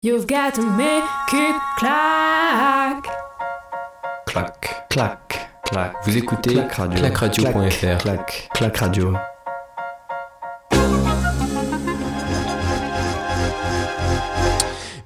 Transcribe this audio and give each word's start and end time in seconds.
You've 0.00 0.28
got 0.28 0.54
to 0.54 0.62
make 0.62 1.02
it 1.32 1.56
clack. 1.76 3.04
Clac, 4.26 4.88
clac, 4.88 5.50
clac. 5.64 5.92
Vous 6.04 6.16
écoutez 6.16 6.54
Clac 6.54 6.72
Radio. 6.74 6.98
clacradio.fr. 7.00 7.98
Clac, 7.98 8.48
clac 8.54 8.76
radio. 8.76 9.16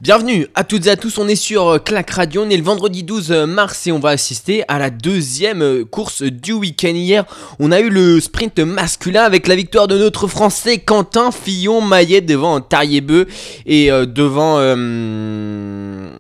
Bienvenue 0.03 0.49
à 0.57 0.65
toutes 0.65 0.89
et 0.89 0.91
à 0.91 0.97
tous, 0.97 1.19
on 1.19 1.29
est 1.29 1.37
sur 1.37 1.69
euh, 1.69 1.79
Clac 1.79 2.11
Radio, 2.11 2.43
on 2.43 2.51
est 2.51 2.57
le 2.57 2.65
vendredi 2.65 3.05
12 3.05 3.31
mars 3.47 3.87
et 3.87 3.93
on 3.93 4.01
va 4.01 4.09
assister 4.09 4.65
à 4.67 4.81
la 4.81 4.91
deuxième 4.91 5.63
euh, 5.63 5.85
course 5.85 6.25
du 6.25 6.53
week-end. 6.53 6.89
Hier, 6.89 7.25
on 7.61 7.71
a 7.71 7.79
eu 7.79 7.89
le 7.89 8.19
sprint 8.19 8.59
masculin 8.59 9.23
avec 9.23 9.47
la 9.47 9.55
victoire 9.55 9.87
de 9.87 9.97
notre 9.97 10.27
français 10.27 10.79
Quentin 10.79 11.31
Fillon-Maillet 11.31 12.21
devant 12.21 12.61
Tariebeu 12.61 13.29
et 13.65 13.93
euh, 13.93 14.05
devant... 14.05 14.57
euh, 14.59 16.11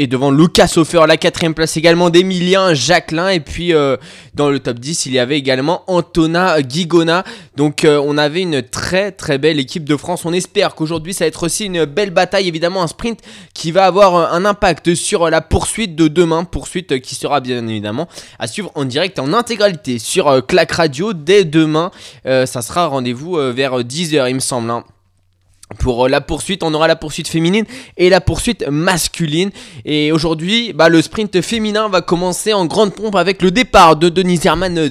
et 0.00 0.06
devant 0.06 0.30
Lucas 0.30 0.72
Hofer, 0.76 1.02
la 1.06 1.18
quatrième 1.18 1.52
place 1.52 1.76
également 1.76 2.08
d'Emilien 2.08 2.72
Jacquelin. 2.72 3.28
Et 3.28 3.40
puis 3.40 3.74
euh, 3.74 3.98
dans 4.32 4.48
le 4.48 4.58
top 4.58 4.78
10, 4.78 5.04
il 5.04 5.12
y 5.12 5.18
avait 5.18 5.36
également 5.36 5.84
Antona 5.88 6.62
Guigona. 6.62 7.22
Donc 7.56 7.84
euh, 7.84 8.02
on 8.02 8.16
avait 8.16 8.40
une 8.40 8.62
très 8.62 9.12
très 9.12 9.36
belle 9.36 9.60
équipe 9.60 9.84
de 9.84 9.94
France. 9.98 10.24
On 10.24 10.32
espère 10.32 10.74
qu'aujourd'hui 10.74 11.12
ça 11.12 11.24
va 11.24 11.28
être 11.28 11.42
aussi 11.42 11.66
une 11.66 11.84
belle 11.84 12.12
bataille. 12.12 12.48
Évidemment 12.48 12.82
un 12.82 12.86
sprint 12.86 13.20
qui 13.52 13.72
va 13.72 13.84
avoir 13.84 14.32
un 14.32 14.46
impact 14.46 14.94
sur 14.94 15.28
la 15.28 15.42
poursuite 15.42 15.94
de 15.96 16.08
demain. 16.08 16.44
Poursuite 16.44 17.02
qui 17.02 17.14
sera 17.14 17.40
bien 17.40 17.68
évidemment 17.68 18.08
à 18.38 18.46
suivre 18.46 18.72
en 18.76 18.86
direct 18.86 19.18
en 19.18 19.34
intégralité 19.34 19.98
sur 19.98 20.28
euh, 20.28 20.40
Clac 20.40 20.72
Radio 20.72 21.12
dès 21.12 21.44
demain. 21.44 21.90
Ça 22.24 22.62
sera 22.62 22.86
rendez-vous 22.86 23.34
vers 23.52 23.80
10h 23.80 24.30
il 24.30 24.34
me 24.36 24.40
semble. 24.40 24.70
hein. 24.70 24.82
Pour 25.78 26.06
euh, 26.06 26.08
la 26.08 26.20
poursuite, 26.20 26.62
on 26.62 26.74
aura 26.74 26.88
la 26.88 26.96
poursuite 26.96 27.28
féminine 27.28 27.64
et 27.96 28.10
la 28.10 28.20
poursuite 28.20 28.66
masculine. 28.68 29.50
Et 29.84 30.10
aujourd'hui, 30.10 30.72
bah, 30.72 30.88
le 30.88 31.00
sprint 31.00 31.40
féminin 31.42 31.88
va 31.88 32.00
commencer 32.00 32.52
en 32.52 32.66
grande 32.66 32.94
pompe 32.94 33.14
avec 33.14 33.40
le 33.40 33.50
départ 33.50 33.96
de 33.96 34.08
Denise 34.08 34.44
Herman 34.44 34.90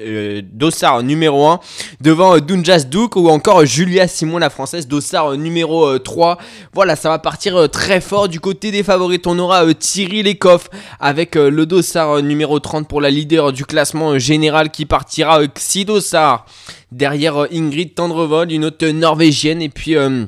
euh, 0.00 0.42
Dossard 0.52 1.02
numéro 1.02 1.46
1 1.46 1.60
devant 2.00 2.36
euh, 2.36 2.40
Dunjas 2.40 2.84
Duke 2.84 3.16
ou 3.16 3.28
encore 3.28 3.64
Julia 3.64 4.08
Simon 4.08 4.38
la 4.38 4.50
française. 4.50 4.86
Dossard 4.86 5.32
euh, 5.32 5.36
numéro 5.36 5.86
euh, 5.86 5.98
3 5.98 6.38
voilà 6.72 6.96
ça 6.96 7.08
va 7.08 7.18
partir 7.18 7.56
euh, 7.56 7.68
très 7.68 8.00
fort 8.00 8.28
du 8.28 8.40
côté 8.40 8.70
des 8.70 8.82
favorites 8.82 9.26
on 9.26 9.38
aura 9.38 9.72
Thierry 9.74 10.22
Lecoff 10.22 10.68
avec 11.00 11.34
le 11.34 11.66
Dossard 11.66 12.22
numéro 12.22 12.60
30 12.60 12.88
pour 12.88 13.00
la 13.00 13.10
leader 13.10 13.52
du 13.52 13.64
classement 13.64 14.18
général 14.18 14.70
qui 14.70 14.86
partira 14.86 15.46
Xi 15.46 15.84
Dossard. 15.84 16.46
Derrière 16.92 17.46
Ingrid 17.52 17.94
Tendrevol 17.94 18.52
une 18.52 18.64
autre 18.64 18.86
norvégienne. 18.86 19.60
Et 19.62 19.68
puis 19.68 19.96
euh, 19.96 20.26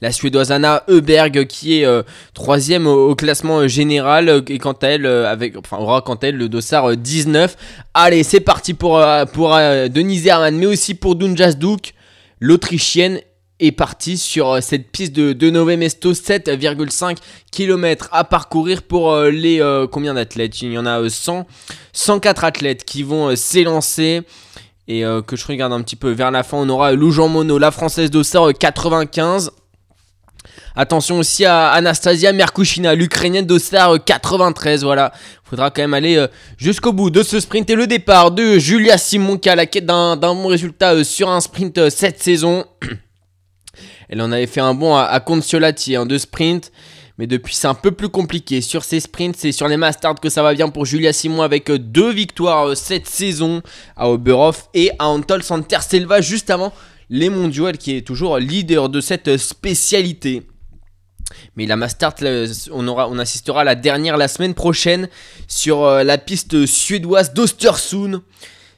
la 0.00 0.12
suédoise 0.12 0.52
Anna 0.52 0.82
Heuberg 0.88 1.46
qui 1.46 1.80
est 1.80 1.84
euh, 1.84 2.02
troisième 2.34 2.86
au, 2.86 3.10
au 3.10 3.14
classement 3.14 3.60
euh, 3.60 3.68
général 3.68 4.28
euh, 4.28 4.40
et 4.48 4.58
quant 4.58 4.72
à 4.72 4.88
elle 4.88 5.06
avec 5.06 5.54
aura 5.72 6.02
quant 6.02 6.14
à 6.14 6.26
elle 6.28 6.36
le 6.36 6.48
dossard 6.48 6.90
euh, 6.90 6.96
19 6.96 7.56
allez 7.94 8.22
c'est 8.22 8.40
parti 8.40 8.74
pour 8.74 9.02
pour 9.32 9.50
Denise 9.50 10.30
mais 10.52 10.66
aussi 10.66 10.94
pour 10.94 11.16
Dunjas 11.16 11.54
Duke 11.54 11.94
l'autrichienne 12.40 13.20
est 13.58 13.72
partie 13.72 14.18
sur 14.18 14.62
cette 14.62 14.90
piste 14.90 15.14
de, 15.14 15.32
de 15.32 15.48
Nové 15.48 15.78
Mesto 15.78 16.12
7,5 16.12 17.16
km 17.50 18.08
à 18.12 18.24
parcourir 18.24 18.82
pour 18.82 19.16
les 19.16 19.62
combien 19.90 20.12
d'athlètes? 20.12 20.60
Il 20.60 20.72
y 20.72 20.78
en 20.78 20.84
a 20.84 21.00
euh, 21.00 21.08
100 21.08 21.46
104 21.94 22.44
athlètes 22.44 22.84
qui 22.84 23.02
vont 23.02 23.34
s'élancer. 23.34 24.22
Et 24.88 25.02
que 25.26 25.34
je 25.34 25.44
regarde 25.44 25.72
un 25.72 25.82
petit 25.82 25.96
peu 25.96 26.12
vers 26.12 26.30
la 26.30 26.44
fin 26.44 26.58
on 26.58 26.68
aura 26.68 26.92
Lou 26.92 27.10
Jean 27.10 27.26
Monod 27.26 27.60
la 27.60 27.72
française 27.72 28.08
dossard 28.08 28.50
euh, 28.50 28.52
95 28.52 29.50
Attention 30.78 31.18
aussi 31.18 31.46
à 31.46 31.70
Anastasia 31.70 32.34
Merkushina, 32.34 32.94
l'Ukrainienne 32.94 33.46
d'Ostar 33.46 33.92
euh, 33.92 33.98
93. 33.98 34.84
Voilà, 34.84 35.10
faudra 35.42 35.70
quand 35.70 35.80
même 35.80 35.94
aller 35.94 36.16
euh, 36.16 36.26
jusqu'au 36.58 36.92
bout 36.92 37.08
de 37.08 37.22
ce 37.22 37.40
sprint 37.40 37.70
et 37.70 37.74
le 37.74 37.86
départ 37.86 38.30
de 38.30 38.58
Julia 38.58 38.98
Simon 38.98 39.38
qui 39.38 39.48
a 39.48 39.56
la 39.56 39.64
quête 39.64 39.86
d'un 39.86 40.16
bon 40.16 40.48
résultat 40.48 40.92
euh, 40.92 41.02
sur 41.02 41.30
un 41.30 41.40
sprint 41.40 41.78
euh, 41.78 41.88
cette 41.88 42.22
saison. 42.22 42.66
Elle 44.10 44.20
en 44.20 44.30
avait 44.30 44.46
fait 44.46 44.60
un 44.60 44.74
bon 44.74 44.94
à, 44.94 45.04
à 45.04 45.20
Consolati, 45.20 45.96
hein, 45.96 46.04
de 46.04 46.18
sprint. 46.18 46.70
Mais 47.16 47.26
depuis, 47.26 47.54
c'est 47.54 47.68
un 47.68 47.74
peu 47.74 47.92
plus 47.92 48.10
compliqué. 48.10 48.60
Sur 48.60 48.84
ces 48.84 49.00
sprints, 49.00 49.36
c'est 49.38 49.52
sur 49.52 49.68
les 49.68 49.78
Masters 49.78 50.16
que 50.16 50.28
ça 50.28 50.42
va 50.42 50.52
bien 50.52 50.68
pour 50.68 50.84
Julia 50.84 51.14
Simon 51.14 51.40
avec 51.40 51.72
deux 51.72 52.12
victoires 52.12 52.76
cette 52.76 53.06
saison 53.06 53.62
à 53.96 54.10
Oberhof 54.10 54.68
et 54.74 54.90
à 54.98 55.08
Antol 55.08 55.42
Santerselva 55.42 56.20
juste 56.20 56.50
avant 56.50 56.74
les 57.08 57.30
mondiaux. 57.30 57.72
Qui 57.72 57.96
est 57.96 58.06
toujours 58.06 58.36
leader 58.36 58.90
de 58.90 59.00
cette 59.00 59.38
spécialité. 59.38 60.42
Mais 61.56 61.66
la 61.66 61.76
Mastart, 61.76 62.14
on, 62.72 62.88
on 62.88 63.18
assistera 63.18 63.64
la 63.64 63.74
dernière 63.74 64.16
la 64.16 64.28
semaine 64.28 64.54
prochaine 64.54 65.08
sur 65.48 65.84
euh, 65.84 66.02
la 66.02 66.18
piste 66.18 66.66
suédoise 66.66 67.34
d'Ostersund. 67.34 68.20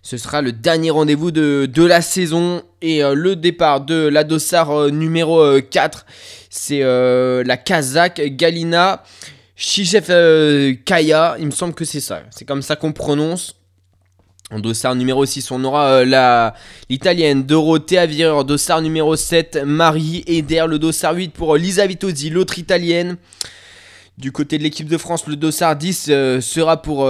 Ce 0.02 0.16
sera 0.16 0.40
le 0.40 0.52
dernier 0.52 0.90
rendez-vous 0.90 1.30
de, 1.30 1.84
la 1.84 2.00
saison 2.00 2.62
et 2.80 3.04
euh, 3.04 3.14
le 3.14 3.36
départ 3.36 3.82
de 3.82 4.08
la 4.08 4.24
Dossard 4.24 4.70
euh, 4.70 4.90
numéro 4.90 5.40
euh, 5.40 5.60
4. 5.60 6.06
C'est 6.50 6.80
la 6.80 7.56
Kazakh 7.58 8.20
Galina 8.36 9.04
Shichev 9.60 10.06
euh, 10.10 10.74
Kaya. 10.84 11.34
Il 11.40 11.46
me 11.46 11.50
semble 11.50 11.74
que 11.74 11.84
c'est 11.84 12.00
ça. 12.00 12.22
C'est 12.30 12.44
comme 12.44 12.62
ça 12.62 12.76
qu'on 12.76 12.92
prononce. 12.92 13.56
En 14.50 14.60
dossard 14.60 14.94
numéro 14.94 15.26
6, 15.26 15.50
on 15.50 15.62
aura 15.64 15.88
euh, 15.88 16.04
la 16.06 16.54
l'italienne 16.88 17.42
Dorothea 17.42 18.06
Vireur, 18.06 18.46
dossard 18.46 18.80
numéro 18.80 19.14
7, 19.14 19.58
Marie 19.66 20.24
Eder, 20.26 20.64
le 20.66 20.78
dossard 20.78 21.14
8 21.14 21.34
pour 21.34 21.54
euh, 21.54 21.58
Lisa 21.58 21.86
Vitozzi, 21.86 22.30
l'autre 22.30 22.58
italienne. 22.58 23.18
Du 24.16 24.32
côté 24.32 24.56
de 24.56 24.62
l'équipe 24.62 24.88
de 24.88 24.96
France, 24.96 25.26
le 25.26 25.36
dossard 25.36 25.76
10 25.76 26.06
euh, 26.08 26.40
sera 26.40 26.80
pour 26.80 27.08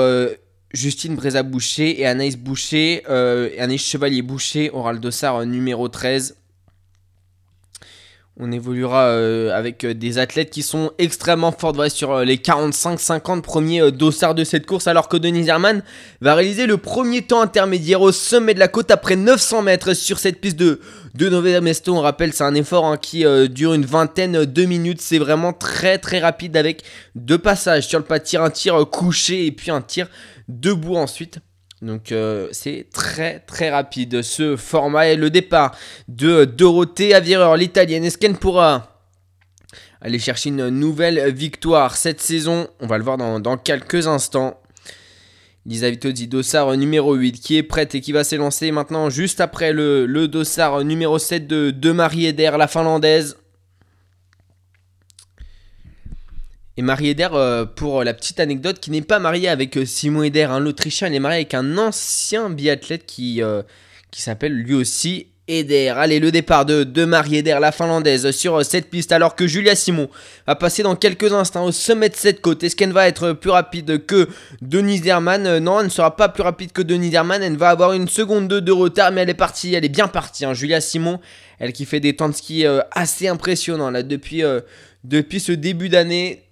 Justine 0.75 1.15
Breza-Boucher 1.15 2.00
et 2.00 2.06
Anaïs 2.06 2.37
Boucher. 2.37 3.06
Anaïs 3.06 3.82
Chevalier-Boucher 3.82 4.71
aura 4.72 4.93
le 4.93 4.98
dossard 4.98 5.47
numéro 5.47 5.88
13. 5.88 6.37
On 8.41 8.53
évoluera 8.53 9.06
euh, 9.06 9.50
avec 9.53 9.82
euh, 9.82 9.94
des 9.94 10.19
athlètes 10.19 10.50
qui 10.50 10.62
sont 10.62 10.93
extrêmement 10.99 11.50
fortes 11.50 11.76
ouais, 11.76 11.91
sur 11.91 12.12
euh, 12.12 12.25
les 12.25 12.37
45-50 12.37 13.41
premiers 13.41 13.91
dossards 13.91 14.37
de 14.37 14.44
cette 14.44 14.65
course, 14.65 14.87
alors 14.87 15.09
que 15.09 15.16
Denise 15.16 15.49
Herman 15.49 15.82
va 16.21 16.37
réaliser 16.37 16.66
le 16.66 16.77
premier 16.77 17.22
temps 17.22 17.41
intermédiaire 17.41 18.00
au 18.00 18.12
sommet 18.12 18.54
de 18.54 18.60
la 18.60 18.69
côte 18.69 18.93
après 18.93 19.16
900 19.16 19.62
mètres 19.62 19.93
sur 19.93 20.21
cette 20.21 20.41
piste 20.41 20.56
de, 20.56 20.78
de 21.16 21.28
Nové 21.28 21.60
Mesto. 21.60 21.97
On 21.97 22.00
rappelle, 22.00 22.32
c'est 22.32 22.44
un 22.44 22.54
effort 22.54 22.87
hein, 22.87 22.97
qui 22.97 23.25
dure 23.48 23.75
une 23.75 23.84
vingtaine 23.84 24.44
de 24.44 24.65
minutes. 24.65 25.00
C'est 25.00 25.19
vraiment 25.19 25.53
très 25.53 25.98
très 25.98 26.21
rapide 26.21 26.56
avec 26.56 26.84
deux 27.16 27.38
passages 27.38 27.88
sur 27.88 27.98
le 27.98 28.04
pas 28.04 28.21
de 28.21 28.25
tir, 28.25 28.44
un 28.44 28.50
tir 28.50 28.87
couché 28.88 29.47
et 29.47 29.53
puis 29.53 29.72
un 29.72 29.81
tir 29.81 30.06
debout 30.47 30.94
ensuite. 30.94 31.41
Donc 31.83 32.11
euh, 32.11 32.49
c'est 32.50 32.87
très 32.93 33.41
très 33.41 33.71
rapide 33.71 34.22
ce 34.22 34.56
format 34.56 35.09
et 35.09 35.16
le 35.16 35.31
départ 35.31 35.77
de 36.09 36.44
Dorothée 36.44 37.15
Avireur, 37.15 37.56
l'italienne. 37.56 38.05
Est-ce 38.05 38.19
qu'elle 38.19 38.34
pourra 38.34 39.00
aller 40.00 40.19
chercher 40.19 40.49
une 40.49 40.69
nouvelle 40.69 41.33
victoire 41.33 41.97
cette 41.97 42.21
saison? 42.21 42.69
On 42.81 42.87
va 42.87 42.99
le 42.99 43.05
voir 43.05 43.16
dans, 43.16 43.56
quelques 43.56 44.06
instants. 44.09 44.61
Lisa 45.66 45.91
Vitozzi, 45.91 46.28
dossard 46.28 46.77
numéro 46.77 47.15
8, 47.15 47.41
qui 47.41 47.56
est 47.59 47.62
prête 47.62 47.95
et 47.95 48.00
qui 48.00 48.12
va 48.12 48.25
s'élancer 48.25 48.72
maintenant 48.72 49.10
juste 49.10 49.41
après 49.41 49.72
le, 49.72 50.06
le 50.06 50.27
dossard 50.27 50.83
numéro 50.83 51.19
7 51.19 51.47
de, 51.47 51.71
de 51.71 51.93
Marie 51.93 52.27
Eder, 52.27 52.53
la 52.59 52.66
finlandaise. 52.66 53.37
Et 56.78 56.83
Marie 56.83 57.09
Eder, 57.09 57.31
euh, 57.33 57.65
pour 57.65 58.05
la 58.05 58.15
petite 58.15 58.39
anecdote, 58.39 58.78
qui 58.78 58.93
n'est 58.93 59.03
pas 59.03 59.19
mariée 59.19 59.49
avec 59.49 59.77
euh, 59.77 59.84
Simon 59.84 60.22
Eder, 60.22 60.44
hein, 60.44 60.61
l'Autrichien, 60.61 61.09
elle 61.09 61.15
est 61.16 61.19
mariée 61.19 61.39
avec 61.39 61.55
un 61.55 61.77
ancien 61.77 62.50
biathlète 62.50 63.05
qui, 63.05 63.43
euh, 63.43 63.62
qui 64.12 64.22
s'appelle 64.22 64.53
lui 64.53 64.75
aussi 64.75 65.27
Eder. 65.49 65.89
Allez, 65.89 66.21
le 66.21 66.31
départ 66.31 66.65
de, 66.66 66.84
de 66.84 67.05
Marie 67.05 67.39
Eder, 67.39 67.59
la 67.61 67.72
finlandaise, 67.72 68.31
sur 68.31 68.61
euh, 68.61 68.62
cette 68.62 68.91
piste, 68.91 69.10
alors 69.10 69.34
que 69.34 69.48
Julia 69.48 69.75
Simon 69.75 70.09
va 70.47 70.54
passer 70.54 70.84
dans 70.84 70.95
quelques 70.95 71.33
instants 71.33 71.65
au 71.65 71.72
sommet 71.72 72.10
de 72.10 72.15
cette 72.15 72.41
côte. 72.41 72.63
Est-ce 72.63 72.77
qu'elle 72.77 72.92
va 72.92 73.09
être 73.09 73.33
plus 73.33 73.51
rapide 73.51 74.07
que 74.07 74.28
Denise 74.63 75.04
Herman 75.04 75.48
Euh, 75.48 75.59
Non, 75.59 75.80
elle 75.80 75.86
ne 75.86 75.91
sera 75.91 76.15
pas 76.15 76.28
plus 76.28 76.45
rapide 76.45 76.71
que 76.71 76.83
Denise 76.83 77.13
Herman. 77.13 77.42
Elle 77.42 77.57
va 77.57 77.71
avoir 77.71 77.92
une 77.92 78.07
seconde 78.07 78.47
2 78.47 78.60
de 78.60 78.71
retard, 78.71 79.10
mais 79.10 79.22
elle 79.22 79.30
est 79.30 79.34
partie, 79.34 79.75
elle 79.75 79.84
est 79.84 79.89
bien 79.89 80.07
partie. 80.07 80.45
hein. 80.45 80.54
Julia 80.54 80.80
Simon, 80.80 81.19
elle 81.59 81.72
qui 81.72 81.86
fait 81.86 81.98
des 81.98 82.15
temps 82.15 82.28
de 82.28 82.34
ski 82.36 82.65
euh, 82.66 82.83
assez 82.92 83.27
impressionnants 83.27 83.91
là 83.91 84.04
depuis, 84.04 84.45
euh, 84.45 84.60
depuis 85.03 85.41
ce 85.41 85.51
début 85.51 85.89
d'année. 85.89 86.45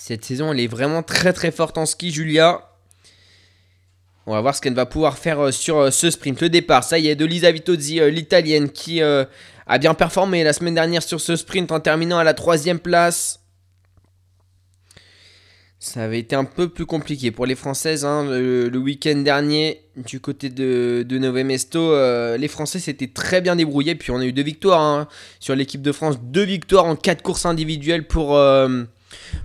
Cette 0.00 0.24
saison, 0.24 0.50
elle 0.50 0.60
est 0.60 0.66
vraiment 0.66 1.02
très 1.02 1.34
très 1.34 1.50
forte 1.50 1.76
en 1.76 1.84
ski, 1.84 2.10
Julia. 2.10 2.62
On 4.24 4.32
va 4.32 4.40
voir 4.40 4.56
ce 4.56 4.62
qu'elle 4.62 4.72
va 4.72 4.86
pouvoir 4.86 5.18
faire 5.18 5.40
euh, 5.40 5.50
sur 5.52 5.76
euh, 5.76 5.90
ce 5.90 6.10
sprint. 6.10 6.40
Le 6.40 6.48
départ, 6.48 6.84
ça 6.84 6.98
y 6.98 7.08
est, 7.08 7.16
de 7.16 7.26
Lisa 7.26 7.52
Vitozzi, 7.52 8.00
euh, 8.00 8.08
l'italienne, 8.08 8.70
qui 8.70 9.02
a 9.02 9.78
bien 9.78 9.92
performé 9.92 10.42
la 10.42 10.54
semaine 10.54 10.74
dernière 10.74 11.02
sur 11.02 11.20
ce 11.20 11.36
sprint 11.36 11.70
en 11.70 11.80
terminant 11.80 12.16
à 12.16 12.24
la 12.24 12.32
troisième 12.32 12.78
place. 12.78 13.40
Ça 15.78 16.02
avait 16.02 16.18
été 16.18 16.34
un 16.34 16.44
peu 16.44 16.70
plus 16.70 16.86
compliqué 16.86 17.30
pour 17.30 17.44
les 17.44 17.54
Françaises. 17.54 18.06
hein. 18.06 18.24
Le, 18.24 18.78
week-end 18.78 19.16
dernier, 19.16 19.82
du 19.96 20.18
côté 20.18 20.48
de, 20.48 21.04
de 21.06 21.18
Nové 21.18 21.44
Mesto, 21.44 21.92
euh, 21.92 22.38
les 22.38 22.48
Français 22.48 22.78
s'étaient 22.78 23.12
très 23.12 23.42
bien 23.42 23.54
débrouillés. 23.54 23.96
Puis 23.96 24.12
on 24.12 24.18
a 24.18 24.24
eu 24.24 24.32
deux 24.32 24.42
victoires 24.42 24.80
hein, 24.80 25.08
sur 25.40 25.54
l'équipe 25.54 25.82
de 25.82 25.92
France. 25.92 26.16
Deux 26.22 26.44
victoires 26.44 26.86
en 26.86 26.96
quatre 26.96 27.20
courses 27.20 27.44
individuelles 27.44 28.06
pour, 28.06 28.38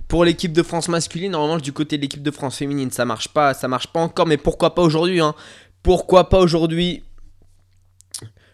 pour 0.08 0.24
l'équipe 0.24 0.52
de 0.52 0.62
France 0.62 0.88
masculine. 0.88 1.34
En 1.34 1.44
revanche, 1.44 1.62
du 1.62 1.72
côté 1.72 1.96
de 1.96 2.02
l'équipe 2.02 2.22
de 2.22 2.30
France 2.30 2.56
féminine, 2.56 2.90
ça 2.90 3.04
marche 3.04 3.28
pas. 3.28 3.54
Ça 3.54 3.68
marche 3.68 3.88
pas 3.88 4.00
encore. 4.00 4.26
Mais 4.26 4.36
pourquoi 4.36 4.74
pas 4.74 4.82
aujourd'hui 4.82 5.20
hein. 5.20 5.34
Pourquoi 5.82 6.28
pas 6.28 6.38
aujourd'hui? 6.40 7.04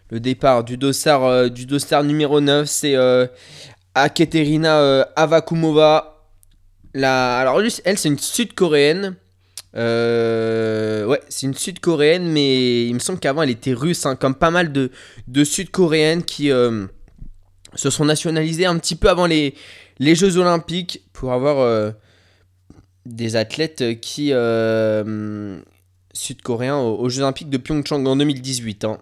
Le 0.09 0.19
départ 0.19 0.63
du 0.63 0.77
dossard, 0.77 1.23
euh, 1.23 1.49
du 1.49 1.65
dossard 1.65 2.03
numéro 2.03 2.39
9, 2.39 2.69
c'est 2.69 2.95
euh, 2.95 3.25
Akaterina 3.95 4.79
euh, 4.79 5.05
Avakumova. 5.15 6.27
La... 6.93 7.39
Alors, 7.39 7.59
elle, 7.59 7.97
c'est 7.97 8.09
une 8.09 8.19
sud-coréenne. 8.19 9.15
Euh, 9.75 11.05
ouais, 11.05 11.21
c'est 11.29 11.47
une 11.47 11.55
sud-coréenne, 11.55 12.27
mais 12.27 12.85
il 12.85 12.93
me 12.93 12.99
semble 12.99 13.19
qu'avant, 13.19 13.41
elle 13.41 13.49
était 13.49 13.73
russe, 13.73 14.05
hein, 14.05 14.15
comme 14.15 14.35
pas 14.35 14.51
mal 14.51 14.71
de, 14.71 14.91
de 15.27 15.43
sud-coréennes 15.43 16.23
qui 16.23 16.51
euh, 16.51 16.85
se 17.75 17.89
sont 17.89 18.05
nationalisées 18.05 18.65
un 18.65 18.77
petit 18.77 18.95
peu 18.95 19.09
avant 19.09 19.25
les, 19.25 19.55
les 19.99 20.15
Jeux 20.15 20.37
Olympiques 20.37 21.03
pour 21.13 21.33
avoir 21.33 21.59
euh, 21.59 21.91
des 23.05 23.35
athlètes 23.35 23.99
qui. 24.01 24.29
euh, 24.31 25.59
sud-coréens 26.13 26.77
aux, 26.77 27.09
Jeux 27.09 27.23
Olympiques 27.23 27.49
de 27.49 27.57
Pyeongchang 27.57 28.05
en 28.05 28.15
2018. 28.15 28.85
hein. 28.85 28.99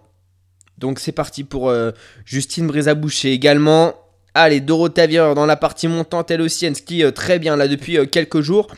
Donc, 0.78 0.98
c'est 0.98 1.12
parti 1.12 1.44
pour 1.44 1.68
euh, 1.68 1.92
Justine 2.24 2.66
Brézaboucher 2.66 3.32
également. 3.32 3.94
Allez, 4.34 4.60
Dorothée 4.60 5.02
Avier 5.02 5.32
dans 5.36 5.44
la 5.44 5.56
partie 5.56 5.88
montante, 5.88 6.30
elle 6.30 6.40
aussi, 6.40 6.64
elle 6.64 6.74
skie 6.74 7.04
très 7.14 7.38
bien 7.38 7.54
là 7.54 7.68
depuis 7.68 7.98
quelques 8.08 8.40
jours. 8.40 8.68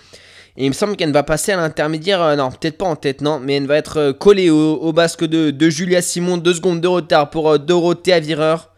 Et 0.57 0.65
il 0.65 0.69
me 0.69 0.75
semble 0.75 0.97
qu'elle 0.97 1.13
va 1.13 1.23
passer 1.23 1.53
à 1.53 1.57
l'intermédiaire, 1.57 2.37
non, 2.37 2.51
peut-être 2.51 2.79
pas 2.79 2.87
en 2.87 2.97
tête, 2.97 3.21
non, 3.21 3.39
mais 3.39 3.55
elle 3.55 3.69
va 3.69 3.77
être 3.77 4.11
collée 4.11 4.51
au, 4.51 4.93
basque 4.93 5.25
de, 5.25 5.71
Julia 5.71 6.03
Simon. 6.03 6.39
Deux 6.39 6.55
secondes 6.55 6.81
de 6.81 6.89
retard 6.89 7.31
pour 7.31 7.57
Dorothée 7.61 8.13
Avireur, 8.13 8.73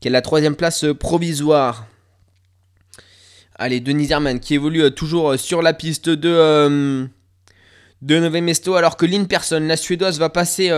qui 0.00 0.08
est 0.08 0.10
la 0.10 0.20
troisième 0.20 0.56
place 0.56 0.84
provisoire. 0.98 1.86
Allez, 3.56 3.80
Denis 3.80 4.10
Herman 4.10 4.40
qui 4.40 4.54
évolue 4.54 4.82
euh, 4.82 4.90
toujours 4.90 5.32
euh, 5.32 5.36
sur 5.36 5.62
la 5.62 5.72
piste 5.72 6.08
de, 6.08 6.28
euh, 6.28 7.06
de 8.02 8.76
alors 8.76 8.96
que 8.96 9.06
Lynn 9.06 9.28
Persson, 9.28 9.60
la 9.60 9.76
suédoise, 9.76 10.18
va 10.18 10.28
passer. 10.28 10.70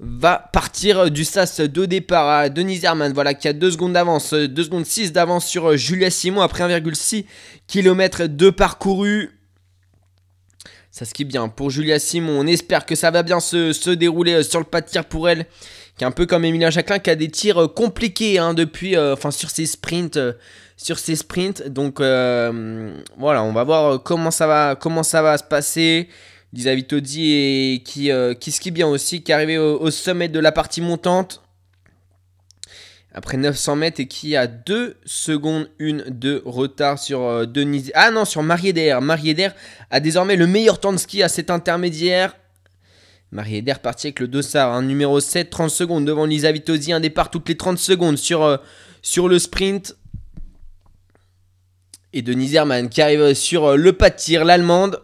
va 0.00 0.50
partir 0.52 1.10
du 1.10 1.24
sas 1.24 1.60
de 1.60 1.84
départ 1.84 2.28
à 2.28 2.48
Denis 2.48 2.80
Herman, 2.82 3.12
voilà, 3.12 3.34
qui 3.34 3.48
a 3.48 3.52
2 3.52 3.70
secondes 3.70 3.92
d'avance, 3.92 4.34
2 4.34 4.62
secondes 4.62 4.86
6 4.86 5.12
d'avance 5.12 5.46
sur 5.46 5.76
Julia 5.76 6.10
Simon 6.10 6.40
après 6.40 6.64
1,6 6.64 7.24
km 7.66 8.26
de 8.26 8.50
parcouru. 8.50 9.30
Ça 10.90 11.04
skie 11.04 11.24
bien 11.24 11.48
pour 11.48 11.70
Julia 11.70 11.98
Simon. 11.98 12.40
On 12.40 12.46
espère 12.46 12.86
que 12.86 12.94
ça 12.94 13.10
va 13.10 13.22
bien 13.22 13.40
se, 13.40 13.90
dérouler 13.90 14.42
sur 14.42 14.58
le 14.58 14.64
pas 14.64 14.80
de 14.80 14.86
tir 14.86 15.04
pour 15.04 15.28
elle. 15.28 15.46
Qui 15.96 16.04
est 16.04 16.06
un 16.06 16.12
peu 16.12 16.26
comme 16.26 16.44
Emilia 16.44 16.70
Jacquelin, 16.70 17.00
qui 17.00 17.10
a 17.10 17.16
des 17.16 17.28
tirs 17.28 17.68
compliqués 17.74 18.38
hein, 18.38 18.54
depuis, 18.54 18.96
enfin 18.96 19.32
sur 19.32 19.50
ses 19.50 19.66
sprints, 19.66 20.18
sur 20.78 20.98
ses 20.98 21.16
sprints. 21.16 21.68
Donc 21.68 22.00
euh, 22.00 22.94
voilà, 23.18 23.42
on 23.42 23.52
va 23.52 23.64
voir 23.64 23.84
euh, 23.84 23.98
comment 23.98 24.30
ça 24.30 24.46
va, 24.46 24.76
se 25.36 25.44
passer. 25.44 26.08
Qui, 26.54 28.10
euh, 28.10 28.32
qui 28.32 28.52
skie 28.52 28.70
bien 28.70 28.86
aussi, 28.86 29.22
qui 29.22 29.32
est 29.32 29.34
arrivé 29.34 29.58
au, 29.58 29.90
sommet 29.90 30.28
de 30.28 30.38
la 30.38 30.50
partie 30.50 30.80
montante. 30.80 31.42
Après 33.12 33.36
900 33.36 33.76
mètres 33.76 34.00
et 34.00 34.06
qui 34.06 34.36
a 34.36 34.46
2 34.46 34.96
secondes 35.04 35.68
1 35.80 36.10
de 36.10 36.40
retard 36.46 36.98
sur 36.98 37.22
euh, 37.22 37.44
Denise. 37.44 37.90
Ah 37.94 38.10
non, 38.10 38.24
sur 38.24 38.42
Marieder. 38.42 38.96
Marieder 39.02 39.48
a 39.90 40.00
désormais 40.00 40.36
le 40.36 40.46
meilleur 40.46 40.78
temps 40.80 40.92
de 40.92 40.98
ski 40.98 41.22
à 41.22 41.28
cet 41.28 41.50
intermédiaire. 41.50 42.36
Marieder 43.30 43.74
parti 43.82 44.06
avec 44.06 44.20
le 44.20 44.28
dossard, 44.28 44.72
un 44.72 44.82
numéro 44.82 45.20
7, 45.20 45.50
30 45.50 45.68
secondes 45.68 46.06
devant 46.06 46.24
Lisa 46.24 46.50
Vitozzi, 46.50 46.92
un 46.92 47.00
départ 47.00 47.30
toutes 47.30 47.48
les 47.48 47.58
30 47.58 47.76
secondes 47.76 48.16
sur 48.16 48.48
le 49.28 49.38
sprint. 49.38 49.97
Et 52.12 52.22
Denise 52.22 52.54
Herman 52.54 52.88
qui 52.88 53.02
arrive 53.02 53.34
sur 53.34 53.66
euh, 53.66 53.76
le 53.76 53.92
pas 53.92 54.10
de 54.10 54.16
tir, 54.16 54.44
l'allemande. 54.44 55.02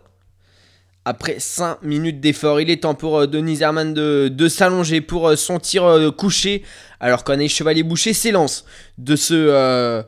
Après 1.04 1.38
5 1.38 1.82
minutes 1.82 2.20
d'effort, 2.20 2.62
il 2.62 2.70
est 2.70 2.82
temps 2.82 2.94
pour 2.94 3.18
euh, 3.18 3.26
Denise 3.26 3.60
Herman 3.60 3.92
de, 3.92 4.48
s'allonger 4.48 5.02
pour 5.02 5.28
euh, 5.28 5.36
son 5.36 5.58
tir 5.58 6.12
couché. 6.16 6.62
Alors 7.00 7.24
qu'Anaïs 7.24 7.52
Chevalier-Boucher 7.52 8.14
s'élance 8.14 8.64
de 8.96 9.16
son 9.16 10.06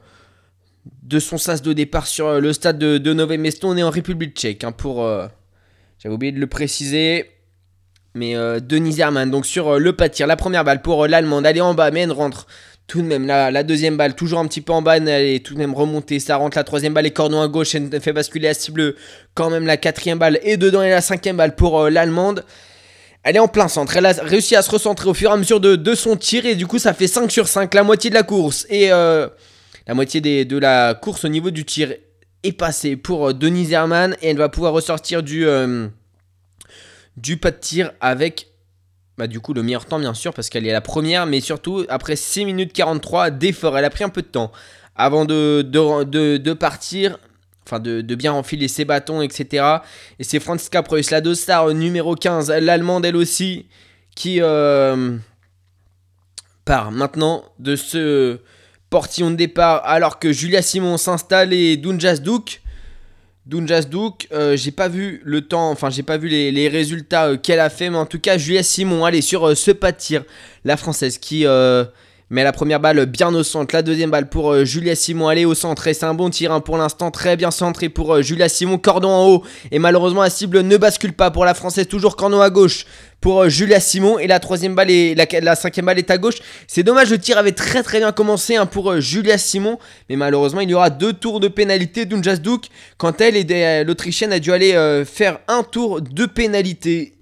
sas 1.38 1.60
de 1.60 1.72
départ 1.74 2.06
sur 2.06 2.40
le 2.40 2.52
stade 2.54 2.78
de, 2.78 2.96
de 2.96 3.12
Nové. 3.12 3.38
On 3.62 3.76
est 3.76 3.82
en 3.82 3.90
République 3.90 4.34
tchèque 4.36 4.64
hein, 4.64 4.72
pour... 4.72 5.06
J'avais 5.98 6.14
oublié 6.14 6.32
de 6.32 6.40
le 6.40 6.46
préciser. 6.46 7.30
Mais 8.16 8.34
euh, 8.34 8.60
Denise 8.60 8.98
Herman, 8.98 9.30
donc 9.30 9.44
sur 9.44 9.78
le 9.78 9.92
pas 9.92 10.08
de 10.08 10.14
tir, 10.14 10.26
la 10.26 10.36
première 10.36 10.64
balle 10.64 10.80
pour 10.80 11.06
l'Allemande, 11.06 11.44
elle 11.44 11.58
est 11.58 11.60
en 11.60 11.74
bas, 11.74 11.90
mais 11.90 12.00
elle 12.00 12.12
rentre 12.12 12.46
tout 12.86 13.02
de 13.02 13.06
même. 13.06 13.26
La, 13.26 13.62
deuxième 13.62 13.96
balle, 13.96 14.14
toujours 14.14 14.38
un 14.38 14.46
petit 14.46 14.60
peu 14.60 14.72
en 14.72 14.82
bas, 14.82 14.96
elle 14.96 15.08
est 15.08 15.44
tout 15.44 15.54
de 15.54 15.58
même 15.58 15.74
remontée, 15.74 16.20
ça 16.20 16.36
rentre. 16.36 16.56
La 16.56 16.64
troisième 16.64 16.94
balle 16.94 17.06
est 17.06 17.10
cordon 17.10 17.40
à 17.40 17.48
gauche, 17.48 17.74
elle 17.74 18.00
fait 18.00 18.12
basculer 18.12 18.48
à 18.48 18.54
cible 18.54 18.94
quand 19.34 19.50
même 19.50 19.66
la 19.66 19.76
quatrième 19.76 20.18
balle. 20.18 20.38
Et 20.42 20.56
dedans, 20.56 20.82
et 20.82 20.90
la 20.90 21.00
cinquième 21.00 21.36
balle 21.36 21.54
pour 21.56 21.80
euh, 21.80 21.90
l'Allemande. 21.90 22.44
Elle 23.22 23.34
est 23.34 23.40
en 23.40 23.48
plein 23.48 23.66
centre, 23.66 23.96
elle 23.96 24.06
a 24.06 24.12
réussi 24.12 24.54
à 24.54 24.62
se 24.62 24.70
recentrer 24.70 25.08
au 25.08 25.14
fur 25.14 25.30
et 25.30 25.32
à 25.32 25.36
mesure 25.36 25.58
de, 25.58 25.94
son 25.96 26.14
tir, 26.14 26.46
et 26.46 26.54
du 26.54 26.68
coup, 26.68 26.78
ça 26.78 26.94
fait 26.94 27.08
5 27.08 27.28
sur 27.28 27.48
5, 27.48 27.74
la 27.74 27.82
moitié 27.82 28.08
de 28.08 28.14
la 28.14 28.22
course. 28.22 28.66
Et 28.70 28.92
euh, 28.92 29.26
la 29.88 29.94
moitié 29.94 30.20
de 30.20 30.58
la 30.58 30.94
course 30.94 31.24
au 31.24 31.28
niveau 31.28 31.50
du 31.50 31.64
tir 31.64 31.92
est 32.44 32.52
passée 32.52 32.94
pour 32.94 33.30
euh, 33.30 33.32
Denise 33.32 33.72
Herman, 33.72 34.16
et 34.22 34.28
elle 34.28 34.36
va 34.36 34.48
pouvoir 34.48 34.72
ressortir 34.72 35.24
du 35.24 35.44
pas 37.40 37.50
de 37.50 37.56
tir 37.56 37.90
avec 38.00 38.46
bah, 39.18 39.26
du 39.26 39.40
coup 39.40 39.54
le 39.54 39.62
meilleur 39.62 39.86
temps 39.86 39.98
bien 39.98 40.14
sûr 40.14 40.34
parce 40.34 40.50
qu'elle 40.50 40.66
est 40.66 40.72
la 40.72 40.80
première 40.80 41.26
mais 41.26 41.40
surtout 41.40 41.84
après 41.88 42.16
6 42.16 42.44
minutes 42.44 42.72
43 42.72 43.30
d'effort 43.30 43.76
elle 43.78 43.84
a 43.84 43.90
pris 43.90 44.04
un 44.04 44.08
peu 44.08 44.22
de 44.22 44.26
temps. 44.26 44.52
Avant 44.94 45.24
de, 45.26 46.52
partir 46.54 47.18
enfin 47.66 47.80
de, 47.80 48.02
bien 48.14 48.32
enfiler 48.32 48.68
ses 48.68 48.84
bâtons 48.84 49.22
etc 49.22 49.66
et 50.18 50.24
c'est 50.24 50.40
Franziska 50.40 50.82
Preuss 50.82 51.10
la 51.10 51.20
dossard 51.20 51.74
numéro 51.74 52.14
15 52.14 52.50
l'allemande 52.50 53.04
elle 53.04 53.16
aussi 53.16 53.66
qui 54.14 54.40
euh, 54.40 55.16
part 56.64 56.92
maintenant 56.92 57.44
de 57.58 57.76
ce 57.76 58.40
portillon 58.90 59.30
de 59.30 59.36
départ 59.36 59.82
alors 59.84 60.18
que 60.18 60.32
Julia 60.32 60.62
Simon 60.62 60.96
s'installe 60.96 61.52
et 61.52 61.76
Dunjas 61.76 62.18
Douk 62.18 62.60
Dunjas 63.46 63.82
Douk, 63.82 64.26
euh, 64.32 64.56
j'ai 64.56 64.72
pas 64.72 64.88
vu 64.88 65.20
le 65.24 65.40
temps, 65.40 65.70
enfin 65.70 65.88
j'ai 65.88 66.02
pas 66.02 66.18
vu 66.18 66.26
les, 66.26 66.50
les 66.50 66.68
résultats 66.68 67.26
euh, 67.26 67.36
qu'elle 67.36 67.60
a 67.60 67.70
fait, 67.70 67.90
mais 67.90 67.96
en 67.96 68.06
tout 68.06 68.18
cas 68.18 68.38
Julia 68.38 68.64
Simon, 68.64 69.04
allez 69.04 69.20
sur 69.20 69.46
euh, 69.46 69.54
ce 69.54 69.70
pas 69.70 69.92
de 69.92 69.98
tir, 69.98 70.24
la 70.64 70.76
française 70.76 71.18
qui 71.18 71.46
met 72.28 72.42
la 72.42 72.52
première 72.52 72.80
balle 72.80 73.06
bien 73.06 73.32
au 73.32 73.44
centre, 73.44 73.72
la 73.72 73.82
deuxième 73.82 74.10
balle 74.10 74.28
pour 74.28 74.50
euh, 74.50 74.64
Julia 74.64 74.96
Simon, 74.96 75.28
allez 75.28 75.44
au 75.44 75.54
centre 75.54 75.86
et 75.86 75.94
c'est 75.94 76.06
un 76.06 76.14
bon 76.14 76.28
tir 76.28 76.50
hein, 76.50 76.60
pour 76.60 76.76
l'instant, 76.76 77.12
très 77.12 77.36
bien 77.36 77.52
centré 77.52 77.88
pour 77.88 78.14
euh, 78.14 78.22
Julia 78.22 78.48
Simon, 78.48 78.78
cordon 78.78 79.10
en 79.10 79.28
haut. 79.28 79.44
Et 79.70 79.78
malheureusement 79.78 80.22
la 80.22 80.30
cible 80.30 80.62
ne 80.62 80.76
bascule 80.76 81.12
pas 81.12 81.30
pour 81.30 81.44
la 81.44 81.54
française, 81.54 81.86
toujours 81.86 82.16
cordon 82.16 82.40
à 82.40 82.50
gauche 82.50 82.84
pour 83.20 83.42
euh, 83.42 83.48
Julia 83.48 83.78
Simon. 83.78 84.18
Et 84.18 84.26
la 84.26 84.40
troisième 84.40 84.74
balle 84.74 84.90
et 84.90 85.14
la, 85.14 85.54
cinquième 85.54 85.86
balle 85.86 85.98
est 85.98 86.10
à 86.10 86.18
gauche. 86.18 86.38
C'est 86.66 86.82
dommage, 86.82 87.10
le 87.10 87.18
tir 87.18 87.38
avait 87.38 87.52
très 87.52 87.84
très 87.84 88.00
bien 88.00 88.10
commencé 88.10 88.56
hein, 88.56 88.66
pour 88.66 89.00
Julia 89.00 89.38
Simon, 89.38 89.78
mais 90.10 90.16
malheureusement 90.16 90.62
il 90.62 90.70
y 90.70 90.74
aura 90.74 90.90
deux 90.90 91.12
tours 91.12 91.38
de 91.38 91.48
pénalité. 91.48 92.06
d'Unjas 92.06 92.38
Douk 92.38 92.66
quand 92.98 93.20
elle 93.20 93.36
et 93.36 93.84
l'Autrichienne 93.84 94.32
a 94.32 94.40
dû 94.40 94.50
aller 94.52 95.04
faire 95.06 95.38
un 95.46 95.62
tour 95.62 96.00
de 96.00 96.26
pénalité. 96.26 97.15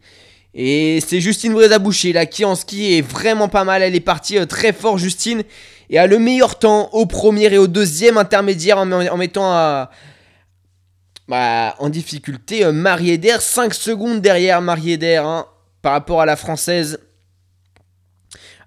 Et 0.54 1.00
c'est 1.04 1.20
Justine 1.20 1.52
Brézaboucher 1.52 2.12
là 2.12 2.26
qui 2.26 2.44
en 2.44 2.54
ski 2.54 2.94
est 2.94 3.02
vraiment 3.02 3.48
pas 3.48 3.64
mal. 3.64 3.82
Elle 3.82 3.94
est 3.94 4.00
partie 4.00 4.38
euh, 4.38 4.46
très 4.46 4.72
fort, 4.72 4.98
Justine, 4.98 5.42
et 5.90 5.98
a 5.98 6.06
le 6.06 6.18
meilleur 6.18 6.58
temps 6.58 6.90
au 6.92 7.06
premier 7.06 7.52
et 7.52 7.58
au 7.58 7.66
deuxième 7.66 8.16
intermédiaire 8.16 8.78
en, 8.78 9.16
mettant 9.16 9.50
à, 9.52 9.90
bah, 11.28 11.74
en 11.78 11.88
difficulté 11.88 12.64
euh, 12.64 12.72
Marie 12.72 13.10
Eder. 13.10 13.36
5 13.40 13.74
secondes 13.74 14.20
derrière 14.20 14.60
Marie 14.60 14.92
Eder 14.92 15.22
hein, 15.24 15.46
par 15.82 15.92
rapport 15.92 16.20
à 16.20 16.26
la 16.26 16.36
française. 16.36 16.98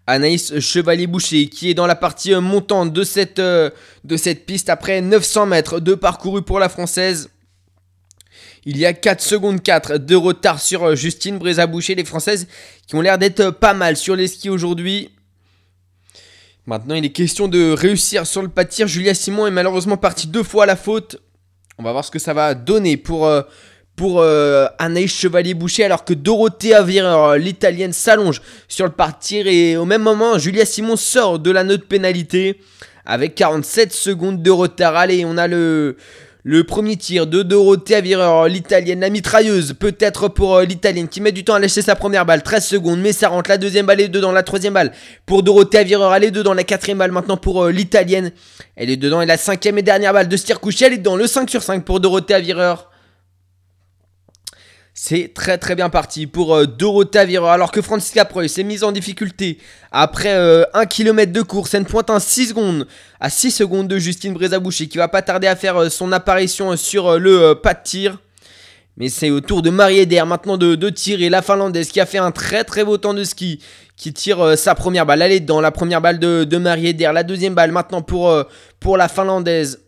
Anaïs 0.08 0.58
Chevalier-Boucher 0.60 1.50
qui 1.50 1.70
est 1.70 1.74
dans 1.74 1.86
la 1.86 1.96
partie 1.96 2.34
euh, 2.34 2.40
montante 2.40 2.94
de 2.94 3.04
cette, 3.04 3.40
euh, 3.40 3.70
de 4.06 4.16
cette 4.16 4.46
piste 4.46 4.70
après 4.70 5.02
900 5.02 5.46
mètres 5.48 5.80
de 5.82 5.94
parcouru 5.94 6.42
pour 6.42 6.60
la 6.60 6.70
française. 6.70 7.30
Il 8.70 8.78
y 8.78 8.86
a 8.86 8.92
4 8.92 9.22
secondes 9.22 9.64
4 9.64 9.98
de 9.98 10.16
retard 10.18 10.60
sur 10.60 10.84
euh, 10.84 10.94
Justine 10.94 11.38
Brézaboucher, 11.38 11.96
les 11.96 12.04
françaises 12.04 12.50
qui 12.86 12.96
ont 12.96 13.02
l'air 13.02 13.18
d'être 13.18 13.40
euh, 13.40 13.52
pas 13.54 13.74
mal 13.74 13.96
sur 13.96 14.14
les 14.14 14.28
skis 14.28 14.50
aujourd'hui. 14.50 15.10
Maintenant, 16.66 16.96
il 16.96 17.06
est 17.06 17.12
question 17.12 17.48
de 17.48 17.72
réussir 17.72 18.28
sur 18.28 18.42
le 18.42 18.50
pas 18.50 18.66
de 18.66 18.70
tir. 18.70 18.86
Julia 18.86 19.14
Simon 19.14 19.48
est 19.48 19.52
malheureusement 19.52 19.96
partie 19.96 20.28
deux 20.28 20.44
fois 20.44 20.64
à 20.64 20.66
la 20.66 20.76
faute. 20.76 21.16
On 21.78 21.84
va 21.84 21.94
voir 21.94 22.04
ce 22.04 22.12
que 22.12 22.20
ça 22.20 22.34
va 22.34 22.56
donner 22.56 22.98
pour, 22.98 23.26
euh, 23.26 23.42
pour 23.96 24.22
Anaïs 24.80 25.14
Chevalier-Boucher, 25.14 25.86
alors 25.86 26.04
que 26.04 26.14
Dorothée 26.14 26.74
Avireur, 26.74 27.24
euh, 27.24 27.38
l'italienne, 27.38 27.94
s'allonge 27.94 28.42
sur 28.68 28.84
le 28.84 28.92
pas 28.92 29.12
de 29.12 29.16
tir. 29.18 29.48
Et 29.48 29.78
au 29.78 29.86
même 29.86 30.02
moment, 30.02 30.38
Julia 30.38 30.66
Simon 30.66 30.98
sort 30.98 31.40
de 31.40 31.52
la 31.52 31.64
note 31.64 31.86
pénalité 31.86 32.60
avec 33.06 33.34
47 33.36 33.94
secondes 33.94 34.44
de 34.44 34.52
retard. 34.52 34.98
Allez, 34.98 35.24
on 35.24 35.38
a 35.38 35.48
le, 35.48 35.96
Le 36.50 36.64
premier 36.64 36.96
tir 36.96 37.28
de 37.28 37.44
Dorothea 37.44 38.00
Virer, 38.00 38.48
l'italienne, 38.48 39.02
la 39.02 39.10
mitrailleuse, 39.10 39.74
peut-être 39.74 40.30
pour 40.30 40.56
euh, 40.56 40.64
l'italienne 40.64 41.10
qui 41.10 41.20
met 41.20 41.34
du 41.34 41.44
temps 41.44 41.56
à 41.56 41.60
lâcher 41.60 41.82
sa 41.82 41.94
première 41.94 42.26
balle, 42.26 42.42
13 42.42 42.66
secondes, 42.66 43.02
mais 43.02 43.12
ça 43.12 43.28
rentre. 43.28 43.50
La 43.50 43.58
deuxième 43.58 43.86
balle 43.86 44.00
est 44.00 44.08
dedans, 44.08 44.32
la 44.32 44.44
troisième 44.44 44.74
balle 44.74 44.94
pour 45.26 45.44
Dorothea 45.44 45.84
Virer, 45.84 46.08
elle 46.16 46.24
est 46.24 46.32
dedans, 46.32 46.54
la 46.54 46.64
quatrième 46.64 47.00
balle 47.00 47.12
maintenant 47.12 47.36
pour 47.36 47.66
euh, 47.66 47.72
l'italienne, 47.74 48.32
elle 48.78 48.90
est 48.90 48.96
dedans, 48.96 49.20
et 49.20 49.26
la 49.26 49.36
cinquième 49.36 49.78
et 49.78 49.82
dernière 49.82 50.14
balle 50.14 50.30
de 50.30 50.38
Stirkouchi, 50.38 50.86
elle 50.86 50.94
est 50.94 51.00
dedans, 51.00 51.18
le 51.18 51.28
5 51.28 51.50
sur 51.50 51.62
5 51.62 51.84
pour 51.84 52.00
Dorothea 52.00 52.40
Virer. 52.40 52.76
C'est 55.00 55.32
très 55.32 55.60
très 55.60 55.76
bien 55.76 55.90
parti 55.92 56.26
pour 56.26 56.56
euh, 56.56 56.66
Virer 57.28 57.50
alors 57.50 57.72
que 57.72 57.84
Francisca 57.84 58.26
Preuss 58.26 58.54
s'est 58.54 58.64
mise 58.64 58.84
en 58.84 58.92
difficulté 58.92 59.60
après 59.92 60.32
1 60.32 60.36
euh, 60.36 60.86
km 60.90 61.32
de 61.32 61.44
course. 61.44 61.76
Elle 61.76 61.86
pointe 61.86 62.10
en 62.10 62.20
6 62.20 62.48
secondes 62.48 62.88
à 63.20 63.30
6 63.30 63.52
secondes 63.52 63.88
de 63.88 64.00
Justine 64.00 64.34
Brézaboucher 64.34 64.88
qui 64.88 64.98
va 64.98 65.08
pas 65.08 65.22
tarder 65.22 65.46
à 65.46 65.56
faire 65.56 65.78
euh, 65.78 65.90
son 65.90 66.12
apparition 66.12 66.76
sur 66.76 67.20
le 67.20 67.54
pas 67.54 67.76
de 67.76 67.80
tir. 67.84 68.18
Mais 68.98 69.10
c'est 69.10 69.30
au 69.30 69.40
tour 69.40 69.62
de 69.62 69.70
Marie 69.70 70.00
Eder 70.00 70.24
maintenant 70.26 70.58
de, 70.58 70.74
de, 70.74 70.90
tirer 70.90 71.30
la 71.30 71.44
Finlandaise 71.44 71.92
qui 71.92 72.00
a 72.00 72.08
fait 72.08 72.18
un 72.18 72.32
très 72.32 72.64
très 72.64 72.84
beau 72.84 72.98
temps 72.98 73.14
de 73.14 73.24
ski 73.24 73.62
qui 73.98 74.14
tire 74.14 74.58
sa 74.58 74.74
première 74.74 75.06
balle. 75.06 75.22
Elle 75.22 75.32
est 75.32 75.40
dans 75.42 75.62
la 75.62 75.70
première 75.70 76.02
balle 76.02 76.18
de, 76.18 76.44
de 76.44 76.58
Marie 76.58 76.88
Eder. 76.88 77.12
La 77.14 77.22
deuxième 77.22 77.54
balle 77.54 77.72
maintenant 77.72 78.02
pour, 78.02 78.36
pour 78.80 78.98
la 78.98 79.08
Finlandaise. 79.08 79.80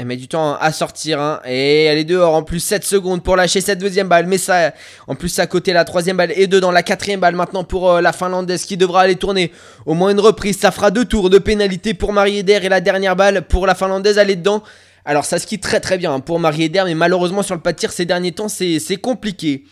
Elle 0.00 0.06
met 0.06 0.16
du 0.16 0.28
temps 0.28 0.54
à 0.54 0.70
sortir 0.70 1.20
hein, 1.20 1.40
et 1.44 1.86
elle 1.86 1.98
est 1.98 2.04
dehors 2.04 2.32
en 2.32 2.44
plus 2.44 2.60
7 2.60 2.84
secondes 2.84 3.20
pour 3.20 3.34
lâcher 3.34 3.60
cette 3.60 3.80
deuxième 3.80 4.06
balle. 4.06 4.28
Mais 4.28 4.38
ça, 4.38 4.72
en 5.08 5.16
plus 5.16 5.36
à 5.40 5.48
côté 5.48 5.72
la 5.72 5.84
troisième 5.84 6.16
balle 6.16 6.30
est 6.30 6.46
dedans. 6.46 6.70
La 6.70 6.84
quatrième 6.84 7.18
balle 7.18 7.34
maintenant 7.34 7.64
pour 7.64 7.90
euh, 7.90 8.00
la 8.00 8.12
Finlandaise 8.12 8.64
qui 8.64 8.76
devra 8.76 9.00
aller 9.00 9.16
tourner 9.16 9.50
au 9.86 9.94
moins 9.94 10.10
une 10.10 10.20
reprise. 10.20 10.56
Ça 10.56 10.70
fera 10.70 10.92
deux 10.92 11.04
tours 11.04 11.30
de 11.30 11.38
pénalité 11.38 11.94
pour 11.94 12.12
Marie 12.12 12.38
Eder 12.38 12.60
et 12.62 12.68
la 12.68 12.80
dernière 12.80 13.16
balle 13.16 13.42
pour 13.48 13.66
la 13.66 13.74
Finlandaise 13.74 14.18
elle 14.18 14.30
est 14.30 14.36
dedans. 14.36 14.62
Alors 15.04 15.24
ça 15.24 15.40
skie 15.40 15.58
très 15.58 15.80
très 15.80 15.98
bien 15.98 16.14
hein, 16.14 16.20
pour 16.20 16.38
Marie 16.38 16.64
Eder 16.64 16.84
mais 16.84 16.94
malheureusement 16.94 17.42
sur 17.42 17.56
le 17.56 17.60
pas 17.60 17.72
ces 17.76 18.04
derniers 18.04 18.30
temps 18.30 18.48
c'est 18.48 19.00
compliqué 19.02 19.64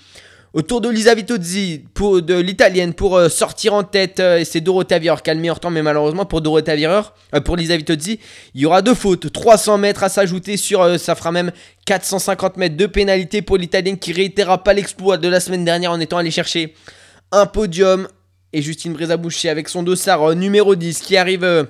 autour 0.57 0.81
de 0.81 0.89
Lisa 0.89 1.15
Vitozzi, 1.15 1.85
pour, 1.93 2.23
de 2.23 2.35
l'italienne, 2.35 2.95
pour 2.95 3.19
euh, 3.19 3.29
sortir 3.29 3.75
en 3.75 3.85
tête. 3.85 4.21
Euh, 4.21 4.43
c'est 4.43 4.63
Dorothea 4.63 4.99
Virer 4.99 5.21
qui 5.23 5.29
a 5.29 5.35
le 5.35 5.41
meilleur 5.41 5.61
temps, 5.61 5.69
mais 5.69 5.83
malheureusement 5.83 6.25
pour 6.25 6.41
Virer, 6.41 7.03
euh, 7.35 7.41
pour 7.43 7.57
Lisa 7.57 7.77
Vitozzi, 7.77 8.19
il 8.55 8.63
y 8.63 8.65
aura 8.65 8.81
deux 8.81 8.95
fautes. 8.95 9.31
300 9.31 9.77
mètres 9.77 10.03
à 10.03 10.09
s'ajouter 10.09 10.57
sur, 10.57 10.99
ça 10.99 11.15
fera 11.15 11.31
même 11.31 11.53
450 11.85 12.57
mètres 12.57 12.77
de 12.77 12.87
pénalité 12.87 13.43
pour 13.43 13.59
l'italienne 13.59 13.99
qui 13.99 14.15
réitérera 14.15 14.65
pas 14.65 14.73
l'exploit 14.73 15.19
de 15.19 15.29
la 15.29 15.41
semaine 15.41 15.67
dernière 15.67 15.93
en 15.93 16.01
étant 16.01 16.17
allé 16.17 16.31
chercher 16.31 16.75
un 17.33 17.45
podium. 17.45 18.09
Et 18.55 18.63
Justine 18.63 18.95
Brézaboucher 18.95 19.51
avec 19.51 19.69
son 19.69 19.83
dossard 19.83 20.35
numéro 20.35 20.75
10 20.75 21.01
qui 21.01 21.19
arrive 21.19 21.67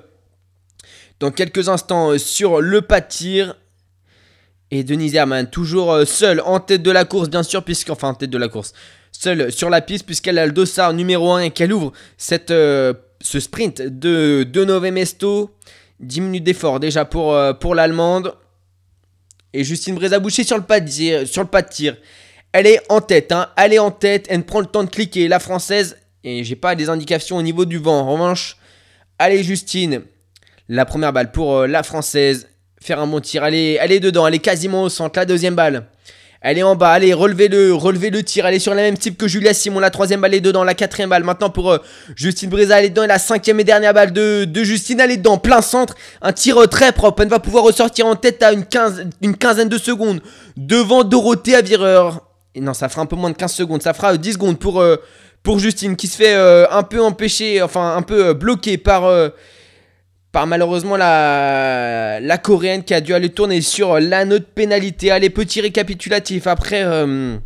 dans 1.19 1.33
quelques 1.33 1.69
instants 1.69 2.17
sur 2.19 2.61
le 2.61 2.83
pas 2.83 3.01
de 3.01 3.09
tir. 3.09 3.57
Et 4.71 4.83
Denis 4.83 5.15
Herman, 5.15 5.49
toujours 5.49 5.93
euh, 5.93 6.05
seul 6.05 6.41
en 6.45 6.59
tête 6.59 6.83
de 6.83 6.91
la 6.91 7.05
course, 7.05 7.29
bien 7.29 7.45
sûr, 7.45 7.65
puisque, 7.65 7.91
enfin 7.91 8.09
en 8.09 8.15
tête 8.15 8.31
de 8.31 8.39
la 8.39 8.49
course, 8.49 8.73
seule 9.13 9.53
sur 9.53 9.71
la 9.71 9.81
piste, 9.81 10.07
puisqu'elle 10.07 10.39
a 10.39 10.47
le 10.47 10.53
dossard 10.53 10.93
numéro 10.93 11.33
1 11.33 11.43
et 11.43 11.51
qu'elle 11.51 11.73
ouvre 11.73 11.93
cette, 12.17 12.51
euh, 12.51 12.93
ce 13.21 13.39
sprint 13.39 13.81
de, 13.81 14.43
de 14.43 14.65
Nove 14.65 14.91
Mesto. 14.91 15.51
10 16.01 16.21
minutes 16.21 16.45
d'effort 16.45 16.79
déjà 16.81 17.05
pour, 17.05 17.35
euh, 17.35 17.53
l'Allemande. 17.75 18.35
Et 19.53 19.65
Justine 19.65 19.95
Brézaboucher 19.95 20.45
sur 20.45 20.59
le 20.59 20.65
pas 20.65 20.81
de 20.81 20.89
tir. 20.89 21.27
Sur 21.27 21.43
le 21.43 21.49
pas 21.49 21.63
de. 21.63 21.95
Elle 22.53 22.67
est 22.67 22.81
en 22.89 23.01
tête, 23.01 23.33
hein, 23.33 23.49
elle 23.57 23.73
est 23.73 23.79
en 23.79 23.91
tête, 23.91 24.27
elle 24.29 24.45
prend 24.45 24.61
le 24.61 24.67
temps 24.67 24.85
de 24.85 24.91
cliquer. 24.91 25.29
La 25.29 25.39
française, 25.39 25.97
et 26.25 26.43
j'ai 26.43 26.57
pas 26.57 26.75
des 26.75 26.89
indications 26.89 27.37
au 27.37 27.43
niveau 27.43 27.65
du 27.65 27.79
vent. 27.79 28.01
En 28.01 28.13
revanche, 28.13 28.57
allez 29.19 29.43
Justine, 29.43 30.03
la 30.69 30.85
première 30.85 31.13
balle 31.13 31.33
pour 31.33 31.67
la 31.67 31.83
française 31.83 32.49
faire 32.87 33.01
un 33.01 33.07
bon 33.07 33.21
tir. 33.21 33.45
Elle 33.45 33.55
est, 33.55 34.01
dedans, 34.01 34.27
elle 34.27 34.35
est 34.35 34.39
quasiment 34.39 34.85
au 34.85 34.89
centre. 34.89 35.19
La 35.19 35.27
deuxième 35.27 35.55
balle. 35.55 35.85
Elle 36.43 36.59
est 36.59 36.63
en 36.63 36.77
bas, 36.77 36.91
allez, 36.91 37.13
relevez 37.13 37.49
le, 37.49 37.75
relevez 37.75 38.11
le 38.11 38.23
tir. 38.23 38.47
Elle 38.47 38.55
est 38.55 38.61
sur 38.61 38.75
la 38.75 38.83
même 38.83 38.97
type 38.97 39.19
que 39.19 39.27
Julia 39.27 39.53
Simon. 39.53 39.81
La 39.81 39.91
troisième 39.91 40.21
balle 40.21 40.35
est 40.35 40.41
dedans. 40.41 40.63
La 40.63 40.75
quatrième 40.75 41.11
balle 41.11 41.25
maintenant 41.25 41.51
pour 41.51 41.73
euh, 41.73 41.79
Justine 42.15 42.49
Breza. 42.49 42.79
Elle 42.79 42.87
est 42.87 42.91
dedans. 42.91 43.03
Et 43.03 43.09
la 43.09 43.19
cinquième 43.19 43.59
et 43.59 43.65
dernière 43.65 43.93
balle 43.93 44.13
de, 44.13 44.49
Justine. 44.55 45.01
Elle 45.01 45.11
est 45.11 45.17
dedans, 45.17 45.39
plein 45.39 45.63
centre. 45.63 45.97
Un 46.23 46.33
tir 46.33 46.63
euh, 46.63 46.67
très 46.67 46.93
propre. 46.93 47.23
Elle 47.23 47.29
va 47.29 47.41
pouvoir 47.41 47.65
ressortir 47.65 48.07
en 48.07 48.15
tête 48.15 48.43
à 48.43 48.53
une, 48.53 48.65
quinzaine 48.65 49.69
de 49.69 49.79
secondes. 49.79 50.21
Devant 50.57 51.03
Dorothée 51.03 51.61
Vireur. 51.63 52.23
Et 52.55 52.61
non, 52.61 52.75
ça 52.75 52.89
fera 52.89 53.03
un 53.03 53.07
peu 53.07 53.17
moins 53.17 53.31
de 53.31 53.37
15 53.37 53.53
secondes. 53.53 53.83
Ça 53.83 53.93
fera 53.93 54.17
10 54.17 54.29
euh, 54.29 54.33
secondes 54.33 54.59
pour, 54.59 55.59
Justine 55.59 55.97
qui 55.97 56.07
se 56.07 56.17
fait 56.17 56.35
un 56.35 56.83
peu 56.83 57.01
empêcher, 57.01 57.63
enfin 57.63 57.97
un 57.97 58.03
peu 58.03 58.35
bloqué 58.35 58.79
par 58.79 59.05
par 60.37 60.47
malheureusement 60.47 60.99
la, 60.99 62.21
la 62.21 62.37
coréenne 62.37 62.85
qui 62.85 62.93
a 62.93 63.01
dû 63.01 63.15
aller 63.15 63.31
tourner 63.31 63.63
sur 63.63 63.99
la 63.99 64.27
note 64.27 64.45
pénalité. 64.49 65.11
Allez, 65.11 65.31
petit 65.31 65.63
récapitulatif 65.63 66.47
après, 66.47 66.83
euh, 66.85 67.39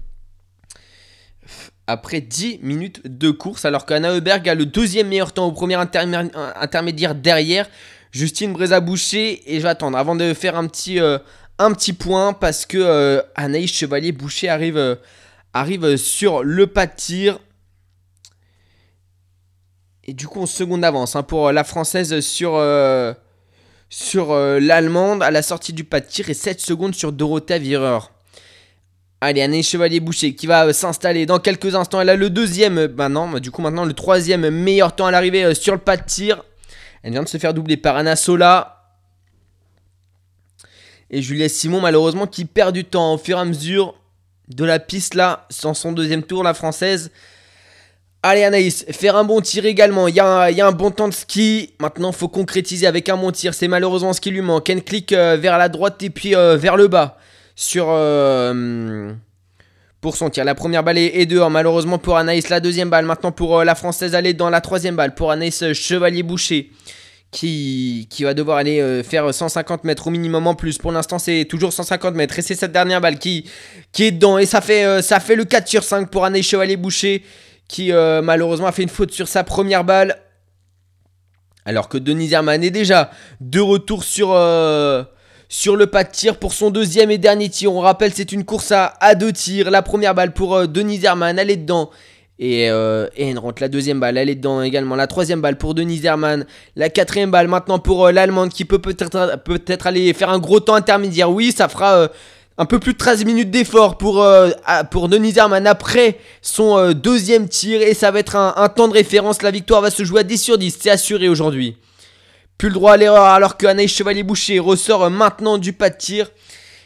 après 1.86 2.20
10 2.20 2.58
minutes 2.62 3.00
de 3.04 3.30
course, 3.30 3.64
alors 3.64 3.86
qu'Anna 3.86 4.10
Heuberg 4.10 4.48
a 4.48 4.56
le 4.56 4.66
deuxième 4.66 5.06
meilleur 5.06 5.30
temps 5.30 5.46
au 5.46 5.52
premier 5.52 5.76
intermédiaire 5.76 7.14
derrière. 7.14 7.68
Justine 8.10 8.52
Bréza-Boucher, 8.52 9.40
et 9.46 9.58
je 9.58 9.62
vais 9.62 9.68
attendre 9.68 9.96
avant 9.96 10.16
de 10.16 10.34
faire 10.34 10.56
un 10.56 10.66
petit, 10.66 10.98
euh, 10.98 11.18
un 11.60 11.70
petit 11.70 11.92
point 11.92 12.32
parce 12.32 12.66
que 12.66 12.76
euh, 12.76 13.22
Anaïs 13.36 13.72
Chevalier-Boucher 13.72 14.48
arrive, 14.48 14.98
arrive 15.54 15.96
sur 15.96 16.42
le 16.42 16.66
pas 16.66 16.86
de 16.86 16.96
tir. 16.96 17.38
Et 20.04 20.14
du 20.14 20.26
coup, 20.26 20.40
on 20.40 20.46
seconde 20.46 20.84
avance 20.84 21.16
hein, 21.16 21.22
pour 21.22 21.48
euh, 21.48 21.52
la 21.52 21.64
française 21.64 22.20
sur, 22.20 22.56
euh, 22.56 23.12
euh, 24.14 24.60
l'allemande 24.60 25.22
à 25.22 25.30
la 25.30 25.42
sortie 25.42 25.72
du 25.72 25.84
pas 25.84 26.00
de 26.00 26.06
tir 26.06 26.30
et 26.30 26.34
7 26.34 26.60
secondes 26.60 26.94
sur 26.94 27.12
Dorothea 27.12 27.58
Virer. 27.58 27.98
Allez, 29.20 29.42
Anne 29.42 29.62
Chevalier-Boucher 29.62 30.34
qui 30.34 30.46
va 30.46 30.72
s'installer 30.72 31.26
dans 31.26 31.38
quelques 31.38 31.74
instants. 31.74 32.00
Elle 32.00 32.08
a 32.08 32.16
le 32.16 32.30
deuxième, 32.30 32.86
non, 33.10 33.38
du 33.38 33.50
coup 33.50 33.60
maintenant 33.60 33.84
le 33.84 33.92
troisième 33.92 34.48
meilleur 34.48 34.96
temps 34.96 35.04
à 35.04 35.10
l'arrivée 35.10 35.54
sur 35.54 35.74
le 35.74 35.78
pas 35.80 35.98
de 35.98 36.04
tir. 36.04 36.42
Elle 37.02 37.12
vient 37.12 37.22
de 37.22 37.28
se 37.28 37.36
faire 37.36 37.52
doubler 37.52 37.76
par 37.76 37.96
Anna 37.96 38.16
Sola. 38.16 38.94
Et 41.10 41.20
Juliette 41.20 41.50
Simon 41.50 41.82
malheureusement 41.82 42.26
qui 42.26 42.46
perd 42.46 42.72
du 42.72 42.84
temps 42.84 43.12
au 43.12 43.18
fur 43.18 43.36
et 43.36 43.40
à 43.40 43.44
mesure 43.44 43.94
de 44.48 44.64
la 44.64 44.78
piste 44.78 45.14
là, 45.14 45.46
sans 45.50 45.74
son 45.74 45.92
deuxième 45.92 46.22
tour, 46.22 46.42
la 46.42 46.54
française. 46.54 47.10
Allez 48.22 48.44
Anaïs, 48.44 48.84
faire 48.90 49.16
un 49.16 49.24
bon 49.24 49.40
tir 49.40 49.64
également. 49.64 50.06
Il 50.06 50.14
y, 50.14 50.20
a 50.20 50.44
un, 50.44 50.72
bon 50.72 50.90
temps 50.90 51.08
de 51.08 51.14
ski. 51.14 51.72
Maintenant, 51.80 52.12
faut 52.12 52.28
concrétiser 52.28 52.86
avec 52.86 53.08
un 53.08 53.16
bon 53.16 53.30
tir. 53.30 53.54
C'est 53.54 53.68
malheureusement 53.68 54.12
ce 54.12 54.20
qui 54.20 54.30
lui 54.30 54.42
manque. 54.42 54.68
Elle 54.68 54.84
clique 54.84 55.12
euh, 55.12 55.38
vers 55.40 55.56
la 55.56 55.70
droite 55.70 56.02
et 56.02 56.10
puis 56.10 56.34
euh, 56.34 56.56
vers 56.56 56.76
le 56.76 56.88
bas. 56.88 57.16
Sur. 57.56 57.86
Euh, 57.88 59.10
pour 60.02 60.16
son 60.16 60.28
tir. 60.28 60.44
La 60.44 60.54
première 60.54 60.82
balle 60.82 60.98
est, 60.98 61.26
dehors, 61.26 61.50
malheureusement 61.50 61.96
pour 61.96 62.18
Anaïs. 62.18 62.50
La 62.50 62.60
deuxième 62.60 62.90
balle, 62.90 63.06
maintenant 63.06 63.32
pour 63.32 63.64
la 63.64 63.74
française, 63.74 64.14
est 64.14 64.34
dans 64.34 64.50
la 64.50 64.60
troisième 64.60 64.96
balle. 64.96 65.14
Pour 65.14 65.30
Anaïs 65.30 65.72
Chevalier-Boucher. 65.72 66.70
Qui, 67.32 68.08
qui, 68.10 68.24
va 68.24 68.34
devoir 68.34 68.58
aller 68.58 69.04
faire 69.04 69.32
150 69.32 69.84
mètres 69.84 70.08
au 70.08 70.10
minimum 70.10 70.48
en 70.48 70.56
plus. 70.56 70.78
Pour 70.78 70.90
l'instant, 70.90 71.20
c'est 71.20 71.44
toujours 71.44 71.72
150 71.72 72.16
mètres. 72.16 72.36
Et 72.40 72.42
c'est 72.42 72.56
cette 72.56 72.72
dernière 72.72 73.00
balle 73.00 73.20
qui, 73.20 73.48
qui 73.92 74.04
est 74.04 74.10
dedans. 74.10 74.36
Et 74.36 74.46
ça 74.46 74.60
fait, 74.60 75.00
ça 75.00 75.20
fait 75.20 75.36
le 75.36 75.44
4 75.44 75.68
sur 75.68 75.84
5 75.84 76.10
pour 76.10 76.24
Anaïs 76.24 76.48
Chevalier-Boucher 76.48 77.22
qui 77.70 77.92
euh, 77.92 78.20
malheureusement 78.20 78.66
a 78.66 78.72
fait 78.72 78.82
une 78.82 78.88
faute 78.88 79.12
sur 79.12 79.28
sa 79.28 79.44
première 79.44 79.84
balle. 79.84 80.16
Alors 81.64 81.88
que 81.88 81.98
Denis 81.98 82.32
Herman 82.32 82.64
est 82.64 82.70
déjà 82.70 83.10
de 83.40 83.60
retour 83.60 84.02
sur, 84.02 84.32
euh, 84.32 85.04
le 85.66 85.84
pas 85.86 86.02
de 86.02 86.10
tir 86.10 86.36
pour 86.36 86.52
son 86.52 86.70
deuxième 86.70 87.12
et 87.12 87.18
dernier 87.18 87.48
tir. 87.48 87.72
On 87.72 87.78
rappelle, 87.78 88.12
c'est 88.12 88.32
une 88.32 88.44
course 88.44 88.72
à, 88.72 89.14
deux 89.14 89.32
tirs. 89.32 89.70
La 89.70 89.82
première 89.82 90.16
balle 90.16 90.32
pour 90.32 90.56
euh, 90.56 90.66
Denis 90.66 91.04
Herman, 91.04 91.38
elle 91.38 91.50
est 91.50 91.56
dedans. 91.56 91.90
Et, 92.40 92.62
elle 92.62 93.38
rentre 93.38 93.60
la 93.60 93.68
deuxième 93.68 94.00
balle, 94.00 94.16
elle 94.16 94.30
est 94.30 94.34
dedans 94.34 94.62
également. 94.62 94.96
La 94.96 95.06
troisième 95.06 95.42
balle 95.42 95.58
pour 95.58 95.74
Denis 95.74 96.04
Herman. 96.04 96.46
La 96.74 96.88
quatrième 96.88 97.30
balle 97.30 97.48
maintenant 97.48 97.78
pour 97.78 98.10
l'Allemande 98.10 98.48
qui 98.48 98.64
peut 98.64 98.78
peut-être 98.78 99.36
peut 99.44 99.60
aller 99.84 100.12
faire 100.14 100.30
un 100.30 100.38
gros 100.38 100.58
temps 100.58 100.74
intermédiaire. 100.74 101.30
Oui, 101.30 101.52
ça 101.52 101.68
fera 101.68 102.08
un 102.60 102.66
peu 102.66 102.78
plus 102.78 102.92
de 102.92 102.98
13 102.98 103.24
minutes 103.24 103.50
d'effort 103.50 103.96
pour, 103.96 104.22
euh, 104.22 104.50
Denis 105.08 105.32
Herman 105.34 105.66
après 105.66 106.18
son 106.42 106.76
euh, 106.76 106.92
deuxième 106.92 107.48
tir. 107.48 107.80
Et 107.80 107.94
ça 107.94 108.10
va 108.10 108.18
être 108.18 108.36
un, 108.36 108.68
temps 108.68 108.86
de 108.86 108.92
référence. 108.92 109.40
La 109.40 109.50
victoire 109.50 109.80
va 109.80 109.90
se 109.90 110.04
jouer 110.04 110.20
à 110.20 110.24
10 110.24 110.36
sur 110.36 110.58
10. 110.58 110.76
C'est 110.78 110.90
assuré 110.90 111.30
aujourd'hui. 111.30 111.78
Plus 112.58 112.68
le 112.68 112.74
droit 112.74 112.92
à 112.92 112.96
l'erreur 112.98 113.24
alors 113.24 113.56
que 113.56 113.66
Anaïs 113.66 113.90
Chevalier-Boucher 113.90 114.58
ressort 114.58 115.10
maintenant 115.10 115.56
du 115.56 115.72
pas 115.72 115.88
de 115.88 115.96
tir. 115.96 116.30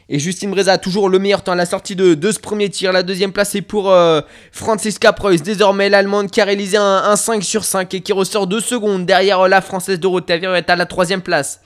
Et 0.08 0.20
Justine 0.20 0.52
Breza 0.52 0.78
toujours 0.78 1.08
le 1.08 1.18
meilleur 1.18 1.42
temps 1.42 1.52
à 1.52 1.56
la 1.56 1.66
sortie 1.66 1.96
de, 1.96 2.14
de 2.14 2.30
ce 2.30 2.38
premier 2.38 2.70
tir. 2.70 2.92
La 2.92 3.02
deuxième 3.02 3.32
place 3.32 3.56
est 3.56 3.62
pour 3.62 3.90
euh, 3.90 4.20
Francisca 4.52 5.12
Preuss. 5.12 5.42
Désormais, 5.42 5.88
l'Allemande 5.88 6.30
qui 6.30 6.40
a 6.40 6.44
réalisé 6.44 6.76
un, 6.76 7.16
5 7.16 7.42
sur 7.42 7.64
5 7.64 7.92
et 7.94 8.00
qui 8.00 8.12
ressort 8.12 8.46
2 8.46 8.60
secondes 8.60 9.06
derrière 9.06 9.48
la 9.48 9.60
Française 9.60 9.98
Dorothée 9.98 10.34
est 10.34 10.70
à 10.70 10.76
la 10.76 10.86
troisième 10.86 11.22
place. 11.22 11.62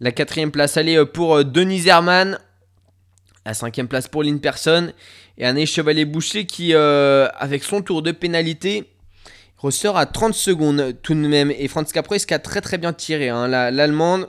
La 0.00 0.10
quatrième 0.10 0.52
place, 0.52 0.78
elle 0.78 0.88
est 0.88 1.04
pour 1.04 1.44
Denise 1.44 1.86
Herman. 1.86 2.38
La 3.46 3.54
cinquième 3.54 3.88
place 3.88 4.06
pour 4.06 4.22
Person 4.42 4.92
Et 5.38 5.46
un 5.46 5.64
Chevalier-Boucher 5.64 6.44
qui, 6.44 6.74
euh, 6.74 7.26
avec 7.38 7.64
son 7.64 7.80
tour 7.80 8.02
de 8.02 8.12
pénalité, 8.12 8.84
ressort 9.56 9.96
à 9.96 10.04
30 10.04 10.34
secondes 10.34 10.94
tout 11.02 11.14
de 11.14 11.20
même. 11.20 11.50
Et 11.50 11.66
Franz 11.66 11.90
Caprois 11.92 12.18
qui 12.18 12.34
a 12.34 12.38
très 12.38 12.60
très 12.60 12.76
bien 12.76 12.92
tiré. 12.92 13.30
Hein. 13.30 13.48
L'Allemande, 13.48 14.28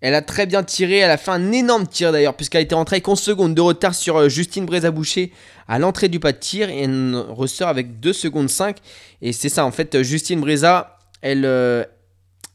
Elle 0.00 0.14
a 0.14 0.22
très 0.22 0.46
bien 0.46 0.64
tiré, 0.64 0.98
elle 0.98 1.10
a 1.10 1.16
fait 1.16 1.30
un 1.30 1.52
énorme 1.52 1.86
tir 1.86 2.12
d'ailleurs, 2.12 2.34
puisqu'elle 2.34 2.62
était 2.62 2.74
rentrée 2.74 2.96
avec 2.96 3.08
11 3.08 3.18
secondes 3.20 3.54
de 3.54 3.60
retard 3.60 3.94
sur 3.94 4.16
euh, 4.16 4.28
Justine 4.28 4.64
Brézaboucher 4.64 5.32
à 5.66 5.78
l'entrée 5.78 6.08
du 6.08 6.20
pas 6.20 6.32
de 6.32 6.38
tir, 6.38 6.70
et 6.70 6.82
elle 6.82 7.16
ressort 7.28 7.68
avec 7.68 8.00
2 8.00 8.12
secondes 8.12 8.50
5. 8.50 8.78
Et 9.22 9.32
c'est 9.32 9.48
ça, 9.48 9.64
en 9.64 9.72
fait, 9.72 10.02
Justine 10.02 10.40
Breza, 10.40 10.98
elle, 11.20 11.44
euh, 11.44 11.84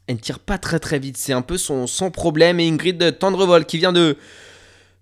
elle 0.06 0.16
ne 0.16 0.20
tire 0.20 0.38
pas 0.38 0.58
très 0.58 0.78
très 0.78 0.98
vite, 0.98 1.16
c'est 1.16 1.34
un 1.34 1.42
peu 1.42 1.58
son, 1.58 1.86
son 1.86 2.10
problème. 2.10 2.60
Et 2.60 2.68
Ingrid 2.68 3.18
Tendrevol 3.18 3.66
qui 3.66 3.76
vient 3.78 3.92
de, 3.92 4.16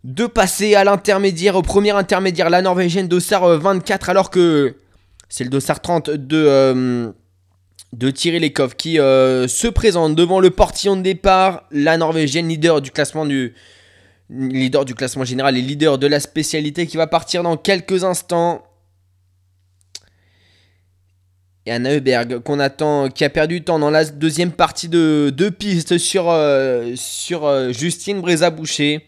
de 0.05 0.27
passer 0.27 0.75
à 0.75 0.85
l'intermédiaire, 0.85 1.57
au 1.57 1.63
premier 1.63 1.93
intermédiaire, 1.93 2.51
la 2.51 2.63
Norvégienne 2.63 3.09
Dossard 3.09 3.59
24, 3.59 4.09
alors 4.11 4.31
que 4.31 4.77
c'est 5.29 5.45
le 5.45 5.51
Dossard 5.51 5.81
30 5.81 6.11
de 6.11 7.13
de 7.93 8.11
Thierry 8.11 8.41
Lekov 8.41 8.75
qui 8.75 8.99
euh, 8.99 9.47
se 9.49 9.69
présente 9.69 10.15
devant 10.15 10.41
le 10.41 10.51
portillon 10.51 10.97
de 10.97 11.03
départ, 11.03 11.65
la 11.71 11.97
Norvégienne 11.97 12.49
leader 12.49 12.81
du 12.81 12.91
classement 12.91 13.27
du 13.27 13.55
du 14.31 14.95
classement 14.95 15.25
général 15.25 15.59
et 15.59 15.61
leader 15.61 15.99
de 15.99 16.07
la 16.07 16.19
spécialité 16.19 16.87
qui 16.87 16.97
va 16.97 17.07
partir 17.07 17.43
dans 17.43 17.59
quelques 17.59 18.03
instants. 18.03 18.63
Et 21.67 21.71
Anna 21.71 21.91
Heuberg 21.91 22.41
qui 23.15 23.25
a 23.25 23.31
perdu 23.31 23.61
du 23.61 23.65
temps 23.65 23.79
dans 23.79 23.91
la 23.91 24.07
deuxième 24.07 24.53
partie 24.53 24.89
de, 24.89 25.31
deux 25.37 25.51
pistes 25.51 25.99
sur, 25.99 26.31
euh, 26.31 26.95
euh, 27.33 27.73
Justine 27.75 28.23
Brézaboucher. 28.23 29.07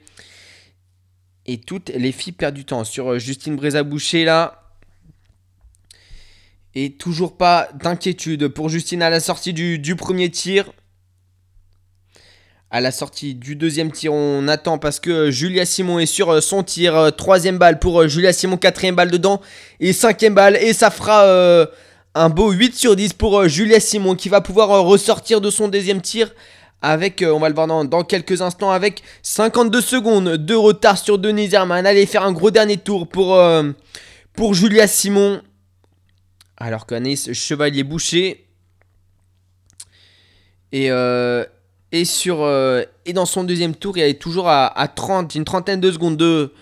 Et 1.46 1.58
toutes 1.58 1.90
les 1.90 2.12
filles 2.12 2.32
perdent 2.32 2.54
du 2.54 2.64
temps 2.64 2.84
sur 2.84 3.18
Justine 3.18 3.56
Brézaboucher 3.56 4.24
là. 4.24 4.62
Et 6.74 6.92
toujours 6.92 7.36
pas 7.36 7.68
d'inquiétude 7.74 8.48
pour 8.48 8.68
Justine 8.68 9.02
à 9.02 9.10
la 9.10 9.20
sortie 9.20 9.52
du, 9.52 9.96
premier 9.96 10.30
tir. 10.30 10.72
À 12.70 12.80
la 12.80 12.90
sortie 12.90 13.34
du 13.34 13.54
deuxième 13.54 13.92
tir, 13.92 14.12
on 14.12 14.48
attend 14.48 14.78
parce 14.78 14.98
que 14.98 15.30
Julia 15.30 15.66
Simon 15.66 16.00
est 16.00 16.06
sur 16.06 16.42
son 16.42 16.64
tir. 16.64 17.12
Troisième 17.16 17.58
balle 17.58 17.78
pour 17.78 18.08
Julia 18.08 18.32
Simon, 18.32 18.56
quatrième 18.56 18.96
balle 18.96 19.12
dedans. 19.12 19.40
Et 19.78 19.92
cinquième 19.92 20.34
balle. 20.34 20.56
Et 20.56 20.72
ça 20.72 20.90
fera 20.90 21.24
euh, 21.26 21.66
un 22.14 22.28
beau 22.28 22.50
8 22.52 22.74
sur 22.74 22.96
10 22.96 23.12
pour 23.14 23.38
euh, 23.38 23.48
Julia 23.48 23.80
Simon 23.80 24.14
qui 24.14 24.28
va 24.28 24.40
pouvoir 24.40 24.70
euh, 24.70 24.80
ressortir 24.80 25.40
de 25.40 25.50
son 25.50 25.68
deuxième 25.68 26.00
tir. 26.00 26.32
Avec, 26.85 27.25
on 27.26 27.38
va 27.38 27.49
le 27.49 27.55
voir 27.55 27.67
dans, 27.67 28.05
quelques 28.05 28.43
instants, 28.43 28.71
avec 28.71 29.03
52 29.23 29.81
secondes 29.81 30.29
de 30.37 30.55
retard 30.55 30.99
sur 30.99 31.19
Denise 31.19 31.55
Herman. 31.55 31.87
Allez 31.87 32.07
faire 32.07 32.25
un 32.25 32.33
gros 32.33 32.50
dernier 32.50 32.76
tour 32.76 33.09
pour, 33.09 33.41
pour 34.35 34.55
Julia 34.55 34.87
Simon. 34.87 35.41
Alors 36.57 36.87
qu'Anaïs 36.87 37.33
Chevalier 37.33 37.83
Boucher 37.83 38.45
et, 40.75 40.91
euh, 40.91 41.45
et, 41.93 42.05
sur, 42.05 42.43
euh, 42.43 42.83
et 43.07 43.12
dans 43.12 43.26
son 43.26 43.45
deuxième 43.45 43.76
tour, 43.76 43.97
il 43.97 44.03
est 44.03 44.21
toujours 44.21 44.49
à, 44.49 44.88
30, 44.88 45.37
une 45.37 45.45
trentaine 45.45 45.81
de 45.81 45.93
secondes 45.93 46.17
de, 46.17 46.53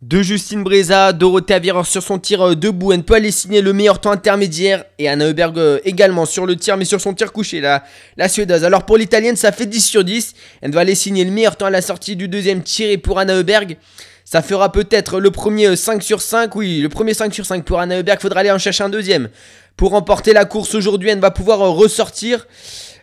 de 0.00 0.22
Justine 0.22 0.62
Breza, 0.62 1.12
Dorothée 1.12 1.54
Avireur 1.54 1.84
sur 1.84 2.02
son 2.02 2.18
tir 2.18 2.40
euh, 2.40 2.54
debout. 2.54 2.92
Elle 2.92 3.02
peut 3.02 3.14
aller 3.14 3.32
signer 3.32 3.60
le 3.60 3.72
meilleur 3.72 4.00
temps 4.00 4.12
intermédiaire. 4.12 4.84
Et 4.98 5.08
Anna 5.08 5.26
Heuberg 5.26 5.80
également 5.84 6.24
sur 6.24 6.46
le 6.46 6.54
tir, 6.54 6.76
mais 6.76 6.84
sur 6.84 7.00
son 7.00 7.14
tir 7.14 7.32
couché, 7.32 7.60
la, 7.60 7.82
la 8.16 8.28
Suédoise. 8.28 8.64
Alors 8.64 8.86
pour 8.86 8.96
l'Italienne, 8.96 9.34
ça 9.34 9.50
fait 9.50 9.66
10 9.66 9.80
sur 9.80 10.04
10. 10.04 10.34
Elle 10.62 10.70
va 10.70 10.80
aller 10.80 10.94
signer 10.94 11.24
le 11.24 11.32
meilleur 11.32 11.56
temps 11.56 11.66
à 11.66 11.70
la 11.70 11.82
sortie 11.82 12.14
du 12.14 12.28
deuxième 12.28 12.62
tir. 12.62 13.00
Pour 13.02 13.18
Anna 13.18 13.34
Heuberg, 13.34 13.76
ça 14.24 14.40
fera 14.40 14.70
peut-être 14.70 15.20
le 15.20 15.30
premier 15.32 15.74
5 15.74 16.02
sur 16.02 16.22
5. 16.22 16.54
Oui, 16.54 16.80
le 16.80 16.88
premier 16.88 17.14
5 17.14 17.34
sur 17.34 17.44
5 17.44 17.64
pour 17.64 17.80
Anna 17.80 17.98
Heuberg. 17.98 18.20
Faudra 18.20 18.40
aller 18.40 18.52
en 18.52 18.58
chercher 18.58 18.84
un 18.84 18.90
deuxième. 18.90 19.28
Pour 19.76 19.90
remporter 19.90 20.32
la 20.32 20.44
course 20.44 20.74
aujourd'hui, 20.74 21.08
elle 21.08 21.18
va 21.18 21.30
pouvoir 21.30 21.60
euh, 21.60 21.70
ressortir 21.70 22.46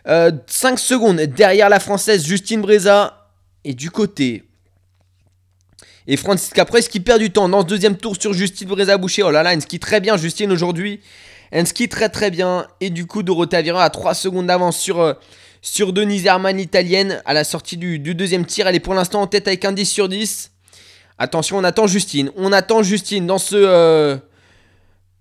5 0.06 0.08
euh, 0.08 0.76
secondes 0.76 1.20
derrière 1.20 1.68
la 1.68 1.80
française 1.80 2.24
Justine 2.24 2.62
Breza. 2.62 3.28
Et 3.64 3.74
du 3.74 3.90
côté. 3.90 4.44
Et 6.08 6.16
Francis 6.16 6.50
Capresse 6.50 6.88
qui 6.88 7.00
perd 7.00 7.18
du 7.18 7.30
temps 7.30 7.48
dans 7.48 7.62
ce 7.62 7.66
deuxième 7.66 7.96
tour 7.96 8.14
sur 8.18 8.32
Justine 8.32 8.68
Breza-Boucher. 8.68 9.24
Oh 9.24 9.30
là 9.30 9.42
là, 9.42 9.52
elle 9.52 9.80
très 9.80 10.00
bien, 10.00 10.16
Justine, 10.16 10.52
aujourd'hui. 10.52 11.00
Elle 11.50 11.66
skie 11.66 11.88
très 11.88 12.08
très 12.08 12.30
bien. 12.30 12.66
Et 12.80 12.90
du 12.90 13.06
coup, 13.06 13.22
Dorothée 13.22 13.56
Aviron 13.56 13.78
a 13.78 13.90
3 13.90 14.14
secondes 14.14 14.46
d'avance 14.46 14.78
sur, 14.78 15.00
euh, 15.00 15.14
Denise 15.92 16.26
Herman, 16.26 16.60
italienne. 16.60 17.22
À 17.24 17.34
la 17.34 17.42
sortie 17.42 17.76
du, 17.76 17.98
deuxième 17.98 18.46
tir, 18.46 18.68
elle 18.68 18.76
est 18.76 18.80
pour 18.80 18.94
l'instant 18.94 19.22
en 19.22 19.26
tête 19.26 19.48
avec 19.48 19.64
un 19.64 19.72
10 19.72 19.86
sur 19.86 20.08
10. 20.08 20.52
Attention, 21.18 21.58
on 21.58 21.64
attend 21.64 21.86
Justine. 21.86 22.30
On 22.36 22.52
attend 22.52 22.82
Justine 22.82 23.26
dans 23.26 23.38
ce. 23.38 23.56
Euh, 23.56 24.16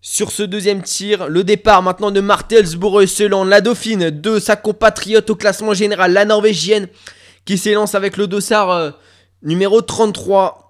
sur 0.01 0.31
ce 0.31 0.43
deuxième 0.43 0.83
tir. 0.83 1.29
Le 1.29 1.43
départ 1.43 1.81
maintenant 1.81 2.11
de 2.11 2.21
Martelsbourg 2.21 3.01
selon 3.07 3.43
la 3.43 3.59
dauphine 3.59 4.11
de 4.11 4.37
sa 4.37 4.55
compatriote 4.55 5.31
au 5.31 5.35
classement 5.35 5.73
général, 5.73 6.13
la 6.13 6.25
norvégienne, 6.25 6.87
qui 7.43 7.57
s'élance 7.57 7.95
avec 7.95 8.15
le 8.15 8.27
dossard 8.27 8.69
euh, 8.69 8.91
numéro 9.41 9.81
33. 9.81 10.64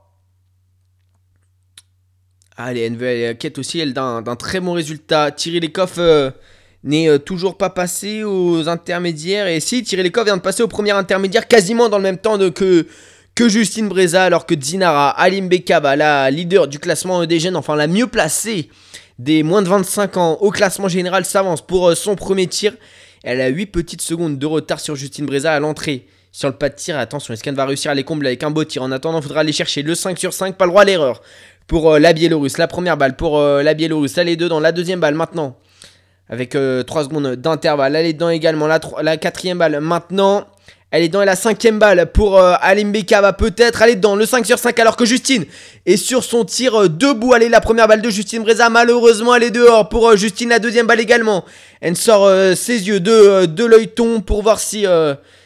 Allez, 2.58 2.82
elle, 2.82 3.04
elle 3.04 3.38
quête 3.38 3.58
aussi 3.58 3.80
elle 3.80 3.94
d'un 3.94 4.36
très 4.38 4.60
bon 4.60 4.74
résultat. 4.74 5.32
Thierry 5.32 5.60
Lecoff 5.60 5.96
euh, 5.98 6.32
n'est 6.84 7.20
toujours 7.20 7.58
pas 7.58 7.70
passé 7.70 8.24
aux 8.24 8.70
intermédiaires. 8.70 9.48
Et 9.48 9.60
si, 9.60 9.84
Thierry 9.84 10.04
Lecoff 10.04 10.26
vient 10.26 10.38
de 10.38 10.42
passer 10.42 10.64
au 10.64 10.68
premier 10.68 10.92
intermédiaire 10.92 11.48
quasiment 11.48 11.90
dans 11.90 11.98
le 11.98 12.04
même 12.04 12.18
temps 12.18 12.38
que, 12.52 12.88
que 13.36 13.50
Justine 13.50 13.90
Breza, 13.90 14.24
alors 14.24 14.46
que 14.46 14.56
Dinara 14.56 15.10
Alim 15.10 15.50
Bekaba, 15.50 15.98
la 15.98 16.32
leader 16.32 16.68
du 16.70 16.80
classement 16.80 17.26
des 17.26 17.40
jeunes, 17.40 17.58
enfin 17.58 17.76
la 17.76 17.88
mieux 17.88 18.08
placée 18.08 18.70
des 19.20 19.44
moins 19.44 19.62
de 19.62 19.68
25 19.68 20.18
ans 20.18 20.38
au 20.42 20.52
classement 20.52 20.88
général, 20.88 21.26
s'avance 21.26 21.62
pour 21.66 21.90
euh, 21.90 21.96
son 21.96 22.16
premier 22.16 22.48
tir. 22.48 22.74
Elle 23.24 23.42
a 23.42 23.48
8 23.48 23.66
petites 23.68 24.02
secondes 24.02 24.38
de 24.38 24.46
retard 24.46 24.80
sur 24.80 24.96
Justine 24.96 25.26
Breza 25.26 25.54
à 25.54 25.60
l'entrée. 25.60 26.06
Sur 26.32 26.50
le 26.50 26.56
pas 26.56 26.68
de 26.68 26.76
tir, 26.76 27.00
attention, 27.00 27.34
qu'elle 27.42 27.56
va 27.56 27.66
réussir 27.66 27.92
à 27.92 27.94
les 27.94 28.04
combler 28.04 28.28
avec 28.28 28.44
un 28.44 28.52
beau 28.52 28.66
tir? 28.66 28.84
En 28.84 28.92
attendant, 28.92 29.20
il 29.20 29.24
faudra 29.24 29.40
aller 29.40 29.54
chercher 29.54 29.84
le 29.84 29.96
5 29.96 30.18
sur 30.20 30.34
5, 30.34 30.58
pas 30.58 30.66
le 30.66 30.72
droit 30.72 30.82
à 30.82 30.86
l'erreur. 30.86 31.22
Pour 31.68 31.94
euh, 31.94 32.00
la 32.00 32.14
Biélorusse, 32.14 32.58
la 32.58 32.68
première 32.68 32.98
balle 32.98 33.16
pour 33.16 33.40
euh, 33.40 33.64
la 33.64 33.74
Biélorusse, 33.74 34.18
elle 34.18 34.30
est 34.30 34.36
dedans, 34.36 34.60
la 34.60 34.72
deuxième 34.72 35.00
balle 35.00 35.16
maintenant. 35.16 35.58
Avec 36.28 36.58
3 36.88 37.04
secondes 37.04 37.36
d'intervalle, 37.36 37.96
elle 37.96 38.08
est 38.08 38.14
dedans 38.14 38.30
également, 38.30 38.66
la, 38.66 39.18
quatrième 39.18 39.60
balle 39.60 39.80
maintenant. 39.80 40.48
Elle 40.96 41.04
est 41.04 41.10
dans 41.10 41.26
la 41.26 41.36
cinquième 41.36 41.78
balle 41.78 42.10
pour 42.14 42.40
euh, 42.40 42.54
Alim 42.62 42.94
va 42.94 43.34
peut-être 43.34 43.82
aller 43.82 43.96
dedans. 43.96 44.16
Le 44.16 44.26
5 44.26 44.46
sur 44.46 44.58
5 44.58 44.80
alors 44.80 44.96
que 44.96 45.04
Justine 45.04 45.44
est 45.86 45.98
sur 45.98 46.24
son 46.24 46.46
tir 46.46 46.84
euh, 46.84 46.88
debout. 46.88 47.34
Allez, 47.34 47.50
la 47.50 47.60
première 47.60 47.90
balle 47.90 48.02
de 48.02 48.10
Justine 48.10 48.44
Breza. 48.44 48.70
Malheureusement, 48.70 49.36
elle 49.36 49.44
est 49.44 49.52
dehors 49.52 49.90
pour 49.90 50.08
euh, 50.08 50.16
Justine. 50.16 50.48
La 50.48 50.60
deuxième 50.60 50.88
balle 50.88 51.02
également. 51.02 51.44
Elle 51.82 51.98
sort 51.98 52.32
ses 52.56 52.88
yeux 52.88 53.02
de, 53.02 53.46
de 53.46 53.66
l'œil 53.66 53.90
ton 53.90 54.22
pour 54.22 54.42
voir 54.42 54.60
si, 54.60 54.86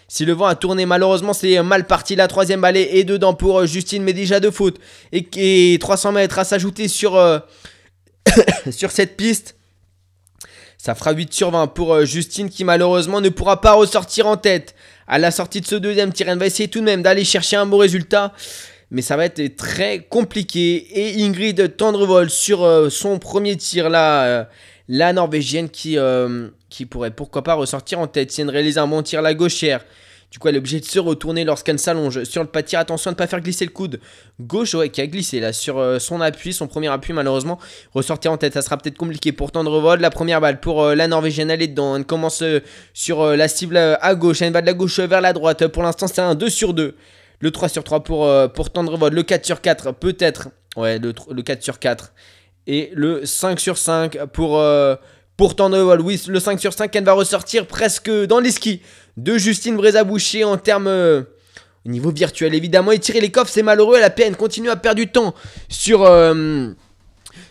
si 0.09 0.25
le 0.25 0.33
vent 0.33 0.47
a 0.47 0.55
tourné. 0.55 0.85
Malheureusement, 0.85 1.31
c'est 1.31 1.63
mal 1.63 1.87
parti. 1.87 2.17
La 2.17 2.27
troisième 2.27 2.59
balle 2.59 2.75
est, 2.75 3.05
dedans 3.05 3.33
pour 3.33 3.65
Justine, 3.65 4.03
mais 4.03 4.11
déjà 4.11 4.41
de 4.41 4.49
faute. 4.49 4.77
Et, 5.13 5.25
et 5.37 5.79
300 5.79 6.11
mètres 6.11 6.37
à 6.37 6.43
s'ajouter 6.43 6.89
sur, 6.89 7.17
sur 8.71 8.91
cette 8.91 9.15
piste. 9.15 9.55
Ça 10.77 10.95
fera 10.95 11.11
8 11.11 11.33
sur 11.33 11.51
20 11.51 11.67
pour 11.67 12.05
Justine 12.05 12.49
qui 12.49 12.63
malheureusement 12.63 13.21
ne 13.21 13.29
pourra 13.29 13.61
pas 13.61 13.73
ressortir 13.73 14.27
en 14.27 14.37
tête 14.37 14.75
à 15.07 15.17
la 15.17 15.31
sortie 15.31 15.59
de 15.59 15.65
ce 15.65 15.75
deuxième 15.75 16.13
tir. 16.13 16.29
Elle 16.29 16.39
va 16.39 16.45
essayer 16.45 16.69
tout 16.69 16.79
de 16.79 16.85
même 16.85 17.01
d'aller 17.01 17.25
chercher 17.25 17.57
un 17.57 17.65
bon 17.65 17.77
résultat. 17.77 18.33
Mais 18.91 19.01
ça 19.01 19.17
va 19.17 19.25
être 19.25 19.55
très 19.55 19.99
compliqué. 19.99 20.87
Et 20.93 21.23
Ingrid 21.23 21.75
Tendrevol 21.77 22.29
sur 22.29 22.63
euh, 22.63 22.89
son 22.89 23.19
premier 23.19 23.55
tir 23.55 23.89
là. 23.89 24.47
La 24.91 25.13
Norvégienne 25.13 25.69
qui, 25.69 25.99
euh, 25.99 26.47
qui 26.69 26.87
pourrait 26.87 27.11
pourquoi 27.11 27.43
pas 27.43 27.53
ressortir 27.53 27.99
en 27.99 28.07
tête 28.07 28.31
si 28.31 28.41
elle 28.41 28.49
réalise 28.49 28.79
un 28.79 28.87
bon 28.87 29.03
tir 29.03 29.21
la 29.21 29.35
gauchère. 29.35 29.85
Du 30.31 30.39
coup, 30.39 30.47
elle 30.47 30.55
est 30.55 30.57
obligée 30.57 30.79
de 30.79 30.85
se 30.85 30.97
retourner 30.97 31.43
lorsqu'elle 31.43 31.77
s'allonge 31.77 32.23
sur 32.23 32.41
le 32.41 32.49
pas. 32.49 32.61
Attention 32.73 33.09
à 33.09 33.11
ne 33.11 33.15
pas 33.15 33.27
faire 33.27 33.39
glisser 33.39 33.65
le 33.65 33.71
coude 33.71 33.99
gauche, 34.39 34.73
ouais, 34.73 34.89
qui 34.89 34.99
a 35.01 35.05
glissé 35.05 35.39
là 35.39 35.53
sur 35.53 35.77
euh, 35.77 35.99
son 35.99 36.21
appui, 36.21 36.53
son 36.53 36.65
premier 36.65 36.87
appui 36.87 37.13
malheureusement. 37.13 37.59
Ressortir 37.93 38.31
en 38.31 38.37
tête, 38.37 38.53
ça 38.55 38.63
sera 38.63 38.77
peut-être 38.77 38.97
compliqué 38.97 39.31
pour 39.31 39.51
Tendrevod. 39.51 39.99
La 39.99 40.09
première 40.09 40.41
balle 40.41 40.59
pour 40.59 40.81
euh, 40.81 40.95
la 40.95 41.07
Norvégienne, 41.07 41.51
elle 41.51 41.61
est 41.61 41.67
dedans. 41.67 41.95
Elle 41.95 42.05
commence 42.05 42.43
sur 42.95 43.23
la 43.23 43.47
cible 43.47 43.77
à 43.77 44.15
gauche. 44.15 44.41
Elle 44.41 44.53
va 44.53 44.61
de 44.61 44.65
la 44.65 44.73
gauche 44.73 44.99
vers 44.99 45.21
la 45.21 45.33
droite. 45.33 45.67
Pour 45.67 45.83
l'instant, 45.83 46.07
c'est 46.07 46.21
un 46.21 46.33
2 46.33 46.49
sur 46.49 46.73
2. 46.73 46.95
Le 47.41 47.51
3 47.51 47.69
sur 47.69 47.83
3 47.83 48.03
pour, 48.03 48.27
pour 48.53 48.71
Tendrevod. 48.71 49.13
Le 49.13 49.21
4 49.21 49.45
sur 49.45 49.61
4, 49.61 49.91
peut-être. 49.91 50.49
Ouais, 50.75 50.97
le, 50.97 51.13
le 51.31 51.41
4 51.43 51.61
sur 51.61 51.77
4. 51.77 52.11
Et 52.71 52.91
le 52.93 53.25
5 53.25 53.59
sur 53.59 53.79
5 53.79 54.25
pour. 54.25 54.59
Oui, 56.03 56.21
le 56.27 56.39
5 56.39 56.59
sur 56.59 56.71
5, 56.71 56.95
elle 56.95 57.03
va 57.03 57.13
ressortir 57.13 57.65
presque 57.65 58.11
dans 58.11 58.39
les 58.39 58.51
skis 58.51 58.81
de 59.17 59.39
Justine 59.39 59.75
Brézaboucher 59.75 60.43
en 60.43 60.55
termes 60.55 60.85
euh, 60.85 61.23
au 61.83 61.89
niveau 61.89 62.11
virtuel. 62.11 62.53
Évidemment, 62.53 62.91
et 62.91 62.99
tirer 62.99 63.21
les 63.21 63.31
coffres, 63.31 63.49
c'est 63.51 63.63
malheureux. 63.63 63.97
Elle 63.97 64.03
a 64.03 64.11
peine 64.11 64.35
continue 64.35 64.69
à 64.69 64.75
perdre 64.75 64.97
du 64.97 65.07
temps 65.07 65.33
sur, 65.67 66.03
euh, 66.03 66.69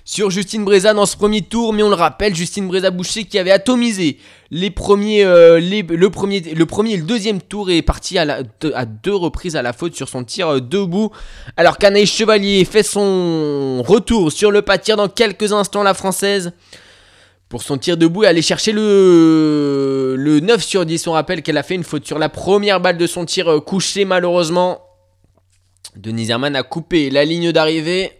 sur 0.08 0.30
Justine 0.30 0.64
Breza 0.64 0.94
dans 0.94 1.04
ce 1.04 1.18
premier 1.18 1.42
tour. 1.42 1.74
Mais 1.74 1.82
on 1.82 1.90
le 1.90 1.94
rappelle, 1.94 2.34
Justine 2.34 2.66
Brézaboucher 2.66 3.24
qui 3.24 3.38
avait 3.38 3.50
atomisé 3.50 4.16
les 4.50 4.70
premiers, 4.70 5.22
euh, 5.22 5.60
le, 5.60 6.08
premier, 6.08 6.40
le 6.40 6.64
premier 6.64 6.94
et 6.94 6.96
le 6.96 7.02
deuxième 7.02 7.42
tour 7.42 7.70
est 7.70 7.82
parti 7.82 8.16
à, 8.16 8.42
deux 8.42 9.14
reprises 9.14 9.54
à 9.54 9.60
la 9.60 9.74
faute 9.74 9.94
sur 9.94 10.08
son 10.08 10.24
tir 10.24 10.62
debout. 10.62 11.10
Alors 11.58 11.76
qu'Anaïs 11.76 12.10
Chevalier 12.10 12.64
fait 12.64 12.82
son 12.82 13.82
retour 13.82 14.32
sur 14.32 14.50
le 14.50 14.62
pas 14.62 14.78
tir 14.78 14.96
dans 14.96 15.08
quelques 15.08 15.52
instants, 15.52 15.82
la 15.82 15.92
française 15.92 16.52
pour 17.50 17.62
son 17.62 17.76
tir 17.76 17.98
debout 17.98 18.24
et 18.24 18.28
aller 18.28 18.40
chercher 18.40 18.72
le, 18.72 20.14
le 20.16 20.40
9 20.40 20.64
sur 20.64 20.86
10. 20.86 21.06
On 21.06 21.12
rappelle 21.12 21.42
qu'elle 21.42 21.58
a 21.58 21.62
fait 21.62 21.74
une 21.74 21.84
faute 21.84 22.06
sur 22.06 22.18
la 22.18 22.30
première 22.30 22.80
balle 22.80 22.96
de 22.96 23.06
son 23.06 23.26
tir 23.26 23.48
euh, 23.48 23.60
couché 23.60 24.06
malheureusement. 24.06 24.80
Denise 25.96 26.30
Herman 26.30 26.56
a 26.56 26.62
coupé 26.62 27.10
la 27.10 27.26
ligne 27.26 27.52
d'arrivée. 27.52 28.12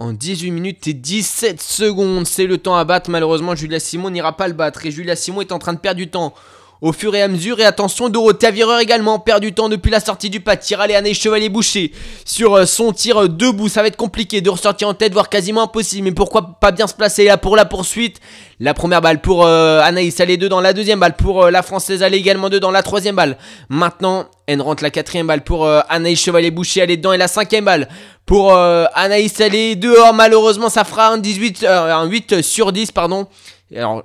En 0.00 0.14
18 0.14 0.50
minutes 0.50 0.88
et 0.88 0.94
17 0.94 1.60
secondes, 1.60 2.26
c'est 2.26 2.46
le 2.46 2.56
temps 2.56 2.74
à 2.74 2.86
battre. 2.86 3.10
Malheureusement, 3.10 3.54
Julia 3.54 3.78
Simon 3.78 4.08
n'ira 4.08 4.34
pas 4.34 4.48
le 4.48 4.54
battre. 4.54 4.86
Et 4.86 4.90
Julia 4.90 5.14
Simon 5.14 5.42
est 5.42 5.52
en 5.52 5.58
train 5.58 5.74
de 5.74 5.78
perdre 5.78 5.98
du 5.98 6.08
temps 6.08 6.32
au 6.80 6.92
fur 6.92 7.14
et 7.14 7.22
à 7.22 7.28
mesure. 7.28 7.60
Et 7.60 7.64
attention, 7.64 8.08
Dorothée 8.08 8.46
Avireur 8.46 8.78
également 8.80 9.18
perd 9.18 9.40
du 9.40 9.52
temps 9.52 9.68
depuis 9.68 9.90
la 9.90 10.00
sortie 10.00 10.30
du 10.30 10.40
pas 10.40 10.56
de 10.56 10.62
tir. 10.62 10.80
Allez, 10.80 11.14
Chevalier 11.14 11.48
Boucher 11.48 11.92
sur 12.24 12.54
euh, 12.54 12.66
son 12.66 12.92
tir 12.92 13.22
euh, 13.22 13.28
debout. 13.28 13.68
Ça 13.68 13.82
va 13.82 13.88
être 13.88 13.96
compliqué 13.96 14.40
de 14.40 14.50
ressortir 14.50 14.88
en 14.88 14.94
tête, 14.94 15.12
voire 15.12 15.28
quasiment 15.28 15.62
impossible. 15.62 16.04
Mais 16.04 16.12
pourquoi 16.12 16.56
pas 16.60 16.70
bien 16.70 16.86
se 16.86 16.94
placer 16.94 17.24
là 17.24 17.36
pour 17.36 17.56
la 17.56 17.64
poursuite? 17.64 18.20
La 18.58 18.74
première 18.74 19.00
balle 19.00 19.20
pour 19.20 19.46
euh, 19.46 19.80
Anaïs, 19.82 20.18
elle 20.20 20.30
est 20.30 20.36
dedans. 20.36 20.60
La 20.60 20.72
deuxième 20.72 21.00
balle 21.00 21.16
pour 21.16 21.50
la 21.50 21.62
Française, 21.62 22.02
elle 22.02 22.14
est 22.14 22.18
également 22.18 22.48
dedans. 22.48 22.70
La 22.70 22.82
troisième 22.82 23.16
balle. 23.16 23.36
Maintenant, 23.68 24.26
elle 24.46 24.60
rentre 24.60 24.82
la 24.82 24.90
quatrième 24.90 25.26
balle 25.26 25.44
pour 25.44 25.66
Anaïs 25.88 26.20
Chevalier 26.20 26.50
Boucher, 26.50 26.80
elle 26.80 26.90
est 26.90 26.96
dedans. 26.96 27.12
Et 27.12 27.18
la 27.18 27.28
cinquième 27.28 27.64
balle 27.64 27.88
pour 28.26 28.54
Anaïs, 28.54 29.38
elle 29.40 29.78
dehors. 29.78 30.12
Malheureusement, 30.12 30.68
ça 30.68 30.84
fera 30.84 31.08
un, 31.08 31.18
18, 31.18 31.64
un 31.64 32.04
8 32.04 32.42
sur 32.42 32.72
10, 32.72 32.90
pardon. 32.92 33.28
Alors, 33.74 34.02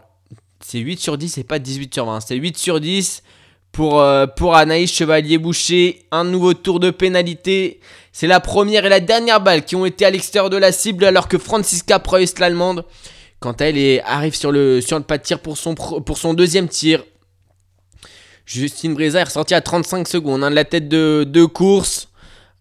c'est 0.67 0.79
8 0.79 0.99
sur 0.99 1.15
10 1.15 1.37
et 1.37 1.43
pas 1.43 1.59
18 1.59 1.93
sur 1.93 2.05
20. 2.07 2.21
C'est 2.21 2.35
8 2.35 2.57
sur 2.57 2.79
10 2.79 3.21
pour, 3.71 4.01
euh, 4.01 4.25
pour 4.25 4.55
Anaïs 4.55 4.91
Chevalier-Boucher. 4.91 6.07
Un 6.11 6.23
nouveau 6.23 6.55
tour 6.55 6.79
de 6.79 6.89
pénalité. 6.89 7.79
C'est 8.11 8.25
la 8.25 8.39
première 8.39 8.83
et 8.83 8.89
la 8.89 8.99
dernière 8.99 9.41
balle 9.41 9.63
qui 9.63 9.75
ont 9.75 9.85
été 9.85 10.05
à 10.05 10.09
l'extérieur 10.09 10.49
de 10.49 10.57
la 10.57 10.71
cible 10.71 11.05
alors 11.05 11.27
que 11.27 11.37
Franziska 11.37 11.99
Preuss, 11.99 12.39
l'allemande, 12.39 12.83
quand 13.39 13.61
elle 13.61 14.01
arrive 14.05 14.35
sur 14.35 14.51
le, 14.51 14.81
sur 14.81 14.97
le 14.97 15.03
pas 15.03 15.19
de 15.19 15.23
tir 15.23 15.39
pour 15.39 15.55
son, 15.55 15.75
pour 15.75 16.17
son 16.17 16.33
deuxième 16.33 16.67
tir. 16.67 17.03
Justine 18.47 18.95
Breza 18.95 19.19
est 19.19 19.25
ressortie 19.25 19.53
à 19.53 19.61
35 19.61 20.07
secondes 20.07 20.43
hein, 20.43 20.49
de 20.49 20.55
la 20.55 20.65
tête 20.65 20.89
de, 20.89 21.27
de 21.29 21.45
course 21.45 22.09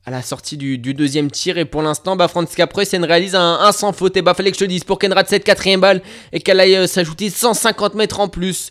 à 0.06 0.10
la 0.10 0.22
sortie 0.22 0.56
du, 0.56 0.78
deuxième 0.78 1.30
tir. 1.30 1.58
Et 1.58 1.64
pour 1.64 1.82
l'instant, 1.82 2.16
bah, 2.16 2.28
Franziska 2.28 2.66
Preussen 2.66 3.04
réalise 3.04 3.34
un, 3.34 3.72
sans 3.72 3.92
faute. 3.92 4.16
Et 4.16 4.22
bah, 4.22 4.34
fallait 4.34 4.50
que 4.50 4.58
je 4.58 4.64
te 4.64 4.68
dise 4.68 4.84
pour 4.84 4.98
qu'elle 4.98 5.12
rate 5.12 5.28
cette 5.28 5.44
quatrième 5.44 5.80
balle 5.80 6.02
et 6.32 6.40
qu'elle 6.40 6.60
aille 6.60 6.76
euh, 6.76 6.86
s'ajouter 6.86 7.30
150 7.30 7.94
mètres 7.94 8.20
en 8.20 8.28
plus 8.28 8.70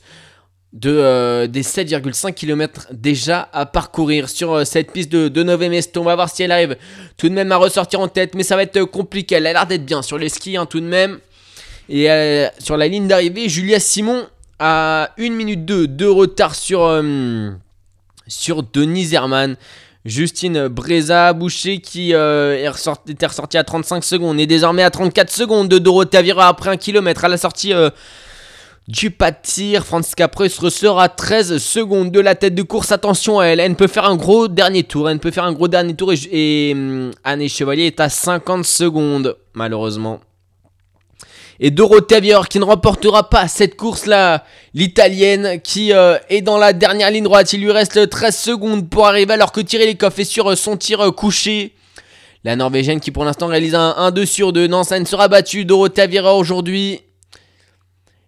de, 0.74 0.91
euh, 0.91 1.48
des 1.48 1.63
7,5 1.63 2.34
km 2.34 2.88
déjà 2.91 3.50
à 3.52 3.65
parcourir 3.65 4.30
sur 4.30 4.54
euh, 4.54 4.65
cette 4.65 4.91
piste 4.91 5.12
de, 5.12 5.28
de. 5.28 5.98
On 5.98 6.04
va 6.04 6.15
voir 6.15 6.30
si 6.30 6.43
elle 6.43 6.52
arrive 6.52 6.78
tout 7.17 7.30
de 7.30 7.34
même 7.34 7.52
à 7.52 7.58
ressortir 7.58 8.00
en 8.00 8.08
tête. 8.08 8.36
Mais 8.36 8.43
ça 8.43 8.56
va 8.56 8.63
être 8.63 8.84
compliqué. 8.84 9.36
Elle 9.36 9.48
a 9.48 9.54
l'air 9.54 9.65
d'être 9.65 9.86
bien 9.86 10.04
sur 10.04 10.19
les 10.19 10.30
skis 10.30 10.56
hein, 10.56 10.67
tout 10.67 10.80
de 10.80 10.86
même. 10.86 11.19
Et 11.89 12.08
sur 12.60 12.78
la 12.78 12.88
ligne 12.88 13.10
d'arrivée, 13.10 13.50
Julia 13.50 13.78
Simon 13.78 14.26
a 14.58 15.10
1 15.19 15.32
minute 15.32 15.65
2 15.65 15.88
de 15.88 16.06
retard 16.06 16.56
sur, 16.56 17.04
sur 18.26 18.63
Denise 18.63 19.13
Herman. 19.13 19.58
Justine 20.06 20.68
Breza-Boucher 20.68 21.80
qui 21.80 22.13
euh, 22.13 22.56
est 22.58 23.10
était 23.10 23.26
ressortie 23.26 23.58
à 23.58 23.63
35 23.63 24.04
secondes 24.04 24.39
et 24.39 24.48
désormais 24.48 24.84
à 24.84 24.89
34 24.89 25.30
secondes 25.30 25.70
de 25.70 25.80
Dorothée 25.80 26.18
Avira 26.18 26.48
après 26.48 26.70
un 26.70 26.78
kilomètre 26.78 27.24
à 27.24 27.30
la 27.30 27.38
sortie 27.38 27.74
euh, 27.74 27.89
du 28.89 29.12
pas 29.12 29.32
de 29.32 29.38
tir. 29.42 29.86
Ressort 29.89 31.00
à 31.00 31.08
13 31.08 31.58
secondes 31.58 32.12
de 32.12 32.20
la 32.20 32.36
tête 32.36 32.54
de 32.54 32.63
course. 32.63 32.92
Attention 32.92 33.39
à 33.39 33.46
elle, 33.46 33.62
elle 33.62 33.76
peut 33.76 33.88
faire 33.88 34.06
un 34.06 34.18
gros 34.18 34.50
dernier 34.50 34.84
tour. 34.84 35.10
Elle 35.10 35.20
peut 35.20 35.32
faire 35.32 35.46
un 35.46 35.54
gros 35.54 35.70
dernier 35.70 35.96
tour 35.96 36.12
et, 36.12 36.18
et 36.32 36.74
hum, 36.74 37.12
Anne 37.24 37.48
Chevalier 37.48 37.86
est 37.86 38.02
à 38.02 38.10
50 38.10 38.66
secondes 38.66 39.38
malheureusement 39.54 40.20
et 41.60 41.72
Dorothée 41.72 42.16
Avior 42.16 42.48
qui 42.48 42.60
ne 42.60 42.63
remportera 42.63 43.30
pas 43.30 43.48
cette 43.48 43.76
course-là. 43.76 44.44
L'italienne 44.74 45.62
qui 45.62 45.94
euh, 45.94 46.18
est 46.30 46.42
dans 46.42 46.58
la 46.58 46.74
dernière 46.74 47.12
ligne 47.12 47.24
droite. 47.24 47.54
Il 47.54 47.62
lui 47.62 47.72
reste 47.72 48.10
13 48.10 48.36
secondes 48.36 48.89
pour 48.89 49.08
arriver 49.08 49.34
alors 49.34 49.52
que 49.52 49.62
Thierry 49.62 49.88
Lecoff 49.88 50.18
est 50.20 50.24
sur 50.24 50.52
euh, 50.52 50.56
son 50.56 50.78
tir 50.78 51.02
euh, 51.02 51.12
couché. 51.12 51.74
La 52.44 52.56
Norvégienne 52.56 53.00
qui 53.00 53.12
pour 53.12 53.24
l'instant 53.24 53.48
réalise 53.48 53.76
un 53.76 53.92
1-2 54.12 54.26
sur 54.26 54.52
2. 54.52 54.68
Non, 54.68 54.84
ça 54.84 55.00
ne 55.00 55.06
sera 55.06 55.28
battu. 55.28 55.63
Dorothée 55.63 56.02
Aviera 56.02 56.36
aujourd'hui. 56.36 57.02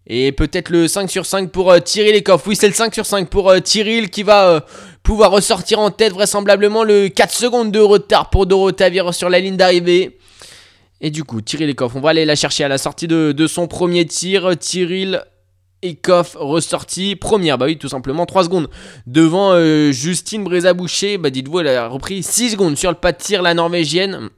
Et 0.08 0.32
peut-être 0.32 0.70
le 0.70 0.88
5 0.88 1.10
sur 1.10 1.26
5 1.26 1.52
pour 1.52 1.74
Thierry 1.84 2.14
Lecoff. 2.14 2.46
Oui, 2.46 2.56
c'est 2.56 2.68
le 2.68 2.76
5 2.76 2.94
sur 2.94 3.08
5 3.08 3.28
pour 3.28 3.52
Thierry 3.64 4.08
qui 4.08 4.22
va 4.22 4.64
pouvoir 5.02 5.32
ressortir 5.32 5.80
en 5.80 5.90
tête 5.90 6.14
vraisemblablement 6.14 6.84
le 6.84 7.10
4 7.10 7.34
secondes 7.34 7.72
de 7.72 7.80
retard 7.80 8.30
pour 8.30 8.46
Dorothée 8.46 8.84
Aviera 8.84 9.12
sur 9.12 9.30
la 9.30 9.40
ligne 9.40 9.58
d'arrivée. 9.58 10.20
Et 11.06 11.12
du 11.12 11.24
coup, 11.24 11.40
Tyrell 11.40 11.70
Ekoff, 11.70 11.96
on 11.96 12.02
va 12.02 12.10
aller 12.10 12.26
la 12.26 12.36
chercher 12.36 12.64
à 12.64 12.68
la 12.68 12.80
sortie 12.80 13.08
de, 13.08 13.46
son 13.46 13.68
premier 13.68 14.08
tir. 14.08 14.58
Tyrell 14.58 15.24
Ekoff 15.84 16.36
ressorti. 16.40 17.16
Première, 17.16 17.60
bah 17.60 17.68
oui, 17.68 17.78
tout 17.78 17.90
simplement, 17.90 18.26
3 18.26 18.46
secondes. 18.46 18.72
Devant 19.06 19.52
euh, 19.52 19.92
Justine 19.92 20.44
Brézaboucher, 20.44 21.20
bah 21.20 21.30
dites-vous, 21.30 21.60
elle 21.60 21.68
a 21.68 21.88
repris 21.88 22.24
6 22.24 22.54
secondes 22.54 22.76
sur 22.76 22.90
le 22.90 22.98
pas 22.98 23.12
de 23.12 23.20
tir, 23.20 23.44
la 23.44 23.54
norvégienne. 23.54 24.32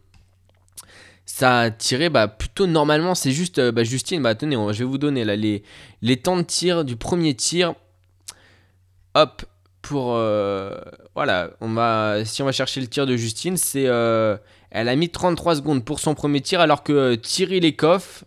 Ça 1.26 1.60
a 1.62 1.72
tiré, 1.72 2.10
bah 2.10 2.28
plutôt 2.28 2.68
normalement, 2.68 3.16
c'est 3.16 3.32
juste, 3.32 3.60
euh, 3.60 3.72
bah 3.72 3.86
Justine, 3.86 4.22
bah 4.22 4.36
tenez, 4.36 4.58
je 4.58 4.80
vais 4.80 4.84
vous 4.84 4.98
donner 4.98 5.24
là 5.24 5.38
les, 5.38 5.64
les 6.02 6.18
temps 6.18 6.36
de 6.36 6.42
tir 6.42 6.84
du 6.84 6.98
premier 6.98 7.34
tir. 7.34 7.76
Hop, 9.16 9.42
pour 9.82 10.16
euh, 10.16 10.78
voilà, 11.16 11.52
on 11.62 11.70
va 11.70 12.26
si 12.26 12.42
on 12.42 12.46
va 12.46 12.52
chercher 12.52 12.82
le 12.82 12.88
tir 12.88 13.06
de 13.06 13.16
Justine, 13.16 13.56
c'est 13.56 13.88
elle 14.70 14.90
a 14.90 14.96
mis 14.96 15.10
33 15.10 15.58
secondes 15.58 15.86
pour 15.86 16.00
son 16.00 16.14
premier 16.16 16.42
tir 16.42 16.60
alors 16.60 16.84
que 16.84 16.94
euh, 16.94 17.16
Thierry 17.16 17.60
Lecoff 17.60 18.26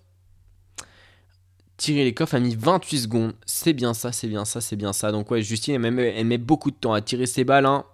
Thierry 1.80 2.04
Lecoff 2.04 2.34
a 2.34 2.40
mis 2.40 2.54
28 2.54 2.98
secondes. 2.98 3.32
C'est 3.46 3.72
bien 3.72 3.94
ça, 3.94 4.12
c'est 4.12 4.28
bien 4.28 4.44
ça, 4.44 4.60
c'est 4.60 4.76
bien 4.76 4.92
ça. 4.92 5.12
Donc 5.12 5.30
ouais, 5.30 5.42
Justine, 5.42 5.82
elle 5.82 5.92
met, 5.92 6.14
elle 6.14 6.26
met 6.26 6.36
beaucoup 6.36 6.70
de 6.70 6.76
temps 6.76 6.92
à 6.92 7.00
tirer 7.00 7.24
ses 7.24 7.42
balles. 7.42 7.64
Hein. 7.64 7.84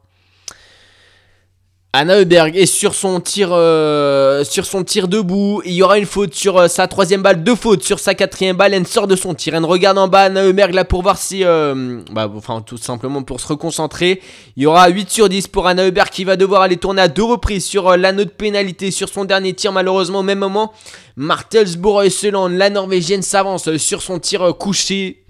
Anna 1.98 2.18
Heuberg 2.18 2.54
est 2.58 2.66
sur 2.66 2.94
son 2.94 3.20
tir, 3.20 3.48
euh, 3.52 4.44
sur 4.44 4.66
son 4.66 4.84
tir 4.84 5.08
debout. 5.08 5.62
Il 5.64 5.72
y 5.72 5.82
aura 5.82 5.96
une 5.96 6.04
faute 6.04 6.34
sur 6.34 6.58
euh, 6.58 6.68
sa 6.68 6.86
troisième 6.88 7.22
balle, 7.22 7.42
deux 7.42 7.54
fautes 7.54 7.82
sur 7.84 8.00
sa 8.00 8.14
quatrième 8.14 8.54
balle. 8.54 8.74
Elle 8.74 8.86
sort 8.86 9.06
de 9.06 9.16
son 9.16 9.32
tir. 9.32 9.54
Elle 9.54 9.64
regarde 9.64 9.96
en 9.96 10.06
bas 10.06 10.24
Anna 10.24 10.44
Heuberg 10.44 10.74
là 10.74 10.84
pour 10.84 11.00
voir 11.00 11.16
si, 11.16 11.42
euh, 11.42 12.02
bah, 12.12 12.30
enfin 12.36 12.60
tout 12.60 12.76
simplement 12.76 13.22
pour 13.22 13.40
se 13.40 13.48
reconcentrer. 13.48 14.20
Il 14.58 14.64
y 14.64 14.66
aura 14.66 14.86
8 14.88 15.08
sur 15.08 15.30
10 15.30 15.48
pour 15.48 15.68
Anna 15.68 15.86
Heuberg 15.86 16.10
qui 16.10 16.24
va 16.24 16.36
devoir 16.36 16.60
aller 16.60 16.76
tourner 16.76 17.00
à 17.00 17.08
deux 17.08 17.24
reprises 17.24 17.64
sur 17.64 17.96
l'anneau 17.96 18.24
de 18.24 18.28
pénalité 18.28 18.90
sur 18.90 19.08
son 19.08 19.24
dernier 19.24 19.54
tir 19.54 19.72
malheureusement 19.72 20.18
au 20.18 20.22
même 20.22 20.40
moment. 20.40 20.74
Martelsborough 21.16 22.10
la 22.50 22.68
Norvégienne 22.68 23.22
s'avance 23.22 23.74
sur 23.78 24.02
son 24.02 24.18
tir 24.18 24.54
couché. 24.58 25.24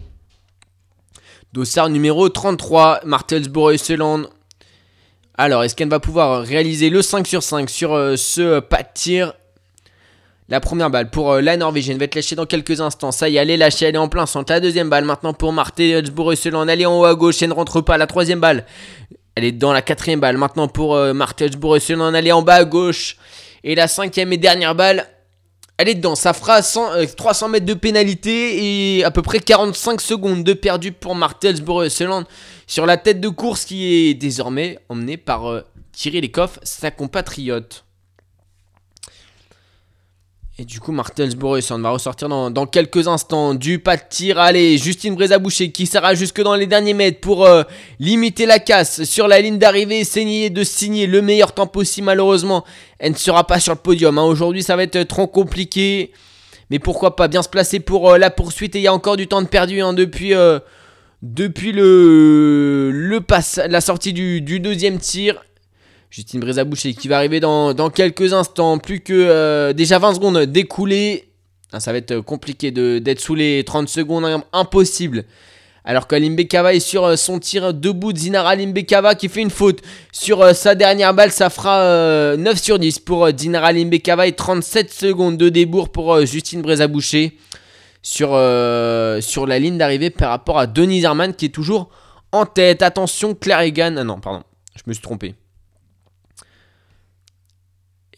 Dossard 1.52 1.90
numéro 1.90 2.28
33, 2.28 3.02
Martelsborough 3.04 3.76
alors, 5.38 5.64
est-ce 5.64 5.74
qu'elle 5.74 5.90
va 5.90 6.00
pouvoir 6.00 6.42
réaliser 6.42 6.88
le 6.88 7.02
5 7.02 7.26
sur 7.26 7.42
5 7.42 7.68
sur 7.68 7.94
euh, 7.94 8.16
ce 8.16 8.60
pas 8.60 8.82
de 8.82 8.88
tir? 8.94 9.34
La 10.48 10.60
première 10.60 10.90
balle 10.90 11.10
pour 11.10 11.32
euh, 11.32 11.40
la 11.42 11.58
Norvégienne 11.58 11.98
va 11.98 12.04
être 12.04 12.14
lâchée 12.14 12.36
dans 12.36 12.46
quelques 12.46 12.80
instants. 12.80 13.12
Ça 13.12 13.28
y 13.28 13.36
est, 13.36 13.40
elle 13.40 13.50
est 13.50 13.56
lâchée, 13.58 13.84
elle 13.84 13.96
est 13.96 13.98
en 13.98 14.08
plein 14.08 14.24
centre. 14.24 14.50
La 14.50 14.60
deuxième 14.60 14.88
balle 14.88 15.04
maintenant 15.04 15.34
pour 15.34 15.52
Marthe 15.52 15.80
Helsbourg-Russeland. 15.80 16.68
Elle 16.68 16.80
est 16.80 16.86
en 16.86 17.00
haut 17.00 17.04
à 17.04 17.14
gauche, 17.14 17.42
elle 17.42 17.50
ne 17.50 17.54
rentre 17.54 17.82
pas. 17.82 17.98
La 17.98 18.06
troisième 18.06 18.40
balle, 18.40 18.64
elle 19.34 19.44
est 19.44 19.52
dans 19.52 19.74
la 19.74 19.82
quatrième 19.82 20.20
balle. 20.20 20.38
Maintenant 20.38 20.68
pour 20.68 20.94
euh, 20.94 21.12
Marthe. 21.12 21.42
Elle 21.42 22.26
est 22.26 22.32
en 22.32 22.42
bas 22.42 22.54
à 22.54 22.64
gauche. 22.64 23.16
Et 23.62 23.74
la 23.74 23.88
cinquième 23.88 24.32
et 24.32 24.38
dernière 24.38 24.74
balle, 24.74 25.06
elle 25.76 25.88
est 25.88 25.96
dedans. 25.96 26.14
Ça 26.14 26.32
fera 26.32 26.62
300 26.62 27.48
mètres 27.48 27.66
de 27.66 27.74
pénalité 27.74 28.98
et 28.98 29.04
à 29.04 29.10
peu 29.10 29.20
près 29.20 29.40
45 29.40 30.00
secondes 30.00 30.44
de 30.44 30.54
perdu 30.54 30.92
pour 30.92 31.14
Marthe 31.14 31.44
Helsbourg-Russeland 31.44 32.24
sur 32.66 32.86
la 32.86 32.96
tête 32.96 33.20
de 33.20 33.28
course 33.28 33.64
qui 33.64 33.86
est 33.94 34.14
désormais 34.14 34.78
emmenée 34.88 35.16
par 35.16 35.48
euh, 35.48 35.62
Thierry 35.92 36.20
Lecoff, 36.20 36.58
sa 36.62 36.90
compatriote. 36.90 37.84
Et 40.58 40.64
du 40.64 40.80
coup, 40.80 40.90
Martelsborough 40.90 41.60
on 41.70 41.78
va 41.80 41.90
ressortir 41.90 42.30
dans, 42.30 42.66
quelques 42.66 43.08
instants 43.08 43.52
du 43.52 43.78
pas 43.78 43.98
de 43.98 44.02
tir. 44.08 44.38
Allez, 44.38 44.78
Justine 44.78 45.14
Brézaboucher 45.14 45.70
qui 45.70 45.86
sera 45.86 46.14
jusque 46.14 46.40
dans 46.40 46.54
les 46.54 46.66
derniers 46.66 46.94
mètres 46.94 47.20
pour 47.20 47.44
euh, 47.44 47.62
limiter 48.00 48.46
la 48.46 48.58
casse 48.58 49.04
sur 49.04 49.28
la 49.28 49.38
ligne 49.42 49.58
d'arrivée. 49.58 50.00
Essayer 50.00 50.48
de 50.48 50.64
signer 50.64 51.06
le 51.06 51.20
meilleur 51.20 51.52
temps 51.52 51.66
possible, 51.66 52.06
malheureusement. 52.06 52.64
Elle 52.98 53.12
ne 53.12 53.18
sera 53.18 53.46
pas 53.46 53.60
sur 53.60 53.74
le 53.74 53.78
podium. 53.78 54.16
Hein. 54.16 54.24
Aujourd'hui, 54.24 54.62
ça 54.62 54.76
va 54.76 54.84
être 54.84 55.02
trop 55.02 55.26
compliqué. 55.26 56.12
Mais 56.70 56.78
pourquoi 56.78 57.16
pas 57.16 57.28
bien 57.28 57.42
se 57.42 57.50
placer 57.50 57.78
pour 57.78 58.12
euh, 58.12 58.16
la 58.16 58.30
poursuite. 58.30 58.74
Et 58.76 58.78
il 58.78 58.82
y 58.82 58.88
a 58.88 58.94
encore 58.94 59.18
du 59.18 59.28
temps 59.28 59.42
de 59.42 59.48
perdu 59.48 59.82
hein, 59.82 59.92
depuis 59.92 60.32
depuis 61.22 61.72
le, 61.72 62.90
le 62.92 63.20
la 63.68 63.80
sortie 63.80 64.12
du, 64.12 64.60
deuxième 64.60 64.98
tir. 64.98 65.42
Justine 66.10 66.40
Brézaboucher 66.40 66.94
qui 66.94 67.08
va 67.08 67.16
arriver 67.16 67.40
dans, 67.40 67.90
quelques 67.90 68.32
instants. 68.32 68.78
Plus 68.78 69.00
que 69.00 69.12
euh, 69.12 69.72
déjà 69.72 69.98
20 69.98 70.14
secondes 70.14 70.38
découlées. 70.40 71.28
Ah, 71.72 71.80
ça 71.80 71.92
va 71.92 71.98
être 71.98 72.20
compliqué 72.20 72.70
d'être 72.70 73.20
sous 73.20 73.34
les 73.34 73.64
30 73.64 73.88
secondes. 73.88 74.24
Impossible. 74.52 75.24
Alors 75.84 76.08
que 76.08 76.16
Limbekava 76.16 76.74
est 76.74 76.80
sur 76.80 77.04
euh, 77.04 77.16
son 77.16 77.38
tir 77.38 77.72
debout 77.72 78.12
de 78.12 78.18
Zinara 78.18 78.56
Limbekava 78.56 79.14
qui 79.14 79.28
fait 79.28 79.42
une 79.42 79.50
faute 79.50 79.82
sur 80.10 80.42
euh, 80.42 80.52
sa 80.52 80.74
dernière 80.74 81.14
balle. 81.14 81.30
Ça 81.30 81.48
fera 81.48 82.36
9 82.36 82.60
sur 82.60 82.78
10 82.78 83.00
pour 83.00 83.32
Dinara 83.32 83.72
Limbekava 83.72 84.26
et 84.26 84.32
37 84.32 84.92
secondes 84.92 85.36
de 85.36 85.48
débours 85.48 85.90
pour 85.90 86.24
Justine 86.24 86.62
Brézaboucher 86.62 87.36
sur, 88.06 88.34
euh, 88.34 89.20
sur 89.20 89.48
la 89.48 89.58
ligne 89.58 89.78
d'arrivée 89.78 90.10
par 90.10 90.30
rapport 90.30 90.60
à 90.60 90.68
Denis 90.68 91.02
Herman 91.02 91.34
qui 91.34 91.46
est 91.46 91.54
toujours 91.54 91.88
en 92.30 92.46
tête. 92.46 92.82
Attention, 92.82 93.34
Claire 93.34 93.62
Egan. 93.62 93.96
Ah 93.98 94.04
non, 94.04 94.20
pardon, 94.20 94.44
je 94.76 94.82
me 94.86 94.92
suis 94.92 95.02
trompé. 95.02 95.34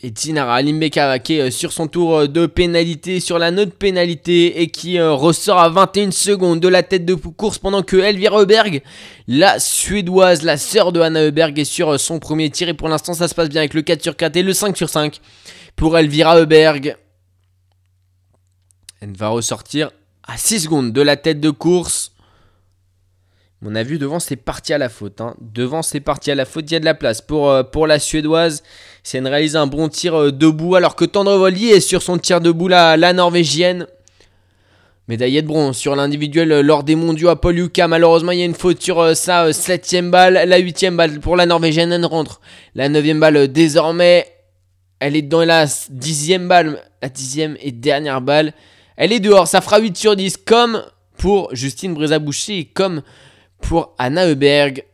Et 0.02 0.12
Tinara 0.12 0.60
Limbeka 0.60 1.18
qui 1.20 1.38
est 1.38 1.50
sur 1.50 1.72
son 1.72 1.86
tour 1.86 2.28
de 2.28 2.44
pénalité, 2.44 3.18
sur 3.18 3.38
la 3.38 3.50
note 3.50 3.72
pénalité, 3.72 4.60
et 4.60 4.66
qui 4.68 4.98
euh, 4.98 5.14
ressort 5.14 5.58
à 5.58 5.70
21 5.70 6.10
secondes 6.10 6.60
de 6.60 6.68
la 6.68 6.82
tête 6.82 7.06
de 7.06 7.14
course 7.14 7.56
pendant 7.56 7.82
que 7.82 7.96
Elvira 7.96 8.42
Heuberg, 8.42 8.82
la 9.26 9.58
suédoise, 9.58 10.42
la 10.42 10.58
sœur 10.58 10.92
de 10.92 11.00
Anna 11.00 11.22
Heuberg, 11.22 11.58
est 11.58 11.64
sur 11.64 11.98
son 11.98 12.18
premier 12.18 12.50
tir. 12.50 12.68
Et 12.68 12.74
pour 12.74 12.90
l'instant, 12.90 13.14
ça 13.14 13.26
se 13.26 13.34
passe 13.34 13.48
bien 13.48 13.62
avec 13.62 13.72
le 13.72 13.80
4 13.80 14.02
sur 14.02 14.16
4 14.16 14.36
et 14.36 14.42
le 14.42 14.52
5 14.52 14.76
sur 14.76 14.90
5 14.90 15.18
pour 15.76 15.96
Elvira 15.96 16.38
Heuberg. 16.38 16.98
Elle 19.00 19.16
va 19.16 19.28
ressortir 19.28 19.90
à 20.26 20.36
6 20.36 20.60
secondes 20.60 20.92
de 20.92 21.02
la 21.02 21.16
tête 21.16 21.40
de 21.40 21.50
course. 21.50 22.12
On 23.64 23.74
a 23.74 23.82
vu 23.82 23.98
devant 23.98 24.20
c'est 24.20 24.36
parti 24.36 24.72
à 24.72 24.78
la 24.78 24.88
faute. 24.88 25.20
Hein. 25.20 25.34
Devant 25.40 25.82
c'est 25.82 26.00
parti 26.00 26.30
à 26.30 26.34
la 26.34 26.44
faute. 26.44 26.70
Il 26.70 26.74
y 26.74 26.76
a 26.76 26.80
de 26.80 26.84
la 26.84 26.94
place 26.94 27.20
pour, 27.20 27.50
euh, 27.50 27.62
la 27.86 27.98
Suédoise. 27.98 28.62
C'est 29.02 29.18
une 29.18 29.26
réalise 29.26 29.56
un 29.56 29.66
bon 29.66 29.88
tir 29.88 30.14
euh, 30.14 30.32
debout 30.32 30.76
alors 30.76 30.94
que 30.96 31.04
Tendrevoli 31.04 31.70
est 31.70 31.80
sur 31.80 32.02
son 32.02 32.18
tir 32.18 32.40
debout 32.40 32.68
la, 32.68 32.96
la 32.96 33.12
Norvégienne. 33.12 33.86
Médaillé 35.08 35.42
de 35.42 35.46
bronze 35.46 35.76
sur 35.76 35.96
l'individuel 35.96 36.52
euh, 36.52 36.62
lors 36.62 36.84
des 36.84 36.94
mondiaux 36.94 37.30
à 37.30 37.40
Paul 37.40 37.56
Malheureusement, 37.88 38.32
il 38.32 38.38
y 38.38 38.42
a 38.42 38.44
une 38.44 38.54
faute 38.54 38.82
sur 38.82 39.16
sa 39.16 39.52
septième 39.52 40.10
balle. 40.10 40.34
La 40.46 40.58
huitième 40.58 40.96
balle 40.96 41.18
pour 41.18 41.36
la 41.36 41.46
Norvégienne, 41.46 41.92
elle 41.92 42.04
rentre. 42.04 42.40
La 42.74 42.88
neuvième 42.88 43.18
balle 43.18 43.48
désormais, 43.48 44.26
elle 45.00 45.16
est 45.16 45.22
dans 45.22 45.44
la 45.44 45.66
dixième 45.90 46.46
balle. 46.46 46.82
La 47.02 47.08
dixième 47.08 47.56
et 47.60 47.72
dernière 47.72 48.20
balle. 48.20 48.52
Elle 48.98 49.12
est 49.12 49.20
dehors. 49.20 49.46
Ça 49.46 49.60
fera 49.60 49.78
8 49.78 49.96
sur 49.96 50.16
10 50.16 50.38
comme 50.38 50.82
pour 51.16 51.54
Justine 51.54 51.94
Brézaboucher 51.94 52.58
et 52.58 52.64
comme 52.64 53.02
pour 53.60 53.94
Anna 53.96 54.26
Heuberg. 54.26 54.84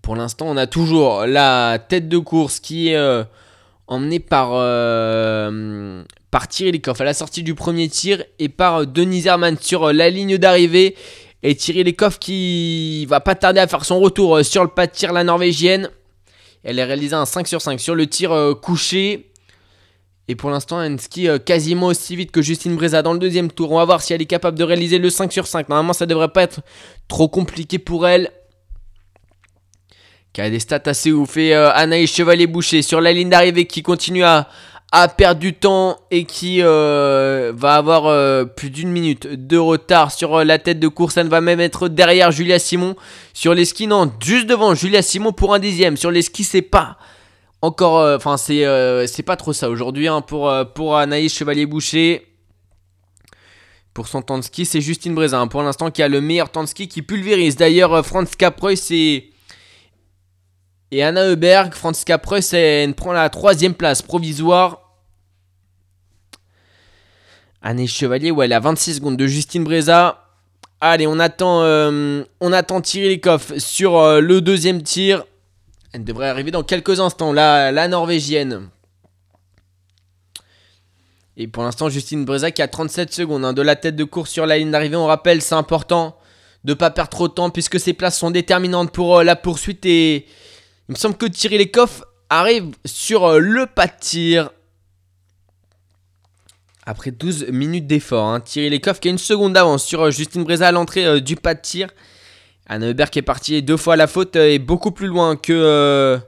Pour 0.00 0.14
l'instant, 0.14 0.46
on 0.48 0.56
a 0.56 0.68
toujours 0.68 1.26
la 1.26 1.80
tête 1.80 2.08
de 2.08 2.18
course 2.18 2.60
qui 2.60 2.90
est 2.90 2.96
euh, 2.96 3.24
emmenée 3.88 4.20
par, 4.20 4.50
euh, 4.52 6.04
par 6.30 6.46
Thierry 6.46 6.70
Lecoff 6.72 7.00
à 7.00 7.04
la 7.04 7.14
sortie 7.14 7.42
du 7.42 7.54
premier 7.54 7.88
tir 7.88 8.24
et 8.38 8.48
par 8.48 8.86
Denis 8.86 9.26
Herman 9.26 9.56
sur 9.60 9.92
la 9.92 10.08
ligne 10.08 10.38
d'arrivée. 10.38 10.94
Et 11.42 11.56
Thierry 11.56 11.82
Lecoff 11.82 12.20
qui 12.20 13.06
va 13.06 13.18
pas 13.18 13.34
tarder 13.34 13.58
à 13.58 13.66
faire 13.66 13.84
son 13.84 13.98
retour 13.98 14.44
sur 14.44 14.62
le 14.62 14.70
pas 14.70 14.86
de 14.86 14.92
tir, 14.92 15.12
la 15.12 15.24
norvégienne. 15.24 15.90
Elle 16.62 16.78
a 16.78 16.86
réalisé 16.86 17.16
un 17.16 17.26
5 17.26 17.48
sur 17.48 17.60
5 17.60 17.80
sur 17.80 17.96
le 17.96 18.06
tir 18.06 18.30
euh, 18.30 18.54
couché. 18.54 19.31
Et 20.28 20.36
pour 20.36 20.50
l'instant, 20.50 20.80
elle 20.80 21.00
skie 21.00 21.28
quasiment 21.44 21.86
aussi 21.86 22.14
vite 22.14 22.30
que 22.30 22.42
Justine 22.42 22.76
Breza 22.76 23.02
dans 23.02 23.12
le 23.12 23.18
deuxième 23.18 23.50
tour. 23.50 23.72
On 23.72 23.78
va 23.78 23.84
voir 23.84 24.00
si 24.02 24.12
elle 24.12 24.22
est 24.22 24.26
capable 24.26 24.56
de 24.56 24.64
réaliser 24.64 24.98
le 24.98 25.10
5 25.10 25.32
sur 25.32 25.46
5. 25.46 25.68
Normalement, 25.68 25.92
ça 25.92 26.06
devrait 26.06 26.28
pas 26.28 26.42
être 26.42 26.60
trop 27.08 27.28
compliqué 27.28 27.78
pour 27.78 28.06
elle. 28.06 28.30
Qui 30.32 30.40
a 30.40 30.48
des 30.48 30.60
stats 30.60 30.80
assez 30.86 31.12
ouf. 31.12 31.36
Et 31.36 31.54
euh, 31.54 31.70
Anaïs 31.74 32.10
Chevalier-Boucher 32.14 32.80
sur 32.82 33.00
la 33.00 33.12
ligne 33.12 33.28
d'arrivée 33.28 33.66
qui 33.66 33.82
continue 33.82 34.24
à, 34.24 34.48
perdre 35.16 35.40
du 35.40 35.54
temps 35.54 35.98
et 36.10 36.24
qui 36.24 36.62
euh, 36.62 37.52
va 37.54 37.74
avoir 37.74 38.06
euh, 38.06 38.44
plus 38.44 38.70
d'une 38.70 38.90
minute 38.90 39.26
de 39.26 39.58
retard 39.58 40.10
sur 40.10 40.44
la 40.44 40.58
tête 40.58 40.78
de 40.78 40.88
course. 40.88 41.18
Elle 41.18 41.28
va 41.28 41.40
même 41.42 41.60
être 41.60 41.88
derrière 41.88 42.30
Julia 42.30 42.58
Simon 42.58 42.96
sur 43.34 43.52
les 43.52 43.66
skis. 43.66 43.86
Non, 43.86 44.10
juste 44.20 44.46
devant 44.46 44.74
Julia 44.74 45.02
Simon 45.02 45.32
pour 45.32 45.52
un 45.52 45.58
dixième. 45.58 45.98
Sur 45.98 46.10
les 46.10 46.22
skis, 46.22 46.44
c'est 46.44 46.62
pas 46.62 46.96
encore, 47.62 48.00
euh, 48.00 48.16
enfin, 48.16 48.36
c'est, 48.36 48.66
euh, 48.66 49.06
c'est 49.06 49.22
pas 49.22 49.36
trop 49.36 49.52
ça 49.52 49.70
aujourd'hui 49.70 50.08
hein, 50.08 50.20
pour, 50.20 50.50
euh, 50.50 50.64
pour 50.64 50.96
Anaïs 50.96 51.32
Chevalier-Boucher. 51.32 52.26
Pour 53.94 54.08
son 54.08 54.22
temps 54.22 54.38
de 54.38 54.42
ski, 54.42 54.64
c'est 54.64 54.80
Justine 54.80 55.14
Brézin 55.14 55.46
pour 55.46 55.62
l'instant 55.62 55.90
qui 55.90 56.02
a 56.02 56.08
le 56.08 56.20
meilleur 56.20 56.50
temps 56.50 56.64
de 56.64 56.68
ski 56.68 56.88
qui 56.88 57.02
pulvérise. 57.02 57.56
D'ailleurs, 57.56 58.04
Franz 58.04 58.34
Capreuss 58.36 58.90
et, 58.90 59.32
et 60.90 61.02
Anna 61.02 61.24
Heuberg. 61.24 61.74
Franz 61.74 62.02
Capreuss 62.04 62.54
elle 62.54 62.94
prend 62.94 63.12
la 63.12 63.28
troisième 63.28 63.74
place 63.74 64.00
provisoire. 64.00 64.96
Anaïs 67.60 67.92
Chevalier, 67.92 68.30
ouais, 68.30 68.46
elle 68.46 68.54
a 68.54 68.60
26 68.60 68.94
secondes 68.96 69.16
de 69.18 69.26
Justine 69.26 69.62
Breza. 69.62 70.24
Allez, 70.80 71.06
on 71.06 71.20
attend, 71.20 71.60
on 71.62 72.52
attend 72.52 72.80
Thierry 72.80 73.16
Lecoff 73.16 73.56
sur 73.58 74.20
le 74.20 74.40
deuxième 74.40 74.82
tir. 74.82 75.24
Elle 75.92 76.04
devrait 76.04 76.28
arriver 76.28 76.50
dans 76.50 76.62
quelques 76.62 77.00
instants, 77.00 77.32
la, 77.32 77.70
la 77.70 77.88
Norvégienne. 77.88 78.70
Et 81.36 81.46
pour 81.48 81.62
l'instant, 81.62 81.88
Justine 81.88 82.24
Breza 82.24 82.50
qui 82.50 82.62
a 82.62 82.68
37 82.68 83.12
secondes 83.12 83.44
hein, 83.44 83.52
de 83.52 83.62
la 83.62 83.76
tête 83.76 83.96
de 83.96 84.04
course 84.04 84.30
sur 84.30 84.46
la 84.46 84.58
ligne 84.58 84.70
d'arrivée. 84.70 84.96
On 84.96 85.06
rappelle, 85.06 85.40
c'est 85.40 85.54
important 85.54 86.16
de 86.64 86.72
ne 86.72 86.74
pas 86.74 86.90
perdre 86.90 87.10
trop 87.10 87.28
de 87.28 87.32
temps 87.32 87.50
puisque 87.50 87.80
ces 87.80 87.92
places 87.92 88.18
sont 88.18 88.30
déterminantes 88.30 88.92
pour 88.92 89.18
euh, 89.18 89.24
la 89.24 89.36
poursuite. 89.36 89.84
Et 89.86 90.26
il 90.88 90.92
me 90.92 90.96
semble 90.96 91.16
que 91.16 91.26
Thierry 91.26 91.58
Lecoff 91.58 92.02
arrive 92.28 92.70
sur 92.84 93.24
euh, 93.24 93.38
le 93.38 93.66
pas 93.66 93.86
de 93.86 93.92
tir. 93.98 94.50
Après 96.84 97.12
12 97.12 97.46
minutes 97.50 97.86
d'effort, 97.86 98.26
hein. 98.26 98.40
Thierry 98.40 98.68
Lecoff 98.68 98.98
qui 98.98 99.08
a 99.08 99.12
une 99.12 99.18
seconde 99.18 99.52
d'avance 99.52 99.84
sur 99.84 100.02
euh, 100.02 100.10
Justine 100.10 100.44
Breza 100.44 100.68
à 100.68 100.72
l'entrée 100.72 101.20
du 101.20 101.36
pas 101.36 101.54
de 101.54 101.60
tir. 101.60 101.88
Anne 102.66 102.88
Hubert 102.88 103.10
est 103.14 103.22
parti 103.22 103.62
deux 103.62 103.76
fois 103.76 103.94
à 103.94 103.96
la 103.96 104.06
faute 104.06 104.36
est 104.36 104.58
beaucoup 104.58 104.92
plus 104.92 105.08
loin 105.08 105.36
que. 105.36 106.18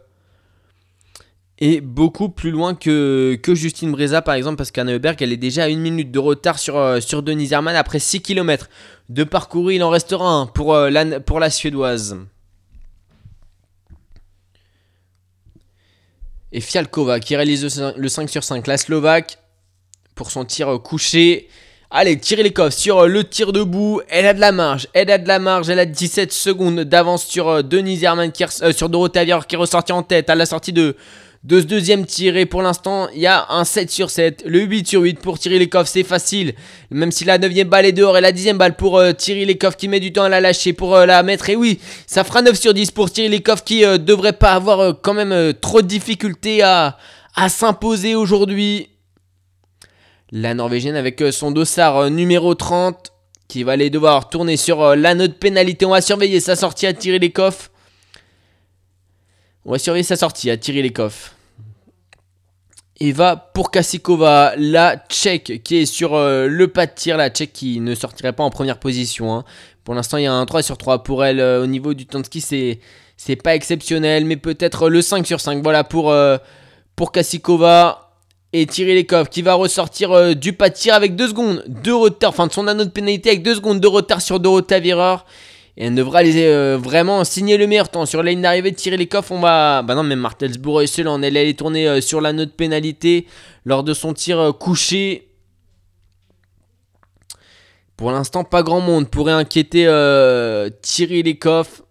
et 1.58 1.78
euh, 1.78 1.80
beaucoup 1.80 2.28
plus 2.28 2.50
loin 2.50 2.74
que, 2.74 3.38
Justine 3.46 3.92
Breza 3.92 4.20
par 4.20 4.34
exemple 4.34 4.56
parce 4.56 4.70
qu'Anne 4.70 4.90
Hubert 4.90 5.16
elle 5.20 5.32
est 5.32 5.38
déjà 5.38 5.64
à 5.64 5.68
une 5.68 5.80
minute 5.80 6.10
de 6.10 6.18
retard 6.18 6.58
sur, 6.58 6.76
euh, 6.76 7.00
sur 7.00 7.22
Denise 7.22 7.52
après 7.52 7.98
6 7.98 8.20
km 8.20 8.68
de 9.08 9.24
parcours 9.24 9.70
il 9.70 9.82
en 9.82 9.90
restera 9.90 10.28
un 10.28 10.46
pour, 10.46 10.74
euh, 10.74 10.90
la, 10.90 11.20
pour 11.20 11.40
la 11.40 11.50
Suédoise. 11.50 12.18
Et 16.50 16.60
Fialkova 16.60 17.18
qui 17.20 17.34
réalise 17.34 17.80
le 17.96 18.08
5 18.08 18.28
sur 18.28 18.44
5, 18.44 18.66
la 18.66 18.76
Slovaque 18.76 19.38
pour 20.14 20.30
son 20.30 20.44
tir 20.44 20.80
couché. 20.82 21.48
Allez, 21.96 22.18
les 22.38 22.52
coffres 22.52 22.76
sur 22.76 23.04
euh, 23.04 23.06
le 23.06 23.22
tir 23.22 23.52
debout. 23.52 24.00
Elle 24.08 24.26
a 24.26 24.34
de 24.34 24.40
la 24.40 24.50
marge. 24.50 24.88
Elle 24.94 25.12
a 25.12 25.18
de 25.18 25.28
la 25.28 25.38
marge. 25.38 25.70
Elle 25.70 25.78
a 25.78 25.86
17 25.86 26.32
secondes 26.32 26.80
d'avance 26.80 27.24
sur 27.24 27.48
euh, 27.48 27.62
Denise 27.62 28.02
Herman, 28.02 28.32
qui, 28.32 28.42
euh, 28.42 28.72
sur 28.72 28.88
Dorothée 28.88 29.24
qui 29.46 29.54
est 29.54 29.58
ressortie 29.58 29.92
en 29.92 30.02
tête 30.02 30.28
à 30.28 30.34
la 30.34 30.44
sortie 30.44 30.72
de, 30.72 30.96
de 31.44 31.60
ce 31.60 31.66
deuxième 31.66 32.04
tir. 32.04 32.36
Et 32.36 32.46
pour 32.46 32.62
l'instant, 32.62 33.06
il 33.14 33.20
y 33.20 33.28
a 33.28 33.46
un 33.48 33.62
7 33.62 33.92
sur 33.92 34.10
7. 34.10 34.42
Le 34.44 34.62
8 34.62 34.88
sur 34.88 35.02
8 35.02 35.20
pour 35.20 35.38
tirer 35.38 35.60
les 35.60 35.68
coffres, 35.68 35.88
c'est 35.88 36.02
facile. 36.02 36.54
Même 36.90 37.12
si 37.12 37.24
la 37.24 37.38
9 37.38 37.62
balle 37.66 37.86
est 37.86 37.92
dehors 37.92 38.18
et 38.18 38.20
la 38.20 38.32
10 38.32 38.54
balle 38.54 38.74
pour 38.74 39.00
tirer 39.16 39.44
les 39.44 39.56
coffres 39.56 39.76
qui 39.76 39.86
met 39.86 40.00
du 40.00 40.12
temps 40.12 40.24
à 40.24 40.28
la 40.28 40.40
lâcher 40.40 40.72
pour 40.72 40.96
la 40.96 41.22
mettre. 41.22 41.48
Et 41.48 41.54
oui, 41.54 41.78
ça 42.08 42.24
fera 42.24 42.42
9 42.42 42.58
sur 42.58 42.74
10 42.74 42.90
pour 42.90 43.08
les 43.16 43.40
coffres 43.40 43.62
qui 43.62 43.82
devrait 43.82 44.32
pas 44.32 44.54
avoir 44.54 45.00
quand 45.00 45.14
même 45.14 45.54
trop 45.60 45.80
de 45.80 45.86
difficultés 45.86 46.60
à, 46.60 46.98
à 47.36 47.48
s'imposer 47.48 48.16
aujourd'hui. 48.16 48.88
La 50.36 50.52
Norvégienne 50.52 50.96
avec 50.96 51.22
euh, 51.22 51.30
son 51.30 51.52
dossard 51.52 51.96
euh, 51.96 52.08
numéro 52.10 52.56
30 52.56 53.12
qui 53.46 53.62
va 53.62 53.70
aller 53.70 53.88
devoir 53.88 54.30
tourner 54.30 54.56
sur 54.56 54.82
euh, 54.82 54.96
la 54.96 55.14
note 55.14 55.38
pénalité. 55.38 55.86
On 55.86 55.90
va 55.90 56.00
surveiller 56.00 56.40
sa 56.40 56.56
sortie 56.56 56.88
à 56.88 56.92
tirer 56.92 57.20
les 57.20 57.30
coffres. 57.30 57.70
On 59.64 59.70
va 59.70 59.78
surveiller 59.78 60.02
sa 60.02 60.16
sortie 60.16 60.50
à 60.50 60.56
tirer 60.56 60.82
les 60.82 60.90
coffres. 60.90 61.36
Et 62.98 63.12
va 63.12 63.36
pour 63.36 63.70
Kasikova, 63.70 64.54
la 64.56 64.96
Tchèque 65.08 65.62
qui 65.62 65.76
est 65.76 65.86
sur 65.86 66.16
le 66.16 66.66
pas 66.66 66.86
de 66.86 66.92
tir. 66.92 67.16
La 67.16 67.30
Tchèque 67.30 67.52
qui 67.52 67.78
ne 67.78 67.94
sortirait 67.94 68.32
pas 68.32 68.42
en 68.42 68.50
première 68.50 68.80
position. 68.80 69.34
Hein. 69.34 69.44
Pour 69.84 69.94
l'instant, 69.94 70.16
il 70.16 70.24
y 70.24 70.26
a 70.26 70.32
un 70.32 70.46
3 70.46 70.62
sur 70.62 70.78
3 70.78 71.04
pour 71.04 71.24
elle. 71.24 71.40
au 71.40 71.66
niveau 71.66 71.94
du 71.94 72.06
temps 72.06 72.20
de 72.20 72.26
ski, 72.26 72.40
c'est, 73.16 73.36
pas 73.36 73.54
exceptionnel. 73.54 74.24
Mais 74.24 74.36
peut-être 74.36 74.88
le 74.88 75.00
5 75.00 75.26
sur 75.26 75.40
5. 75.40 75.62
Voilà 75.62 75.82
pour, 75.82 76.14
pour 76.94 77.12
Kasikova 77.12 78.03
et 78.56 78.66
Thierry 78.66 78.94
Lekov 78.94 79.28
qui 79.28 79.42
va 79.42 79.54
ressortir 79.54 80.12
euh, 80.12 80.34
du 80.34 80.52
pas 80.52 80.70
de 80.70 80.74
tir 80.74 80.94
avec 80.94 81.16
2 81.16 81.28
secondes 81.28 81.64
de 81.66 81.90
retard, 81.90 82.30
enfin 82.30 82.46
de 82.46 82.52
son 82.52 82.68
anneau 82.68 82.84
de 82.84 82.90
pénalité 82.90 83.30
avec 83.30 83.42
2 83.42 83.56
secondes 83.56 83.80
de 83.80 83.88
retard 83.88 84.22
sur 84.22 84.38
Dorota 84.38 84.78
Vireur. 84.78 85.26
Et 85.76 85.86
elle 85.86 85.96
devra 85.96 86.20
aller 86.20 86.44
euh, 86.44 86.78
vraiment 86.80 87.24
signer 87.24 87.56
le 87.56 87.66
meilleur 87.66 87.88
temps. 87.88 88.06
Sur 88.06 88.22
la 88.22 88.30
ligne 88.30 88.42
d'arrivée 88.42 88.70
de 88.70 88.76
Thierry 88.76 88.96
Lekov, 88.96 89.26
on 89.30 89.40
va. 89.40 89.82
Bah 89.82 89.96
non, 89.96 90.04
même 90.04 90.20
Martelsbourg 90.20 90.82
et 90.82 90.86
seul, 90.86 91.08
elle 91.08 91.36
allait 91.36 91.54
tourner 91.54 91.88
euh, 91.88 92.00
sur 92.00 92.20
l'anneau 92.20 92.44
de 92.44 92.50
pénalité 92.50 93.26
lors 93.64 93.82
de 93.82 93.92
son 93.92 94.14
tir 94.14 94.52
couché. 94.60 95.32
Pour 97.96 98.12
l'instant, 98.12 98.44
pas 98.44 98.62
grand 98.62 98.80
monde 98.80 99.10
pourrait 99.10 99.32
inquiéter 99.32 99.82
Thierry 100.80 101.24
Lekov. 101.24 101.82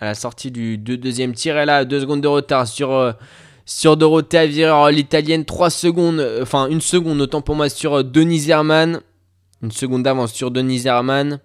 À 0.00 0.06
la 0.06 0.14
sortie 0.14 0.50
du 0.50 0.78
deuxième 0.78 1.32
tir, 1.32 1.56
elle 1.56 1.70
a 1.70 1.84
2 1.84 2.00
secondes 2.00 2.20
de 2.20 2.28
retard 2.28 2.66
sur 2.66 3.14
sur 3.66 3.96
Dorothée 3.96 4.38
Avier, 4.38 4.72
l'italienne, 4.92 5.44
3 5.44 5.70
secondes, 5.70 6.20
euh, 6.20 6.42
enfin 6.42 6.68
une 6.68 6.80
seconde 6.80 7.20
autant 7.20 7.42
pour 7.42 7.56
moi 7.56 7.68
sur 7.68 7.94
euh, 7.94 8.02
Denise 8.04 8.48
Herman. 8.48 9.00
Une 9.62 9.72
seconde 9.72 10.04
d'avance 10.04 10.32
sur 10.32 10.52
Denise 10.52 10.86
Herman. 10.86 11.40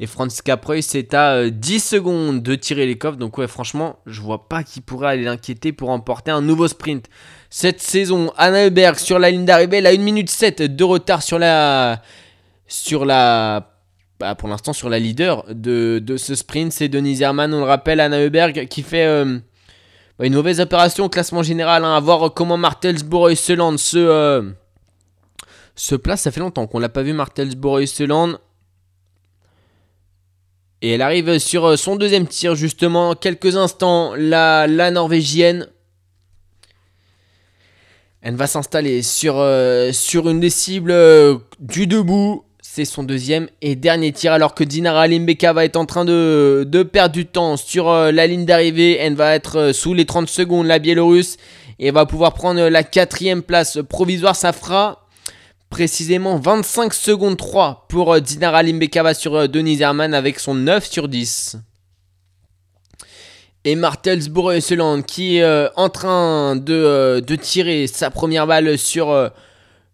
Et 0.00 0.06
Franz 0.06 0.42
Capreuil, 0.44 0.82
c'est 0.82 1.14
à 1.14 1.34
euh, 1.34 1.50
10 1.50 1.78
secondes 1.78 2.42
de 2.42 2.54
tirer 2.56 2.86
les 2.86 2.98
coffres. 2.98 3.18
Donc 3.18 3.38
ouais, 3.38 3.46
franchement, 3.46 4.00
je 4.04 4.20
vois 4.20 4.48
pas 4.48 4.64
qui 4.64 4.80
pourrait 4.80 5.10
aller 5.10 5.22
l'inquiéter 5.22 5.72
pour 5.72 5.90
remporter 5.90 6.32
un 6.32 6.42
nouveau 6.42 6.66
sprint. 6.66 7.08
Cette 7.50 7.80
saison, 7.80 8.32
Anna 8.36 8.66
Heuberg 8.66 8.98
sur 8.98 9.20
la 9.20 9.30
ligne 9.30 9.44
d'arrivée, 9.44 9.76
elle 9.76 9.86
a 9.86 9.90
1 9.90 9.98
minute 9.98 10.28
7 10.28 10.62
de 10.62 10.84
retard 10.84 11.22
sur 11.22 11.38
la... 11.38 12.02
Sur 12.66 13.04
la 13.04 13.68
bah, 14.18 14.34
pour 14.36 14.48
l'instant 14.48 14.72
sur 14.72 14.88
la 14.88 15.00
leader 15.00 15.44
de, 15.50 16.00
ce 16.16 16.34
sprint, 16.36 16.72
c'est 16.72 16.88
Denise 16.88 17.20
Herman, 17.22 17.52
on 17.52 17.58
le 17.58 17.64
rappelle, 17.64 17.98
Anna 17.98 18.20
Heuberg 18.20 18.68
qui 18.68 18.82
fait 18.82 19.04
euh, 19.04 19.40
une 20.20 20.34
mauvaise 20.34 20.60
opération 20.60 21.04
au 21.04 21.08
classement 21.08 21.42
général, 21.42 21.84
hein, 21.84 21.96
à 21.96 22.00
voir 22.00 22.32
comment 22.34 22.56
Martelsborough 22.56 23.30
et 23.30 23.34
Seland 23.34 23.76
se, 23.76 23.98
euh, 23.98 24.42
se 25.74 25.94
place. 25.94 26.22
Ça 26.22 26.30
fait 26.30 26.40
longtemps 26.40 26.66
qu'on 26.66 26.78
l'a 26.78 26.88
pas 26.88 27.02
vu 27.02 27.12
Martelsborough 27.12 27.80
et 27.80 27.86
Seland. 27.86 28.38
Et 30.80 30.90
elle 30.90 31.02
arrive 31.02 31.38
sur 31.38 31.64
euh, 31.64 31.76
son 31.76 31.96
deuxième 31.96 32.26
tir 32.26 32.54
justement, 32.54 33.14
quelques 33.14 33.56
instants, 33.56 34.14
la, 34.16 34.66
la 34.66 34.90
Norvégienne. 34.90 35.68
Elle 38.20 38.36
va 38.36 38.46
s'installer 38.46 39.02
sur, 39.02 39.38
euh, 39.38 39.90
une 40.14 40.40
des 40.40 40.50
cibles 40.50 40.94
du 41.58 41.86
debout. 41.86 42.44
C'est 42.74 42.86
son 42.86 43.02
deuxième 43.02 43.50
et 43.60 43.76
dernier 43.76 44.12
tir 44.12 44.32
alors 44.32 44.54
que 44.54 44.64
Dinara 44.64 45.06
Limbeka 45.06 45.52
va 45.52 45.66
être 45.66 45.76
en 45.76 45.84
train 45.84 46.06
de, 46.06 46.88
perdre 46.90 47.12
du 47.12 47.26
temps 47.26 47.58
sur 47.58 47.90
euh, 47.90 48.12
la 48.12 48.26
ligne 48.26 48.46
d'arrivée. 48.46 48.96
Elle 48.96 49.14
va 49.14 49.34
être 49.34 49.58
euh, 49.58 49.72
sous 49.74 49.92
les 49.92 50.06
30 50.06 50.26
secondes, 50.26 50.66
la 50.66 50.78
Biélorusse. 50.78 51.36
Et 51.78 51.90
va 51.90 52.06
pouvoir 52.06 52.32
prendre 52.32 52.66
la 52.68 52.82
quatrième 52.82 53.42
place 53.42 53.78
provisoire. 53.90 54.36
Ça 54.36 54.54
fera 54.54 55.06
précisément 55.68 56.38
25 56.38 56.94
secondes 56.94 57.36
3 57.36 57.84
pour 57.90 58.14
euh, 58.14 58.20
Dinara 58.20 58.62
Limbekava 58.62 59.12
sur 59.12 59.34
euh, 59.34 59.48
Denise 59.48 59.82
Herman 59.82 60.14
avec 60.14 60.40
son 60.40 60.54
9 60.54 60.90
sur 60.90 61.08
10. 61.08 61.58
Et 63.64 63.76
Martelsborough 63.76 64.58
Seland 64.60 65.02
qui 65.02 65.36
est 65.36 65.42
euh, 65.42 65.68
en 65.76 65.88
train 65.88 66.56
de, 66.56 66.74
euh, 66.74 67.20
tirer 67.20 67.86
sa 67.86 68.10
première 68.10 68.46
balle 68.46 68.76
sur 68.76 69.10
euh, 69.10 69.28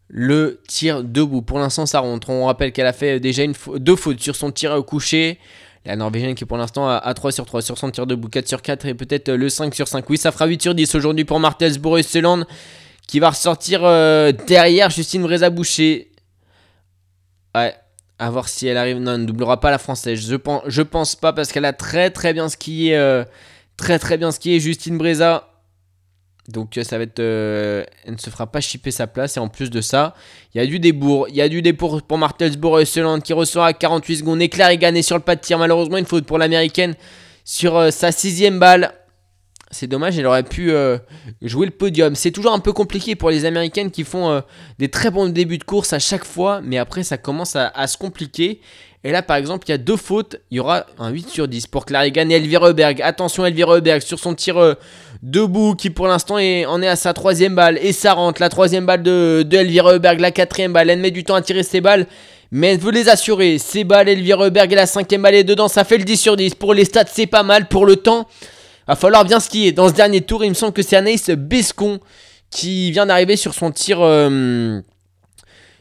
le 0.09 0.61
tir 0.67 1.05
debout. 1.05 1.43
Pour 1.43 1.59
l'instant, 1.59 1.87
ça 1.87 2.01
rentre. 2.01 2.31
On 2.31 2.47
rappelle 2.47 2.73
qu'elle 2.73 2.87
a 2.87 2.93
fait 2.93 3.21
déjà 3.21 3.43
une 3.43 3.55
deux 3.77 3.97
fautes 3.97 4.21
sur 4.21 4.35
son 4.37 4.51
tir 4.51 4.73
au 4.73 4.83
coucher. 4.83 5.39
La 5.85 5.97
Norvégienne 5.97 6.35
qui 6.35 6.45
est 6.45 6.47
pour 6.47 6.59
l'instant 6.59 6.89
à, 6.89 6.97
à 6.97 7.15
3 7.15 7.33
sur 7.33 7.47
3 7.47 7.63
sur 7.63 7.79
son 7.79 7.91
tir 7.91 8.07
debout, 8.07 8.29
4 8.29 8.47
sur 8.49 8.61
4 8.63 8.87
et 8.87 8.95
peut-être 8.95 9.31
euh, 9.31 9.37
le 9.37 9.49
5 9.49 9.75
sur 9.75 9.89
5. 9.89 10.09
Oui, 10.11 10.19
ça 10.19 10.33
fera 10.33 10.47
8 10.47 10.61
sur 10.61 10.75
10 10.75 10.95
aujourd'hui 10.95 11.25
pour 11.25 11.41
Martelsborough 11.41 12.03
Seland 12.03 12.45
qui 13.07 13.21
va 13.21 13.31
ressortir 13.31 13.81
euh, 13.85 14.33
derrière 14.47 14.91
Justine 14.91 15.23
Vreza-Boucher. 15.23 16.11
Ouais, 17.55 17.75
à 18.19 18.31
voir 18.31 18.49
si 18.49 18.67
elle 18.67 18.77
arrive. 18.77 18.99
Non, 18.99 19.15
elle 19.15 19.23
ne 19.23 19.27
doublera 19.27 19.61
pas 19.61 19.71
la 19.71 19.79
française. 19.79 20.21
Je 20.21 20.37
pense, 20.37 20.63
je 20.67 20.83
pense 20.83 21.17
pas 21.17 21.33
parce 21.33 21.53
qu'elle 21.53 21.65
a 21.65 21.73
très 21.73 22.11
très 22.11 22.35
bien 22.35 22.49
skié. 22.49 22.97
euh, 22.97 23.25
très 23.79 23.99
très 23.99 24.19
bien 24.19 24.31
skié 24.31 24.61
Justine 24.61 24.99
Breza. 24.99 25.48
Donc 26.49 26.79
euh, 26.79 26.83
ça 26.83 26.97
va 26.97 27.05
être. 27.05 27.21
euh, 27.21 27.85
elle 28.05 28.15
ne 28.15 28.19
se 28.19 28.31
fera 28.31 28.47
pas 28.47 28.61
chipper 28.61 28.91
sa 28.91 29.07
place. 29.07 29.37
Et 29.37 29.41
en 29.41 29.49
plus 29.49 29.71
de 29.71 29.81
ça, 29.81 30.15
il 30.55 30.59
y 30.59 30.61
a 30.61 30.67
du 30.67 30.81
débours. 30.81 31.29
Il 31.29 31.37
y 31.37 31.43
a 31.43 31.49
du 31.49 31.63
débours 31.63 32.03
pour 32.03 32.19
Martelsborough 32.19 32.85
Seland 32.85 33.21
qui 33.21 33.35
ressort 33.35 33.65
à 33.65 33.75
48 33.75 34.17
secondes. 34.17 34.41
Éclair 34.43 34.69
est 34.69 34.79
gagné 34.79 35.03
sur 35.03 35.17
le 35.17 35.23
pas 35.23 35.37
de 35.37 35.41
tir. 35.41 35.59
Malheureusement, 35.59 35.99
une 35.99 36.07
faute 36.07 36.25
pour 36.25 36.39
l'américaine 36.39 36.95
sur 37.45 37.77
euh, 37.77 37.91
sa 37.91 38.13
sixième 38.13 38.59
balle. 38.59 38.95
C'est 39.71 39.87
dommage, 39.87 40.19
elle 40.19 40.25
aurait 40.25 40.45
pu 40.45 40.73
jouer 41.43 41.67
le 41.67 41.73
podium. 41.73 42.15
C'est 42.15 42.31
toujours 42.31 42.55
un 42.55 42.59
peu 42.59 42.73
compliqué 42.73 43.17
pour 43.17 43.29
les 43.29 43.45
américaines 43.45 43.91
qui 43.91 44.03
font 44.03 44.43
des 44.79 44.89
très 44.89 45.11
bons 45.11 45.29
débuts 45.29 45.59
de 45.59 45.65
course 45.65 45.93
à 45.93 45.99
chaque 45.99 46.25
fois, 46.25 46.63
mais 46.65 46.79
après 46.79 47.03
ça 47.03 47.19
commence 47.19 47.55
à 47.55 47.87
se 47.87 47.99
compliquer. 47.99 48.63
Et 49.05 49.13
là, 49.13 49.23
par 49.23 49.37
exemple, 49.37 49.65
il 49.69 49.71
y 49.71 49.75
a 49.75 49.79
deux 49.79 49.97
fautes. 49.97 50.37
Il 50.51 50.57
y 50.57 50.61
aura 50.61 50.85
un 50.99 51.11
8 51.11 51.29
sur 51.29 51.47
10 51.47 51.69
pour 51.69 51.87
Clarigan 51.87 52.29
et 52.31 52.35
Elvira 52.35 52.69
Heuberg. 52.69 53.01
Attention, 53.03 53.47
Elvira 53.47 53.77
Heuberg 53.77 54.03
sur 54.03 54.19
son 54.19 54.35
tir 54.35 54.57
euh, 54.59 54.75
debout 55.23 55.75
qui 55.77 55.91
pour 55.91 56.09
l'instant 56.09 56.35
en 56.35 56.83
est 56.83 56.89
à 56.89 56.97
sa 56.97 57.13
troisième 57.15 57.55
balle. 57.55 57.79
Et 57.81 57.93
ça 57.93 58.15
rentre. 58.15 58.41
La 58.41 58.49
troisième 58.49 58.87
balle 58.87 59.03
de, 59.05 59.45
de 59.49 59.57
Heuberg, 59.57 60.19
la 60.19 60.33
quatrième 60.33 60.73
balle. 60.73 60.91
Elle 60.91 60.99
met 60.99 61.13
du 61.13 61.23
temps 61.23 61.37
à 61.37 61.43
tirer 61.43 61.63
ses 61.63 61.81
balles. 61.81 62.07
Mais 62.51 62.73
elle 62.73 62.81
veut 62.81 62.91
les 62.91 63.09
assurer. 63.09 63.59
Ses 63.59 63.85
balles, 63.85 64.09
Elvira 64.09 64.47
Heuberg 64.47 64.73
et 64.73 64.77
la 64.77 64.87
cinquième 64.87 65.23
balle 65.23 65.37
est 65.37 65.45
dedans. 65.45 65.69
Ça 65.69 65.85
fait 65.85 65.99
le 65.99 66.05
10 66.05 66.17
sur 66.17 66.37
10. 66.37 66.57
Pour 66.57 66.75
les 66.75 66.85
stats, 66.85 67.05
c'est 67.07 67.27
pas 67.27 67.45
mal. 67.45 67.69
Pour 67.69 67.87
le 67.87 67.97
temps, 67.97 68.27
va 68.89 68.97
falloir 68.97 69.25
bien 69.25 69.39
skier. 69.39 69.71
Dans 69.71 69.89
ce 69.89 69.95
dernier 69.95 70.23
tour, 70.23 70.45
il 70.45 70.49
me 70.49 70.55
semble 70.55 70.73
que 70.73 70.83
c'est 70.83 70.97
Anaïs 70.97 71.31
Bescon 71.31 72.01
qui 72.51 72.91
vient 72.91 73.07
d'arriver 73.07 73.37
sur 73.37 73.55
son 73.55 73.71
tir. 73.71 73.99
euh, 74.01 74.81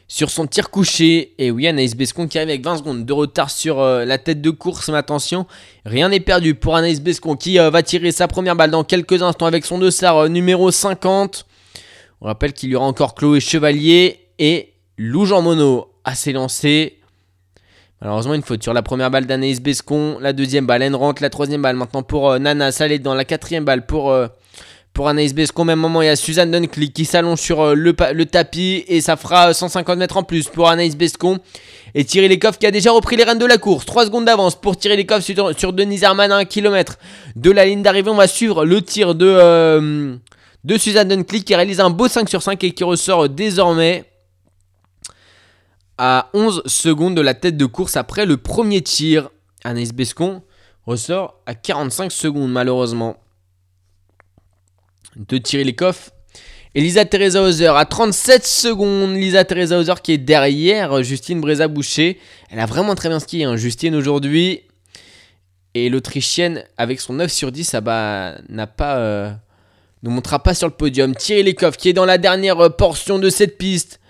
sur 0.08 0.30
son 0.30 0.46
tir 0.46 0.70
couché. 0.70 1.34
Et 1.38 1.50
oui, 1.50 1.66
Anaïs 1.68 1.94
Bescon 1.94 2.26
qui 2.26 2.38
arrive 2.38 2.48
avec 2.48 2.64
20 2.64 2.78
secondes 2.78 3.04
de 3.04 3.12
retard 3.12 3.50
sur 3.50 3.78
euh, 3.78 4.06
la 4.06 4.16
tête 4.16 4.40
de 4.40 4.50
course. 4.50 4.88
Mais 4.88 4.96
attention, 4.96 5.46
rien 5.84 6.08
n'est 6.08 6.20
perdu 6.20 6.54
pour 6.54 6.74
Anaïs 6.74 7.00
Bescon 7.00 7.36
qui 7.36 7.60
euh, 7.60 7.70
va 7.70 7.82
tirer 7.82 8.10
sa 8.10 8.26
première 8.26 8.56
balle 8.56 8.70
dans 8.70 8.84
quelques 8.84 9.22
instants 9.22 9.46
avec 9.46 9.66
son 9.66 9.78
dossard 9.78 10.16
euh, 10.16 10.28
numéro 10.28 10.70
50. 10.70 11.46
On 12.22 12.26
rappelle 12.26 12.54
qu'il 12.54 12.70
y 12.70 12.74
aura 12.74 12.86
encore 12.86 13.14
Chloé 13.14 13.38
Chevalier 13.38 14.18
et 14.38 14.72
Lou 14.96 15.26
Jean 15.26 15.42
Monod 15.42 15.84
à 16.04 16.14
s'élancer. 16.14 16.98
Malheureusement, 18.00 18.34
une 18.34 18.42
faute 18.42 18.62
sur 18.62 18.72
la 18.72 18.82
première 18.82 19.10
balle 19.10 19.26
d'Anaïs 19.26 19.60
Bescon. 19.60 20.18
La 20.20 20.32
deuxième 20.32 20.66
balle, 20.66 20.82
elle 20.82 20.94
rentre. 20.94 21.20
La 21.20 21.30
troisième 21.30 21.62
balle 21.62 21.76
maintenant 21.76 22.02
pour 22.02 22.38
Nana 22.38 22.72
Salé 22.72 22.98
dans 22.98 23.14
la 23.14 23.24
quatrième 23.24 23.64
balle 23.64 23.86
pour, 23.86 24.16
pour 24.92 25.08
Anaïs 25.08 25.34
Bescon. 25.34 25.62
Au 25.62 25.64
même 25.64 25.78
moment, 25.78 26.02
il 26.02 26.06
y 26.06 26.08
a 26.08 26.16
Suzanne 26.16 26.50
Dunclick 26.50 26.92
qui 26.92 27.04
s'allonge 27.04 27.40
sur 27.40 27.60
euh, 27.60 27.74
le, 27.74 28.26
tapis 28.26 28.84
et 28.88 29.00
ça 29.00 29.16
fera 29.16 29.50
euh, 29.50 29.52
150 29.52 29.98
mètres 29.98 30.16
en 30.16 30.22
plus 30.22 30.48
pour 30.48 30.68
Anaïs 30.68 30.96
Bescon. 30.96 31.38
Et 31.94 32.04
Thierry 32.04 32.28
Lecoff 32.28 32.58
qui 32.58 32.66
a 32.66 32.70
déjà 32.70 32.90
repris 32.90 33.16
les 33.16 33.24
rênes 33.24 33.38
de 33.38 33.46
la 33.46 33.58
course. 33.58 33.86
3 33.86 34.06
secondes 34.06 34.24
d'avance 34.24 34.60
pour 34.60 34.76
Thierry 34.76 34.96
Lecoff 34.96 35.22
sur, 35.22 35.58
sur 35.58 35.72
Denise 35.72 36.02
Herman 36.02 36.32
à 36.32 36.36
1 36.38 36.44
km 36.46 36.98
de 37.36 37.50
la 37.50 37.64
ligne 37.64 37.82
d'arrivée. 37.82 38.10
On 38.10 38.16
va 38.16 38.26
suivre 38.26 38.64
le 38.64 38.82
tir 38.82 39.14
de, 39.14 39.26
euh, 39.26 40.16
de 40.64 40.78
Suzanne 40.78 41.08
Dunclick 41.08 41.44
qui 41.44 41.54
réalise 41.54 41.80
un 41.80 41.90
beau 41.90 42.08
5 42.08 42.28
sur 42.28 42.42
5 42.42 42.62
et 42.64 42.72
qui 42.72 42.84
ressort 42.84 43.28
désormais 43.28 44.04
à 45.96 46.28
11 46.34 46.62
secondes 46.66 47.14
de 47.14 47.20
la 47.20 47.34
tête 47.34 47.56
de 47.56 47.66
course 47.66 47.96
après 47.96 48.26
le 48.26 48.36
premier 48.36 48.82
tir. 48.82 49.30
Anaïs 49.64 49.92
Bescon 49.92 50.42
ressort 50.86 51.40
à 51.46 51.54
45 51.54 52.10
secondes 52.10 52.50
malheureusement 52.50 53.16
de 55.18 55.38
Thierry 55.38 55.64
Lecoff. 55.64 56.10
Et 56.74 56.80
Lisa 56.80 57.04
Teresa 57.04 57.42
Hauser 57.42 57.72
à 57.74 57.84
37 57.84 58.46
secondes. 58.46 59.14
Lisa 59.14 59.44
Teresa 59.44 59.78
Hauser 59.78 59.94
qui 60.02 60.12
est 60.12 60.18
derrière 60.18 61.02
Justine 61.02 61.40
Breza-Boucher. 61.40 62.18
Elle 62.50 62.60
a 62.60 62.66
vraiment 62.66 62.94
très 62.94 63.08
bien 63.08 63.20
skié, 63.20 63.44
hein, 63.44 63.56
Justine, 63.56 63.94
aujourd'hui. 63.94 64.62
Et 65.74 65.88
l'Autrichienne, 65.88 66.64
avec 66.76 67.00
son 67.00 67.14
9 67.14 67.30
sur 67.30 67.52
10, 67.52 67.74
ah 67.74 67.80
bah, 67.80 68.34
n'a 68.48 68.66
pas, 68.66 68.98
euh, 68.98 69.30
ne 70.02 70.10
montera 70.10 70.42
pas 70.42 70.54
sur 70.54 70.66
le 70.66 70.74
podium. 70.74 71.14
Thierry 71.14 71.42
Lecoff 71.42 71.76
qui 71.76 71.88
est 71.88 71.92
dans 71.92 72.04
la 72.04 72.18
dernière 72.18 72.58
euh, 72.60 72.68
portion 72.68 73.18
de 73.18 73.30
cette 73.30 73.58
piste. 73.58 74.00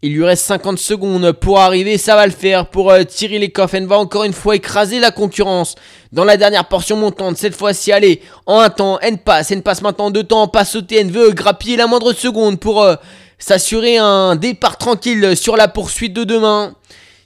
Il 0.00 0.14
lui 0.14 0.24
reste 0.24 0.44
50 0.44 0.78
secondes 0.78 1.32
pour 1.32 1.58
arriver, 1.58 1.98
ça 1.98 2.14
va 2.14 2.24
le 2.24 2.32
faire 2.32 2.70
pour 2.70 2.92
euh, 2.92 3.02
Thierry. 3.02 3.52
Elle 3.72 3.86
va 3.86 3.98
encore 3.98 4.22
une 4.22 4.32
fois 4.32 4.54
écraser 4.54 5.00
la 5.00 5.10
concurrence 5.10 5.74
dans 6.12 6.24
la 6.24 6.36
dernière 6.36 6.68
portion 6.68 6.96
montante. 6.96 7.36
Cette 7.36 7.56
fois-ci, 7.56 7.90
allez, 7.90 8.22
en 8.46 8.60
un 8.60 8.70
temps, 8.70 9.00
elle 9.00 9.18
passe, 9.18 9.50
elle 9.50 9.62
passe 9.62 9.82
maintenant 9.82 10.06
en 10.06 10.10
deux 10.12 10.22
temps, 10.22 10.46
pas 10.46 10.64
sauter, 10.64 11.00
elle 11.00 11.10
veut 11.10 11.32
grappiller 11.32 11.76
la 11.76 11.88
moindre 11.88 12.12
seconde 12.12 12.60
pour 12.60 12.80
euh, 12.80 12.94
s'assurer 13.40 13.96
un 13.96 14.36
départ 14.36 14.78
tranquille 14.78 15.36
sur 15.36 15.56
la 15.56 15.66
poursuite 15.66 16.12
de 16.12 16.22
demain. 16.22 16.76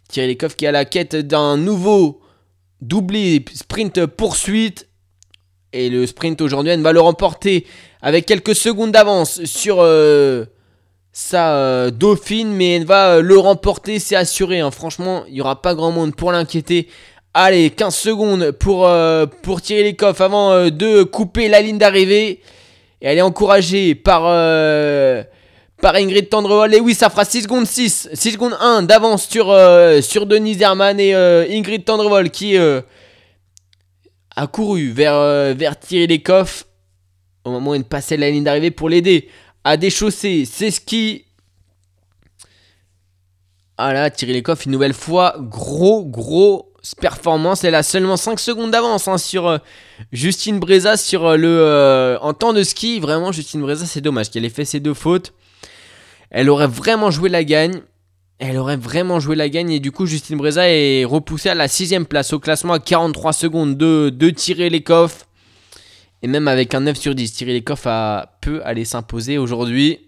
Thierry 0.09 0.29
Lecoff 0.31 0.57
qui 0.57 0.65
est 0.65 0.69
à 0.69 0.73
la 0.73 0.87
quête 0.87 1.15
d'un 1.15 1.59
nouveau 1.59 2.23
doublé 2.81 3.45
sprint 3.55 4.07
poursuite. 4.07 4.89
Et 5.75 5.91
le 5.91 6.07
sprint 6.07 6.41
aujourd'hui, 6.41 6.73
elle 6.73 6.81
va 6.81 6.93
le 6.93 7.01
remporter 7.01 7.67
avec 8.01 8.25
quelques 8.25 8.55
secondes 8.55 8.93
d'avance 8.93 9.45
sur... 9.45 9.81
euh, 9.81 10.47
sa 11.13 11.55
euh, 11.57 11.91
Dauphine, 11.91 12.53
mais 12.53 12.77
elle 12.77 12.87
va 12.87 13.17
euh, 13.17 13.23
le 13.23 13.39
remporter, 13.39 13.99
c'est 13.99 14.17
assuré. 14.17 14.61
hein. 14.61 14.71
Franchement, 14.71 15.25
il 15.29 15.35
n'y 15.35 15.43
aura 15.43 15.61
pas 15.61 15.75
grand 15.75 15.93
monde 15.93 16.17
pour 16.17 16.33
l'inquiéter. 16.33 16.89
Allez, 17.35 17.71
15 17.71 17.95
secondes 17.95 18.51
pour, 18.53 18.87
euh, 18.87 19.27
pour 19.43 19.61
tirer 19.61 19.83
les 19.83 19.95
coffres 19.95 20.23
avant 20.23 20.71
de 20.71 21.03
couper 21.03 21.49
la 21.49 21.61
ligne 21.61 21.79
d'arrivée. 21.79 22.41
Et 23.01 23.07
elle 23.07 23.19
est 23.19 23.23
encouragée 23.23 23.95
par, 23.95 24.27
Ingrid 25.83 26.29
Tendrevol. 26.29 26.75
Et 26.75 26.81
oui, 26.81 26.95
ça 26.95 27.11
fera 27.11 27.25
6 27.25 27.43
secondes 27.43 27.67
6, 27.67 28.11
6 28.13 28.33
secondes 28.33 28.57
1 28.61 28.83
d'avance 28.83 29.27
sur, 29.29 29.47
sur 30.03 30.27
Denise 30.27 30.61
Herman 30.61 31.01
et 31.01 31.15
Ingrid 31.15 31.85
Tendrevol 31.85 32.31
qui 32.31 32.57
a 32.59 34.47
couru 34.47 34.91
vers, 34.91 35.55
vers 35.55 35.79
Thierry 35.79 36.07
Lecoff 36.07 36.67
au 37.45 37.51
moment 37.51 37.71
où 37.71 37.75
elle 37.75 37.85
passait 37.85 38.17
la 38.19 38.31
ligne 38.31 38.45
d'arrivée 38.45 38.71
pour 38.71 38.89
l'aider 38.89 39.29
à 39.65 39.77
déchausser 39.77 40.45
ses 40.45 40.71
skis. 40.71 41.25
Ah 43.79 43.93
là, 43.93 44.11
Thierry 44.11 44.35
Lecoff, 44.35 44.67
une 44.67 44.73
nouvelle 44.73 44.95
fois, 44.95 45.37
gros, 45.39 46.05
gros 46.05 46.73
performance. 47.01 47.65
Elle 47.65 47.75
a 47.75 47.83
seulement 47.83 48.17
5 48.17 48.41
secondes 48.41 48.71
d'avance 48.71 49.09
hein, 49.09 49.19
sur 49.19 49.47
euh, 49.47 49.59
Justine 50.13 50.59
Breza 50.59 50.97
sur 50.97 51.27
euh, 51.27 51.37
le, 51.37 51.49
euh, 51.49 52.19
en 52.21 52.35
temps 52.35 52.53
de 52.53 52.63
ski. 52.63 53.01
Vraiment, 53.01 53.33
Justine 53.33 53.61
Breza, 53.61 53.87
c'est 53.87 54.01
dommage 54.01 54.31
qu'elle 54.31 54.45
ait 54.45 54.51
fait 54.51 54.65
ces 54.65 54.81
deux 54.81 54.95
fautes. 54.95 55.33
Elle 56.31 56.51
aurait 56.51 56.67
vraiment 56.67 57.11
joué 57.11 57.29
la 57.29 57.45
gagne. 57.45 57.83
Elle 58.39 58.59
aurait 58.59 58.77
vraiment 58.77 59.21
joué 59.21 59.37
la 59.37 59.49
gagne 59.49 59.71
et 59.71 59.79
du 59.79 59.93
coup 59.93 60.05
Justine 60.05 60.37
Breza 60.37 60.69
est 60.69 61.05
repoussée 61.05 61.51
à 61.51 61.55
la 61.55 61.69
sixième 61.69 62.07
place 62.07 62.33
au 62.33 62.41
classement 62.41 62.73
à 62.73 62.81
43 62.81 63.33
secondes 63.33 63.77
de, 63.77 64.11
de 64.13 64.31
tirer 64.31 64.69
les 64.69 64.83
coffres. 64.83 65.27
Et 66.23 66.29
même 66.29 66.49
avec 66.49 66.75
un 66.75 66.81
9 66.81 66.97
sur 66.97 67.15
10, 67.15 67.33
tirer 67.33 67.53
les 67.53 67.63
coffres 67.63 67.89
a 67.89 68.39
peu 68.41 68.63
aller 68.65 68.85
s'imposer 68.85 69.39
aujourd'hui. 69.39 69.99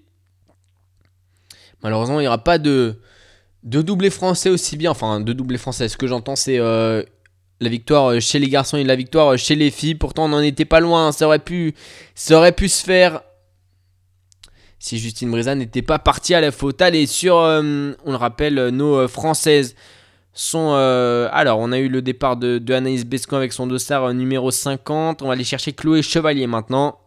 Malheureusement, 1.82 2.20
il 2.20 2.22
n'y 2.22 2.28
aura 2.28 2.42
pas 2.42 2.58
de, 2.58 3.00
de 3.64 3.82
doublé 3.82 4.10
français 4.10 4.48
aussi 4.48 4.76
bien. 4.76 4.92
Enfin, 4.92 5.20
de 5.20 5.32
doublé 5.32 5.58
français. 5.58 5.88
Ce 5.88 5.96
que 5.96 6.06
j'entends, 6.06 6.36
c'est 6.36 6.58
euh, 6.58 7.02
la 7.60 7.68
victoire 7.68 8.20
chez 8.20 8.38
les 8.38 8.48
garçons 8.48 8.76
et 8.76 8.84
la 8.84 8.96
victoire 8.96 9.36
chez 9.36 9.56
les 9.56 9.70
filles. 9.70 9.96
Pourtant, 9.96 10.26
on 10.26 10.28
n'en 10.28 10.40
était 10.40 10.64
pas 10.64 10.80
loin. 10.80 11.10
Ça 11.10 11.26
aurait 11.26 11.40
pu, 11.40 11.74
ça 12.14 12.36
aurait 12.36 12.52
pu 12.52 12.68
se 12.68 12.84
faire 12.84 13.22
si 14.84 14.98
Justine 14.98 15.30
Breza 15.30 15.54
n'était 15.54 15.80
pas 15.80 15.98
partie 15.98 16.34
à 16.34 16.42
la 16.42 16.52
faute. 16.52 16.82
Allez, 16.82 17.06
sur, 17.06 17.38
euh, 17.38 17.92
on 18.04 18.10
le 18.10 18.16
rappelle, 18.16 18.68
nos 18.68 18.96
euh, 18.96 19.08
françaises 19.08 19.74
sont. 20.34 20.74
alors, 20.74 21.58
on 21.58 21.72
a 21.72 21.78
eu 21.78 21.88
le 21.88 22.02
départ 22.02 22.36
de, 22.36 22.60
Anaïs 22.72 23.04
Bescon 23.04 23.36
avec 23.36 23.52
son 23.52 23.66
dossard 23.66 24.12
numéro 24.12 24.50
50. 24.50 25.22
On 25.22 25.26
va 25.26 25.32
aller 25.32 25.44
chercher 25.44 25.72
Chloé 25.72 26.02
Chevalier 26.02 26.46
maintenant. 26.46 26.98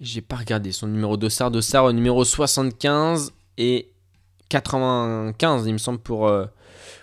J'ai 0.00 0.20
pas 0.20 0.36
regardé 0.36 0.72
son 0.72 0.86
numéro 0.86 1.16
dossard. 1.16 1.50
Dossard 1.50 1.92
numéro 1.92 2.24
75 2.24 3.32
et 3.58 3.90
95, 4.48 5.66
il 5.66 5.72
me 5.72 5.78
semble, 5.78 5.98
pour, 5.98 6.28
euh, 6.28 6.46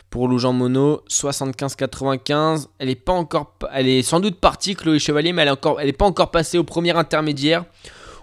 pour 0.09 0.27
Loujean 0.27 0.53
Mono. 0.53 1.03
75-95. 1.09 2.67
Elle 2.79 2.89
est. 2.89 3.09
Elle 3.71 3.87
est 3.87 4.01
sans 4.03 4.19
doute 4.19 4.39
partie, 4.39 4.75
Chloé 4.75 4.99
Chevalier, 4.99 5.33
mais 5.33 5.45
elle 5.79 5.89
est 5.89 5.93
pas 5.93 6.05
encore 6.05 6.31
passée 6.31 6.57
au 6.57 6.63
premier 6.63 6.95
intermédiaire. 6.95 7.65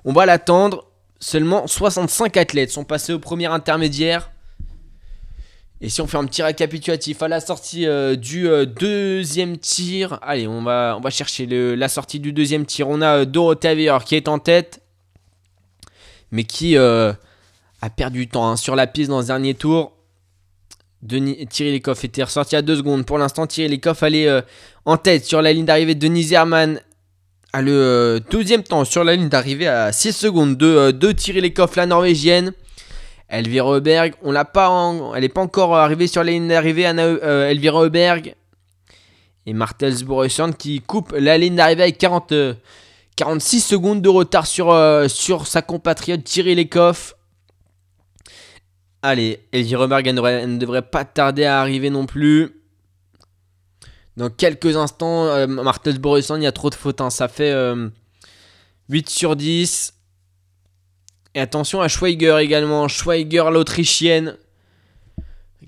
On 0.05 0.13
va 0.13 0.27
l'attendre. 0.27 0.85
Seulement 1.21 1.67
65 1.67 2.37
athlètes 2.37 2.71
sont 2.71 2.85
passés 2.85 3.13
au 3.13 3.19
premier 3.19 3.47
intermédiaire. 3.47 4.31
Et 5.81 5.89
si 5.89 6.01
on 6.01 6.07
fait 6.07 6.17
un 6.17 6.25
petit 6.25 6.43
récapitulatif 6.43 7.23
à 7.23 7.29
la 7.29 7.41
sortie 7.41 7.87
euh, 7.87 8.17
du 8.17 8.49
euh, 8.49 8.67
deuxième 8.67 9.59
tir, 9.59 10.19
allez, 10.23 10.49
on 10.49 10.63
va, 10.63 10.97
on 10.99 11.01
va 11.01 11.11
chercher 11.11 11.47
la 11.47 11.89
sortie 11.89 12.19
du 12.19 12.33
deuxième 12.33 12.67
tir. 12.67 12.89
On 12.89 13.01
a 13.01 13.25
Dorothée 13.25 13.89
qui 14.05 14.17
est 14.17 14.29
en 14.29 14.39
tête, 14.39 14.81
mais 16.33 16.45
qui 16.45 16.77
a 16.77 17.17
perdu 17.97 18.21
du 18.21 18.29
temps 18.29 18.49
hein. 18.49 18.57
sur 18.57 18.75
la 18.75 18.87
piste 18.87 19.11
dans 19.11 19.23
ce 19.23 19.29
dernier 19.29 19.55
tour. 19.55 19.93
Denis, 21.03 21.47
Thierry 21.47 21.75
Lecoff 21.75 22.05
était 22.05 22.25
ressorti 22.25 22.57
à 22.57 22.63
2 22.63 22.77
secondes. 22.77 23.07
Pour 23.07 23.19
l'instant, 23.19 23.47
Thierry 23.47 23.71
Lecoff 23.71 24.03
allait 24.03 24.27
euh, 24.27 24.41
en 24.85 24.97
tête 24.97 25.25
sur 25.25 25.43
la 25.43 25.53
ligne 25.53 25.65
d'arrivée. 25.65 25.95
Denis 25.95 26.25
Zerman 26.25 26.81
a 27.53 27.63
le 27.63 27.73
euh, 27.73 28.21
deuxième 28.31 28.63
temps 28.63 28.85
sur 28.85 29.05
la 29.05 29.15
ligne 29.15 29.29
d'arrivée 29.29 29.69
à 29.69 29.93
6 29.93 30.13
secondes 30.13 30.57
de, 30.57 30.67
euh, 30.67 30.93
de 30.93 31.13
Thierry 31.13 31.41
Lecoff, 31.41 31.77
la 31.77 31.87
norvégienne. 31.87 32.53
Elvira 33.29 33.75
Heuberg, 33.75 34.15
on 34.23 34.33
l'a 34.33 34.45
pas 34.45 34.71
elle 35.15 35.21
n'est 35.21 35.29
pas 35.29 35.43
encore 35.43 35.77
arrivée 35.77 36.07
sur 36.07 36.25
la 36.25 36.33
ligne 36.33 36.49
d'arrivée. 36.49 36.83
Elvira 36.83 37.83
Heuberg 37.83 38.35
et 39.47 39.53
Martels 39.53 40.05
Borusson 40.05 40.53
qui 40.53 40.81
coupe 40.81 41.13
la 41.13 41.37
ligne 41.37 41.57
d'arrivée 41.57 41.83
avec 41.83 41.99
40, 41.99 42.33
46 43.17 43.61
secondes 43.61 44.01
de 44.01 44.09
retard 44.09 44.47
sur, 44.47 44.75
sur 45.09 45.47
sa 45.47 45.61
compatriote 45.61 46.25
Thierry 46.25 46.55
Lecoff. 46.55 47.17
Allez, 49.03 49.41
Elvie 49.53 49.77
Reberg 49.77 50.07
ne 50.09 50.59
devrait 50.59 50.83
pas 50.83 51.05
tarder 51.05 51.45
à 51.45 51.61
arriver 51.61 51.89
non 51.89 52.07
plus. 52.07 52.59
Dans 54.17 54.31
quelques 54.31 54.77
instants, 54.77 55.27
euh, 55.27 55.47
Martels 55.47 56.01
il 56.05 56.43
y 56.43 56.47
a 56.47 56.53
trop 56.53 56.71
de 56.71 56.75
fautes. 56.75 57.01
Hein. 57.01 57.11
Ça 57.11 57.29
fait 57.29 57.53
8 58.89 59.07
euh, 59.07 59.11
sur 59.11 59.37
10. 59.37 59.95
Et 61.39 61.41
attention 61.41 61.81
à 61.81 61.87
Schweiger 61.87 62.39
également. 62.41 62.89
Schweiger, 62.89 63.45
l'Autrichienne, 63.53 64.37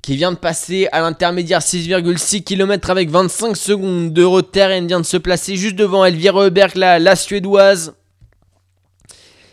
qui 0.02 0.16
vient 0.16 0.32
de 0.32 0.36
passer 0.36 0.88
à 0.90 1.00
l'intermédiaire 1.00 1.60
6,6 1.60 2.42
km 2.42 2.90
avec 2.90 3.08
25 3.08 3.56
secondes 3.56 4.12
de 4.12 4.24
retard. 4.24 4.72
Elle 4.72 4.88
vient 4.88 4.98
de 4.98 5.06
se 5.06 5.16
placer 5.16 5.54
juste 5.54 5.76
devant 5.76 6.04
Elvire 6.04 6.34
Reberg, 6.34 6.74
la, 6.74 6.98
la 6.98 7.14
Suédoise. 7.14 7.94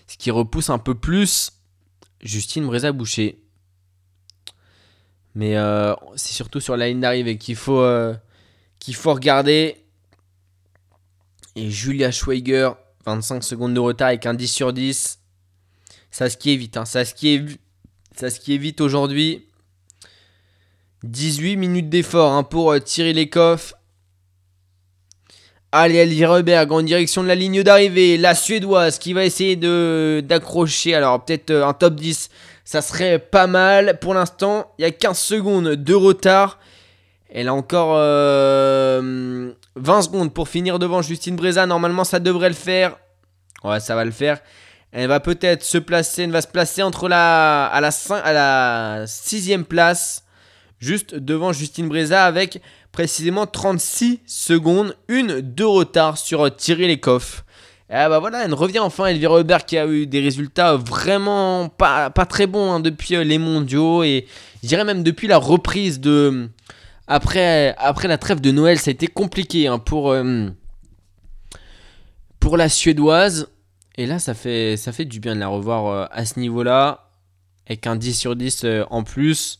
Ce 0.07 0.17
qui 0.17 0.31
repousse 0.31 0.71
un 0.71 0.79
peu 0.79 0.95
plus 0.95 1.51
Justine 2.23 2.65
Breza-Boucher. 2.65 3.37
Mais 5.35 5.55
euh, 5.55 5.93
c'est 6.15 6.33
surtout 6.33 6.59
sur 6.59 6.75
la 6.77 6.87
ligne 6.87 7.01
d'arrivée 7.01 7.37
qu'il 7.37 7.55
faut, 7.55 7.81
euh, 7.81 8.15
qu'il 8.79 8.95
faut 8.95 9.13
regarder. 9.13 9.77
Et 11.55 11.69
Julia 11.69 12.09
Schweiger, 12.09 12.71
25 13.05 13.43
secondes 13.43 13.75
de 13.75 13.79
retard 13.79 14.07
avec 14.07 14.25
un 14.25 14.33
10 14.33 14.47
sur 14.47 14.73
10. 14.73 15.16
Ça 16.11 16.29
se 16.29 16.37
qui 16.37 16.53
est 16.53 16.55
vite. 16.55 16.77
Hein. 16.77 16.85
Ça, 16.85 17.05
se 17.05 17.13
qui 17.13 17.35
est, 17.35 17.45
ça 18.15 18.29
se 18.29 18.39
qui 18.39 18.55
est 18.55 18.57
vite 18.57 18.81
aujourd'hui. 18.81 19.45
18 21.03 21.57
minutes 21.57 21.89
d'effort 21.89 22.33
hein, 22.33 22.43
pour 22.43 22.71
euh, 22.71 22.79
tirer 22.79 23.13
les 23.13 23.29
coffres. 23.29 23.75
Allez, 25.71 25.97
Elvira 25.97 26.35
Reberg 26.35 26.71
en 26.71 26.81
direction 26.81 27.23
de 27.23 27.27
la 27.27 27.35
ligne 27.35 27.61
d'arrivée. 27.61 28.17
La 28.17 28.35
Suédoise 28.35 28.99
qui 28.99 29.13
va 29.13 29.25
essayer 29.25 29.55
d'accrocher. 29.55 30.95
Alors, 30.95 31.23
peut-être 31.23 31.51
un 31.51 31.73
top 31.73 31.95
10 31.95 32.29
ça 32.67 32.81
serait 32.81 33.17
pas 33.17 33.47
mal. 33.47 33.97
Pour 33.99 34.13
l'instant, 34.13 34.73
il 34.77 34.81
y 34.81 34.85
a 34.85 34.91
15 34.91 35.17
secondes 35.17 35.69
de 35.69 35.93
retard. 35.93 36.59
Elle 37.29 37.47
a 37.47 37.53
encore 37.53 37.93
20 37.93 37.97
euh, 38.01 39.53
secondes 40.01 40.33
pour 40.33 40.49
finir 40.49 40.77
devant 40.77 41.01
Justine 41.01 41.37
Breza. 41.37 41.65
Normalement, 41.65 42.03
ça 42.03 42.19
devrait 42.19 42.49
le 42.49 42.55
faire. 42.55 42.97
Ouais, 43.63 43.79
ça 43.79 43.95
va 43.95 44.03
le 44.03 44.11
faire. 44.11 44.41
Elle 44.99 45.09
va 45.09 45.19
peut-être 45.19 45.61
se 45.61 45.77
placer, 45.77 46.23
elle 46.23 46.31
va 46.31 46.41
se 46.41 46.47
placer 46.47 46.81
entre 46.81 47.07
la, 47.07 47.67
à 47.67 47.81
la, 47.81 47.91
à 48.23 48.33
la 48.33 49.05
sixième 49.05 49.63
place, 49.63 50.25
juste 50.79 51.13
devant 51.13 51.53
Justine 51.53 51.87
Breza 51.87 52.25
avec 52.25 52.63
précisément 52.91 53.45
36 53.45 54.21
secondes, 54.25 54.97
une 55.07 55.41
de 55.41 55.63
retard 55.63 56.17
sur 56.17 56.55
Thierry 56.55 56.87
Lecoff. 56.87 57.45
Et 57.91 57.93
ah 57.93 58.09
bah 58.09 58.17
voilà, 58.17 58.43
elle 58.43 58.55
revient 58.55 58.79
enfin, 58.79 59.05
Elvira 59.05 59.39
Hubert 59.39 59.67
qui 59.67 59.77
a 59.77 59.85
eu 59.85 60.07
des 60.07 60.19
résultats 60.19 60.77
vraiment 60.77 61.69
pas, 61.69 62.09
très 62.27 62.47
bons 62.47 62.71
hein, 62.71 62.79
depuis 62.79 63.17
euh, 63.17 63.23
les 63.23 63.37
mondiaux 63.37 64.01
et 64.01 64.25
je 64.63 64.67
dirais 64.67 64.83
même 64.83 65.03
depuis 65.03 65.27
la 65.27 65.37
reprise 65.37 65.99
de... 65.99 66.49
Après, 67.05 67.75
après 67.77 68.07
la 68.07 68.17
trêve 68.17 68.41
de 68.41 68.49
Noël, 68.49 68.79
ça 68.79 68.89
a 68.89 68.93
été 68.93 69.05
compliqué 69.05 69.67
hein, 69.67 69.77
pour, 69.77 70.09
euh, 70.11 70.49
pour 72.39 72.57
la 72.57 72.67
Suédoise. 72.67 73.47
Et 73.97 74.05
là, 74.05 74.19
ça 74.19 74.33
fait, 74.33 75.05
du 75.05 75.19
bien 75.19 75.35
de 75.35 75.39
la 75.39 75.47
revoir 75.47 75.87
euh, 75.87 76.05
à 76.11 76.25
ce 76.25 76.39
niveau-là, 76.39 77.09
avec 77.65 77.87
un 77.87 77.95
10 77.95 78.13
sur 78.13 78.35
10 78.35 78.65
en 78.89 79.03
plus. 79.03 79.59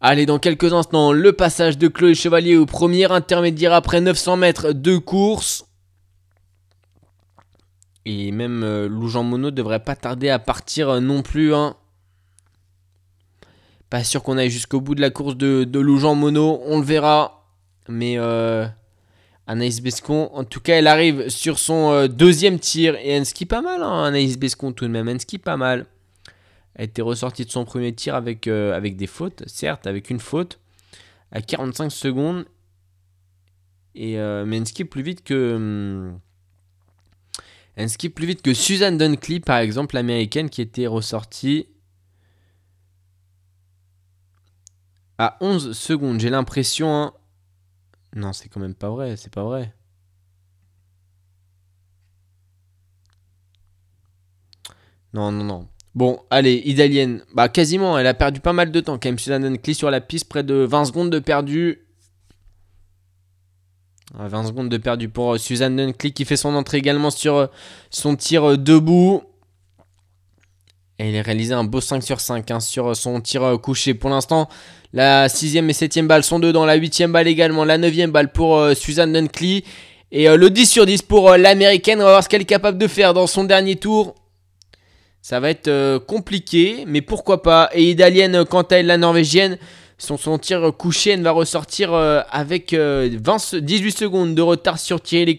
Allez, 0.00 0.26
dans 0.26 0.38
quelques 0.38 0.72
instants, 0.72 1.12
le 1.12 1.32
passage 1.32 1.78
de 1.78 1.88
Chloé 1.88 2.14
Chevalier 2.14 2.56
au 2.56 2.66
premier 2.66 3.10
intermédiaire 3.10 3.72
après 3.72 4.00
900 4.00 4.36
mètres 4.36 4.72
de 4.72 4.98
course. 4.98 5.66
Et 8.04 8.30
même 8.30 8.62
euh, 8.62 8.88
Loujean 8.88 9.24
Mono 9.24 9.50
devrait 9.50 9.82
pas 9.82 9.96
tarder 9.96 10.28
à 10.28 10.38
partir 10.38 10.90
euh, 10.90 11.00
non 11.00 11.22
plus. 11.22 11.54
Hein. 11.54 11.76
Pas 13.90 14.04
sûr 14.04 14.22
qu'on 14.22 14.38
aille 14.38 14.50
jusqu'au 14.50 14.80
bout 14.80 14.94
de 14.94 15.00
la 15.00 15.10
course 15.10 15.36
de, 15.36 15.64
de 15.64 15.80
Loujean 15.80 16.14
Mono, 16.14 16.60
on 16.66 16.78
le 16.78 16.84
verra. 16.84 17.44
Mais 17.88 18.16
euh, 18.18 18.66
Anaïs 19.46 19.80
Bescon, 19.80 20.28
en 20.32 20.44
tout 20.44 20.60
cas, 20.60 20.76
elle 20.78 20.88
arrive 20.88 21.28
sur 21.28 21.58
son 21.58 21.92
euh, 21.92 22.08
deuxième 22.08 22.58
tir. 22.58 22.96
Et 22.96 23.10
elle 23.10 23.26
ski 23.26 23.46
pas 23.46 23.62
mal, 23.62 23.82
hein, 23.82 24.04
Anaïs 24.04 24.38
Bescon 24.38 24.72
tout 24.72 24.84
de 24.86 24.90
même. 24.90 25.08
Elle 25.08 25.20
ski 25.20 25.38
pas 25.38 25.56
mal. 25.56 25.86
Elle 26.74 26.86
était 26.86 27.02
ressortie 27.02 27.44
de 27.44 27.50
son 27.50 27.64
premier 27.64 27.94
tir 27.94 28.14
avec, 28.14 28.46
avec 28.48 28.96
des 28.96 29.06
fautes, 29.06 29.44
certes, 29.46 29.86
avec 29.86 30.10
une 30.10 30.20
faute, 30.20 30.58
à 31.32 31.40
45 31.40 31.90
secondes. 31.90 32.44
Et, 33.94 34.16
mais 34.16 34.58
elle 34.58 34.66
ski 34.66 34.84
plus 34.84 35.02
vite 35.02 35.24
que. 35.24 35.54
Hum, 35.54 36.20
plus 38.14 38.26
vite 38.26 38.42
que 38.42 38.52
Suzanne 38.52 38.98
Dunkley, 38.98 39.40
par 39.40 39.58
exemple, 39.58 39.94
l'américaine, 39.94 40.50
qui 40.50 40.60
était 40.60 40.86
ressortie 40.86 41.66
à 45.18 45.36
11 45.40 45.76
secondes. 45.76 46.20
J'ai 46.20 46.30
l'impression. 46.30 46.88
Hein. 46.88 47.12
Non, 48.16 48.32
c'est 48.32 48.48
quand 48.48 48.60
même 48.60 48.74
pas 48.74 48.88
vrai, 48.90 49.16
c'est 49.16 49.32
pas 49.32 49.44
vrai. 49.44 49.74
Non, 55.12 55.30
non, 55.30 55.44
non. 55.44 55.68
Bon, 55.94 56.20
allez, 56.30 56.62
italienne. 56.64 57.22
Bah, 57.34 57.48
quasiment, 57.48 57.98
elle 57.98 58.06
a 58.06 58.14
perdu 58.14 58.40
pas 58.40 58.52
mal 58.54 58.70
de 58.70 58.80
temps 58.80 58.98
quand 58.98 59.08
même. 59.08 59.18
Suzanne 59.18 59.42
Dunkley 59.42 59.74
sur 59.74 59.90
la 59.90 60.00
piste, 60.00 60.28
près 60.28 60.42
de 60.42 60.54
20 60.54 60.86
secondes 60.86 61.10
de 61.10 61.18
perdu. 61.18 61.86
20 64.14 64.44
secondes 64.44 64.70
de 64.70 64.76
perdu 64.78 65.08
pour 65.10 65.34
euh, 65.34 65.38
Suzanne 65.38 65.76
Dunkley 65.76 66.12
qui 66.12 66.24
fait 66.24 66.36
son 66.36 66.54
entrée 66.54 66.78
également 66.78 67.10
sur 67.10 67.36
euh, 67.36 67.46
son 67.90 68.16
tir 68.16 68.44
euh, 68.44 68.56
debout. 68.56 69.22
Et 70.98 71.10
il 71.10 71.18
a 71.18 71.22
réalisé 71.22 71.52
un 71.52 71.64
beau 71.64 71.82
5 71.82 72.02
sur 72.02 72.20
5 72.20 72.50
hein, 72.50 72.60
sur 72.60 72.96
son 72.96 73.20
tir 73.20 73.58
couché. 73.62 73.92
Pour 73.92 74.08
l'instant, 74.08 74.48
la 74.96 75.28
6ème 75.28 75.68
et 75.68 75.72
7ème 75.72 76.06
balle 76.06 76.24
sont 76.24 76.38
dedans. 76.38 76.64
La 76.64 76.78
8ème 76.78 77.12
balle 77.12 77.28
également. 77.28 77.64
La 77.64 77.76
9ème 77.76 78.10
balle 78.10 78.32
pour 78.32 78.58
Suzanne 78.74 79.12
Dunkley. 79.12 79.62
Et 80.10 80.26
le 80.26 80.48
10 80.48 80.64
sur 80.64 80.86
10 80.86 81.02
pour 81.02 81.36
l'américaine. 81.36 82.00
On 82.00 82.04
va 82.04 82.12
voir 82.12 82.24
ce 82.24 82.30
qu'elle 82.30 82.40
est 82.40 82.46
capable 82.46 82.78
de 82.78 82.86
faire 82.86 83.12
dans 83.12 83.26
son 83.26 83.44
dernier 83.44 83.76
tour. 83.76 84.14
Ça 85.28 85.38
va 85.38 85.50
être 85.50 85.66
euh, 85.66 85.98
compliqué, 85.98 86.84
mais 86.86 87.02
pourquoi 87.02 87.42
pas. 87.42 87.68
Et 87.74 87.90
Idalienne, 87.90 88.44
quant 88.44 88.62
à 88.62 88.76
elle, 88.76 88.86
la 88.86 88.96
norvégienne, 88.96 89.58
son, 89.98 90.38
tir 90.38 90.72
couché, 90.78 91.10
elle 91.10 91.22
va 91.22 91.32
ressortir 91.32 91.92
euh, 91.92 92.22
avec 92.30 92.72
20, 92.72 93.56
18 93.56 93.90
secondes 93.90 94.34
de 94.34 94.40
retard 94.40 94.78
sur 94.78 95.00
Thierry 95.02 95.36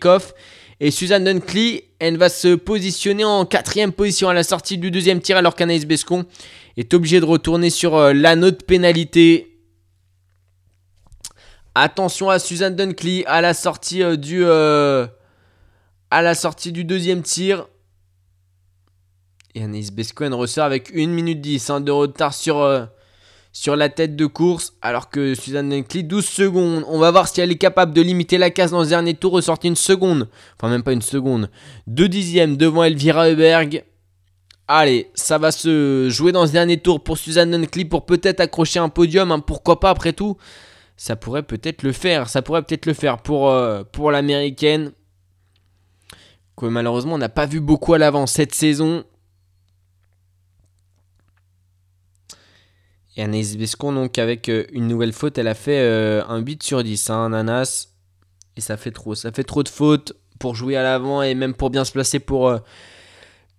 Et 0.80 0.92
Suzanne 0.92 1.24
Dunkley, 1.24 1.86
elle 2.00 2.18
va 2.18 2.30
se 2.30 2.56
positionner 2.56 3.24
en 3.24 3.46
quatrième 3.46 3.92
position 3.92 4.30
à 4.30 4.34
la 4.34 4.44
sortie 4.44 4.78
du 4.78 4.92
deuxième 4.92 5.22
tir, 5.22 5.38
alors 5.38 5.56
qu'Anaïs 5.56 5.86
Bescon 5.86 6.26
est 6.78 6.94
obligée 6.94 7.20
de 7.20 7.26
retourner 7.26 7.70
sur 7.70 8.14
l'anneau 8.14 8.52
de 8.52 8.64
pénalité. 8.64 9.58
Attention 11.74 12.30
à 12.30 12.38
Suzanne 12.38 12.76
Dunkley 12.76 13.26
à 13.26 13.42
la 13.42 13.54
sortie 13.56 14.04
du 14.18 14.46
à 14.46 16.22
la 16.22 16.36
sortie 16.36 16.72
du 16.72 16.84
deuxième 16.84 17.22
tir. 17.22 17.68
Et 19.56 19.64
Anaïs 19.64 19.92
Bescoen 19.92 20.34
ressort 20.34 20.66
avec 20.66 20.92
1 20.96 21.08
minute 21.08 21.42
10 21.42 21.70
hein, 21.70 21.82
de 21.82 21.92
retard 21.92 22.34
sur, 22.34 22.60
euh, 22.60 22.86
sur 23.60 23.76
la 23.76 23.90
tête 23.90 24.16
de 24.16 24.28
course. 24.28 24.74
Alors 24.84 25.10
que 25.10 25.34
Suzanne 25.34 25.70
Dunkley, 25.70 26.04
12 26.04 26.24
secondes. 26.24 26.84
On 26.88 27.00
va 27.00 27.10
voir 27.10 27.28
si 27.28 27.42
elle 27.42 27.52
est 27.52 27.58
capable 27.58 27.92
de 27.92 28.02
limiter 28.02 28.38
la 28.38 28.52
casse 28.52 28.70
dans 28.70 28.84
ce 28.84 28.90
dernier 28.90 29.16
tour. 29.16 29.34
Ressortir 29.34 29.70
une 29.70 29.76
seconde. 29.76 30.30
Enfin, 30.56 30.70
même 30.70 30.84
pas 30.84 30.94
une 30.94 31.02
seconde. 31.02 31.50
Deux 31.88 32.08
dixièmes 32.08 32.56
devant 32.56 32.84
Elvira 32.84 33.30
Heuberg. 33.30 33.84
Allez, 34.68 35.10
ça 35.16 35.40
va 35.40 35.52
se 35.52 36.08
jouer 36.08 36.32
dans 36.32 36.46
ce 36.46 36.52
dernier 36.52 36.78
tour 36.78 37.04
pour 37.04 37.18
Suzanne 37.18 37.50
Dunkley 37.50 37.86
pour 37.86 38.06
peut-être 38.06 38.42
accrocher 38.42 38.78
un 38.78 38.90
podium. 38.90 39.32
Hein. 39.32 39.40
pourquoi 39.40 39.80
pas 39.80 39.90
après 39.90 40.14
tout 40.14 40.38
Ça 40.96 41.16
pourrait 41.16 41.44
peut-être 41.44 41.82
le 41.82 41.94
faire. 41.94 42.30
Ça 42.30 42.44
pourrait 42.44 42.62
peut-être 42.62 42.86
le 42.86 42.94
faire 42.94 43.18
pour, 43.18 43.50
euh, 43.50 43.84
pour 43.92 44.12
l'américaine 44.12 44.92
que 46.58 46.66
malheureusement 46.66 47.16
on 47.16 47.20
n'a 47.20 47.30
pas 47.30 47.46
vu 47.46 47.60
beaucoup 47.60 47.96
à 47.96 47.98
l'avant 47.98 48.28
cette 48.28 48.54
saison. 48.54 49.04
Et 53.18 53.24
Anaïs 53.24 53.58
Bescon, 53.58 53.94
donc 53.94 54.20
avec 54.20 54.48
euh, 54.48 54.66
une 54.72 54.88
nouvelle 54.88 55.12
faute, 55.12 55.40
elle 55.40 55.48
a 55.48 55.56
fait 55.56 55.80
euh, 55.80 56.24
un 56.28 56.38
8 56.38 56.62
sur 56.62 56.84
10, 56.84 57.10
hein, 57.10 57.26
Ananas. 57.26 57.88
Et 58.56 58.62
ça 58.62 58.78
fait 58.78 58.92
trop, 58.92 59.16
ça 59.16 59.32
fait 59.32 59.44
trop 59.44 59.64
de 59.64 59.70
fautes 59.70 60.14
pour 60.40 60.54
jouer 60.54 60.78
à 60.78 60.84
l'avant 60.84 61.24
et 61.24 61.34
même 61.34 61.56
pour 61.56 61.72
bien 61.72 61.84
se 61.84 61.92
placer 61.92 62.20
pour, 62.20 62.48
euh, 62.48 62.60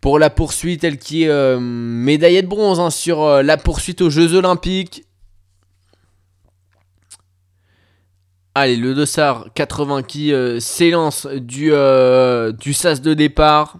pour 0.00 0.20
la 0.20 0.30
poursuite. 0.30 0.84
Elle 0.84 0.98
qui 0.98 1.24
est 1.24 1.58
médaillée 1.58 2.42
de 2.42 2.46
bronze 2.46 2.78
hein, 2.78 2.90
sur 2.90 3.42
la 3.42 3.56
poursuite 3.56 4.00
aux 4.00 4.10
Jeux 4.10 4.34
Olympiques. 4.34 5.04
Allez, 8.54 8.76
le 8.76 8.94
Dossard 8.94 9.48
80 9.54 10.02
qui 10.04 10.32
s'élance 10.60 11.26
du, 11.26 11.72
du 12.58 12.72
sas 12.74 13.00
de 13.00 13.14
départ. 13.14 13.78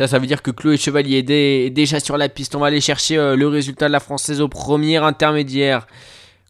Ça, 0.00 0.08
ça 0.08 0.18
veut 0.18 0.26
dire 0.26 0.40
que 0.40 0.50
Chloé 0.50 0.78
Chevalier 0.78 1.18
est, 1.18 1.68
déjà 1.68 2.00
sur 2.00 2.16
la 2.16 2.30
piste. 2.30 2.54
On 2.54 2.60
va 2.60 2.68
aller 2.68 2.80
chercher 2.80 3.18
euh, 3.18 3.36
le 3.36 3.46
résultat 3.48 3.86
de 3.86 3.92
la 3.92 4.00
Française 4.00 4.40
au 4.40 4.48
premier 4.48 4.96
intermédiaire. 4.96 5.86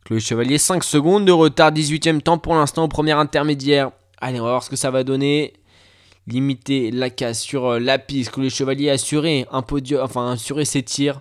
Chloé 0.05 0.20
Chevalier, 0.20 0.57
5 0.57 0.84
secondes 0.84 1.24
de 1.24 1.32
retard, 1.32 1.72
18ème 1.72 2.20
temps 2.20 2.38
pour 2.38 2.55
l'instant 2.55 2.84
au 2.84 2.88
premier 2.88 3.11
intermédiaire. 3.11 3.90
Allez, 4.20 4.38
on 4.38 4.44
va 4.44 4.51
voir 4.51 4.62
ce 4.62 4.70
que 4.70 4.76
ça 4.76 4.92
va 4.92 5.03
donner. 5.03 5.55
Limiter 6.28 6.92
la 6.92 7.11
casse 7.11 7.40
sur 7.40 7.80
la 7.80 7.98
piste. 7.98 8.30
Chloé 8.30 8.51
Chevalier 8.51 8.88
assuré 8.88 9.48
un 9.51 9.64
enfin 10.01 10.30
assuré 10.30 10.64
ses 10.64 10.84
tirs. 10.84 11.20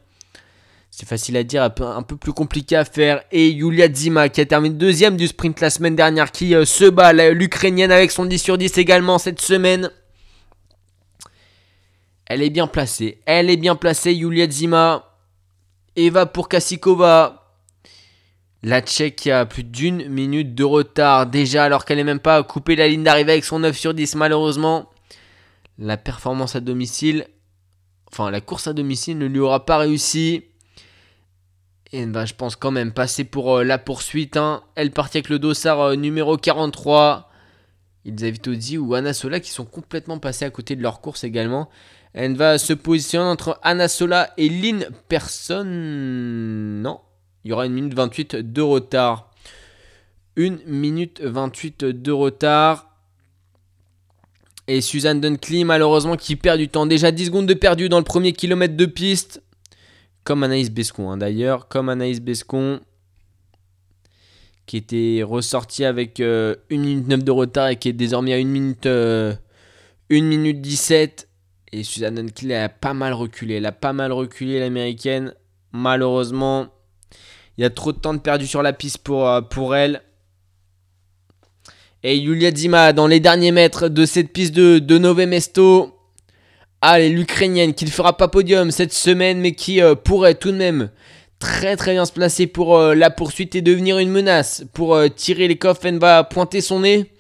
C'est 0.92 1.10
facile 1.10 1.36
à 1.36 1.44
dire, 1.44 1.64
un 1.64 2.04
peu, 2.04 2.16
plus 2.16 2.34
compliqué 2.34 2.76
à 2.76 2.86
faire. 2.86 3.24
Et 3.32 3.50
Yulia 3.50 3.92
Zima 3.92 4.30
qui 4.30 4.42
a 4.42 4.46
terminé 4.46 4.76
deuxième 4.76 5.18
du 5.18 5.26
sprint 5.26 5.62
la 5.62 5.72
semaine 5.72 5.96
dernière, 5.96 6.32
qui 6.32 6.54
euh, 6.54 6.64
se 6.64 6.86
bat, 6.86 7.12
l'Ukrainienne 7.12 7.92
avec 7.92 8.12
son 8.12 8.26
10 8.26 8.38
sur 8.38 8.60
10 8.60 8.78
également 8.78 9.18
cette 9.18 9.42
semaine. 9.42 9.90
Elle 12.30 12.44
est 12.44 12.52
bien 12.52 12.68
placée. 12.68 13.20
Elle 13.26 13.50
est 13.50 13.58
bien 13.58 13.76
placée, 13.76 14.14
Yulia 14.14 14.50
Zima. 14.50 15.18
Eva 15.96 16.28
pour 16.28 16.48
Kasikova. 16.48 17.40
La 18.62 18.82
Tchèque 18.82 19.28
a 19.28 19.46
plus 19.46 19.64
d'une 19.64 20.08
minute 20.10 20.54
de 20.54 20.64
retard 20.64 21.26
déjà 21.26 21.64
alors 21.64 21.86
qu'elle 21.86 21.98
n'est 21.98 22.04
même 22.04 22.20
pas 22.20 22.44
coupé 22.44 22.76
la 22.76 22.88
ligne 22.88 23.04
d'arrivée 23.04 23.32
avec 23.32 23.46
son 23.46 23.60
9 23.60 23.76
sur 23.76 23.94
10 23.94 24.16
malheureusement. 24.16 24.90
La 25.78 25.98
performance 25.98 26.56
à 26.56 26.60
domicile, 26.60 27.26
enfin 28.12 28.30
la 28.30 28.42
course 28.42 28.68
à 28.68 28.74
domicile 28.74 29.18
ne 29.18 29.26
lui 29.26 29.40
aura 29.40 29.66
pas 29.66 29.78
réussi. 29.78 30.44
Et 31.92 32.06
va, 32.06 32.26
je 32.26 32.36
pense, 32.36 32.56
quand 32.56 32.70
même 32.70 32.94
passer 32.94 33.24
pour 33.24 33.58
euh, 33.58 33.64
la 33.64 33.80
poursuite. 33.80 34.38
Hein. 34.38 34.62
Elle 34.76 34.92
partit 34.92 35.18
avec 35.18 35.30
le 35.30 35.40
dossard 35.40 35.82
euh, 35.82 35.96
numéro 35.96 36.38
43. 36.38 37.32
Ils 38.06 38.34
Odi 38.48 38.78
ou 38.78 38.94
Anna 38.94 39.14
Sola 39.14 39.40
qui 39.40 39.50
sont 39.50 39.66
complètement 39.66 40.20
passés 40.20 40.46
à 40.46 40.52
côté 40.52 40.76
de 40.76 40.84
leur 40.84 41.02
course 41.02 41.24
également. 41.24 41.70
Elle 42.14 42.36
va 42.36 42.58
se 42.58 42.74
positionner 42.74 43.26
entre 43.26 43.60
Anna 43.62 43.88
Sola 43.88 44.34
et 44.38 44.50
Lynn 44.50 44.88
Person. 45.08 45.64
Non, 45.66 47.00
il 47.44 47.50
y 47.50 47.54
aura 47.54 47.66
une 47.66 47.74
minute 47.74 47.94
28 47.94 48.36
de 48.36 48.62
retard. 48.62 49.32
Une 50.36 50.60
minute 50.66 51.22
28 51.22 51.86
de 51.86 52.12
retard. 52.12 52.88
Et 54.68 54.82
Suzanne 54.82 55.20
Dunkley, 55.20 55.64
malheureusement, 55.64 56.16
qui 56.16 56.36
perd 56.36 56.60
du 56.60 56.70
temps. 56.70 56.86
Déjà 56.86 57.12
10 57.12 57.28
secondes 57.28 57.48
de 57.48 57.54
perdu 57.54 57.90
dans 57.90 57.98
le 57.98 58.04
premier 58.04 58.34
kilomètre 58.34 58.78
de 58.78 58.86
piste 58.86 59.42
comme 60.24 60.44
Anaïs 60.44 60.70
Bescon 60.70 61.10
hein, 61.10 61.18
d'ailleurs, 61.18 61.68
comme 61.68 61.90
Anaïs 61.90 62.22
Bescon 62.22 62.82
qui 64.68 64.78
était 64.78 65.24
ressorti 65.24 65.84
avec 65.84 66.20
1 66.20 66.24
euh, 66.24 66.56
minute 66.70 67.08
9 67.08 67.24
de 67.24 67.32
retard 67.32 67.70
et 67.70 67.78
qui 67.78 67.90
est 67.90 67.94
désormais 67.94 68.34
à 68.34 68.38
1 68.38 68.44
minute, 68.44 68.86
1 68.86 68.90
euh, 68.90 69.36
minute 70.12 70.62
17. 70.62 71.29
Et 71.72 71.84
Suzanne 71.84 72.16
Dunkley 72.16 72.56
a 72.56 72.70
pas 72.70 72.94
mal 72.94 73.14
reculé, 73.14 73.56
elle 73.56 73.66
a 73.66 73.72
pas 73.72 73.94
mal 73.94 74.12
reculé 74.12 74.60
l'américaine. 74.60 75.34
Malheureusement, 75.72 76.68
il 77.58 77.62
y 77.62 77.66
a 77.66 77.70
trop 77.70 77.92
de 77.92 78.00
temps 78.00 78.18
perdu 78.18 78.48
sur 78.48 78.64
la 78.64 78.74
piste 78.74 79.00
pour, 79.00 79.28
euh, 79.28 79.42
pour 79.42 79.76
elle. 79.76 80.02
Et 82.02 82.18
Yulia 82.18 82.52
Dima 82.52 82.94
dans 82.94 83.06
les 83.06 83.20
derniers 83.20 83.52
mètres 83.52 83.88
de 83.88 84.06
cette 84.06 84.32
piste 84.32 84.56
de, 84.56 84.80
de 84.80 85.26
Mesto 85.26 85.96
Allez, 86.82 87.10
l'Ukrainienne 87.10 87.74
qui 87.74 87.84
ne 87.84 87.90
fera 87.90 88.16
pas 88.16 88.30
podium 88.30 88.72
cette 88.72 88.94
semaine, 88.94 89.40
mais 89.40 89.52
qui 89.52 89.82
euh, 89.82 89.94
pourrait 89.94 90.36
tout 90.36 90.52
de 90.52 90.58
même 90.58 90.90
très 91.38 91.76
très 91.78 91.92
bien 91.92 92.06
se 92.06 92.14
placer 92.14 92.48
pour 92.48 92.78
euh, 92.78 92.96
la 92.96 93.10
poursuite 93.10 93.56
et 93.56 93.62
devenir 93.62 94.00
une 94.00 94.10
menace. 94.10 94.64
Pour 94.74 94.98
tirer 95.16 95.48
les 95.48 95.58
coffres, 95.58 95.86
elle 95.86 96.00
va 96.00 96.24
pointer 96.24 96.62
son 96.62 96.80
nez. 96.80 97.12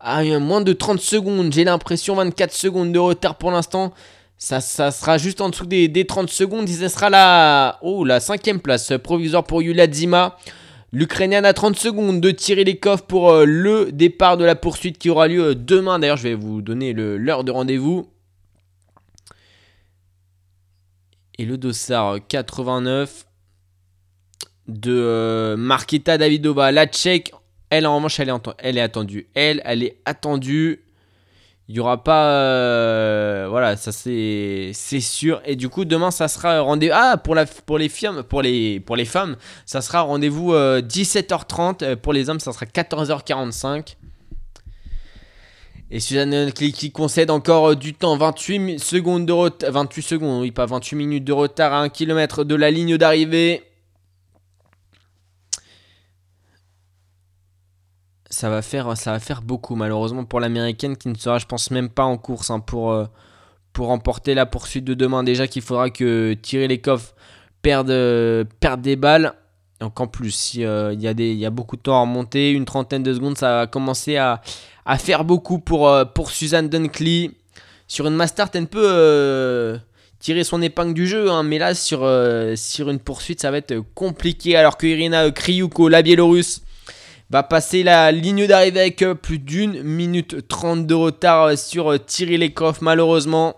Ah, 0.00 0.24
moins 0.38 0.62
de 0.62 0.72
30 0.72 0.98
secondes, 0.98 1.52
j'ai 1.52 1.64
l'impression 1.64 2.14
24 2.14 2.52
secondes 2.54 2.90
de 2.92 2.98
retard 2.98 3.36
pour 3.36 3.50
l'instant. 3.50 3.92
Ça, 4.38 4.62
ça, 4.62 4.90
sera 4.90 5.18
juste 5.18 5.42
en 5.42 5.50
dessous 5.50 5.66
des, 5.66 6.06
30 6.06 6.30
secondes 6.30 6.66
et 6.66 6.72
ce 6.72 6.88
sera 6.88 7.10
la, 7.10 7.78
oh, 7.82 8.04
la 8.04 8.20
cinquième 8.20 8.60
place 8.60 8.94
provisoire 9.04 9.44
pour 9.44 9.60
Yulia 9.60 9.86
Zima. 9.92 10.38
L'Ukrainienne 10.92 11.44
a 11.44 11.52
30 11.52 11.76
secondes 11.76 12.22
de 12.22 12.30
tirer 12.30 12.64
les 12.64 12.78
coffres 12.78 13.04
pour 13.04 13.34
le 13.44 13.92
départ 13.92 14.38
de 14.38 14.44
la 14.44 14.56
poursuite 14.56 14.96
qui 14.96 15.10
aura 15.10 15.28
lieu 15.28 15.54
demain. 15.54 15.98
D'ailleurs, 15.98 16.16
je 16.16 16.24
vais 16.28 16.34
vous 16.34 16.62
donner 16.62 16.94
l'heure 16.94 17.44
de 17.44 17.52
rendez-vous. 17.52 18.08
Et 21.38 21.44
le 21.44 21.58
dossard 21.58 22.18
89 22.26 23.26
de 24.66 24.92
euh, 24.92 25.56
Marketa 25.56 26.16
Davidova. 26.16 26.72
La 26.72 26.86
tchèque, 26.86 27.32
elle 27.70 27.86
en 27.86 27.96
revanche, 27.96 28.20
elle 28.20 28.28
est, 28.28 28.32
elle 28.58 28.78
est 28.78 28.82
attendue. 28.82 29.28
Elle, 29.34 29.62
elle 29.64 29.82
est 29.82 29.96
attendue. 30.04 30.80
Il 31.68 31.74
n'y 31.74 31.80
aura 31.80 32.02
pas. 32.02 32.32
Euh, 32.32 33.46
voilà, 33.48 33.76
ça 33.76 33.92
c'est 33.92 34.72
sûr. 35.00 35.40
Et 35.44 35.54
du 35.54 35.68
coup, 35.68 35.84
demain, 35.84 36.10
ça 36.10 36.26
sera 36.26 36.60
rendez-vous. 36.60 36.92
Ah, 36.96 37.16
pour, 37.16 37.36
les 37.36 37.46
femmes, 37.88 38.24
pour, 38.24 38.42
les, 38.42 39.04
femmes, 39.06 39.36
ça 39.66 39.80
sera 39.80 40.00
rendez-vous 40.00 40.52
17h30. 40.52 41.84
Euh, 41.84 41.96
pour 41.96 42.12
les 42.12 42.28
hommes, 42.28 42.40
ça 42.40 42.52
sera 42.52 42.66
14h45. 42.66 43.94
Et 45.92 45.98
Suzanne 45.98 46.52
qui, 46.52 46.92
concède 46.92 47.30
encore 47.30 47.70
euh, 47.70 47.74
du 47.74 47.94
temps, 47.94 48.16
28 48.16 48.78
secondes 48.78 49.26
de 49.26 49.32
retard, 49.32 49.72
28 49.72 50.02
secondes, 50.02 50.40
oui 50.40 50.52
pas 50.52 50.66
28 50.66 50.96
minutes 50.96 51.24
de 51.24 51.32
retard 51.32 51.72
à 51.72 51.80
1 51.80 51.88
km 51.88 52.44
de 52.44 52.54
la 52.54 52.70
ligne 52.70 52.96
d'arrivée. 52.96 53.62
Ça 58.32 58.48
va, 58.48 58.62
faire, 58.62 58.96
ça 58.96 59.10
va 59.12 59.18
faire 59.18 59.42
beaucoup 59.42 59.74
malheureusement 59.74 60.24
pour 60.24 60.38
l'américaine 60.38 60.96
qui 60.96 61.08
ne 61.08 61.16
sera 61.16 61.38
je 61.38 61.46
pense 61.46 61.72
même 61.72 61.88
pas 61.88 62.04
en 62.04 62.16
course 62.16 62.50
hein, 62.50 62.60
pour, 62.60 62.92
euh, 62.92 63.06
pour 63.72 63.88
remporter 63.88 64.34
la 64.34 64.46
poursuite 64.46 64.84
de 64.84 64.94
demain. 64.94 65.24
Déjà 65.24 65.48
qu'il 65.48 65.62
faudra 65.62 65.90
que 65.90 66.34
Thierry 66.34 66.68
Lecoff 66.68 67.14
perde, 67.60 67.90
euh, 67.90 68.44
perde 68.60 68.82
des 68.82 68.96
balles. 68.96 69.34
Donc 69.80 69.98
en 69.98 70.06
plus, 70.06 70.54
il 70.54 70.60
y, 70.60 70.66
a 70.66 70.92
il 70.92 71.38
y 71.38 71.46
a 71.46 71.50
beaucoup 71.50 71.76
de 71.76 71.80
temps 71.80 71.96
à 71.96 72.00
remonter, 72.02 72.52
une 72.52 72.66
trentaine 72.66 73.02
de 73.02 73.14
secondes, 73.14 73.38
ça 73.38 73.60
va 73.60 73.66
commencer 73.66 74.16
à, 74.18 74.42
à 74.84 74.98
faire 74.98 75.24
beaucoup 75.24 75.58
pour, 75.58 75.88
euh, 75.88 76.04
pour 76.04 76.30
Suzanne 76.30 76.68
Dunkley. 76.68 77.30
Sur 77.88 78.06
une 78.06 78.14
Master, 78.14 78.48
elle 78.54 78.66
peut 78.66 78.82
euh, 78.84 79.78
tirer 80.18 80.44
son 80.44 80.60
épingle 80.62 80.94
du 80.94 81.06
jeu, 81.06 81.30
hein, 81.30 81.42
mais 81.42 81.58
là, 81.58 81.74
sur, 81.74 82.00
euh, 82.02 82.54
sur 82.56 82.90
une 82.90 82.98
poursuite, 82.98 83.40
ça 83.40 83.50
va 83.50 83.56
être 83.56 83.74
compliqué. 83.94 84.54
Alors 84.54 84.76
que 84.76 84.86
Irina 84.86 85.30
Kriuko, 85.30 85.88
la 85.88 86.02
Biélorusse, 86.02 86.62
va 87.30 87.42
passer 87.44 87.82
la 87.82 88.12
ligne 88.12 88.46
d'arrivée 88.46 88.80
avec 88.80 89.04
plus 89.22 89.38
d'une 89.38 89.82
minute 89.82 90.48
trente 90.48 90.86
de 90.86 90.94
retard 90.94 91.56
sur 91.56 92.04
Thierry 92.04 92.36
Lekov, 92.36 92.78
malheureusement. 92.82 93.56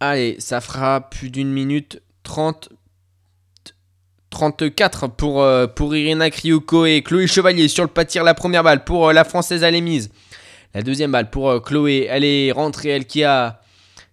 Allez, 0.00 0.36
ça 0.40 0.60
fera 0.60 1.08
plus 1.08 1.30
d'une 1.30 1.50
minute 1.50 2.02
30. 2.24 2.70
34 4.34 5.06
pour, 5.06 5.42
euh, 5.42 5.68
pour 5.68 5.94
Irina 5.94 6.28
Kriouko 6.28 6.86
et 6.86 7.02
Chloé 7.02 7.28
Chevalier 7.28 7.68
sur 7.68 7.84
le 7.84 7.88
pas 7.88 8.04
tir. 8.04 8.24
La 8.24 8.34
première 8.34 8.64
balle 8.64 8.84
pour 8.84 9.08
euh, 9.08 9.12
la 9.12 9.24
française, 9.24 9.62
elle 9.62 9.76
est 9.76 9.80
mise. 9.80 10.10
La 10.74 10.82
deuxième 10.82 11.12
balle 11.12 11.30
pour 11.30 11.48
euh, 11.48 11.60
Chloé, 11.60 12.08
elle 12.10 12.24
est 12.24 12.50
rentrée, 12.50 12.88
elle 12.88 13.06
qui 13.06 13.22
a 13.22 13.60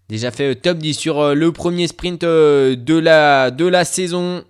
déjà 0.09 0.29
fait 0.29 0.53
top 0.55 0.77
10 0.77 0.93
sur 0.93 1.33
le 1.33 1.51
premier 1.51 1.87
sprint 1.87 2.21
de 2.21 2.99
la 2.99 3.85
saison. 3.85 4.43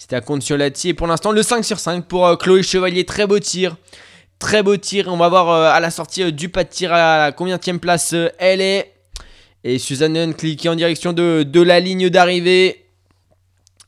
C'était 0.00 0.16
à 0.16 0.22
compte 0.22 0.42
sur 0.42 0.56
la 0.56 0.68
Et 0.68 0.94
pour 0.94 1.06
l'instant, 1.06 1.30
le 1.30 1.42
5 1.42 1.62
sur 1.62 1.78
5 1.78 2.06
pour 2.06 2.38
Chloé 2.38 2.62
Chevalier. 2.62 3.04
Très 3.04 3.26
beau 3.26 3.38
tir. 3.38 3.76
Très 4.38 4.62
beau 4.62 4.78
tir. 4.78 5.08
On 5.08 5.18
va 5.18 5.28
voir 5.28 5.50
à 5.50 5.78
la 5.78 5.90
sortie 5.90 6.32
du 6.32 6.48
pas 6.48 6.64
de 6.64 6.70
tir 6.70 6.90
à 6.90 7.18
la 7.18 7.32
combien 7.32 7.58
place 7.58 8.14
elle 8.38 8.62
est. 8.62 8.94
Et 9.62 9.78
Suzanne 9.78 10.16
Huntley 10.16 10.56
qui 10.56 10.68
est 10.68 10.70
en 10.70 10.74
direction 10.74 11.12
de, 11.12 11.42
de 11.42 11.60
la 11.60 11.80
ligne 11.80 12.08
d'arrivée. 12.08 12.86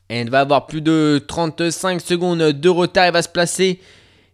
Elle 0.07 0.29
va 0.29 0.41
avoir 0.41 0.67
plus 0.67 0.81
de 0.81 1.19
35 1.27 1.99
secondes 1.99 2.43
de 2.43 2.69
retard. 2.69 3.05
Elle 3.05 3.13
va 3.13 3.23
se 3.23 3.29
placer 3.29 3.79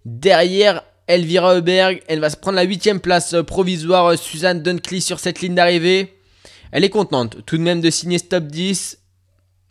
derrière 0.04 0.84
Elvira 1.08 1.56
Heuberg. 1.56 2.02
Elle 2.10 2.20
va 2.20 2.30
se 2.30 2.36
prendre 2.36 2.58
la 2.58 2.64
8 2.64 3.00
place 3.02 3.36
provisoire. 3.48 4.18
Suzanne 4.18 4.62
Dunkley 4.62 5.00
sur 5.00 5.22
cette 5.22 5.40
ligne 5.40 5.56
d'arrivée. 5.56 6.14
Elle 6.74 6.84
est 6.84 6.90
contente 6.90 7.38
tout 7.46 7.58
de 7.58 7.64
même 7.64 7.80
de 7.80 7.90
signer 7.90 8.18
stop 8.18 8.48
10. 8.48 9.00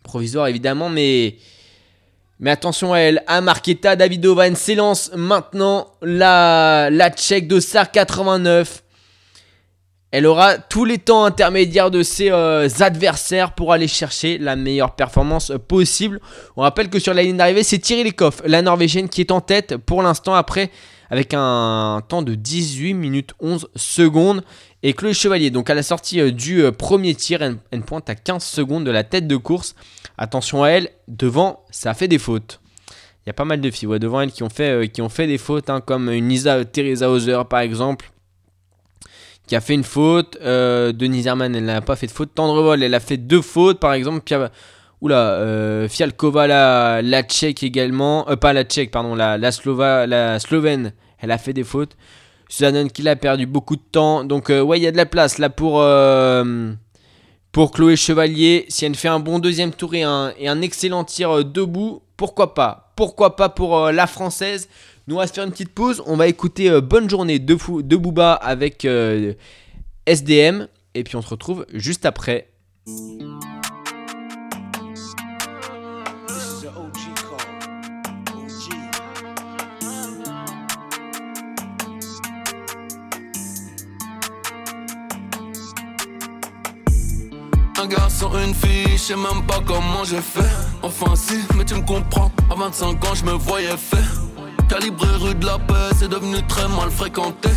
Provisoire 0.05 0.49
évidemment, 0.49 0.89
mais, 0.89 1.37
mais 2.41 2.51
attention 2.51 2.93
à 2.93 2.99
elle. 2.99 3.23
À 3.27 3.41
Marquetta, 3.41 3.97
Davidova 3.97 4.55
s'élance 4.55 5.11
maintenant 5.15 5.95
la, 6.03 6.89
la 6.91 7.11
tchèque 7.11 7.49
de 7.49 7.61
SAR 7.61 7.91
89. 7.91 8.83
Elle 10.11 10.25
aura 10.25 10.57
tous 10.57 10.87
les 10.87 10.97
temps 10.97 11.25
intermédiaires 11.25 11.91
de 11.91 12.03
ses 12.03 12.31
euh, 12.31 12.67
adversaires 12.81 13.53
pour 13.53 13.75
aller 13.75 13.89
chercher 13.89 14.39
la 14.39 14.57
meilleure 14.57 14.95
performance 14.95 15.53
possible. 15.69 16.19
On 16.57 16.63
rappelle 16.63 16.89
que 16.89 16.99
sur 16.99 17.13
la 17.13 17.23
ligne 17.23 17.37
d'arrivée, 17.37 17.63
c'est 17.63 17.79
Thierry 17.79 18.05
Lecoff, 18.05 18.41
la 18.47 18.63
Norvégienne, 18.63 19.11
qui 19.11 19.21
est 19.21 19.31
en 19.31 19.43
tête 19.43 19.77
pour 19.77 20.03
l'instant 20.03 20.35
après 20.35 20.71
avec 21.11 21.35
un 21.35 22.03
temps 22.07 22.23
de 22.23 22.35
18 22.35 22.95
minutes 22.95 23.33
11 23.41 23.69
secondes. 23.77 24.43
Et 24.83 24.93
Chloé 24.93 25.13
Chevalier, 25.13 25.51
donc 25.51 25.71
à 25.71 25.75
la 25.75 25.83
sortie 25.83 26.21
euh, 26.21 26.31
du 26.31 26.63
euh, 26.63 26.73
premier 26.73 27.15
tir, 27.15 27.43
elle, 27.43 27.83
pointe 27.83 28.09
à 28.09 28.15
15 28.15 28.45
secondes 28.45 28.85
de 28.85 28.91
la 28.91 29.05
tête 29.05 29.27
de 29.27 29.37
course. 29.37 29.75
Attention 30.17 30.63
à 30.63 30.69
elle, 30.69 30.91
devant, 31.09 31.65
ça 31.71 31.95
fait 31.95 32.09
des 32.09 32.19
fautes. 32.19 32.61
Il 33.25 33.29
y 33.29 33.31
a 33.31 33.35
pas 33.35 33.45
mal 33.45 33.61
de 33.61 33.71
filles 33.71 33.99
devant 33.99 34.21
elle 34.21 34.33
qui 34.33 34.43
ont 34.43 34.49
fait, 34.49 34.91
qui 34.91 35.03
ont 35.03 35.09
fait 35.09 35.27
des 35.27 35.39
fautes, 35.39 35.69
hein, 35.69 35.81
comme 35.81 36.11
une 36.11 36.33
Teresa 36.73 37.11
Hauser 37.11 37.43
par 37.49 37.61
exemple 37.61 38.11
qui 39.49 39.57
a 39.57 39.61
fait 39.61 39.75
une 39.75 39.83
faute. 39.83 40.39
Euh, 40.43 40.93
Denise 40.93 41.27
Herman, 41.27 41.57
elle 41.57 41.65
n'a 41.65 41.81
pas 41.81 41.97
fait 41.97 42.07
de 42.07 42.13
faute. 42.13 42.35
Tendrevol, 42.35 42.81
elle 42.83 42.95
a 42.95 43.01
fait 43.01 43.17
deux 43.17 43.43
fautes, 43.43 43.81
par 43.81 43.95
exemple. 43.95 44.23
Oula, 45.01 45.17
euh, 45.17 45.89
Fialkova, 45.89 46.47
la, 46.47 47.03
la 47.03 47.23
tchèque 47.23 47.63
également. 47.63 48.29
Euh, 48.29 48.37
pas 48.37 48.53
la 48.53 48.65
tchèque, 48.65 48.91
pardon, 48.91 49.15
la, 49.15 49.39
la, 49.39 49.51
Slova, 49.51 50.07
la 50.07 50.39
slovène, 50.39 50.93
elle 51.19 51.31
a 51.31 51.39
fait 51.39 51.53
des 51.53 51.65
fautes. 51.65 51.97
Suzanne 52.49 52.91
qui 52.91 53.07
a 53.09 53.17
perdu 53.17 53.47
beaucoup 53.47 53.77
de 53.77 53.83
temps. 53.83 54.25
Donc, 54.25 54.51
euh, 54.51 54.61
ouais, 54.61 54.79
il 54.79 54.83
y 54.83 54.87
a 54.87 54.93
de 54.93 54.97
la 54.97 55.07
place 55.07 55.39
là 55.39 55.51
pour, 55.51 55.85
pour 57.53 57.71
Chloé 57.73 57.97
Chevalier. 57.97 58.67
Si 58.69 58.85
elle 58.85 58.95
fait 58.95 59.09
un 59.09 59.21
bon 59.21 59.39
deuxième 59.39 59.73
tour 59.73 59.95
et 59.95 60.03
un, 60.03 60.63
excellent 60.63 61.05
tir 61.05 61.45
debout, 61.45 62.03
pourquoi 62.17 62.55
pas? 62.55 62.93
Pourquoi 62.97 63.37
pas 63.37 63.49
pour 63.49 63.91
la 63.93 64.07
française? 64.07 64.69
Nous, 65.09 65.15
on 65.15 65.19
va 65.19 65.27
se 65.27 65.33
faire 65.33 65.45
une 65.45 65.51
petite 65.51 65.71
pause. 65.71 66.03
On 66.05 66.17
va 66.17 66.27
écouter 66.27 66.69
euh, 66.69 66.83
Bonne 66.83 67.09
journée 67.09 67.39
de, 67.39 67.57
fou, 67.57 67.83
de 67.83 67.97
Booba 67.97 68.35
avec 68.35 68.85
euh, 68.85 69.33
SDM. 70.05 70.69
Et 70.95 71.03
puis 71.03 71.17
on 71.17 71.23
se 71.23 71.31
retrouve 71.31 71.65
juste 71.73 72.05
après. 72.05 72.51
Garçon, 88.21 88.37
une 88.45 88.55
fille, 88.55 88.85
je 88.93 88.97
sais 88.97 89.17
même 89.17 89.47
pas 89.47 89.61
comment 89.65 90.03
j'ai 90.03 90.21
fait. 90.21 90.49
Enfin 90.83 91.15
si, 91.15 91.39
mais 91.57 91.65
tu 91.65 91.75
me 91.75 91.83
comprends. 91.83 92.33
À 92.51 92.55
25 92.55 93.05
ans, 93.05 93.15
je 93.15 93.25
me 93.25 93.33
voyais 93.33 93.77
faire. 93.77 94.23
Calibré 94.69 95.09
rue 95.21 95.35
de 95.35 95.47
la 95.47 95.59
paix, 95.59 95.95
c'est 95.97 96.09
devenu 96.09 96.39
très 96.49 96.69
mal 96.69 96.91
fréquenté. 96.91 97.51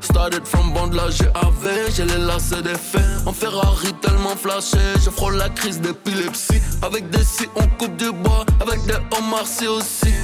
Started 0.00 0.46
from 0.46 0.72
bande 0.72 0.94
la 0.94 1.08
GAV, 1.08 1.90
j'ai 1.94 2.04
les 2.04 2.18
lacets 2.18 2.62
des 2.62 2.76
faits. 2.76 3.02
En 3.26 3.32
Ferrari 3.32 3.92
tellement 4.00 4.36
flashé, 4.36 4.78
je 5.04 5.10
frôle 5.10 5.36
la 5.36 5.50
crise 5.50 5.80
d'épilepsie. 5.80 6.62
Avec 6.82 7.10
des 7.10 7.24
si, 7.24 7.46
on 7.54 7.66
coupe 7.78 7.96
du 7.96 8.10
bois, 8.12 8.46
avec 8.60 8.84
des 8.86 8.98
homards 9.16 9.44
aussi. 9.76 10.14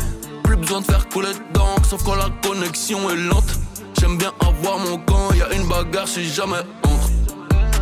Plus 0.43 0.57
besoin 0.57 0.80
de 0.80 0.86
faire 0.86 1.09
couler 1.09 1.32
d'encre, 1.53 1.84
sauf 1.88 2.03
quand 2.03 2.14
la 2.14 2.30
connexion 2.43 3.11
est 3.11 3.16
lente. 3.16 3.59
J'aime 4.01 4.16
bien 4.16 4.32
avoir 4.40 4.78
mon 4.78 4.97
camp, 4.99 5.32
y 5.34 5.43
a 5.43 5.53
une 5.53 5.68
bagarre, 5.68 6.07
je 6.07 6.12
suis 6.12 6.32
jamais 6.32 6.61
entre. 6.82 6.91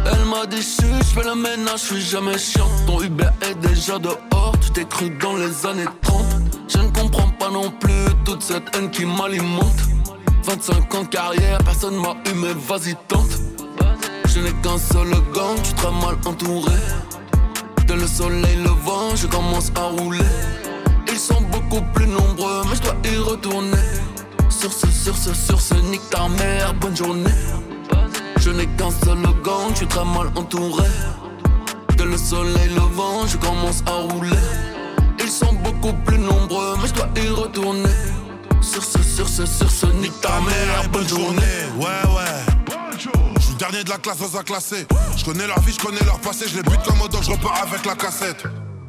Elle 0.07 0.24
m'a 0.24 0.46
dit, 0.46 0.62
je 0.62 1.05
fais 1.05 1.24
le 1.24 1.34
ménage, 1.34 1.80
je 1.80 1.94
suis 1.94 2.01
jamais 2.01 2.38
chiant. 2.38 2.68
Ton 2.86 3.03
Uber 3.03 3.28
est 3.42 3.55
déjà 3.66 3.98
dehors, 3.98 4.55
tu 4.61 4.70
t'es 4.70 4.84
cru 4.84 5.11
dans 5.20 5.36
les 5.36 5.66
années 5.66 5.88
30. 6.03 6.24
Je 6.68 6.78
ne 6.78 6.88
comprends 6.88 7.28
pas 7.30 7.51
non 7.51 7.70
plus 7.70 8.05
toute 8.24 8.42
cette 8.42 8.74
haine 8.76 8.90
qui 8.90 9.05
m'alimente. 9.05 9.80
25 10.44 10.94
ans 10.94 11.03
de 11.03 11.09
carrière, 11.09 11.59
personne 11.59 11.96
m'a 11.96 12.14
eu, 12.26 12.34
mais 12.34 12.55
vas-y 12.55 12.94
tente. 13.09 13.38
Je 14.26 14.40
n'ai 14.40 14.53
qu'un 14.62 14.78
seul 14.78 15.11
gang, 15.34 15.61
tu 15.62 15.74
très 15.74 15.90
mal 15.90 16.16
entouré. 16.24 16.72
De 17.86 17.94
le 17.94 18.07
soleil 18.07 18.57
levant, 18.57 19.14
je 19.16 19.26
commence 19.26 19.72
à 19.74 19.86
rouler. 19.86 20.18
Ils 21.09 21.18
sont 21.18 21.40
beaucoup 21.53 21.82
plus 21.94 22.07
nombreux, 22.07 22.62
mais 22.68 22.76
je 22.76 22.82
dois 22.82 22.96
y 23.05 23.16
retourner. 23.16 23.88
Sur 24.48 24.72
ce, 24.72 24.86
sur 24.86 25.16
ce, 25.16 25.34
sur 25.34 25.61
ce, 25.61 25.74
nique 25.74 26.09
ta 26.11 26.28
mère, 26.28 26.74
bonne 26.74 26.96
journée. 26.96 27.30
Je 28.41 28.51
n'ai 28.51 28.66
qu'un 28.66 28.91
seul 28.91 29.18
gang, 29.45 29.70
je 29.70 29.76
suis 29.76 29.86
très 29.86 30.05
mal 30.05 30.28
entouré. 30.34 30.88
De 31.97 32.05
le 32.05 32.16
soleil 32.16 32.70
levant, 32.70 33.26
je 33.26 33.36
commence 33.36 33.82
à 33.86 33.93
rouler. 34.12 34.30
Ils 35.18 35.28
sont 35.30 35.53
beaucoup 35.53 35.93
plus 36.07 36.18
nombreux, 36.18 36.74
mais 36.80 36.88
je 36.88 36.95
dois 36.95 37.09
y 37.16 37.28
retourner. 37.28 37.88
Sur 38.62 38.82
ce, 38.82 39.03
sur 39.03 39.28
ce, 39.28 39.45
sur 39.45 39.70
ce, 39.70 39.86
nique 39.86 40.18
ta 40.22 40.41
mère, 40.41 40.88
bonne 40.91 41.07
journée. 41.07 41.43
Ouais, 41.78 42.11
ouais. 42.16 43.07
Je 43.36 43.43
suis 43.43 43.55
dernier 43.57 43.84
de 43.84 43.91
la 43.91 43.99
classe 43.99 44.18
dans 44.18 44.38
un 44.38 44.43
classé. 44.43 44.86
Je 45.16 45.24
connais 45.24 45.47
leur 45.47 45.61
vie, 45.61 45.72
je 45.72 45.84
connais 45.84 46.05
leur 46.05 46.18
passé. 46.20 46.47
Je 46.49 46.57
les 46.57 46.62
bute 46.62 46.82
comme 46.82 46.99
dog, 47.11 47.22
je 47.22 47.30
repars 47.30 47.62
avec 47.62 47.84
la 47.84 47.95
cassette. 47.95 48.45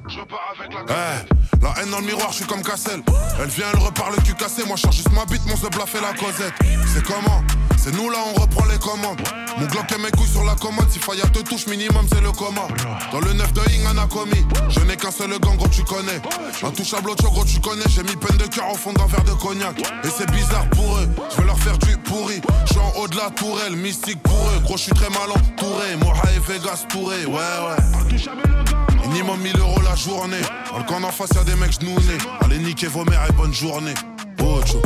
Je 0.08 0.20
repars 0.20 0.56
avec 0.60 0.74
la 0.74 0.84
cassette. 0.84 1.30
la 1.62 1.82
haine 1.82 1.91
dans 1.91 1.99
le 1.99 2.06
miroir, 2.06 2.32
je 2.32 2.38
suis 2.38 2.45
comme 2.45 2.62
Cassel. 2.62 3.02
Elle 3.39 3.49
vient, 3.49 3.68
elle 3.74 3.80
repart 3.80 4.12
le 4.16 4.22
cul 4.22 4.34
cassé. 4.34 4.64
Moi, 4.66 4.76
je 4.76 4.82
charge 4.82 4.95
juste 4.95 5.12
ma 5.12 5.26
bite, 5.26 5.45
mon 5.45 5.56
zeub 5.56 5.74
fait 5.86 6.02
la 6.02 6.14
causette. 6.14 6.54
C'est 6.93 7.04
comment? 7.04 7.43
C'est 7.78 7.95
nous 7.95 8.10
là, 8.10 8.20
on 8.36 8.41
reprend 8.41 8.66
les 8.66 8.78
commandes. 8.78 9.22
Mon 9.58 9.66
Glock 9.68 9.91
et 9.91 9.97
mes 10.02 10.12
couilles 10.12 10.28
sur 10.28 10.43
la 10.43 10.56
commode. 10.56 10.89
Si 10.91 10.99
Faya 10.99 11.26
te 11.28 11.39
touche, 11.39 11.68
minimum, 11.68 12.06
c'est 12.12 12.22
le 12.22 12.32
coma. 12.32 12.68
Dans 13.12 13.20
le 13.20 13.34
9 13.34 13.54
de 13.54 13.62
Ying, 13.72 13.86
a 13.86 14.08
commis. 14.08 14.45
Je 14.70 14.80
n'ai 14.82 14.95
qu'un 14.97 15.12
seul 15.12 15.32
gang, 15.39 15.56
gros, 15.58 15.68
tu 15.68 15.84
connais. 15.84 16.22
Intouchable, 16.64 17.10
autre 17.10 17.30
gros, 17.32 17.45
tu 17.45 17.60
connais. 17.60 17.86
J'ai 17.89 18.04
mis 18.04 18.16
peine 18.16 18.38
de 18.38 18.45
cœur 18.45 18.70
au 18.72 18.76
fond 18.76 18.93
d'un 18.93 19.08
verre 19.08 19.24
de 19.24 19.32
cognac. 19.32 19.80
Et 19.80 20.10
c'est 20.16 20.30
bizarre 20.32 20.70
pour 20.72 20.97
eux. 20.97 21.10
Je 21.32 21.38
vais 21.38 21.47
leur 21.47 21.58
faire 21.60 21.78
du 21.80 21.97
pourri. 21.97 22.41
Je 22.72 22.80
en 22.80 22.93
haut 22.99 23.08
de 23.08 23.18
la 23.18 23.30
tourelle, 23.32 23.76
mystique 23.76 24.22
pour 24.22 24.34
eux. 24.34 24.60
Gros, 24.64 24.78
je 24.78 24.84
suis 24.84 24.93
très 24.93 25.10
mal 25.10 25.32
entouré. 25.32 25.95
Moha 25.97 26.24
et 26.36 26.39
Vegas 26.52 26.86
touré, 26.89 27.26
ouais, 27.26 27.34
ouais. 27.34 28.90
Minimum 29.08 29.39
1000 29.39 29.60
euros 29.60 29.82
la 29.82 29.95
journée. 29.95 30.41
Dans 30.72 30.78
le 30.80 30.84
camp 30.84 30.99
d'en 30.99 31.12
face, 31.12 31.30
y'a 31.36 31.43
des 31.43 31.56
mecs 31.56 31.80
genounés. 31.80 32.18
Allez, 32.41 32.60
niquez 32.60 32.88
vos 32.88 33.04
mères 33.06 33.26
et 33.30 33.34
bonne 33.34 33.54
journée. 33.54 33.93
Ocho. 34.39 34.82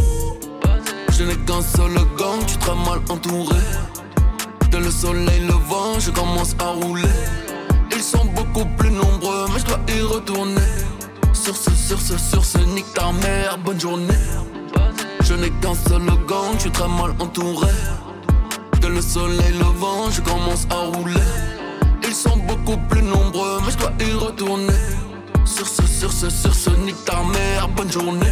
Je 1.12 1.24
n'ai 1.24 1.36
qu'un 1.38 1.62
seul 1.62 1.94
gang, 2.18 2.46
tu 2.46 2.58
très 2.58 2.76
mal 2.76 3.00
entouré. 3.10 3.56
De 4.72 4.78
le 4.78 4.92
soleil 4.92 5.42
levant, 5.42 6.00
je 6.00 6.12
commence 6.12 6.56
à 6.60 6.72
rouler. 6.72 7.04
Ils 7.92 8.04
sont 8.04 8.26
beaucoup 8.26 8.66
plus 8.78 8.92
nombreux, 8.92 9.46
mais 9.54 9.60
je 9.60 9.66
dois 9.66 9.80
y 9.88 10.02
retourner. 10.02 10.72
Sur 11.34 11.56
ce, 11.56 11.72
sur 11.72 12.02
ce, 12.02 12.18
sur 12.18 12.44
ce, 12.44 12.58
nique 12.58 12.92
ta 12.94 13.12
mère, 13.12 13.58
bonne 13.58 13.80
journée. 13.80 14.14
Je 15.22 15.34
n'ai 15.34 15.52
qu'un 15.62 15.76
seul 15.76 16.06
gang, 16.28 16.54
je 16.56 16.62
suis 16.62 16.72
très 16.72 16.88
mal 16.88 17.12
entouré. 17.20 17.72
De 18.82 18.88
le 18.88 19.02
soleil 19.02 19.54
levant, 19.54 20.10
je 20.12 20.22
commence 20.22 20.68
à 20.70 20.98
rouler. 20.98 21.55
Ils 22.08 22.14
sont 22.14 22.38
beaucoup 22.38 22.78
plus 22.90 23.02
nombreux, 23.02 23.60
mais 23.66 23.72
je 23.72 23.78
dois 23.78 23.92
y 24.00 24.12
retourner. 24.14 24.74
Sur 25.46 25.68
ce, 25.68 25.84
sur 25.84 26.12
ce, 26.12 26.30
sur 26.30 26.54
ce, 26.54 26.70
nique 26.70 27.04
ta 27.06 27.22
bonne 27.76 27.92
journée. 27.92 28.26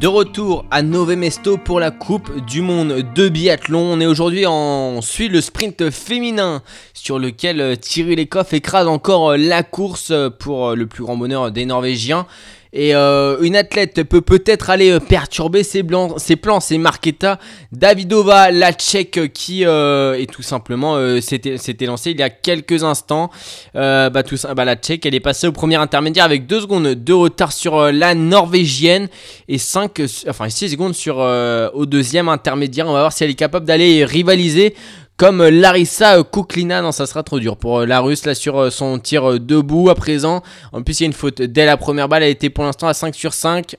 De 0.00 0.06
retour 0.06 0.64
à 0.70 0.80
Novemesto 0.80 1.58
pour 1.58 1.78
la 1.78 1.90
Coupe 1.90 2.46
du 2.46 2.62
Monde 2.62 3.04
de 3.14 3.28
biathlon. 3.28 3.80
On 3.80 4.00
est 4.00 4.06
aujourd'hui 4.06 4.46
en 4.46 5.02
suit 5.02 5.28
le 5.28 5.42
sprint 5.42 5.90
féminin 5.90 6.62
sur 6.94 7.18
lequel 7.18 7.60
euh, 7.60 7.76
Thierry 7.76 8.16
Lecoff 8.16 8.54
écrase 8.54 8.86
encore 8.86 9.32
euh, 9.32 9.36
la 9.36 9.62
course 9.62 10.10
pour 10.38 10.68
euh, 10.68 10.74
le 10.74 10.86
plus 10.86 11.04
grand 11.04 11.18
bonheur 11.18 11.50
des 11.50 11.66
Norvégiens. 11.66 12.26
Et 12.72 12.94
euh, 12.94 13.40
une 13.40 13.56
athlète 13.56 14.04
peut 14.04 14.20
peut-être 14.20 14.70
aller 14.70 14.90
euh, 14.90 15.00
perturber 15.00 15.64
ses, 15.64 15.82
blancs, 15.82 16.14
ses 16.18 16.36
plans, 16.36 16.60
c'est 16.60 16.78
Marketa 16.78 17.40
Davidova, 17.72 18.52
la 18.52 18.72
tchèque 18.72 19.32
qui 19.32 19.64
euh, 19.66 20.14
est 20.14 20.30
tout 20.30 20.42
simplement 20.42 21.20
s'était 21.20 21.86
lancée 21.86 22.12
il 22.12 22.20
y 22.20 22.22
a 22.22 22.30
quelques 22.30 22.84
instants. 22.84 23.30
bah, 23.74 24.22
tout, 24.22 24.36
bah, 24.54 24.64
la 24.64 24.76
tchèque 24.76 25.04
elle 25.04 25.14
est 25.14 25.20
passée 25.20 25.48
au 25.48 25.52
premier 25.52 25.76
intermédiaire 25.76 26.24
avec 26.24 26.46
2 26.46 26.60
secondes 26.60 26.88
de 26.88 27.12
retard 27.12 27.52
sur 27.52 27.90
la 27.90 28.14
norvégienne 28.14 29.08
et 29.48 29.58
5, 29.58 30.02
enfin 30.28 30.48
6 30.48 30.70
secondes 30.70 30.94
sur, 30.94 31.18
au 31.18 31.86
deuxième 31.86 32.28
intermédiaire. 32.28 32.86
On 32.86 32.92
va 32.92 33.00
voir 33.00 33.12
si 33.12 33.24
elle 33.24 33.30
est 33.30 33.34
capable 33.34 33.66
d'aller 33.66 34.04
rivaliser 34.04 34.74
comme 35.20 35.46
Larissa 35.46 36.22
Kuklina. 36.24 36.80
Non, 36.80 36.92
ça 36.92 37.04
sera 37.04 37.22
trop 37.22 37.38
dur 37.38 37.58
pour 37.58 37.80
euh, 37.80 37.86
la 37.86 38.00
Russe 38.00 38.24
là 38.24 38.34
sur 38.34 38.58
euh, 38.58 38.70
son 38.70 38.98
tir 38.98 39.32
euh, 39.32 39.38
debout 39.38 39.90
à 39.90 39.94
présent. 39.94 40.42
En 40.72 40.82
plus, 40.82 40.98
il 40.98 41.02
y 41.02 41.04
a 41.04 41.08
une 41.08 41.12
faute 41.12 41.42
dès 41.42 41.66
la 41.66 41.76
première 41.76 42.08
balle. 42.08 42.22
Elle 42.22 42.30
était 42.30 42.48
pour 42.48 42.64
l'instant 42.64 42.88
à 42.88 42.94
5 42.94 43.14
sur 43.14 43.34
5. 43.34 43.76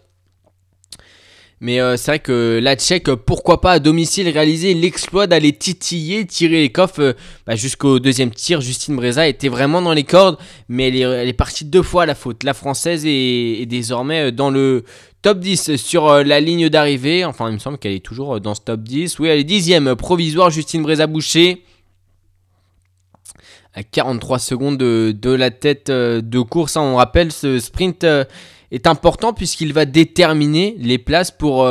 Mais 1.62 1.78
c'est 1.96 2.12
vrai 2.12 2.20
que 2.20 2.60
la 2.62 2.76
Tchèque, 2.76 3.14
pourquoi 3.14 3.62
pas 3.62 3.74
à 3.74 3.80
domicile 3.80 4.28
réaliser 4.28 4.74
l'exploit 4.74 5.28
d'aller 5.28 5.54
titiller, 5.54 6.26
tirer 6.26 6.60
les 6.60 6.72
coffres 6.72 7.16
bah, 7.46 7.56
jusqu'au 7.56 8.00
deuxième 8.00 8.32
tir. 8.32 8.62
Justine 8.62 8.96
Breza 8.96 9.28
était 9.28 9.48
vraiment 9.48 9.80
dans 9.82 9.94
les 9.94 10.04
cordes, 10.04 10.38
mais 10.70 10.88
elle 10.88 11.30
est, 11.30 11.34
partie 11.34 11.64
deux 11.64 11.84
fois 11.84 12.04
à 12.04 12.06
la 12.08 12.16
faute. 12.16 12.44
La 12.44 12.56
française 12.56 13.04
est 13.06 13.68
désormais 13.68 14.32
dans 14.32 14.50
le 14.50 14.84
Top 15.22 15.38
10 15.38 15.76
sur 15.76 16.08
euh, 16.08 16.24
la 16.24 16.40
ligne 16.40 16.70
d'arrivée. 16.70 17.26
Enfin, 17.26 17.50
il 17.50 17.54
me 17.54 17.60
semble 17.60 17.78
qu'elle 17.78 17.92
est 17.92 18.04
toujours 18.04 18.38
euh, 18.38 18.40
dans 18.40 18.56
ce 18.56 18.62
top 18.62 18.82
10. 18.82 19.20
Oui, 19.20 19.28
elle 19.28 19.40
est 19.40 19.44
dixième 19.44 19.96
provisoire. 19.96 20.50
Justine 20.50 20.82
Brézaboucher. 20.82 21.64
À 23.74 23.84
43 23.84 24.40
secondes 24.40 24.78
de, 24.78 25.32
la 25.32 25.52
tête 25.52 25.92
euh, 25.92 26.22
de 26.22 26.40
course. 26.40 26.76
Hein. 26.76 26.82
On 26.82 26.96
rappelle, 26.96 27.32
ce 27.32 27.60
sprint 27.60 28.04
est 28.72 28.88
important 28.88 29.34
puisqu'il 29.34 29.74
va 29.74 29.86
déterminer 29.86 30.76
les 30.80 30.98
places 30.98 31.32
pour, 31.32 31.68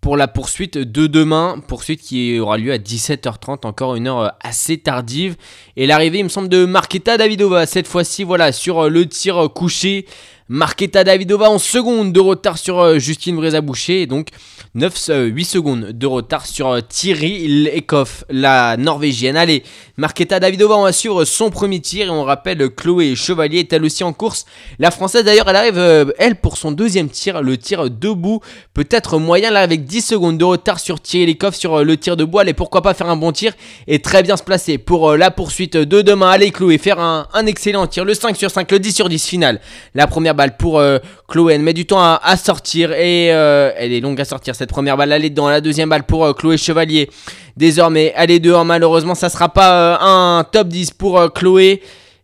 pour 0.00 0.16
la 0.16 0.28
poursuite 0.28 0.76
de 0.76 1.06
demain. 1.06 1.62
Poursuite 1.66 2.00
qui 2.00 2.38
aura 2.38 2.58
lieu 2.58 2.72
à 2.72 2.78
17h30. 2.78 3.66
Encore 3.66 3.94
une 3.94 4.08
heure 4.08 4.32
assez 4.42 4.78
tardive. 4.78 5.36
Et 5.76 5.86
l'arrivée, 5.86 6.18
il 6.18 6.24
me 6.24 6.28
semble, 6.28 6.48
de 6.48 6.64
Marketa 6.64 7.16
Davidova. 7.16 7.66
Cette 7.66 7.86
fois-ci, 7.86 8.24
voilà, 8.24 8.52
sur 8.52 8.90
le 8.90 9.06
tir 9.06 9.48
couché. 9.54 10.06
Marketa 10.50 11.04
Davidova 11.04 11.48
en 11.48 11.58
seconde 11.58 12.12
de 12.12 12.20
retard 12.20 12.58
sur 12.58 12.78
euh, 12.78 12.98
Justine 12.98 13.34
Brézaboucher 13.34 14.02
et 14.02 14.06
donc 14.06 14.28
9, 14.74 14.92
8 14.92 15.10
euh, 15.10 15.44
secondes 15.44 15.84
de 15.92 16.06
retard 16.06 16.44
sur 16.44 16.68
euh, 16.68 16.80
Thierry 16.86 17.64
Lekhoff, 17.64 18.24
la 18.28 18.76
norvégienne. 18.76 19.38
Allez, 19.38 19.62
Marketa 19.96 20.40
Davidova, 20.40 20.76
on 20.76 20.82
va 20.82 20.92
suivre 20.92 21.24
son 21.24 21.48
premier 21.48 21.80
tir 21.80 22.08
et 22.08 22.10
on 22.10 22.24
rappelle 22.24 22.68
Chloé 22.68 23.16
Chevalier 23.16 23.60
est 23.60 23.72
elle 23.72 23.86
aussi 23.86 24.04
en 24.04 24.12
course. 24.12 24.44
La 24.78 24.90
française 24.90 25.24
d'ailleurs, 25.24 25.48
elle 25.48 25.56
arrive, 25.56 26.12
elle, 26.18 26.36
pour 26.36 26.58
son 26.58 26.72
deuxième 26.72 27.08
tir, 27.08 27.40
le 27.40 27.56
tir 27.56 27.88
debout, 27.88 28.40
peut-être 28.74 29.18
moyen 29.18 29.50
là 29.50 29.60
avec 29.60 29.86
10 29.86 30.02
secondes 30.02 30.36
de 30.36 30.44
retard 30.44 30.78
sur 30.78 31.00
Thierry 31.00 31.24
Lekhoff 31.24 31.54
sur 31.54 31.82
le 31.82 31.96
tir 31.96 32.18
debout. 32.18 32.40
Allez, 32.40 32.52
pourquoi 32.52 32.82
pas 32.82 32.92
faire 32.92 33.08
un 33.08 33.16
bon 33.16 33.32
tir 33.32 33.54
et 33.86 34.00
très 34.00 34.22
bien 34.22 34.36
se 34.36 34.42
placer 34.42 34.76
pour 34.76 35.16
la 35.16 35.30
poursuite 35.30 35.78
de 35.78 36.02
demain. 36.02 36.32
Allez, 36.32 36.50
Chloé, 36.50 36.76
faire 36.76 37.00
un, 37.00 37.28
un 37.32 37.46
excellent 37.46 37.86
tir, 37.86 38.04
le 38.04 38.12
5 38.12 38.36
sur 38.36 38.50
5, 38.50 38.70
le 38.72 38.78
10 38.78 38.92
sur 38.92 39.08
10 39.08 39.26
final. 39.26 39.60
La 39.94 40.06
première 40.06 40.33
balle 40.34 40.56
pour 40.56 40.78
euh, 40.78 40.98
Chloé. 41.28 41.54
Elle 41.54 41.62
met 41.62 41.72
du 41.72 41.86
temps 41.86 42.00
à, 42.00 42.36
sortir 42.36 42.92
et 42.92 43.32
euh, 43.32 43.72
elle 43.76 43.92
est 43.92 44.00
longue 44.00 44.20
à 44.20 44.24
sortir. 44.24 44.54
Cette 44.54 44.70
première 44.70 44.96
balle, 44.96 45.12
elle 45.12 45.24
est 45.24 45.30
dedans. 45.30 45.48
La 45.48 45.60
deuxième 45.60 45.88
balle 45.88 46.04
pour 46.04 46.24
euh, 46.24 46.32
Chloé 46.32 46.56
Chevalier. 46.56 47.10
Désormais, 47.56 48.12
elle 48.16 48.30
est 48.30 48.40
dehors. 48.40 48.64
Malheureusement, 48.64 49.14
ça 49.14 49.28
sera 49.28 49.48
pas 49.48 49.98
un 50.00 50.44
top 50.44 50.68
10 50.68 50.92
pour 50.92 51.32
Chloé. 51.32 51.82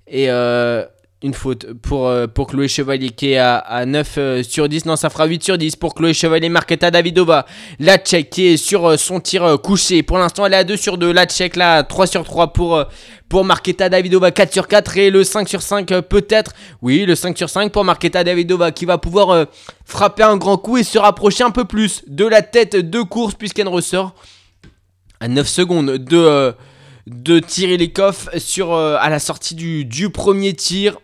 Et 0.09 0.29
une 1.23 1.35
faute 1.35 1.73
pour, 1.75 2.11
pour 2.35 2.47
Chloé 2.47 2.67
Chevalier 2.67 3.11
qui 3.11 3.33
est 3.33 3.39
à, 3.39 3.85
9 3.87 4.43
sur 4.43 4.69
10. 4.69 4.87
Non, 4.87 4.97
ça 4.97 5.11
fera 5.11 5.27
8 5.27 5.43
sur 5.43 5.59
10 5.59 5.77
pour 5.77 5.95
Chloé 5.95 6.15
Chevalier. 6.15 6.49
Marketa 6.49 6.91
Davidova. 6.91 7.47
La 7.79 7.99
Tchèque 7.99 8.31
qui 8.31 8.47
est 8.47 8.57
sur 8.57 8.99
son 8.99 9.21
tir 9.21 9.59
couché. 9.63 10.03
Pour 10.03 10.19
l'instant, 10.19 10.47
elle 10.47 10.55
est 10.55 10.57
à 10.57 10.65
2 10.65 10.77
sur 10.77 10.97
2. 10.97 11.13
La 11.13 11.27
Tchèque 11.27 11.57
là, 11.57 11.83
3 11.83 12.07
sur 12.07 12.25
3 12.25 12.53
pour 12.53 12.87
pour 13.31 13.47
Davidova 13.47 14.33
4 14.33 14.53
sur 14.53 14.67
4 14.67 14.97
et 14.99 15.09
le 15.09 15.23
5 15.23 15.49
sur 15.49 15.63
5 15.63 15.93
euh, 15.93 16.03
peut-être. 16.03 16.53
Oui, 16.83 17.07
le 17.07 17.15
5 17.15 17.39
sur 17.39 17.49
5 17.49 17.71
pour 17.71 17.85
Marketa 17.85 18.25
Davidova 18.25 18.73
qui 18.73 18.85
va 18.85 18.99
pouvoir 18.99 19.31
euh, 19.31 19.45
frapper 19.85 20.25
un 20.25 20.37
grand 20.37 20.59
coup 20.59 20.77
et 20.77 20.83
se 20.83 20.99
rapprocher 20.99 21.45
un 21.45 21.53
peu 21.53 21.65
plus 21.65 22.03
de 22.09 22.27
la 22.27 22.43
tête 22.43 22.75
de 22.75 23.03
course 23.03 23.35
puisqu'elle 23.35 23.69
ressort 23.69 24.17
à 25.21 25.29
9 25.29 25.47
secondes 25.47 25.93
de, 25.93 26.17
euh, 26.17 26.53
de 27.07 27.39
tirer 27.39 27.77
les 27.77 27.93
coffres 27.93 28.37
sur, 28.39 28.75
à 28.75 29.09
la 29.09 29.21
sortie 29.21 29.55
du 29.55 30.11
premier 30.11 30.53
tir. 30.55 30.99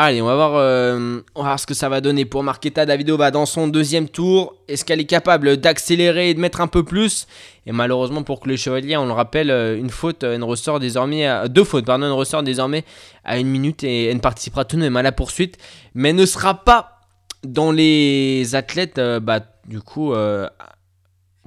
Allez, 0.00 0.22
on 0.22 0.26
va, 0.26 0.36
voir, 0.36 0.52
on 0.52 1.42
va 1.42 1.48
voir 1.48 1.58
ce 1.58 1.66
que 1.66 1.74
ça 1.74 1.88
va 1.88 2.00
donner 2.00 2.24
pour 2.24 2.44
Marketa 2.44 2.86
Davidova 2.86 3.32
dans 3.32 3.46
son 3.46 3.66
deuxième 3.66 4.08
tour. 4.08 4.54
Est-ce 4.68 4.84
qu'elle 4.84 5.00
est 5.00 5.06
capable 5.06 5.56
d'accélérer 5.56 6.30
et 6.30 6.34
de 6.34 6.38
mettre 6.38 6.60
un 6.60 6.68
peu 6.68 6.84
plus? 6.84 7.26
Et 7.66 7.72
malheureusement 7.72 8.22
pour 8.22 8.38
que 8.38 8.48
le 8.48 8.54
chevalier, 8.54 8.96
on 8.96 9.06
le 9.06 9.12
rappelle, 9.12 9.50
euh, 9.50 9.76
une 9.76 9.90
faute, 9.90 10.22
une 10.22 10.44
ressort 10.44 10.78
désormais 10.78 11.26
à, 11.26 11.48
deux 11.48 11.64
fautes, 11.64 11.84
pardon, 11.84 12.06
une 12.06 12.12
ressort 12.12 12.44
désormais 12.44 12.84
à 13.24 13.40
une 13.40 13.48
minute 13.48 13.82
et 13.82 14.04
elle 14.04 14.18
ne 14.18 14.20
participera 14.20 14.64
tout 14.64 14.76
de 14.76 14.82
même 14.82 14.96
à 14.96 15.02
la 15.02 15.10
poursuite, 15.10 15.58
mais 15.94 16.12
ne 16.12 16.26
sera 16.26 16.62
pas 16.62 17.00
dans 17.42 17.72
les 17.72 18.54
athlètes, 18.54 18.98
euh, 18.98 19.18
bah, 19.18 19.40
du 19.66 19.80
coup, 19.80 20.12
euh, 20.12 20.48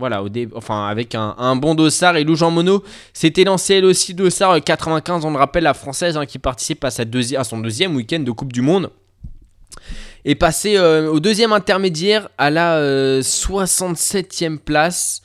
voilà, 0.02 0.24
au 0.24 0.30
enfin 0.56 0.88
avec 0.88 1.14
un, 1.14 1.56
bon 1.56 1.76
dossard 1.76 2.18
et 2.18 2.24
Lou 2.24 2.36
Jean 2.36 2.50
Monod 2.50 2.82
s'était 3.14 3.44
lancé 3.44 3.76
elle 3.76 3.86
aussi 3.86 4.16
dossard 4.16 4.60
95, 4.60 5.26
on 5.26 5.30
le 5.30 5.38
rappelle, 5.38 5.64
la 5.64 5.76
française 5.76 6.18
hein, 6.18 6.26
qui 6.26 6.40
participe 6.40 6.84
à, 6.84 6.90
son 6.90 7.60
deuxième 7.60 7.96
week-end 7.96 8.20
de 8.20 8.32
Coupe 8.32 8.52
du 8.52 8.62
Monde 8.62 8.90
est 10.26 10.34
passé 10.34 10.76
euh, 10.78 11.08
au 11.12 11.20
deuxième 11.20 11.54
intermédiaire 11.54 12.30
à 12.40 12.50
la 12.50 12.82
67e 13.22 14.54
euh, 14.54 14.58
place. 14.58 15.22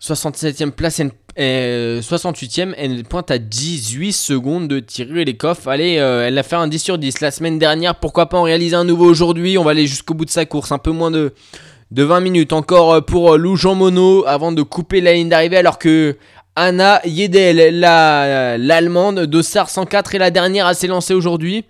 67e 0.00 0.70
place, 0.70 1.00
et 1.36 2.00
68e, 2.00 2.74
elle 2.76 3.04
pointe 3.04 3.30
à 3.30 3.38
18 3.38 4.12
secondes 4.12 4.68
de 4.68 4.80
tirer 4.80 5.24
les 5.24 5.36
coffres. 5.36 5.68
Allez, 5.68 5.98
euh, 5.98 6.26
elle 6.26 6.38
a 6.38 6.42
fait 6.42 6.56
un 6.56 6.68
10 6.68 6.78
sur 6.78 6.98
10 6.98 7.20
la 7.20 7.30
semaine 7.30 7.58
dernière. 7.58 7.94
Pourquoi 7.94 8.28
pas 8.28 8.38
en 8.38 8.42
réaliser 8.42 8.74
un 8.76 8.84
nouveau 8.84 9.04
aujourd'hui? 9.04 9.58
On 9.58 9.64
va 9.64 9.70
aller 9.72 9.86
jusqu'au 9.86 10.14
bout 10.14 10.24
de 10.24 10.30
sa 10.30 10.44
course. 10.44 10.72
Un 10.72 10.78
peu 10.78 10.90
moins 10.90 11.10
de, 11.10 11.32
de 11.90 12.02
20 12.02 12.20
minutes 12.20 12.52
encore 12.52 13.04
pour 13.04 13.36
Lou 13.36 13.56
Jean 13.56 13.74
Monod 13.74 14.24
avant 14.26 14.52
de 14.52 14.62
couper 14.62 15.00
la 15.00 15.12
ligne 15.12 15.28
d'arrivée. 15.28 15.56
Alors 15.56 15.78
que 15.78 16.16
Anna 16.56 17.00
Yedel, 17.04 17.80
l'allemande, 17.80 19.20
Dossard 19.26 19.70
104 19.70 20.14
est 20.14 20.18
la 20.18 20.30
dernière 20.30 20.66
à 20.66 20.74
s'élancer 20.74 21.14
aujourd'hui. 21.14 21.64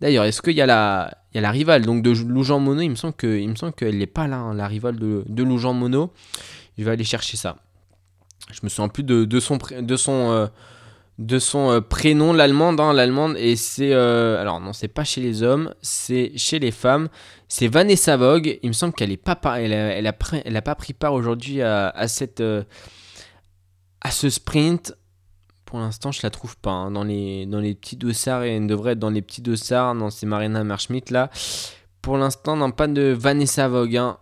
D'ailleurs, 0.00 0.24
est-ce 0.24 0.42
qu'il 0.42 0.54
y 0.54 0.60
a 0.60 0.66
la, 0.66 1.10
il 1.32 1.36
y 1.36 1.38
a 1.38 1.42
la 1.42 1.50
rivale 1.50 1.86
donc 1.86 2.02
de 2.02 2.10
Loujean 2.10 2.58
Mono. 2.60 2.80
Il 2.82 2.90
me 2.90 2.94
semble 2.96 3.14
que, 3.14 3.38
il 3.38 3.48
me 3.48 3.54
semble 3.54 3.72
qu'elle 3.72 3.96
n'est 3.98 4.06
pas 4.06 4.26
là, 4.26 4.36
hein, 4.36 4.54
la 4.54 4.66
rivale 4.66 4.98
de, 4.98 5.24
de 5.26 5.42
Loujean 5.42 5.72
Mono. 5.72 6.12
Je 6.76 6.84
vais 6.84 6.90
aller 6.90 7.04
chercher 7.04 7.36
ça. 7.36 7.56
Je 8.50 8.60
me 8.62 8.68
souviens 8.68 8.88
plus 8.88 9.04
de, 9.04 9.24
de 9.24 9.40
son, 9.40 9.58
de 9.80 9.96
son, 9.96 10.30
euh, 10.32 10.46
de 11.26 11.38
son 11.38 11.70
euh, 11.70 11.80
prénom, 11.80 12.32
l'allemande, 12.32 12.80
hein, 12.80 12.92
l'allemande. 12.92 13.36
Et 13.38 13.56
c'est, 13.56 13.92
euh, 13.92 14.40
alors 14.40 14.60
non, 14.60 14.72
c'est 14.72 14.88
pas 14.88 15.04
chez 15.04 15.20
les 15.20 15.42
hommes, 15.42 15.74
c'est 15.82 16.32
chez 16.36 16.58
les 16.58 16.70
femmes. 16.70 17.08
C'est 17.48 17.68
Vanessa 17.68 18.16
Vogue. 18.16 18.58
Il 18.62 18.68
me 18.68 18.72
semble 18.72 18.94
qu'elle 18.94 19.12
est 19.12 19.16
pas, 19.16 19.38
elle 19.60 19.72
elle 19.72 20.06
a, 20.56 20.62
pas 20.62 20.74
pris 20.74 20.92
part 20.92 21.12
aujourd'hui 21.12 21.62
à, 21.62 21.88
à 21.88 22.08
cette, 22.08 22.42
à 24.00 24.10
ce 24.10 24.30
sprint. 24.30 24.94
Pour 25.64 25.78
l'instant, 25.78 26.12
je 26.12 26.20
la 26.22 26.30
trouve 26.30 26.56
pas. 26.58 26.70
Hein. 26.70 26.90
Dans, 26.90 27.04
les, 27.04 27.46
dans 27.46 27.60
les 27.60 27.74
petits 27.74 27.96
dossards, 27.96 28.42
elle 28.42 28.66
devrait 28.66 28.92
être 28.92 28.98
dans 28.98 29.10
les 29.10 29.22
petits 29.22 29.42
dossards. 29.42 29.94
Non, 29.94 30.10
c'est 30.10 30.26
Marina 30.26 30.62
Merschmidt 30.64 31.12
là. 31.12 31.30
Pour 32.02 32.18
l'instant, 32.18 32.56
non, 32.56 32.72
pas 32.72 32.88
de 32.88 33.16
Vanessa 33.18 33.68
Vogue. 33.68 33.96
Hein. 33.96 34.18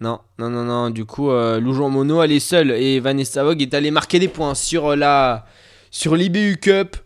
Non, 0.00 0.18
non, 0.38 0.48
non, 0.48 0.64
non. 0.64 0.90
Du 0.90 1.04
coup, 1.04 1.30
euh, 1.30 1.60
Mono, 1.60 2.22
elle 2.22 2.32
est 2.32 2.40
seule. 2.40 2.70
Et 2.70 3.00
Vanessa 3.00 3.44
Vogue 3.44 3.60
est 3.60 3.74
allée 3.74 3.90
marquer 3.90 4.18
des 4.18 4.28
points 4.28 4.54
sur 4.54 4.88
euh, 4.88 4.96
la 4.96 5.44
sur 5.90 6.16
l'IBU 6.16 6.58
Cup. 6.58 6.96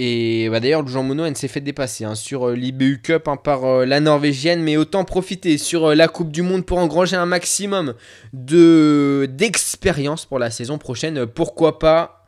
Et 0.00 0.48
bah, 0.48 0.60
d'ailleurs, 0.60 0.86
Jean 0.86 1.02
Monod, 1.02 1.26
elle 1.26 1.36
s'est 1.36 1.48
fait 1.48 1.60
dépasser 1.60 2.04
hein, 2.04 2.14
sur 2.14 2.48
euh, 2.48 2.54
l'IBU 2.54 3.00
Cup 3.02 3.26
hein, 3.26 3.36
par 3.36 3.64
euh, 3.64 3.84
la 3.84 3.98
Norvégienne, 3.98 4.62
mais 4.62 4.76
autant 4.76 5.04
profiter 5.04 5.58
sur 5.58 5.86
euh, 5.86 5.94
la 5.96 6.06
Coupe 6.06 6.30
du 6.30 6.42
Monde 6.42 6.64
pour 6.64 6.78
engranger 6.78 7.16
un 7.16 7.26
maximum 7.26 7.94
de 8.32 9.28
d'expérience 9.28 10.24
pour 10.24 10.38
la 10.38 10.50
saison 10.50 10.78
prochaine. 10.78 11.26
Pourquoi 11.26 11.80
pas? 11.80 12.26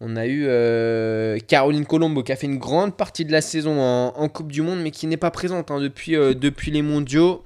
On 0.00 0.16
a 0.16 0.26
eu 0.26 0.46
Caroline 1.46 1.84
Colombo 1.84 2.22
qui 2.22 2.32
a 2.32 2.36
fait 2.36 2.46
une 2.46 2.56
grande 2.56 2.96
partie 2.96 3.26
de 3.26 3.32
la 3.32 3.42
saison 3.42 3.78
en, 3.82 4.28
Coupe 4.30 4.50
du 4.50 4.62
Monde, 4.62 4.80
mais 4.80 4.92
qui 4.92 5.06
n'est 5.06 5.18
pas 5.18 5.30
présente 5.30 5.70
hein, 5.70 5.78
depuis, 5.78 6.12
depuis 6.12 6.70
les 6.70 6.80
mondiaux. 6.80 7.44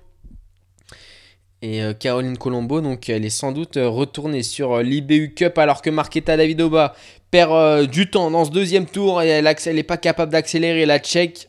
Et 1.67 1.81
Caroline 1.99 2.37
Colombo, 2.37 2.83
donc 2.83 3.09
elle 3.09 3.25
est 3.25 3.31
sans 3.31 3.51
doute 3.51 3.77
retournée 3.77 4.43
sur 4.43 4.83
l'IBU 4.83 5.33
Cup 5.33 5.57
alors 5.57 5.81
que 5.81 5.89
Marketa 5.89 6.37
Davidova 6.37 6.95
perd 7.31 7.53
euh, 7.53 7.87
du 7.87 8.11
temps 8.11 8.31
dans 8.31 8.45
ce 8.45 8.51
deuxième 8.51 8.85
tour 8.85 9.23
et 9.23 9.29
elle 9.29 9.75
n'est 9.75 9.83
pas 9.83 9.97
capable 9.97 10.31
d'accélérer 10.31 10.85
la 10.85 10.99
tchèque. 10.99 11.49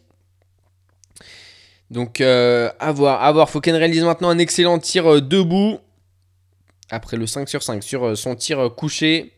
Donc 1.91 2.21
euh, 2.21 2.71
à 2.79 2.93
voir. 2.93 3.49
Faut 3.49 3.59
qu'elle 3.59 3.75
réalise 3.75 4.03
maintenant 4.05 4.29
un 4.29 4.37
excellent 4.37 4.79
tir 4.79 5.05
euh, 5.05 5.19
debout. 5.19 5.79
Après 6.89 7.17
le 7.17 7.27
5 7.27 7.49
sur 7.49 7.61
5 7.61 7.83
sur 7.83 8.17
son 8.17 8.35
tir 8.35 8.73
couché. 8.73 9.35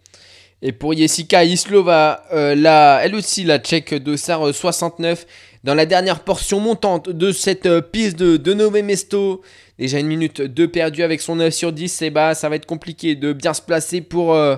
Et 0.63 0.71
pour 0.71 0.93
Jessica 0.93 1.43
Islova, 1.43 2.23
euh, 2.33 2.99
elle 3.03 3.13
aussi, 3.13 3.43
la 3.43 3.59
tchèque 3.59 3.93
Dossard 3.93 4.53
69, 4.53 5.27
dans 5.63 5.75
la 5.75 5.85
dernière 5.85 6.21
portion 6.21 6.59
montante 6.59 7.09
de 7.09 7.31
cette 7.31 7.67
euh, 7.67 7.81
piste 7.81 8.17
de, 8.17 8.37
de 8.37 8.53
Nové 8.55 8.81
Mesto. 8.81 9.43
Déjà 9.79 9.99
une 9.99 10.07
minute 10.07 10.41
de 10.41 10.65
perdu 10.65 11.03
avec 11.03 11.21
son 11.21 11.35
9 11.35 11.53
sur 11.53 11.71
10, 11.71 12.01
et 12.01 12.09
bah 12.09 12.33
ça 12.33 12.49
va 12.49 12.55
être 12.55 12.65
compliqué 12.65 13.15
de 13.15 13.31
bien 13.31 13.53
se 13.53 13.61
placer 13.61 14.01
pour, 14.01 14.33
euh, 14.33 14.55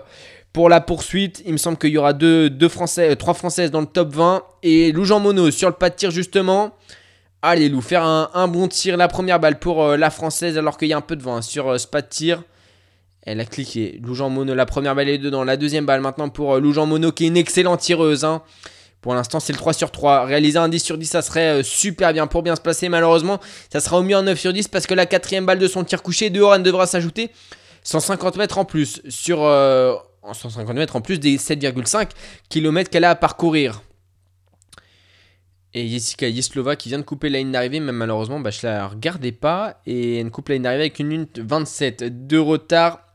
pour 0.54 0.70
la 0.70 0.80
poursuite. 0.80 1.44
Il 1.46 1.52
me 1.54 1.58
semble 1.58 1.78
qu'il 1.78 1.90
y 1.90 1.98
aura 1.98 2.14
deux, 2.14 2.50
Français, 2.70 3.12
euh, 3.12 3.16
trois 3.16 3.34
Françaises 3.34 3.70
dans 3.70 3.82
le 3.82 3.86
top 3.86 4.14
20. 4.14 4.44
Et 4.64 4.92
Lou 4.94 5.04
Jean 5.04 5.20
Monod 5.20 5.52
sur 5.52 5.68
le 5.68 5.76
pas 5.76 5.90
de 5.90 5.96
tir 5.96 6.12
justement. 6.12 6.74
Allez 7.42 7.68
Lou, 7.70 7.82
faire 7.82 8.04
un, 8.04 8.30
un 8.34 8.48
bon 8.48 8.68
tir, 8.70 8.96
la 8.96 9.08
première 9.10 9.40
balle 9.42 9.60
pour 9.60 9.84
euh, 9.84 9.98
la 9.98 10.10
Française 10.10 10.58
alors 10.58 10.78
qu'il 10.78 10.88
y 10.88 10.94
a 10.94 10.98
un 10.98 11.02
peu 11.02 11.16
de 11.18 11.22
vent 11.24 11.38
hein, 11.38 11.42
sur 11.42 11.78
ce 11.78 11.88
pas 11.88 12.02
de 12.02 12.08
tir. 12.08 12.44
Elle 13.24 13.42
a 13.42 13.46
cliqué. 13.46 14.00
Lou 14.02 14.16
Jean 14.16 14.30
Monod, 14.30 14.56
la 14.56 14.66
première 14.66 14.96
balle 14.96 15.10
est 15.10 15.18
dedans. 15.18 15.44
La 15.44 15.58
deuxième 15.58 15.86
balle 15.86 16.00
maintenant 16.00 16.30
pour 16.30 16.58
Lou 16.60 16.72
Jean 16.72 16.86
Monod 16.86 17.14
qui 17.14 17.26
est 17.26 17.28
une 17.28 17.38
excellente 17.38 17.82
tireuse. 17.82 18.24
hein. 18.24 18.42
Pour 19.02 19.14
l'instant, 19.14 19.40
c'est 19.40 19.54
le 19.54 19.58
3 19.58 19.74
sur 19.74 19.92
3. 19.92 20.26
Réaliser 20.26 20.58
un 20.58 20.68
10 20.68 20.80
sur 20.80 20.98
10, 20.98 21.06
ça 21.06 21.22
serait 21.22 21.60
euh, 21.60 21.64
super 21.64 22.12
bien 22.12 22.28
pour 22.28 22.44
bien 22.44 22.56
se 22.56 22.62
placer. 22.62 22.90
Malheureusement, 22.90 23.40
ça 23.72 23.80
sera 23.80 23.98
au 23.98 24.04
mieux 24.04 24.16
un 24.16 24.24
9 24.24 24.38
sur 24.38 24.52
10 24.52 24.68
parce 24.68 24.88
que 24.88 24.94
la 24.94 25.06
quatrième 25.06 25.46
balle 25.46 25.60
de 25.60 25.68
son 25.68 25.84
tir 25.84 26.04
couché, 26.04 26.30
dehors, 26.30 26.56
elle 26.56 26.64
devra 26.64 26.86
s'ajouter 26.86 27.32
150 27.84 28.36
mètres 28.36 28.58
en 28.58 28.66
plus 28.66 29.02
sur 29.08 29.44
euh, 29.44 29.96
150 30.34 30.76
mètres 30.76 30.96
en 30.96 31.02
plus 31.02 31.20
des 31.20 31.38
7,5 31.38 32.10
km 32.50 32.90
qu'elle 32.90 33.06
a 33.06 33.12
à 33.12 33.16
parcourir. 33.16 33.82
Et 35.74 35.88
Jessica 35.88 36.28
Yeslova 36.28 36.76
qui 36.76 36.90
vient 36.90 36.98
de 36.98 37.04
couper 37.04 37.30
la 37.30 37.38
ligne 37.40 37.52
d'arrivée, 37.52 37.80
mais 37.80 37.92
malheureusement, 37.92 38.40
bah, 38.40 38.50
je 38.50 38.66
la 38.66 38.88
regardais 38.88 39.32
pas. 39.32 39.82
Et 39.86 40.18
elle 40.20 40.32
coupe 40.32 40.50
la 40.50 40.56
ligne 40.56 40.64
d'arrivée 40.64 40.84
avec 40.84 41.00
une 41.00 41.08
minute 41.08 41.40
27 41.40 42.28
de 42.28 42.38
retard. 42.38 43.09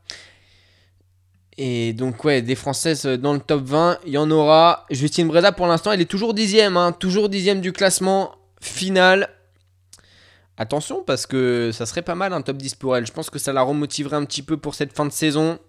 Et 1.57 1.93
donc, 1.93 2.23
ouais, 2.25 2.41
des 2.41 2.55
Françaises 2.55 3.05
dans 3.05 3.33
le 3.33 3.39
top 3.39 3.63
20, 3.63 3.99
il 4.05 4.13
y 4.13 4.17
en 4.17 4.29
aura. 4.29 4.85
Justine 4.89 5.27
Breza, 5.27 5.51
pour 5.51 5.67
l'instant, 5.67 5.91
elle 5.91 6.01
est 6.01 6.09
toujours 6.09 6.33
dixième, 6.33 6.75
hein, 6.75 6.91
toujours 6.91 7.29
dixième 7.29 7.61
du 7.61 7.71
classement 7.71 8.35
final. 8.59 9.29
Attention, 10.57 11.03
parce 11.05 11.25
que 11.25 11.71
ça 11.73 11.85
serait 11.85 12.01
pas 12.01 12.15
mal 12.15 12.33
un 12.33 12.41
top 12.41 12.57
10 12.57 12.75
pour 12.75 12.95
elle. 12.95 13.05
Je 13.05 13.11
pense 13.11 13.29
que 13.29 13.39
ça 13.39 13.53
la 13.53 13.61
remotiverait 13.61 14.17
un 14.17 14.25
petit 14.25 14.41
peu 14.41 14.57
pour 14.57 14.75
cette 14.75 14.93
fin 14.93 15.05
de 15.05 15.11
saison. 15.11 15.59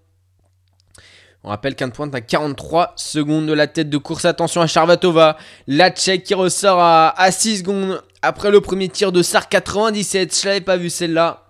On 1.44 1.50
rappelle 1.50 1.76
qu'un 1.76 1.90
pointe 1.90 2.14
à 2.14 2.20
43 2.20 2.94
secondes 2.96 3.46
de 3.46 3.52
la 3.52 3.68
tête 3.68 3.88
de 3.88 3.98
course. 3.98 4.24
Attention 4.24 4.60
à 4.60 4.66
Charvatova. 4.66 5.36
La 5.68 5.90
Tchèque 5.90 6.24
qui 6.24 6.34
ressort 6.34 6.80
à, 6.80 7.10
à 7.20 7.30
6 7.30 7.58
secondes 7.58 8.02
après 8.22 8.50
le 8.50 8.60
premier 8.60 8.88
tir 8.88 9.12
de 9.12 9.22
Sar 9.22 9.48
97. 9.48 10.40
Je 10.40 10.48
l'avais 10.48 10.60
pas 10.60 10.76
vu 10.76 10.90
celle-là. 10.90 11.45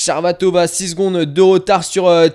Charvatova, 0.00 0.68
6 0.68 0.90
secondes 0.90 1.24
de 1.24 1.42
retard 1.42 1.82
sur 1.82 2.06
euh, 2.06 2.28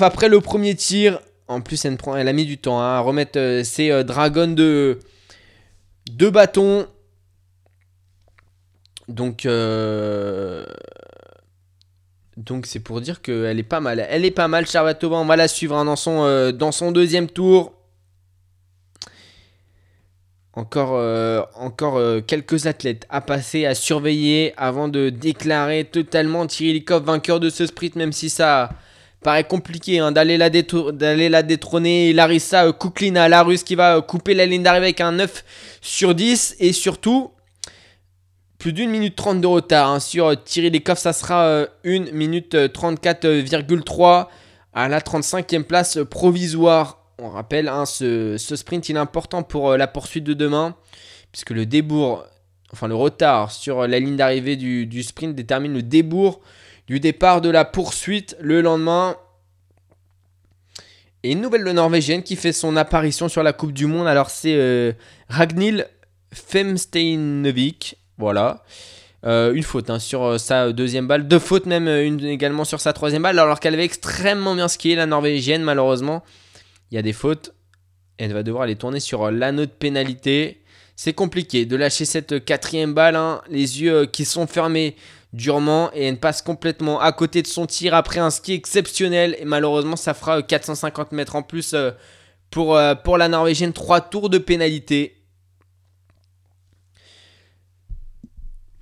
après 0.00 0.30
le 0.30 0.40
premier 0.40 0.74
tir. 0.74 1.20
En 1.46 1.60
plus, 1.60 1.84
elle, 1.84 2.28
a 2.28 2.32
mis 2.32 2.46
du 2.46 2.56
temps 2.56 2.80
hein, 2.80 2.94
à 2.96 3.00
remettre 3.00 3.38
euh, 3.38 3.62
ses 3.64 3.90
euh, 3.90 4.02
dragons 4.02 4.54
de, 4.54 4.98
bâton. 6.30 6.86
Donc, 9.08 9.44
euh, 9.44 10.64
donc 12.38 12.64
c'est 12.64 12.80
pour 12.80 13.02
dire 13.02 13.20
qu'elle 13.20 13.58
est 13.58 13.62
pas 13.62 13.80
mal. 13.80 14.06
Elle 14.08 14.24
est 14.24 14.30
pas 14.30 14.48
mal, 14.48 14.66
Charvatova. 14.66 15.16
On 15.16 15.26
va 15.26 15.36
la 15.36 15.48
suivre 15.48 15.76
hein, 15.76 15.94
euh, 16.06 16.50
dans 16.50 16.72
son 16.72 16.92
deuxième 16.92 17.28
tour. 17.28 17.74
Encore, 20.54 20.96
euh, 20.96 21.42
euh, 21.82 22.20
quelques 22.20 22.66
athlètes 22.66 23.06
à 23.08 23.22
passer, 23.22 23.64
à 23.64 23.74
surveiller 23.74 24.52
avant 24.56 24.88
de 24.88 25.08
déclarer 25.08 25.84
totalement 25.84 26.46
Tirilikov 26.46 27.04
vainqueur 27.04 27.40
de 27.40 27.48
ce 27.48 27.66
sprint, 27.66 27.96
même 27.96 28.12
si 28.12 28.28
ça 28.28 28.70
paraît 29.22 29.44
compliqué 29.44 29.98
hein, 30.00 30.12
d'aller 30.12 30.36
la, 30.36 30.50
détrôner. 30.50 32.12
Larissa 32.12 32.66
euh, 32.66 32.72
Kuklina, 32.72 33.28
la 33.28 33.42
russe 33.42 33.62
qui 33.62 33.74
va 33.74 33.96
euh, 33.96 34.00
couper 34.00 34.34
la 34.34 34.46
ligne 34.46 34.62
d'arrivée 34.62 34.86
avec 34.86 35.00
un 35.00 35.12
9 35.12 35.44
sur 35.80 36.14
10. 36.14 36.56
Et 36.58 36.72
surtout, 36.72 37.30
plus 38.58 38.72
d'une 38.72 38.90
minute 38.90 39.16
30 39.16 39.40
de 39.40 39.46
retard 39.46 39.90
hein, 39.90 40.00
sur 40.00 40.42
Tirilikov. 40.44 40.98
Ça 40.98 41.12
sera 41.12 41.66
1 41.84 42.12
minute 42.12 42.54
euh, 42.54 42.68
34,3 42.68 44.26
à 44.74 44.88
la 44.88 45.00
35e 45.00 45.62
place 45.62 45.98
provisoire. 46.10 47.01
On 47.22 47.30
rappelle, 47.30 47.68
hein, 47.68 47.86
ce, 47.86 48.36
sprint 48.36 48.90
est 48.90 48.96
important 48.96 49.44
pour 49.44 49.70
euh, 49.70 49.76
la 49.76 49.86
poursuite 49.86 50.24
de 50.24 50.34
demain, 50.34 50.74
puisque 51.30 51.50
le 51.50 51.66
débours, 51.66 52.24
enfin 52.72 52.88
le 52.88 52.96
retard 52.96 53.52
sur 53.52 53.86
la 53.86 54.00
ligne 54.00 54.16
d'arrivée 54.16 54.56
du, 54.56 55.02
sprint 55.04 55.36
détermine 55.36 55.72
le 55.72 55.84
débours 55.84 56.40
du 56.88 56.98
départ 56.98 57.40
de 57.40 57.48
la 57.48 57.64
poursuite 57.64 58.36
le 58.40 58.60
lendemain. 58.60 59.16
Et 61.22 61.30
une 61.30 61.40
nouvelle 61.40 61.62
norvégienne 61.62 62.24
qui 62.24 62.34
fait 62.34 62.52
son 62.52 62.76
apparition 62.76 63.28
sur 63.28 63.44
la 63.44 63.52
Coupe 63.52 63.72
du 63.72 63.86
Monde. 63.86 64.08
Alors 64.08 64.28
c'est 64.28 64.56
euh, 64.56 64.92
Ragnhild. 65.28 65.88
Voilà. 68.18 68.64
Euh, 69.24 69.52
une 69.54 69.62
faute 69.62 69.90
hein, 69.90 70.00
sur 70.00 70.24
euh, 70.24 70.38
sa 70.38 70.72
deuxième 70.72 71.06
balle. 71.06 71.28
Deux 71.28 71.38
fautes 71.38 71.66
même, 71.66 71.86
une 71.86 72.24
également 72.24 72.64
sur 72.64 72.80
sa 72.80 72.92
troisième 72.92 73.22
balle. 73.22 73.38
Alors 73.38 73.60
qu'elle 73.60 73.74
avait 73.74 73.84
extrêmement 73.84 74.56
bien 74.56 74.66
skié 74.66 74.96
la 74.96 75.06
norvégienne, 75.06 75.62
malheureusement. 75.62 76.24
Il 76.92 76.96
y 76.96 76.98
a 76.98 77.02
des 77.02 77.14
fautes. 77.14 77.54
Elle 78.18 78.34
va 78.34 78.42
devoir 78.42 78.66
les 78.66 78.76
tourner 78.76 79.00
sur 79.00 79.24
euh, 79.24 79.30
l'anneau 79.30 79.64
de 79.64 79.70
pénalité. 79.70 80.62
C'est 80.94 81.14
compliqué 81.14 81.64
de 81.64 81.74
lâcher 81.74 82.04
cette 82.04 82.44
quatrième 82.44 82.92
balle. 82.92 83.16
hein. 83.16 83.40
Les 83.48 83.80
yeux 83.80 83.94
euh, 84.02 84.06
qui 84.06 84.26
sont 84.26 84.46
fermés 84.46 84.94
durement 85.32 85.90
et 85.94 86.04
elle 86.04 86.20
passe 86.20 86.42
complètement 86.42 87.00
à 87.00 87.10
côté 87.12 87.40
de 87.40 87.46
son 87.46 87.64
tir 87.64 87.94
après 87.94 88.20
un 88.20 88.28
ski 88.28 88.52
exceptionnel. 88.52 89.34
Et 89.40 89.46
malheureusement, 89.46 89.96
ça 89.96 90.12
fera 90.12 90.38
euh, 90.38 90.42
450 90.42 91.12
mètres 91.12 91.34
en 91.34 91.42
plus 91.42 91.72
euh, 91.72 91.92
pour, 92.50 92.76
euh, 92.76 92.94
la 93.16 93.28
Norvégienne. 93.28 93.72
Trois 93.72 94.02
tours 94.02 94.28
de 94.28 94.36
pénalité. 94.36 95.16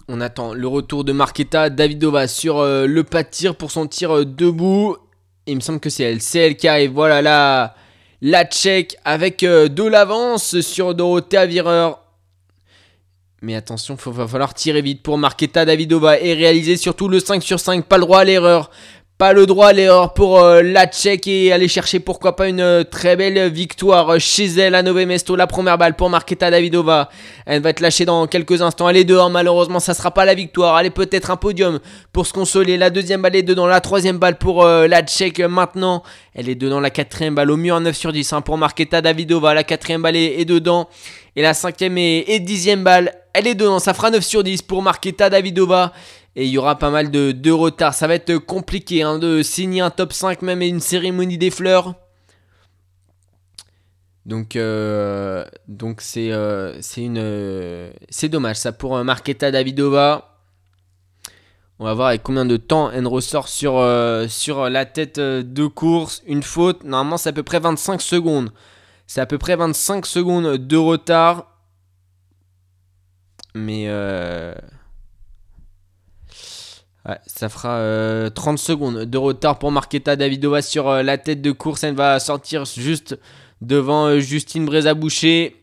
On 0.09 0.21
attend 0.21 0.53
le 0.53 0.67
retour 0.67 1.05
de 1.05 1.13
Marketa 1.13 1.71
Davidova 1.71 2.27
sur 2.27 2.59
euh, 2.59 2.89
le 2.89 3.05
pas 3.05 3.23
de 3.23 3.29
tir 3.29 3.55
pour 3.55 3.71
son 3.71 3.87
tir 3.87 4.11
euh, 4.11 4.25
debout. 4.25 4.97
Il 5.47 5.55
me 5.55 5.61
semble 5.61 5.79
que 5.79 5.91
c'est 5.91 6.03
elle. 6.03 6.21
C'est 6.21 6.41
elle 6.41 6.57
qui 6.57 6.67
arrive. 6.67 6.91
Voilà 6.91 7.23
la, 7.23 7.77
la 8.23 8.45
Tchèque 8.45 8.97
avec 9.05 9.43
euh, 9.43 9.69
de 9.69 9.83
l'avance 9.83 10.61
sur 10.61 10.95
Dorothea 10.95 11.47
Virer. 11.47 11.93
Mais 13.43 13.55
attention, 13.55 13.97
il 14.05 14.13
va 14.13 14.29
falloir 14.29 14.53
tirer 14.53 14.83
vite 14.83 15.03
pour 15.03 15.17
Marketa 15.17 15.65
Davidova 15.65 16.21
et 16.21 16.35
réaliser 16.35 16.77
surtout 16.77 17.09
le 17.09 17.21
5 17.21 17.43
sur 17.43 17.59
5. 17.59 17.87
Pas 17.87 17.97
le 17.97 18.05
droit 18.05 18.21
à 18.21 18.25
l'erreur. 18.25 18.71
Pas 19.21 19.35
le 19.35 19.45
droit 19.45 19.67
à 19.67 19.73
l'erreur 19.75 20.15
pour 20.15 20.39
euh, 20.39 20.63
la 20.63 20.87
Tchèque 20.87 21.27
et 21.27 21.53
aller 21.53 21.69
chercher 21.69 22.01
pourquoi 22.01 22.37
pas 22.37 22.49
une 22.49 22.63
euh, 22.63 22.85
très 22.85 23.17
belle 23.17 23.53
victoire 23.53 24.19
chez 24.19 24.47
elle 24.47 24.75
à 24.75 24.83
Nové 24.83 25.05
Mesto. 25.05 25.37
La 25.37 25.47
première 25.47 25.77
balle 25.77 25.95
pour 25.95 26.09
Marketa 26.09 26.51
Davidova. 26.51 27.11
Elle 27.45 27.61
va 27.61 27.69
être 27.69 27.81
lâchée 27.81 28.07
dans 28.07 28.27
quelques 28.27 28.63
instants. 28.63 28.89
Elle 28.89 28.97
est 28.97 29.05
dehors, 29.05 29.29
malheureusement, 29.29 29.79
ça 29.79 29.93
sera 29.93 30.11
pas 30.11 30.25
la 30.25 30.33
victoire. 30.33 30.81
Elle 30.81 30.91
peut-être 30.91 31.31
un 31.31 31.37
podium 31.37 31.81
pour 32.15 32.27
se 32.27 32.33
consoler. 32.33 32.79
La 32.79 32.89
deuxième 32.89 33.21
balle 33.21 33.37
est 33.37 33.43
dedans. 33.43 33.67
La 33.67 33.83
troisième 33.83 34.17
balle 34.17 34.39
pour 34.39 34.65
euh, 34.65 34.89
la 34.89 35.03
Tchèque 35.03 35.41
maintenant. 35.41 36.03
Elle 36.35 36.49
est 36.49 36.55
dedans. 36.55 36.81
La 36.81 36.89
quatrième 36.89 37.35
balle 37.35 37.51
au 37.51 37.59
mieux 37.59 37.75
en 37.75 37.81
9 37.81 37.95
sur 37.95 38.13
10 38.13 38.33
hein, 38.33 38.41
pour 38.41 38.57
Marketa 38.57 39.03
Davidova. 39.03 39.53
La 39.53 39.65
quatrième 39.65 40.01
balle 40.01 40.17
est, 40.17 40.47
dedans. 40.47 40.89
Et 41.37 41.43
la 41.43 41.53
cinquième 41.53 41.99
et, 41.99 42.25
et 42.27 42.41
dixième 42.41 42.85
balle, 42.85 43.13
elle 43.35 43.47
est 43.47 43.55
dedans. 43.55 43.81
Ça 43.81 43.93
fera 43.93 44.11
9 44.11 44.25
sur 44.25 44.43
10 44.43 44.63
pour 44.63 44.81
Marketa 44.81 45.29
Davidova. 45.29 45.93
Et 46.37 46.45
il 46.47 46.51
y 46.51 46.59
aura 46.59 46.79
pas 46.79 46.91
mal 46.91 47.11
de, 47.11 47.33
de 47.33 47.51
retard. 47.51 47.95
Ça 47.95 48.07
va 48.07 48.15
être 48.15 48.37
compliqué 48.39 49.03
hein, 49.03 49.19
de 49.19 49.43
signer 49.43 49.81
un 49.81 49.91
top 49.91 50.13
5 50.13 50.43
même 50.43 50.63
et 50.63 50.69
une 50.69 50.81
cérémonie 50.81 51.39
des 51.39 51.51
fleurs. 51.51 51.95
Donc, 54.27 54.55
euh, 54.55 55.45
euh, 55.69 56.79
c'est 56.81 57.03
une 57.03 57.19
euh, 57.19 57.91
c'est 58.11 58.29
dommage 58.29 58.57
ça 58.57 58.73
pour 58.73 59.03
Marketa 59.03 59.51
Davidova. 59.51 60.39
On 61.79 61.85
va 61.85 61.95
voir 61.95 62.09
avec 62.09 62.23
combien 62.23 62.45
de 62.45 62.59
temps 62.59 62.91
elle 62.91 63.07
ressort 63.07 63.49
sur, 63.49 63.83
sur 64.29 64.69
la 64.69 64.85
tête 64.85 65.19
de 65.19 65.67
course. 65.67 66.23
Une 66.27 66.43
faute, 66.43 66.85
normalement 66.85 67.17
c'est 67.17 67.31
à 67.31 67.33
peu 67.33 67.43
près 67.43 67.59
25 67.59 68.03
secondes. 68.03 68.53
C'est 69.07 69.23
à 69.23 69.27
peu 69.27 69.39
près 69.39 69.57
25 69.57 70.05
secondes 70.05 70.59
de 70.59 70.77
retard. 70.77 71.57
Mais 73.55 73.89
ouais, 77.09 77.19
ça 77.27 77.49
fera 77.49 77.77
euh, 77.79 78.31
30 78.31 78.59
secondes 78.59 79.05
de 79.05 79.19
retard 79.19 79.59
pour 79.59 79.73
Marketa 79.73 80.17
Davidova 80.17 80.63
sur 80.63 80.89
euh, 80.89 81.03
la 81.03 81.19
tête 81.19 81.43
de 81.43 81.53
course. 81.53 81.85
Elle 81.85 81.95
va 81.95 82.19
sortir 82.21 82.65
juste 82.65 83.19
devant 83.61 84.07
euh, 84.07 84.21
Justine 84.21 84.65
Brézaboucher. 84.65 85.57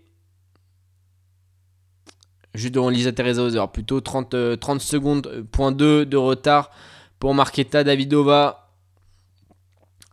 Juste 2.54 2.74
devant 2.74 2.90
Lisa 2.90 3.12
Teresa 3.12 3.42
Hauser. 3.42 3.64
Plutôt 3.72 4.02
30, 4.02 4.34
euh, 4.34 4.56
30 4.56 4.82
secondes, 4.82 5.28
euh, 5.28 5.44
point 5.52 5.72
2 5.72 6.06
de 6.06 6.18
retard 6.18 6.72
pour 7.20 7.34
Marketa 7.34 7.84
Davidova. 7.84 8.72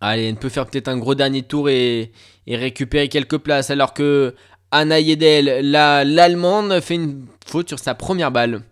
Allez, 0.00 0.24
elle 0.24 0.36
peut 0.36 0.50
faire 0.50 0.66
peut-être 0.66 0.88
un 0.88 0.98
gros 0.98 1.14
dernier 1.14 1.42
tour 1.42 1.70
et, 1.70 2.12
récupérer 2.46 3.08
quelques 3.08 3.38
places. 3.38 3.70
Alors 3.70 3.94
que 3.94 4.34
Anna 4.70 5.00
Yedel, 5.00 5.70
la- 5.70 6.04
l'Allemande, 6.04 6.80
fait 6.80 6.96
une 6.96 7.24
faute 7.46 7.68
sur 7.68 7.78
sa 7.78 7.94
première 7.94 8.30
balle. 8.30 8.62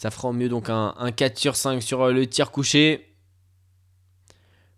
Ça 0.00 0.10
fera 0.10 0.28
au 0.28 0.32
mieux 0.32 0.48
donc 0.48 0.70
un, 0.70 0.94
un 0.96 1.12
4 1.12 1.36
sur 1.36 1.56
5 1.56 1.82
sur 1.82 2.00
euh, 2.00 2.12
le 2.14 2.26
tir 2.26 2.52
couché. 2.52 3.14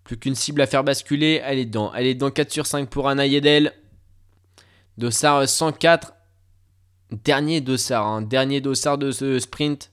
Plus 0.03 0.17
qu'une 0.19 0.35
cible 0.35 0.61
à 0.61 0.67
faire 0.67 0.83
basculer. 0.83 1.41
Elle 1.45 1.61
est 1.61 1.65
dedans. 1.65 1.93
Elle 1.95 2.07
est 2.07 2.17
dans 2.17 2.33
4 2.33 2.51
sur 2.51 2.67
5 2.67 2.89
pour 2.91 3.09
Anna 3.09 3.25
Yedel. 3.25 3.73
Dossard 4.99 5.49
104. 5.49 6.13
Dernier 7.13 7.61
Dossard. 7.61 8.05
hein. 8.05 8.23
Dernier 8.23 8.61
Dossard 8.61 8.99
de 8.99 9.13
ce 9.13 9.39
sprint. 9.39 9.93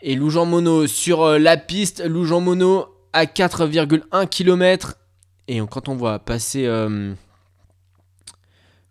Et 0.00 0.14
Loujean 0.14 0.46
Mono 0.46 0.86
sur 0.86 1.22
euh, 1.22 1.38
la 1.40 1.56
piste. 1.56 2.04
Loujean 2.06 2.40
Mono 2.40 2.86
à 3.12 3.24
4,1 3.24 4.28
km. 4.28 4.94
Et 5.48 5.58
quand 5.58 5.88
on 5.88 5.96
voit 5.96 6.20
passer. 6.20 6.66
euh, 6.66 7.14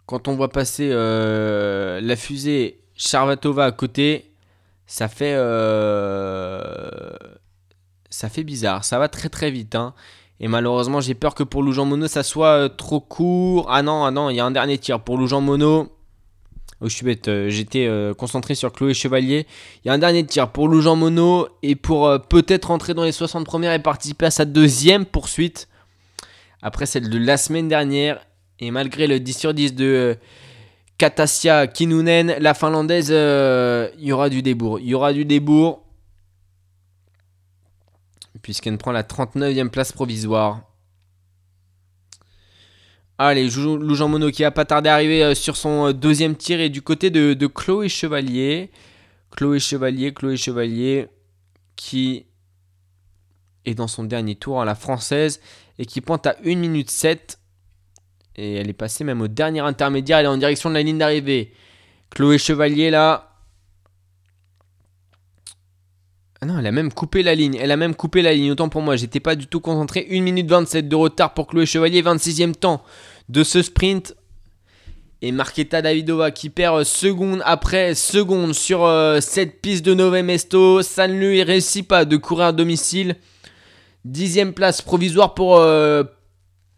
quand 0.06 0.28
on 0.28 0.36
voit 0.36 0.50
passer 0.50 0.90
euh, 0.92 2.02
la 2.02 2.18
fusée 2.18 2.82
Charvatova 2.94 3.64
à 3.64 3.72
côté, 3.72 4.35
ça 4.88 5.08
fait. 5.08 5.34
euh, 5.36 7.12
ça 8.10 8.30
bizarre. 8.44 8.84
Ça 8.86 9.00
va 9.00 9.08
très 9.10 9.30
très 9.30 9.52
vite. 9.52 9.76
hein. 9.76 9.94
Et 10.40 10.48
malheureusement, 10.48 11.00
j'ai 11.02 11.16
peur 11.16 11.34
que 11.36 11.44
pour 11.44 11.64
Loujean 11.64 11.86
Mono, 11.86 12.08
ça 12.08 12.24
soit 12.24 12.66
euh, 12.66 12.70
trop 12.70 13.00
court. 13.00 13.68
Ah 13.70 13.82
non, 13.82 14.06
ah 14.06 14.12
non, 14.12 14.30
il 14.30 14.36
y 14.36 14.40
a 14.40 14.46
un 14.46 14.52
dernier 14.52 14.78
tir 14.78 15.00
pour 15.00 15.18
Loujean 15.18 15.42
Mono. 15.42 15.92
Oh, 16.82 16.90
je 16.90 16.94
suis 16.94 17.06
bête, 17.06 17.30
euh, 17.30 17.50
j'étais 17.50 17.90
concentré 18.18 18.54
sur 18.54 18.74
Chloé 18.74 18.94
Chevalier. 18.94 19.48
Il 19.84 19.88
y 19.88 19.92
a 19.92 19.94
un 19.94 19.98
dernier 19.98 20.26
tir 20.26 20.52
pour 20.52 20.68
Loujean 20.68 20.98
Mono 20.98 21.48
et 21.64 21.76
pour 21.76 22.12
peut-être 22.28 22.66
rentrer 22.66 22.94
dans 22.94 23.06
les 23.06 23.14
60 23.14 23.46
premières 23.46 23.72
et 23.74 23.80
participer 23.80 24.26
à 24.26 24.32
sa 24.32 24.44
deuxième 24.44 25.06
poursuite. 25.06 25.70
Après 26.62 26.86
celle 26.86 27.10
de 27.10 27.18
la 27.18 27.38
semaine 27.38 27.70
dernière. 27.70 28.20
Et 28.60 28.72
malgré 28.72 29.08
le 29.08 29.20
10 29.20 29.38
sur 29.38 29.54
10 29.54 29.76
de 29.76 30.18
Katassia 30.98 31.68
Kinunen, 31.68 32.36
la 32.40 32.54
finlandaise, 32.54 33.10
euh, 33.12 33.90
il 33.98 34.06
y 34.06 34.12
aura 34.12 34.30
du 34.30 34.42
débours. 34.42 34.80
Il 34.80 34.88
y 34.88 34.94
aura 34.94 35.12
du 35.12 35.26
débours. 35.26 35.84
Puisqu'elle 38.42 38.78
prend 38.78 38.92
la 38.92 39.04
39e 39.04 39.70
place 39.70 39.92
provisoire. 39.92 40.62
Allez, 43.18 43.50
Loujean 43.50 44.10
Mono 44.10 44.30
qui 44.30 44.44
a 44.44 44.52
pas 44.52 44.66
tardé 44.66 44.90
à 44.90 44.94
arriver 44.94 45.24
euh, 45.24 45.36
sur 45.36 45.56
son 45.56 45.88
euh, 45.88 45.94
deuxième 45.94 46.36
tir 46.36 46.60
et 46.60 46.70
du 46.70 46.82
côté 46.82 47.10
de, 47.10 47.34
de 47.34 47.48
Chloé 47.48 47.88
Chevalier. 47.88 48.72
Chloé 49.32 49.60
Chevalier, 49.60 50.14
Chloé 50.14 50.38
Chevalier 50.38 51.08
qui 51.76 52.26
est 53.66 53.74
dans 53.74 53.88
son 53.88 54.04
dernier 54.04 54.36
tour 54.36 54.62
à 54.62 54.66
la 54.66 54.76
française 54.76 55.42
et 55.78 55.86
qui 55.86 56.02
pointe 56.02 56.28
à 56.28 56.36
1 56.46 56.56
minute 56.56 56.90
7. 56.90 57.40
Et 58.38 58.56
elle 58.56 58.70
est 58.70 58.74
passée 58.74 59.04
même 59.04 59.22
au 59.22 59.28
dernier 59.28 59.62
intermédiaire. 59.62 60.20
Elle 60.20 60.26
est 60.26 60.30
en 60.30 60.38
direction 60.38 60.70
de 60.70 60.76
la 60.76 60.84
ligne 60.84 60.98
d'arrivée. 60.98 61.54
Chloé 62.10 62.38
Chevalier 62.38 62.90
là. 62.90 63.32
Ah 66.42 66.46
non, 66.46 66.60
elle 66.60 66.68
a 66.68 66.72
même 66.72 66.92
coupé 66.92 67.24
la 67.24 67.34
ligne. 67.34 67.58
Elle 67.60 67.72
a 67.72 67.78
même 67.78 67.96
coupé 67.96 68.22
la 68.22 68.34
ligne. 68.34 68.52
Autant 68.52 68.70
pour 68.70 68.82
moi, 68.82 68.98
j'étais 68.98 69.22
pas 69.22 69.36
du 69.36 69.48
tout 69.48 69.62
concentré. 69.62 70.08
1 70.12 70.22
minute 70.22 70.50
27 70.50 70.88
de 70.88 70.96
retard 70.96 71.34
pour 71.34 71.48
Chloé 71.48 71.66
Chevalier. 71.66 72.02
26e 72.02 72.54
temps 72.54 72.84
de 73.30 73.44
ce 73.44 73.62
sprint. 73.62 74.16
Et 75.22 75.32
Marqueta 75.32 75.82
Davidova 75.82 76.30
qui 76.32 76.50
perd 76.50 76.84
seconde 76.84 77.42
après 77.46 77.96
seconde 77.96 78.54
sur 78.54 78.84
euh, 78.84 79.22
cette 79.22 79.62
piste 79.62 79.86
de 79.86 79.94
Nové 79.94 80.24
Mesto. 80.24 80.82
Ça 80.82 81.08
ne 81.08 81.18
lui 81.18 81.42
réussit 81.42 81.88
pas 81.88 82.04
de 82.04 82.18
courir 82.18 82.48
à 82.48 82.52
domicile. 82.52 83.16
Dixième 84.04 84.54
place 84.54 84.82
provisoire 84.82 85.34
pour, 85.34 85.58
euh, 85.58 86.04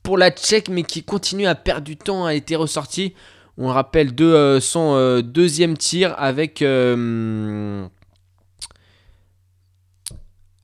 pour 0.07 0.17
la 0.17 0.31
Tchèque, 0.31 0.69
mais 0.69 0.83
qui 0.83 1.03
continue 1.03 1.47
à 1.47 1.53
perdre 1.53 1.81
du 1.81 1.97
temps, 1.97 2.23
a 2.23 2.33
été 2.33 2.55
ressortie. 2.55 3.13
On 3.57 3.65
le 3.65 3.73
rappelle 3.73 4.15
de 4.15 4.23
euh, 4.23 4.61
son 4.61 4.95
euh, 4.95 5.21
deuxième 5.21 5.75
tir 5.75 6.15
avec, 6.17 6.61
euh, 6.61 7.85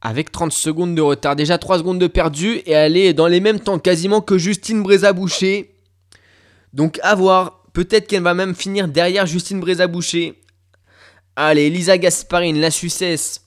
avec 0.01 0.31
30 0.31 0.53
secondes 0.53 0.95
de 0.95 1.01
retard. 1.01 1.35
Déjà 1.35 1.57
3 1.57 1.79
secondes 1.79 1.99
de 1.99 2.07
perdu 2.07 2.61
et 2.65 2.71
elle 2.71 2.95
est 2.95 3.11
dans 3.11 3.27
les 3.27 3.41
mêmes 3.41 3.59
temps 3.59 3.79
quasiment 3.79 4.21
que 4.21 4.37
Justine 4.37 4.81
Brézaboucher. 4.81 5.75
Donc 6.71 7.01
à 7.03 7.13
voir. 7.13 7.63
Peut-être 7.73 8.07
qu'elle 8.07 8.23
va 8.23 8.33
même 8.33 8.55
finir 8.55 8.87
derrière 8.87 9.25
Justine 9.25 9.59
Brézaboucher. 9.59 10.39
Allez, 11.35 11.69
Lisa 11.69 11.97
Gasparine, 11.97 12.61
la 12.61 12.71
Suissesse, 12.71 13.41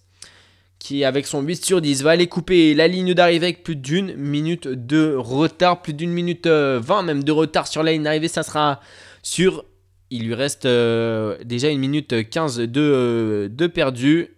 qui 0.79 1.05
avec 1.05 1.27
son 1.27 1.43
8 1.43 1.65
sur 1.65 1.81
10 1.81 2.03
va 2.03 2.11
aller 2.11 2.27
couper 2.27 2.75
la 2.75 2.89
ligne 2.89 3.15
d'arrivée 3.15 3.47
avec 3.47 3.63
plus 3.63 3.77
d'une 3.77 4.15
minute 4.17 4.69
de 4.69 5.15
retard, 5.17 5.83
plus 5.83 5.95
d'une 5.95 6.11
minute 6.11 6.47
euh, 6.47 6.81
20 6.83 7.03
même 7.03 7.25
de 7.25 7.33
retard 7.33 7.67
sur 7.67 7.83
la 7.83 7.93
ligne 7.93 8.03
d'arrivée, 8.03 8.29
ça 8.29 8.43
sera 8.43 8.81
sur... 9.23 9.65
Il 10.09 10.27
lui 10.27 10.35
reste 10.35 10.67
euh, 10.67 11.37
déjà 11.45 11.69
une 11.69 11.81
minute 11.81 12.31
15 12.31 12.59
de, 12.59 12.81
euh, 12.81 13.49
de 13.49 13.67
perdu. 13.67 14.37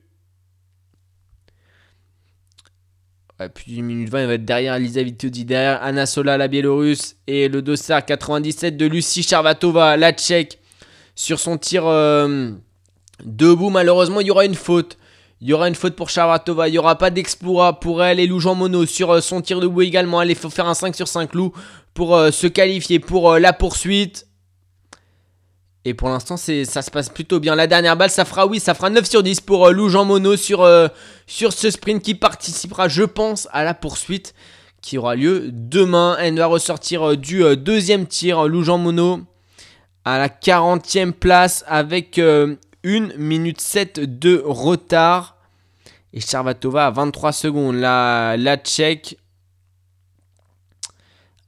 Plus 3.55 3.67
d'une 3.67 3.85
minute 3.85 4.09
20, 4.09 4.23
il 4.23 4.27
va 4.27 4.35
être 4.35 4.45
derrière 4.45 4.79
Lisa 4.81 5.01
Vitodi, 5.01 5.45
derrière 5.45 5.81
Anna 5.83 6.07
Sola, 6.07 6.37
la 6.37 6.49
Biélorusse, 6.49 7.17
et 7.29 7.49
le 7.49 7.63
dossard 7.63 8.05
97 8.05 8.77
de 8.77 8.87
Lucie 8.87 9.23
Charvatova, 9.23 9.97
la 9.97 10.13
Tchèque, 10.13 10.59
sur 11.15 11.39
son 11.39 11.57
tir 11.57 11.87
euh, 11.87 12.51
debout. 13.25 13.71
Malheureusement, 13.71 14.21
il 14.21 14.27
y 14.27 14.31
aura 14.33 14.45
une 14.45 14.57
faute. 14.57 14.98
Il 15.41 15.49
y 15.49 15.53
aura 15.53 15.69
une 15.69 15.75
faute 15.75 15.95
pour 15.95 16.11
Charvatova. 16.11 16.69
Il 16.69 16.73
n'y 16.73 16.79
aura 16.79 16.99
pas 16.99 17.11
d'exploit 17.11 17.79
pour 17.79 18.03
elle 18.03 18.19
et 18.19 18.27
Lou 18.27 18.41
Jean 18.41 18.55
Monod 18.55 18.89
sur 18.89 19.13
euh, 19.13 19.21
son 19.21 19.41
tir 19.41 19.61
debout 19.61 19.83
également. 19.83 20.21
Il 20.23 20.35
faut 20.35 20.51
faire 20.51 20.67
un 20.67 20.75
5 20.75 20.97
sur 20.97 21.07
5 21.07 21.35
Lou 21.35 21.53
pour 21.95 22.17
euh, 22.17 22.31
se 22.31 22.49
qualifier 22.49 22.99
pour 22.99 23.33
euh, 23.33 23.39
la 23.39 23.53
poursuite. 23.53 24.27
Et 25.85 25.95
pour 25.95 26.09
l'instant, 26.09 26.37
ça 26.37 26.83
se 26.83 26.91
passe 26.91 27.09
plutôt 27.09 27.39
bien. 27.39 27.55
La 27.55 27.67
dernière 27.67 27.97
balle, 27.97 28.11
ça 28.11 28.25
fera 28.25 28.47
oui, 28.47 28.61
ça 28.61 28.75
fera 28.75 28.91
9 28.91 29.09
sur 29.09 29.23
10 29.23 29.41
pour 29.41 29.71
Lou 29.71 29.89
Jean 29.89 30.05
Monod 30.05 30.37
sur, 30.37 30.69
sur 31.27 31.53
ce 31.55 31.71
sprint 31.71 32.03
qui 32.03 32.15
participera, 32.15 32.89
je 32.89 33.05
pense, 33.05 33.49
à 33.53 33.65
la 33.65 33.73
poursuite 33.73 34.35
qui 34.83 34.99
aura 34.99 35.15
lieu 35.15 35.49
demain. 35.51 36.19
Elle 36.21 36.37
va 36.37 36.45
ressortir 36.45 37.17
du 37.17 37.43
deuxième 37.57 38.07
tir, 38.07 38.49
Lou 38.49 38.65
Jean 38.65 38.77
Monod, 38.77 39.23
à 40.05 40.19
la 40.19 40.29
40e 40.29 41.13
place 41.13 41.65
avec 41.69 42.21
1 42.85 43.17
minute 43.17 43.61
7 43.61 44.19
de 44.19 44.43
retard. 44.45 45.37
Et 46.13 46.21
Charvatova 46.21 46.87
à 46.87 46.91
23 46.91 47.33
secondes. 47.33 47.77
La, 47.77 48.37
la 48.39 48.57
Tchèque 48.57 49.19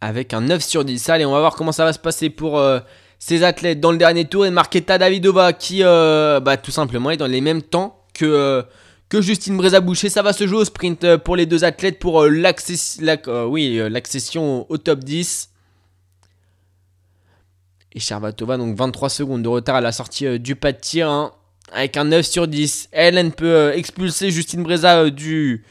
avec 0.00 0.32
un 0.34 0.40
9 0.42 0.62
sur 0.62 0.84
10. 0.84 1.08
Allez, 1.10 1.24
on 1.24 1.32
va 1.32 1.40
voir 1.40 1.56
comment 1.56 1.72
ça 1.72 1.84
va 1.84 1.92
se 1.92 1.98
passer 1.98 2.30
pour 2.30 2.58
euh, 2.58 2.80
ces 3.18 3.42
athlètes 3.44 3.80
dans 3.80 3.92
le 3.92 3.98
dernier 3.98 4.24
tour. 4.24 4.46
Et 4.46 4.50
Marketa 4.50 4.98
Davidova 4.98 5.52
qui, 5.52 5.80
euh, 5.82 6.40
bah, 6.40 6.56
tout 6.56 6.70
simplement, 6.70 7.10
est 7.10 7.16
dans 7.16 7.26
les 7.26 7.40
mêmes 7.40 7.62
temps 7.62 8.04
que, 8.14 8.24
euh, 8.24 8.62
que 9.08 9.20
Justine 9.20 9.56
Brézaboucher. 9.56 10.08
Ça 10.08 10.22
va 10.22 10.32
se 10.32 10.46
jouer 10.46 10.58
au 10.60 10.64
sprint 10.64 11.16
pour 11.18 11.36
les 11.36 11.46
deux 11.46 11.64
athlètes 11.64 11.98
pour 11.98 12.24
l'accession 12.24 12.70
au 14.70 14.78
top 14.78 15.00
10. 15.00 15.49
Et 17.92 18.00
Charvatova, 18.00 18.56
donc 18.56 18.76
23 18.76 19.08
secondes 19.08 19.42
de 19.42 19.48
retard 19.48 19.76
à 19.76 19.80
la 19.80 19.92
sortie 19.92 20.26
euh, 20.26 20.38
du 20.38 20.54
pas 20.56 20.72
de 20.72 20.78
tir. 20.78 21.08
hein, 21.08 21.32
avec 21.72 21.96
un 21.96 22.04
9 22.04 22.24
sur 22.26 22.48
10. 22.48 22.88
Elle, 22.92 23.18
elle 23.18 23.32
peut 23.32 23.54
euh, 23.54 23.72
expulser 23.74 24.30
Justine 24.30 24.62
Breza 24.62 25.00
euh, 25.00 25.10
du, 25.10 25.64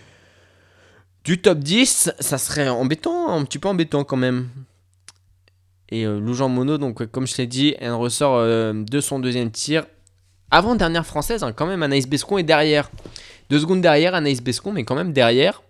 du 1.24 1.42
top 1.42 1.60
10. 1.60 2.12
Ça 2.20 2.38
serait 2.38 2.70
embêtant, 2.70 3.30
un 3.32 3.44
petit 3.46 3.60
peu 3.60 3.68
embêtant 3.68 4.04
quand 4.04 4.18
même. 4.18 4.50
Et 5.90 6.06
euh, 6.06 6.20
Lou 6.20 6.34
Jean 6.34 6.50
Monod, 6.50 6.80
donc 6.80 7.06
comme 7.08 7.28
je 7.28 7.36
l'ai 7.38 7.48
dit, 7.48 7.76
elle 7.80 7.94
ressort 7.94 8.44
de 8.46 9.00
son 9.02 9.20
deuxième 9.20 9.52
tir. 9.52 9.86
Avant 10.52 10.76
dernière 10.76 11.06
française, 11.06 11.44
hein, 11.44 11.54
quand 11.54 11.68
même, 11.68 11.84
Anaïs 11.84 12.08
Bescon 12.08 12.38
est 12.38 12.44
derrière. 12.44 12.90
Deux 13.50 13.60
secondes 13.60 13.82
derrière, 13.82 14.16
Anaïs 14.16 14.42
Bescon, 14.42 14.72
mais 14.72 14.84
quand 14.84 14.96
même 14.96 15.14
derrière. 15.14 15.62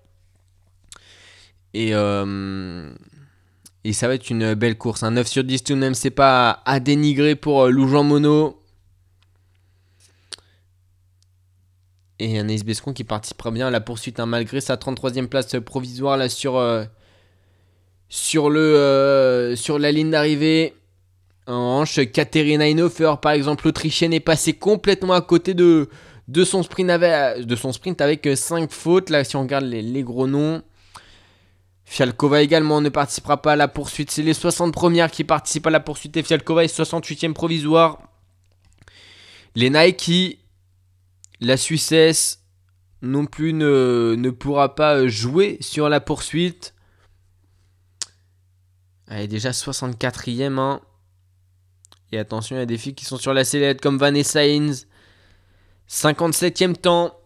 Et, 1.73 1.93
euh, 1.93 2.91
et 3.89 3.93
ça 3.93 4.07
va 4.07 4.13
être 4.13 4.29
une 4.29 4.53
belle 4.53 4.77
course. 4.77 5.01
Un 5.01 5.09
9 5.09 5.27
sur 5.27 5.43
10 5.43 5.63
tout 5.63 5.73
de 5.73 5.79
même, 5.79 5.95
c'est 5.95 6.11
pas 6.11 6.61
à 6.67 6.79
dénigrer 6.79 7.35
pour 7.35 7.63
euh, 7.63 7.69
Lou 7.71 7.87
Jean 7.87 8.03
Monod. 8.03 8.53
Et 12.19 12.37
Anaïs 12.37 12.63
Bescon 12.63 12.93
qui 12.93 13.03
participera 13.03 13.49
bien 13.49 13.65
à 13.65 13.71
la 13.71 13.81
poursuite, 13.81 14.19
hein, 14.19 14.27
malgré 14.27 14.61
sa 14.61 14.75
33e 14.75 15.25
place 15.25 15.55
provisoire 15.65 16.17
là 16.17 16.29
sur, 16.29 16.57
euh, 16.57 16.83
sur, 18.09 18.51
le, 18.51 18.59
euh, 18.59 19.55
sur 19.55 19.79
la 19.79 19.91
ligne 19.91 20.11
d'arrivée. 20.11 20.75
En 21.47 21.79
hanche, 21.81 21.99
Katerina 22.11 22.65
Inhofer, 22.69 23.15
par 23.19 23.31
exemple, 23.31 23.65
l'Autrichienne, 23.65 24.13
est 24.13 24.19
passée 24.19 24.53
complètement 24.53 25.13
à 25.13 25.21
côté 25.21 25.55
de, 25.55 25.89
de, 26.27 26.43
son, 26.43 26.61
sprint 26.61 26.91
avec, 26.91 27.43
de 27.43 27.55
son 27.55 27.71
sprint 27.71 28.01
avec 28.01 28.29
5 28.35 28.71
fautes. 28.71 29.09
Là, 29.09 29.23
si 29.23 29.35
on 29.35 29.41
regarde 29.41 29.65
les 29.65 30.03
gros 30.03 30.27
noms. 30.27 30.61
Fialkova 31.89 32.43
également 32.43 32.81
ne 32.81 32.89
participera 32.89 33.41
pas 33.41 33.53
à 33.53 33.55
la 33.55 33.67
poursuite. 33.67 34.11
C'est 34.11 34.21
les 34.21 34.35
60 34.35 34.71
premières 34.71 35.09
qui 35.09 35.23
participent 35.23 35.65
à 35.65 35.71
la 35.71 35.79
poursuite 35.79 36.15
et 36.17 36.21
Fialkova 36.21 36.63
est 36.63 36.79
68e 36.79 37.33
provisoire. 37.33 37.97
Les 39.55 39.71
Nike, 39.71 40.37
la 41.41 41.57
Suissesse 41.57 42.43
non 43.01 43.25
plus 43.25 43.53
ne, 43.53 44.13
ne 44.15 44.29
pourra 44.29 44.75
pas 44.75 45.07
jouer 45.07 45.57
sur 45.61 45.89
la 45.89 45.99
poursuite. 45.99 46.75
Elle 49.07 49.21
est 49.23 49.27
déjà 49.27 49.49
64e. 49.49 50.59
Hein. 50.59 50.81
Et 52.11 52.19
attention, 52.19 52.55
il 52.55 52.59
y 52.59 52.61
a 52.61 52.67
des 52.67 52.77
filles 52.77 52.93
qui 52.93 53.05
sont 53.05 53.17
sur 53.17 53.33
la 53.33 53.43
sellette 53.43 53.81
comme 53.81 53.97
Vanessa 53.97 54.45
Hines. 54.45 54.75
57e 55.89 56.75
temps. 56.75 57.18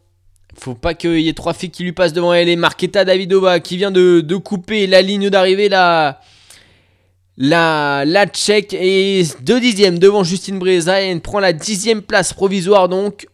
Faut 0.57 0.75
pas 0.75 0.93
qu'il 0.93 1.19
y 1.19 1.29
ait 1.29 1.33
trois 1.33 1.53
filles 1.53 1.71
qui 1.71 1.83
lui 1.83 1.93
passent 1.93 2.13
devant 2.13 2.33
elle. 2.33 2.49
Et 2.49 2.55
Marketa 2.55 3.05
Davidova 3.05 3.59
qui 3.59 3.77
vient 3.77 3.91
de, 3.91 4.21
de 4.21 4.35
couper 4.35 4.87
la 4.87 5.01
ligne 5.01 5.29
d'arrivée. 5.29 5.69
La, 5.69 6.19
la, 7.37 8.25
tchèque 8.27 8.75
est 8.77 9.41
2 9.41 9.59
dixièmes 9.59 9.99
devant 9.99 10.23
Justine 10.23 10.59
Breza. 10.59 11.01
Et 11.01 11.19
prend 11.19 11.39
la 11.39 11.53
dixième 11.53 12.01
place 12.01 12.33
provisoire 12.33 12.89
donc. 12.89 13.27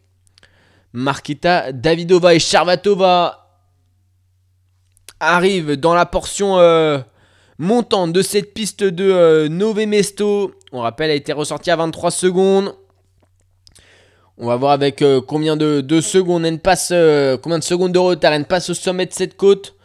Marketa 0.94 1.72
Davidova 1.72 2.34
et 2.34 2.40
Charvatova 2.40 3.40
arrivent 5.20 5.74
dans 5.74 5.94
la 5.94 6.06
portion 6.06 6.58
euh, 6.58 7.00
montante 7.60 8.14
de 8.14 8.22
cette 8.22 8.54
piste 8.54 8.84
de 8.84 9.04
euh, 9.04 9.50
Nové 9.50 9.86
Mesto. 9.86 10.54
On 10.72 10.82
rappelle, 10.82 11.10
elle 11.10 11.16
a 11.16 11.16
été 11.16 11.34
ressortie 11.34 11.70
à 11.70 11.76
23 11.76 12.10
secondes. 12.10 12.74
On 14.40 14.48
va 14.48 14.56
voir 14.56 14.72
avec 14.72 15.02
euh, 15.02 15.22
combien 15.22 15.58
de, 15.58 16.02
secondes 16.02 16.46
elle 16.46 16.60
passe, 16.60 16.94
combien 17.42 17.60
de 17.60 17.64
secondes 17.64 17.92
de 17.92 18.00
retard 18.00 18.34
elle 18.34 18.46
passe 18.46 18.70
au 18.70 18.74
sommet 18.74 19.06
de 19.06 19.14
cette 19.14 19.38
côte. 19.38 19.76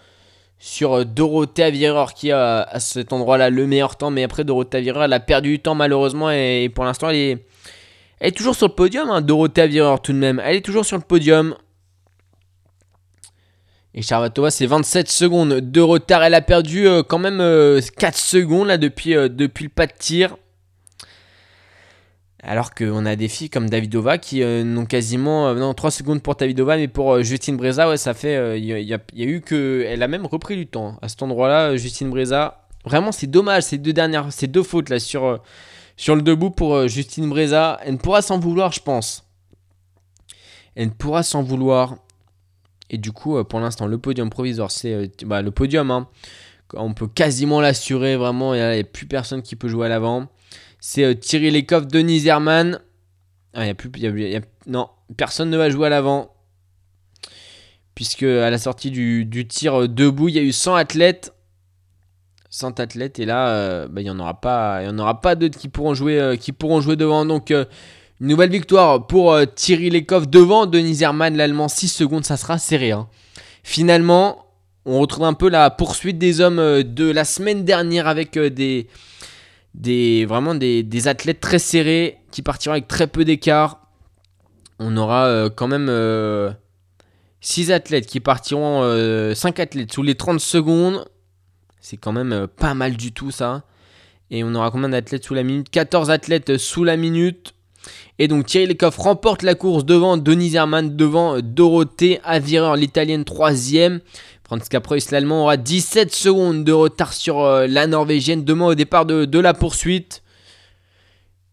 Sur 0.59 1.05
Dorothée 1.05 1.65
Avireur 1.65 2.15
qui 2.15 2.33
a 2.33 2.63
à 2.63 2.81
cet 2.81 3.13
endroit-là 3.13 3.51
le 3.51 3.67
meilleur 3.67 3.97
temps. 3.97 4.11
Mais 4.11 4.23
après, 4.23 4.45
Dorothée 4.45 4.79
Avireur, 4.79 5.05
elle 5.05 5.13
a 5.13 5.21
perdu 5.21 5.51
du 5.51 5.59
temps 5.59 5.75
malheureusement. 5.75 6.31
Et, 6.31 6.71
pour 6.75 6.85
l'instant, 6.85 7.11
elle 7.11 7.39
est, 8.21 8.31
toujours 8.33 8.55
sur 8.55 8.69
le 8.69 8.73
podium. 8.73 9.11
Hein, 9.11 9.21
Dorothée 9.21 9.63
Avireur 9.63 10.01
tout 10.01 10.13
de 10.13 10.19
même. 10.19 10.41
Elle 10.43 10.57
est 10.57 10.65
toujours 10.65 10.87
sur 10.87 10.97
le 10.97 11.03
podium. 11.03 11.55
Et 13.95 14.03
Charvatova, 14.03 14.51
c'est 14.51 14.67
27 14.67 15.09
secondes 15.09 15.55
de 15.61 15.81
retard. 15.81 16.25
Elle 16.25 16.35
a 16.35 16.41
perdu 16.41 16.89
euh, 16.89 17.05
quand 17.05 17.19
même 17.19 17.39
4 17.39 17.43
euh, 17.43 17.81
secondes 18.13 18.67
là, 18.67 18.75
euh, 18.75 19.29
depuis 19.29 19.65
le 19.65 19.71
pas 19.71 19.87
de 19.87 19.93
tir. 19.97 20.37
Alors 22.47 22.75
qu'on 22.75 23.07
a 23.07 23.17
des 23.17 23.29
filles 23.29 23.49
comme 23.49 23.71
Davidova 23.71 24.19
qui 24.19 24.45
n'ont 24.45 24.85
quasiment. 24.85 25.55
non, 25.55 25.73
3 25.73 25.91
secondes 25.91 26.23
pour 26.23 26.35
Davidova, 26.35 26.77
mais 26.77 26.89
pour 26.89 27.23
Justine 27.23 27.57
Breza, 27.57 27.89
ouais, 27.89 27.97
ça 27.97 28.13
fait. 28.13 28.61
Il 28.61 28.65
y, 28.65 28.93
a 28.93 29.01
eu 29.15 29.41
que. 29.41 29.85
Elle 29.89 30.03
a 30.03 30.09
même 30.09 30.27
repris 30.27 30.57
du 30.57 30.67
temps. 30.67 30.99
À 31.01 31.09
cet 31.09 31.23
endroit-là, 31.23 31.77
Justine 31.77 32.11
Breza. 32.11 32.67
Vraiment, 32.85 33.13
c'est 33.13 33.27
dommage, 33.27 33.63
ces 33.63 33.79
deux 33.79 33.95
dernières. 33.95 34.31
Ces 34.31 34.47
deux 34.47 34.63
fautes 34.63 34.91
là 34.91 34.99
sur, 34.99 35.41
le 36.09 36.23
debout 36.23 36.51
pour 36.51 36.87
Justine 36.87 37.31
Breza. 37.31 37.81
Elle 37.83 37.95
ne 37.95 37.99
pourra 37.99 38.21
s'en 38.21 38.39
vouloir, 38.39 38.73
je 38.73 38.81
pense. 38.81 39.25
Elle 40.75 40.89
ne 40.89 40.93
pourra 40.93 41.23
s'en 41.23 41.43
vouloir. 41.43 41.97
Et 42.91 42.99
du 42.99 43.13
coup, 43.13 43.37
euh, 43.37 43.45
pour 43.45 43.61
l'instant, 43.61 43.87
le 43.87 43.99
podium 43.99 44.31
provisoire, 44.31 44.71
c'est 44.71 44.93
euh, 44.93 45.07
bah, 45.25 45.43
le 45.43 45.51
podium. 45.51 45.91
Hein. 45.91 46.09
On 46.75 46.95
peut 46.95 47.09
quasiment 47.09 47.61
l'assurer, 47.61 48.17
vraiment. 48.17 48.55
Il 48.55 48.59
n'y 48.59 48.81
a, 48.81 48.85
plus 48.85 49.07
personne 49.07 49.43
qui 49.43 49.57
peut 49.57 49.69
jouer 49.69 49.87
à 49.87 49.89
l'avant. 49.89 50.27
C'est 50.87 51.05
euh, 51.05 51.15
Thierry 51.15 51.51
Lecoff, 51.51 51.87
Denis 51.87 52.21
Zerman. 52.21 52.79
Ah, 53.55 53.67
y 53.67 53.71
a 53.71 53.75
plus, 53.75 53.91
non, 54.67 54.89
personne 55.17 55.49
ne 55.49 55.57
va 55.57 55.71
jouer 55.71 55.87
à 55.87 55.91
l'avant. 55.91 56.35
Puisque 57.95 58.25
à 58.25 58.51
la 58.51 58.59
sortie 58.59 58.91
du, 58.91 59.47
tir 59.49 59.89
debout, 59.89 60.29
il 60.29 60.35
y 60.35 60.39
a 60.39 60.43
eu 60.43 60.53
100 60.53 60.75
athlètes. 60.75 61.33
100 62.51 62.81
athlètes. 62.81 63.19
Et 63.19 63.25
là, 63.25 63.87
bah, 63.89 64.03
il 64.03 64.05
n'y 64.05 64.11
en 64.11 64.19
aura 64.19 64.41
pas, 64.41 64.83
pas 65.23 65.37
d'autres 65.37 65.59
qui 65.59 65.69
pourront 65.69 65.95
jouer, 65.95 66.37
qui 66.39 66.53
pourront 66.53 66.83
jouer 66.83 66.97
devant. 66.97 67.25
Donc 67.25 67.51
une 68.21 68.29
nouvelle 68.29 68.51
victoire 68.51 69.07
pour 69.07 69.33
euh, 69.33 69.45
Thierry 69.45 69.91
Lecoff 69.91 70.29
devant 70.29 70.67
Denis 70.67 71.03
Hermann, 71.03 71.37
l'Allemand. 71.37 71.69
6 71.69 71.89
secondes, 71.89 72.25
ça 72.25 72.37
sera 72.37 72.59
serré. 72.59 72.93
Hein. 72.93 73.09
Finalement, 73.65 74.47
on 74.85 75.01
retrouve 75.01 75.25
un 75.25 75.35
peu 75.35 75.49
la 75.49 75.71
poursuite 75.71 76.17
des 76.17 76.41
hommes 76.41 76.61
euh, 76.61 76.83
de 76.85 77.11
la 77.11 77.25
semaine 77.25 77.65
dernière 77.65 78.07
avec 78.07 78.37
euh, 78.37 78.51
des, 78.51 78.87
des, 79.75 80.25
vraiment 80.25 80.55
des, 80.55 81.09
athlètes 81.09 81.41
très 81.41 81.59
serrés 81.59 82.19
qui 82.31 82.43
partiront 82.43 82.73
avec 82.73 82.89
très 82.89 83.07
peu 83.07 83.25
d'écart. 83.25 83.81
On 84.79 84.97
aura 84.97 85.51
quand 85.55 85.69
même 85.69 85.89
6 87.41 87.71
athlètes 87.71 88.07
qui 88.07 88.21
partiront, 88.21 89.35
5 89.35 89.61
athlètes 89.61 89.93
sous 89.93 90.03
les 90.03 90.15
30 90.15 90.41
secondes. 90.41 91.05
C'est 91.81 91.97
quand 91.97 92.13
même 92.13 92.47
pas 92.47 92.75
mal 92.75 92.97
du 92.97 93.13
tout 93.13 93.31
ça. 93.31 93.65
Et 94.31 94.43
on 94.43 94.55
aura 94.55 94.71
combien 94.71 94.89
d'athlètes 94.89 95.25
sous 95.25 95.35
la 95.35 95.43
minute? 95.43 95.71
14 95.71 96.11
athlètes 96.11 96.57
sous 96.57 96.85
la 96.85 96.97
minute. 96.97 97.55
Et 98.19 98.29
donc 98.29 98.47
Thierry 98.47 98.67
Lecoff 98.67 98.97
remporte 98.97 99.43
la 99.43 99.55
course 99.55 99.85
devant 99.85 100.17
Denis 100.17 100.55
Hermann, 100.55 100.97
devant 100.97 101.41
Dorothée 101.41 102.21
Avireur, 102.25 102.77
l'italienne 102.77 103.23
3ème. 103.23 104.01
Preuss, 104.83 105.11
l'allemand, 105.11 105.43
aura 105.43 105.57
17 105.57 106.13
secondes 106.15 106.65
de 106.65 106.73
retard 106.73 107.13
sur 107.13 107.41
euh, 107.41 107.67
la 107.67 107.87
norvégienne, 107.87 108.45
demain 108.45 108.67
au 108.67 108.75
départ 108.75 109.07
de, 109.07 109.39
la 109.39 109.55
poursuite. 109.55 110.23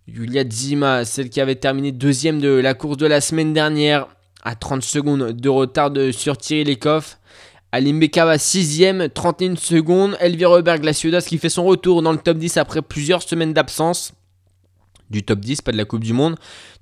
Julia 0.07 0.43
Zima, 0.49 1.05
celle 1.05 1.29
qui 1.29 1.39
avait 1.39 1.55
terminé 1.55 1.91
deuxième 1.91 2.41
de 2.41 2.49
la 2.49 2.73
course 2.73 2.97
de 2.97 3.05
la 3.05 3.21
semaine 3.21 3.53
dernière, 3.53 4.07
à 4.43 4.55
30 4.55 4.83
secondes 4.83 5.31
de 5.31 5.49
retard 5.49 5.91
sur 6.11 6.37
Thierry 6.37 6.63
Lecoff. 6.63 7.17
Alim 7.71 7.99
Bekava 7.99 8.35
6ème, 8.35 9.09
31 9.09 9.55
secondes. 9.55 10.17
Elvira 10.19 10.59
Huberg, 10.59 10.83
la 10.83 10.93
Suédoise, 10.93 11.25
qui 11.25 11.37
fait 11.37 11.49
son 11.49 11.63
retour 11.63 12.01
dans 12.01 12.11
le 12.11 12.17
top 12.17 12.37
10 12.37 12.57
après 12.57 12.81
plusieurs 12.81 13.23
semaines 13.23 13.53
d'absence 13.53 14.13
du 15.11 15.23
top 15.23 15.39
10, 15.39 15.61
pas 15.61 15.71
de 15.71 15.77
la 15.77 15.85
Coupe 15.85 16.03
du 16.03 16.13
Monde. 16.13 16.37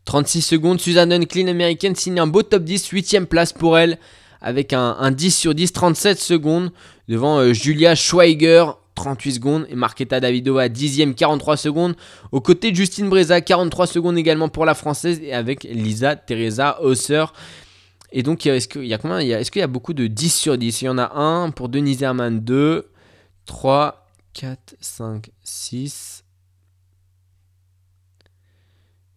36 0.06 0.42
secondes, 0.42 0.80
Suzanne 0.80 1.12
Unclean, 1.12 1.48
américaine, 1.48 1.96
signe 1.96 2.20
un 2.20 2.28
beau 2.28 2.44
top 2.44 2.64
10, 2.64 2.92
8ème 2.92 3.26
place 3.26 3.52
pour 3.52 3.78
elle, 3.78 3.98
avec 4.42 4.74
un, 4.74 5.12
10 5.12 5.36
sur 5.36 5.56
10, 5.56 5.74
37 5.74 6.20
secondes, 6.20 6.72
devant 7.08 7.40
euh, 7.40 7.54
Julia 7.54 7.96
Schweiger, 7.96 8.66
38 8.96 9.34
secondes, 9.34 9.68
et 9.70 9.76
Marketa 9.76 10.20
Davidova, 10.20 10.70
10ème, 10.70 11.14
43 11.14 11.58
secondes, 11.58 11.96
aux 12.32 12.42
côtés 12.42 12.72
de 12.72 12.76
Justine 12.76 13.10
Breza, 13.10 13.42
43 13.42 13.88
secondes 13.88 14.18
également 14.18 14.50
pour 14.50 14.66
la 14.66 14.74
française, 14.74 15.20
et 15.22 15.34
avec 15.34 15.64
Lisa 15.64 16.16
Teresa 16.16 16.82
Hausser. 16.82 17.26
Et 18.12 18.24
donc, 18.24 18.46
est-ce 18.46 18.68
qu'il 18.68 18.86
y 18.86 18.94
a 18.94 19.40
Est-ce 19.40 19.58
y 19.58 19.62
a 19.62 19.68
beaucoup 19.68 19.94
de 19.94 20.08
10 20.08 20.34
sur 20.34 20.58
10 20.58 20.82
Il 20.82 20.86
y 20.86 20.90
en 20.90 20.98
a 20.98 21.14
un 21.16 21.52
pour 21.52 21.70
Denise 21.70 22.02
Herman, 22.02 22.40
2, 22.40 22.90
3, 23.46 24.08
4, 24.34 24.76
5, 24.80 25.30
6, 25.44 26.24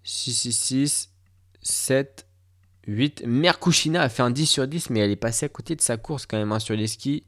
6, 0.04 0.34
6, 0.34 0.52
6, 0.52 1.10
7, 1.62 2.26
8. 2.86 3.24
Merkushina 3.26 4.02
a 4.02 4.08
fait 4.08 4.22
un 4.22 4.30
10 4.30 4.46
sur 4.46 4.66
10, 4.66 4.90
mais 4.90 5.00
elle 5.00 5.10
est 5.10 5.16
passée 5.16 5.46
à 5.46 5.48
côté 5.48 5.76
de 5.76 5.80
sa 5.80 5.96
course 5.96 6.26
quand 6.26 6.36
même 6.36 6.52
hein, 6.52 6.58
sur 6.58 6.74
les 6.74 6.86
skis. 6.86 7.24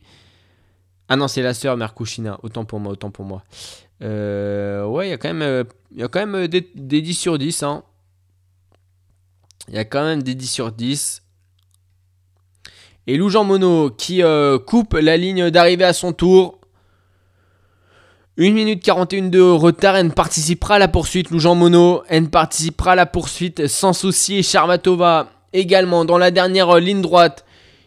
Ah 1.08 1.16
non, 1.16 1.28
c'est 1.28 1.42
la 1.42 1.54
sœur 1.54 1.76
Merkushina. 1.76 2.38
Autant 2.42 2.64
pour 2.64 2.80
moi, 2.80 2.92
autant 2.92 3.10
pour 3.10 3.24
moi. 3.24 3.44
Euh, 4.02 4.84
ouais, 4.86 5.08
il 5.08 5.10
y 5.10 5.12
a 5.12 5.18
quand 5.18 5.28
même, 5.28 5.42
euh, 5.42 5.64
euh, 5.98 6.48
des, 6.48 7.02
10 7.02 7.14
sur 7.14 7.38
10. 7.38 7.62
Hein. 7.62 7.82
Il 9.68 9.74
y 9.74 9.78
a 9.78 9.84
quand 9.84 10.04
même 10.04 10.22
des 10.22 10.34
10 10.34 10.46
sur 10.46 10.72
10. 10.72 11.22
Et 13.06 13.16
Lou 13.16 13.28
Jean 13.28 13.44
Monod 13.44 13.96
qui 13.96 14.22
coupe 14.66 14.94
la 14.94 15.18
ligne 15.18 15.50
d'arrivée 15.50 15.84
à 15.84 15.92
son 15.92 16.14
tour. 16.14 16.58
1 18.38 18.50
minute 18.50 18.82
41 18.82 19.28
de 19.28 19.40
retard, 19.40 19.94
elle 19.94 20.10
participera 20.10 20.76
à 20.76 20.78
la 20.78 20.88
poursuite, 20.88 21.30
Lou 21.30 21.38
Jean 21.38 21.54
Monod. 21.54 22.02
Elle 22.08 22.30
participera 22.30 22.92
à 22.92 22.94
la 22.94 23.04
poursuite 23.04 23.66
sans 23.66 23.92
souci. 23.92 24.42
Charvatova 24.42 25.33
également 25.54 26.04
dans 26.04 26.18
la 26.18 26.30
dernière 26.30 26.76
ligne 26.76 27.00
droite. 27.00 27.44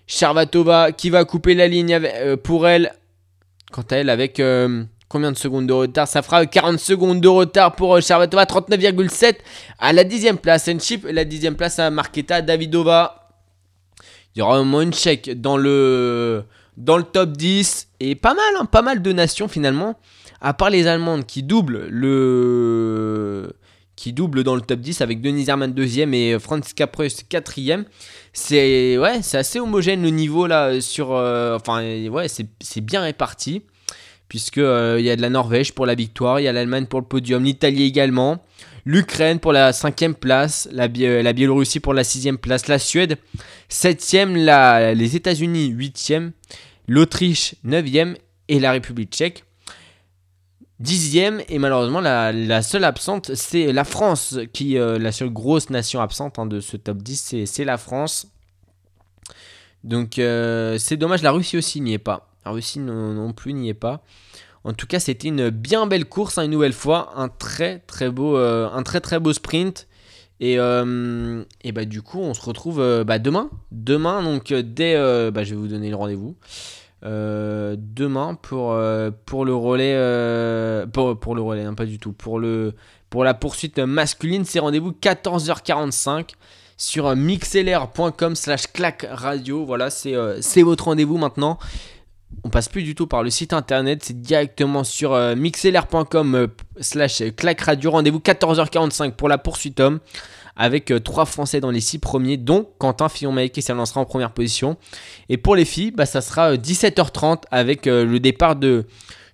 Charvatova 0.08 0.94
qui 0.94 1.10
va 1.10 1.26
couper 1.26 1.54
la 1.54 1.68
ligne 1.68 1.94
euh, 1.94 2.38
pour 2.38 2.68
elle. 2.68 2.94
Quant 3.72 3.84
à 3.92 3.98
elle, 3.98 4.10
avec 4.10 4.40
euh, 4.40 4.84
combien 5.10 5.32
de 5.32 5.38
secondes 5.38 5.68
de 5.68 5.74
retard? 5.74 6.08
Ça 6.08 6.22
fera 6.22 6.46
40 6.46 6.80
secondes 6.80 7.22
de 7.22 7.28
retard 7.28 7.76
pour 7.76 8.02
Charvatova, 8.02 8.44
euh, 8.44 8.46
39,7 8.46 9.36
à 9.80 9.92
la 9.92 10.06
dixième 10.06 10.38
place. 10.38 10.70
And 10.70 10.80
chip, 10.80 11.06
la 11.12 11.26
dixième 11.26 11.56
place 11.56 11.78
à 11.78 11.92
Marketa 11.92 12.42
Davidova. 12.42 13.30
Il 14.34 14.40
y 14.40 14.42
aura 14.42 14.62
au 14.62 14.64
moins 14.64 14.82
une 14.82 14.94
chèque 14.94 15.30
dans 15.42 15.58
le, 15.58 16.46
dans 16.78 16.98
le 16.98 17.04
top 17.04 17.32
10. 17.32 17.90
Et 18.00 18.16
pas 18.16 18.34
mal, 18.34 18.54
hein, 18.60 18.66
pas 18.66 18.82
mal 18.82 19.02
de 19.02 19.12
nations 19.12 19.48
finalement 19.50 19.98
à 20.42 20.54
part 20.54 20.70
les 20.70 20.88
Allemandes 20.88 21.26
qui 21.26 21.44
doublent 21.44 21.88
le 21.90 23.54
qui 23.98 24.14
double 24.14 24.44
dans 24.44 24.56
le 24.56 24.62
top 24.62 24.80
10 24.80 25.02
avec 25.02 25.20
Denis 25.20 25.50
Hermann 25.50 25.74
2ème 25.74 26.14
et 26.14 26.40
Franz 26.40 26.74
Caprus 26.74 27.26
4ème. 27.30 27.84
C'est 28.32 28.98
ouais, 28.98 29.20
assez 29.34 29.60
homogène 29.60 30.04
le 30.04 30.12
niveau 30.12 30.48
là 30.48 30.80
sur 30.80 31.12
euh, 31.12 31.58
enfin 31.58 31.82
ouais, 32.08 32.28
c'est 32.30 32.82
bien 32.82 33.02
réparti 33.02 33.64
puisque 34.30 34.60
euh, 34.60 34.98
il 35.00 35.06
y 35.06 35.10
a 35.10 35.16
de 35.16 35.22
la 35.22 35.30
Norvège 35.30 35.74
pour 35.74 35.86
la 35.86 35.96
victoire, 35.96 36.40
il 36.40 36.44
y 36.44 36.48
a 36.48 36.54
l'Allemagne 36.54 36.86
pour 36.86 37.00
le 37.00 37.06
podium, 37.06 37.44
l'Italie 37.44 37.84
également, 37.84 38.44
l'Ukraine 38.86 39.40
pour 39.40 39.54
la 39.54 39.74
cinquième 39.74 40.16
place, 40.16 40.68
la, 40.72 40.88
la 40.88 41.34
Biélorussie 41.34 41.80
pour 41.80 41.94
la 41.94 42.04
sixième 42.04 42.38
place, 42.38 42.68
la 42.68 42.80
Suède 42.80 43.18
7ème, 43.72 44.36
la, 44.36 44.94
les 44.94 45.16
États-Unis 45.16 45.74
8ème, 45.74 46.32
l'Autriche 46.88 47.56
9ème 47.66 48.16
et 48.50 48.60
la 48.60 48.72
République 48.72 49.12
tchèque 49.12 49.44
Dixième, 50.80 51.42
et 51.50 51.58
malheureusement 51.58 52.02
la, 52.02 52.62
seule 52.62 52.84
absente, 52.84 53.34
c'est 53.34 53.74
la 53.74 53.84
France, 53.84 54.38
qui 54.54 54.78
euh, 54.78 55.00
la 55.00 55.12
seule 55.12 55.32
grosse 55.32 55.72
nation 55.72 56.02
absente 56.02 56.38
hein, 56.38 56.46
de 56.46 56.60
ce 56.60 56.78
top 56.78 57.00
10, 57.00 57.46
c'est 57.46 57.66
la 57.66 57.78
France. 57.78 58.28
Donc 59.84 60.20
euh, 60.20 60.78
c'est 60.78 60.96
dommage, 60.96 61.24
la 61.24 61.32
Russie 61.32 61.58
aussi 61.58 61.82
n'y 61.82 61.94
est 61.94 61.98
pas. 61.98 62.30
La 62.46 62.52
Russie 62.52 62.80
non, 62.80 63.34
plus 63.34 63.54
n'y 63.54 63.70
est 63.70 63.74
pas. 63.74 64.04
En 64.64 64.74
tout 64.74 64.86
cas, 64.86 65.00
c'était 65.00 65.30
une 65.30 65.50
bien 65.50 65.88
belle 65.88 66.06
course, 66.06 66.38
hein, 66.38 66.44
une 66.44 66.52
nouvelle 66.52 66.74
fois, 66.74 67.12
un 67.16 67.30
très 67.30 67.80
très 67.80 68.12
beau, 68.12 68.38
euh, 68.38 68.70
un 68.72 68.84
très 68.84 69.02
très 69.02 69.20
beau 69.20 69.34
sprint. 69.34 69.88
Et, 70.40 70.54
et 70.54 71.72
bah 71.72 71.86
du 71.86 72.04
coup, 72.04 72.20
on 72.20 72.36
se 72.36 72.42
retrouve 72.42 73.04
bah, 73.04 73.18
demain. 73.18 73.50
Demain, 73.72 74.22
donc 74.22 74.54
dès... 74.54 74.94
bah, 75.32 75.44
je 75.44 75.56
vais 75.56 75.60
vous 75.60 75.68
donner 75.68 75.90
le 75.90 75.96
rendez-vous. 75.96 76.36
Euh, 77.04 77.76
demain 77.78 78.36
pour, 78.36 78.72
euh, 78.72 79.12
pour 79.26 79.46
le 79.46 79.54
relais... 79.54 79.94
euh, 79.96 80.88
pour, 80.88 81.20
pour 81.20 81.36
le 81.36 81.42
relais, 81.42 81.66
pas 81.76 81.86
du 81.86 82.00
tout. 82.00 82.12
Pour, 82.12 82.42
pour 83.10 83.24
la 83.24 83.34
poursuite 83.34 83.80
masculine, 83.80 84.46
c'est 84.46 84.60
rendez-vous 84.60 84.92
14h45 84.92 86.32
sur 86.78 87.08
euh, 87.08 87.16
mixlr.com 87.16 88.36
slash 88.36 88.68
clac 88.72 89.08
radio. 89.12 89.66
Voilà, 89.66 89.90
c'est 89.90 90.16
euh, 90.16 90.40
votre 90.58 90.86
rendez-vous 90.86 91.18
maintenant. 91.18 91.58
On 92.44 92.50
passe 92.50 92.68
plus 92.70 92.84
du 92.84 92.94
tout 92.94 93.08
par 93.08 93.24
le 93.24 93.30
site 93.30 93.54
internet, 93.54 94.04
c'est 94.04 94.20
directement 94.20 94.84
sur 94.84 95.14
euh, 95.14 95.36
mixlr.com 95.36 96.36
euh, 96.36 96.48
slash 96.80 97.24
clac 97.36 97.62
radio. 97.62 97.92
Rendez-vous 97.92 98.20
14h45 98.20 99.14
pour 99.14 99.30
la 99.30 99.38
poursuite 99.38 99.80
homme 99.80 100.00
avec 100.58 100.92
euh, 100.92 101.00
trois 101.00 101.26
Français 101.26 101.62
dans 101.62 101.72
les 101.72 101.80
six 101.80 102.00
premiers, 102.00 102.38
dont 102.38 102.68
Quentin 102.80 103.08
Fillon-Maillet 103.08 103.50
qui 103.50 103.62
s'élancera 103.62 104.02
en 104.02 104.06
première 104.06 104.32
position. 104.32 104.78
Et 105.30 105.38
pour 105.38 105.56
les 105.56 105.66
filles, 105.66 105.92
bah, 105.92 106.06
ça 106.06 106.22
sera 106.22 106.52
euh, 106.54 106.58
17h30 106.58 107.44
avec 107.52 107.88
euh, 107.88 108.06
le 108.06 108.20
départ 108.20 108.56
de 108.56 108.86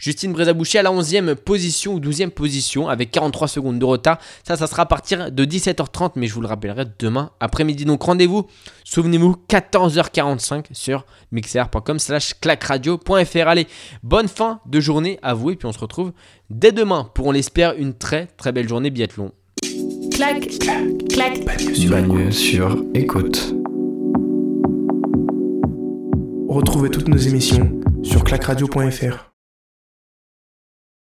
Justine 0.04 0.34
Brézaboucher 0.34 0.80
à 0.80 0.84
la 0.84 0.92
11e 0.92 1.36
position 1.36 1.94
ou 1.94 2.00
12e 2.02 2.30
position 2.30 2.90
avec 2.90 3.10
43 3.12 3.48
secondes 3.48 3.80
de 3.80 3.86
retard. 3.86 4.18
Ça, 4.46 4.58
ça 4.58 4.68
sera 4.68 4.82
à 4.82 4.86
partir 4.86 5.32
de 5.32 5.46
17h30, 5.46 6.12
mais 6.18 6.28
je 6.28 6.34
vous 6.34 6.42
le 6.42 6.48
rappellerai 6.48 6.84
demain 7.00 7.32
après-midi. 7.40 7.86
Donc 7.86 8.04
rendez-vous, 8.04 8.48
souvenez-vous, 8.84 9.38
14h45 9.48 10.66
sur 10.74 11.06
mixer.com 11.32 12.00
slash 12.00 12.34
clacradio.fr. 12.42 13.48
Allez, 13.48 13.68
bonne 14.04 14.28
fin 14.28 14.60
de 14.66 14.82
journée 14.82 15.20
à 15.22 15.34
vous 15.34 15.52
et 15.52 15.56
puis 15.56 15.68
on 15.68 15.74
se 15.74 15.80
retrouve 15.80 16.12
dès 16.50 16.74
demain 16.74 17.10
pour, 17.14 17.28
on 17.28 17.32
l'espère, 17.32 17.74
une 17.78 17.94
très 17.94 18.28
très 18.28 18.52
belle 18.52 18.68
journée 18.68 18.90
biathlon. 18.90 19.32
Clac, 20.14 20.48
clac. 21.10 21.46
Bagne 21.90 22.32
sur 22.32 22.84
écoute. 22.94 23.56
Retrouvez 26.48 26.90
toutes 26.90 27.08
nos 27.08 27.18
émissions 27.18 27.80
sur 28.04 28.24
clacradio.fr. 28.24 29.33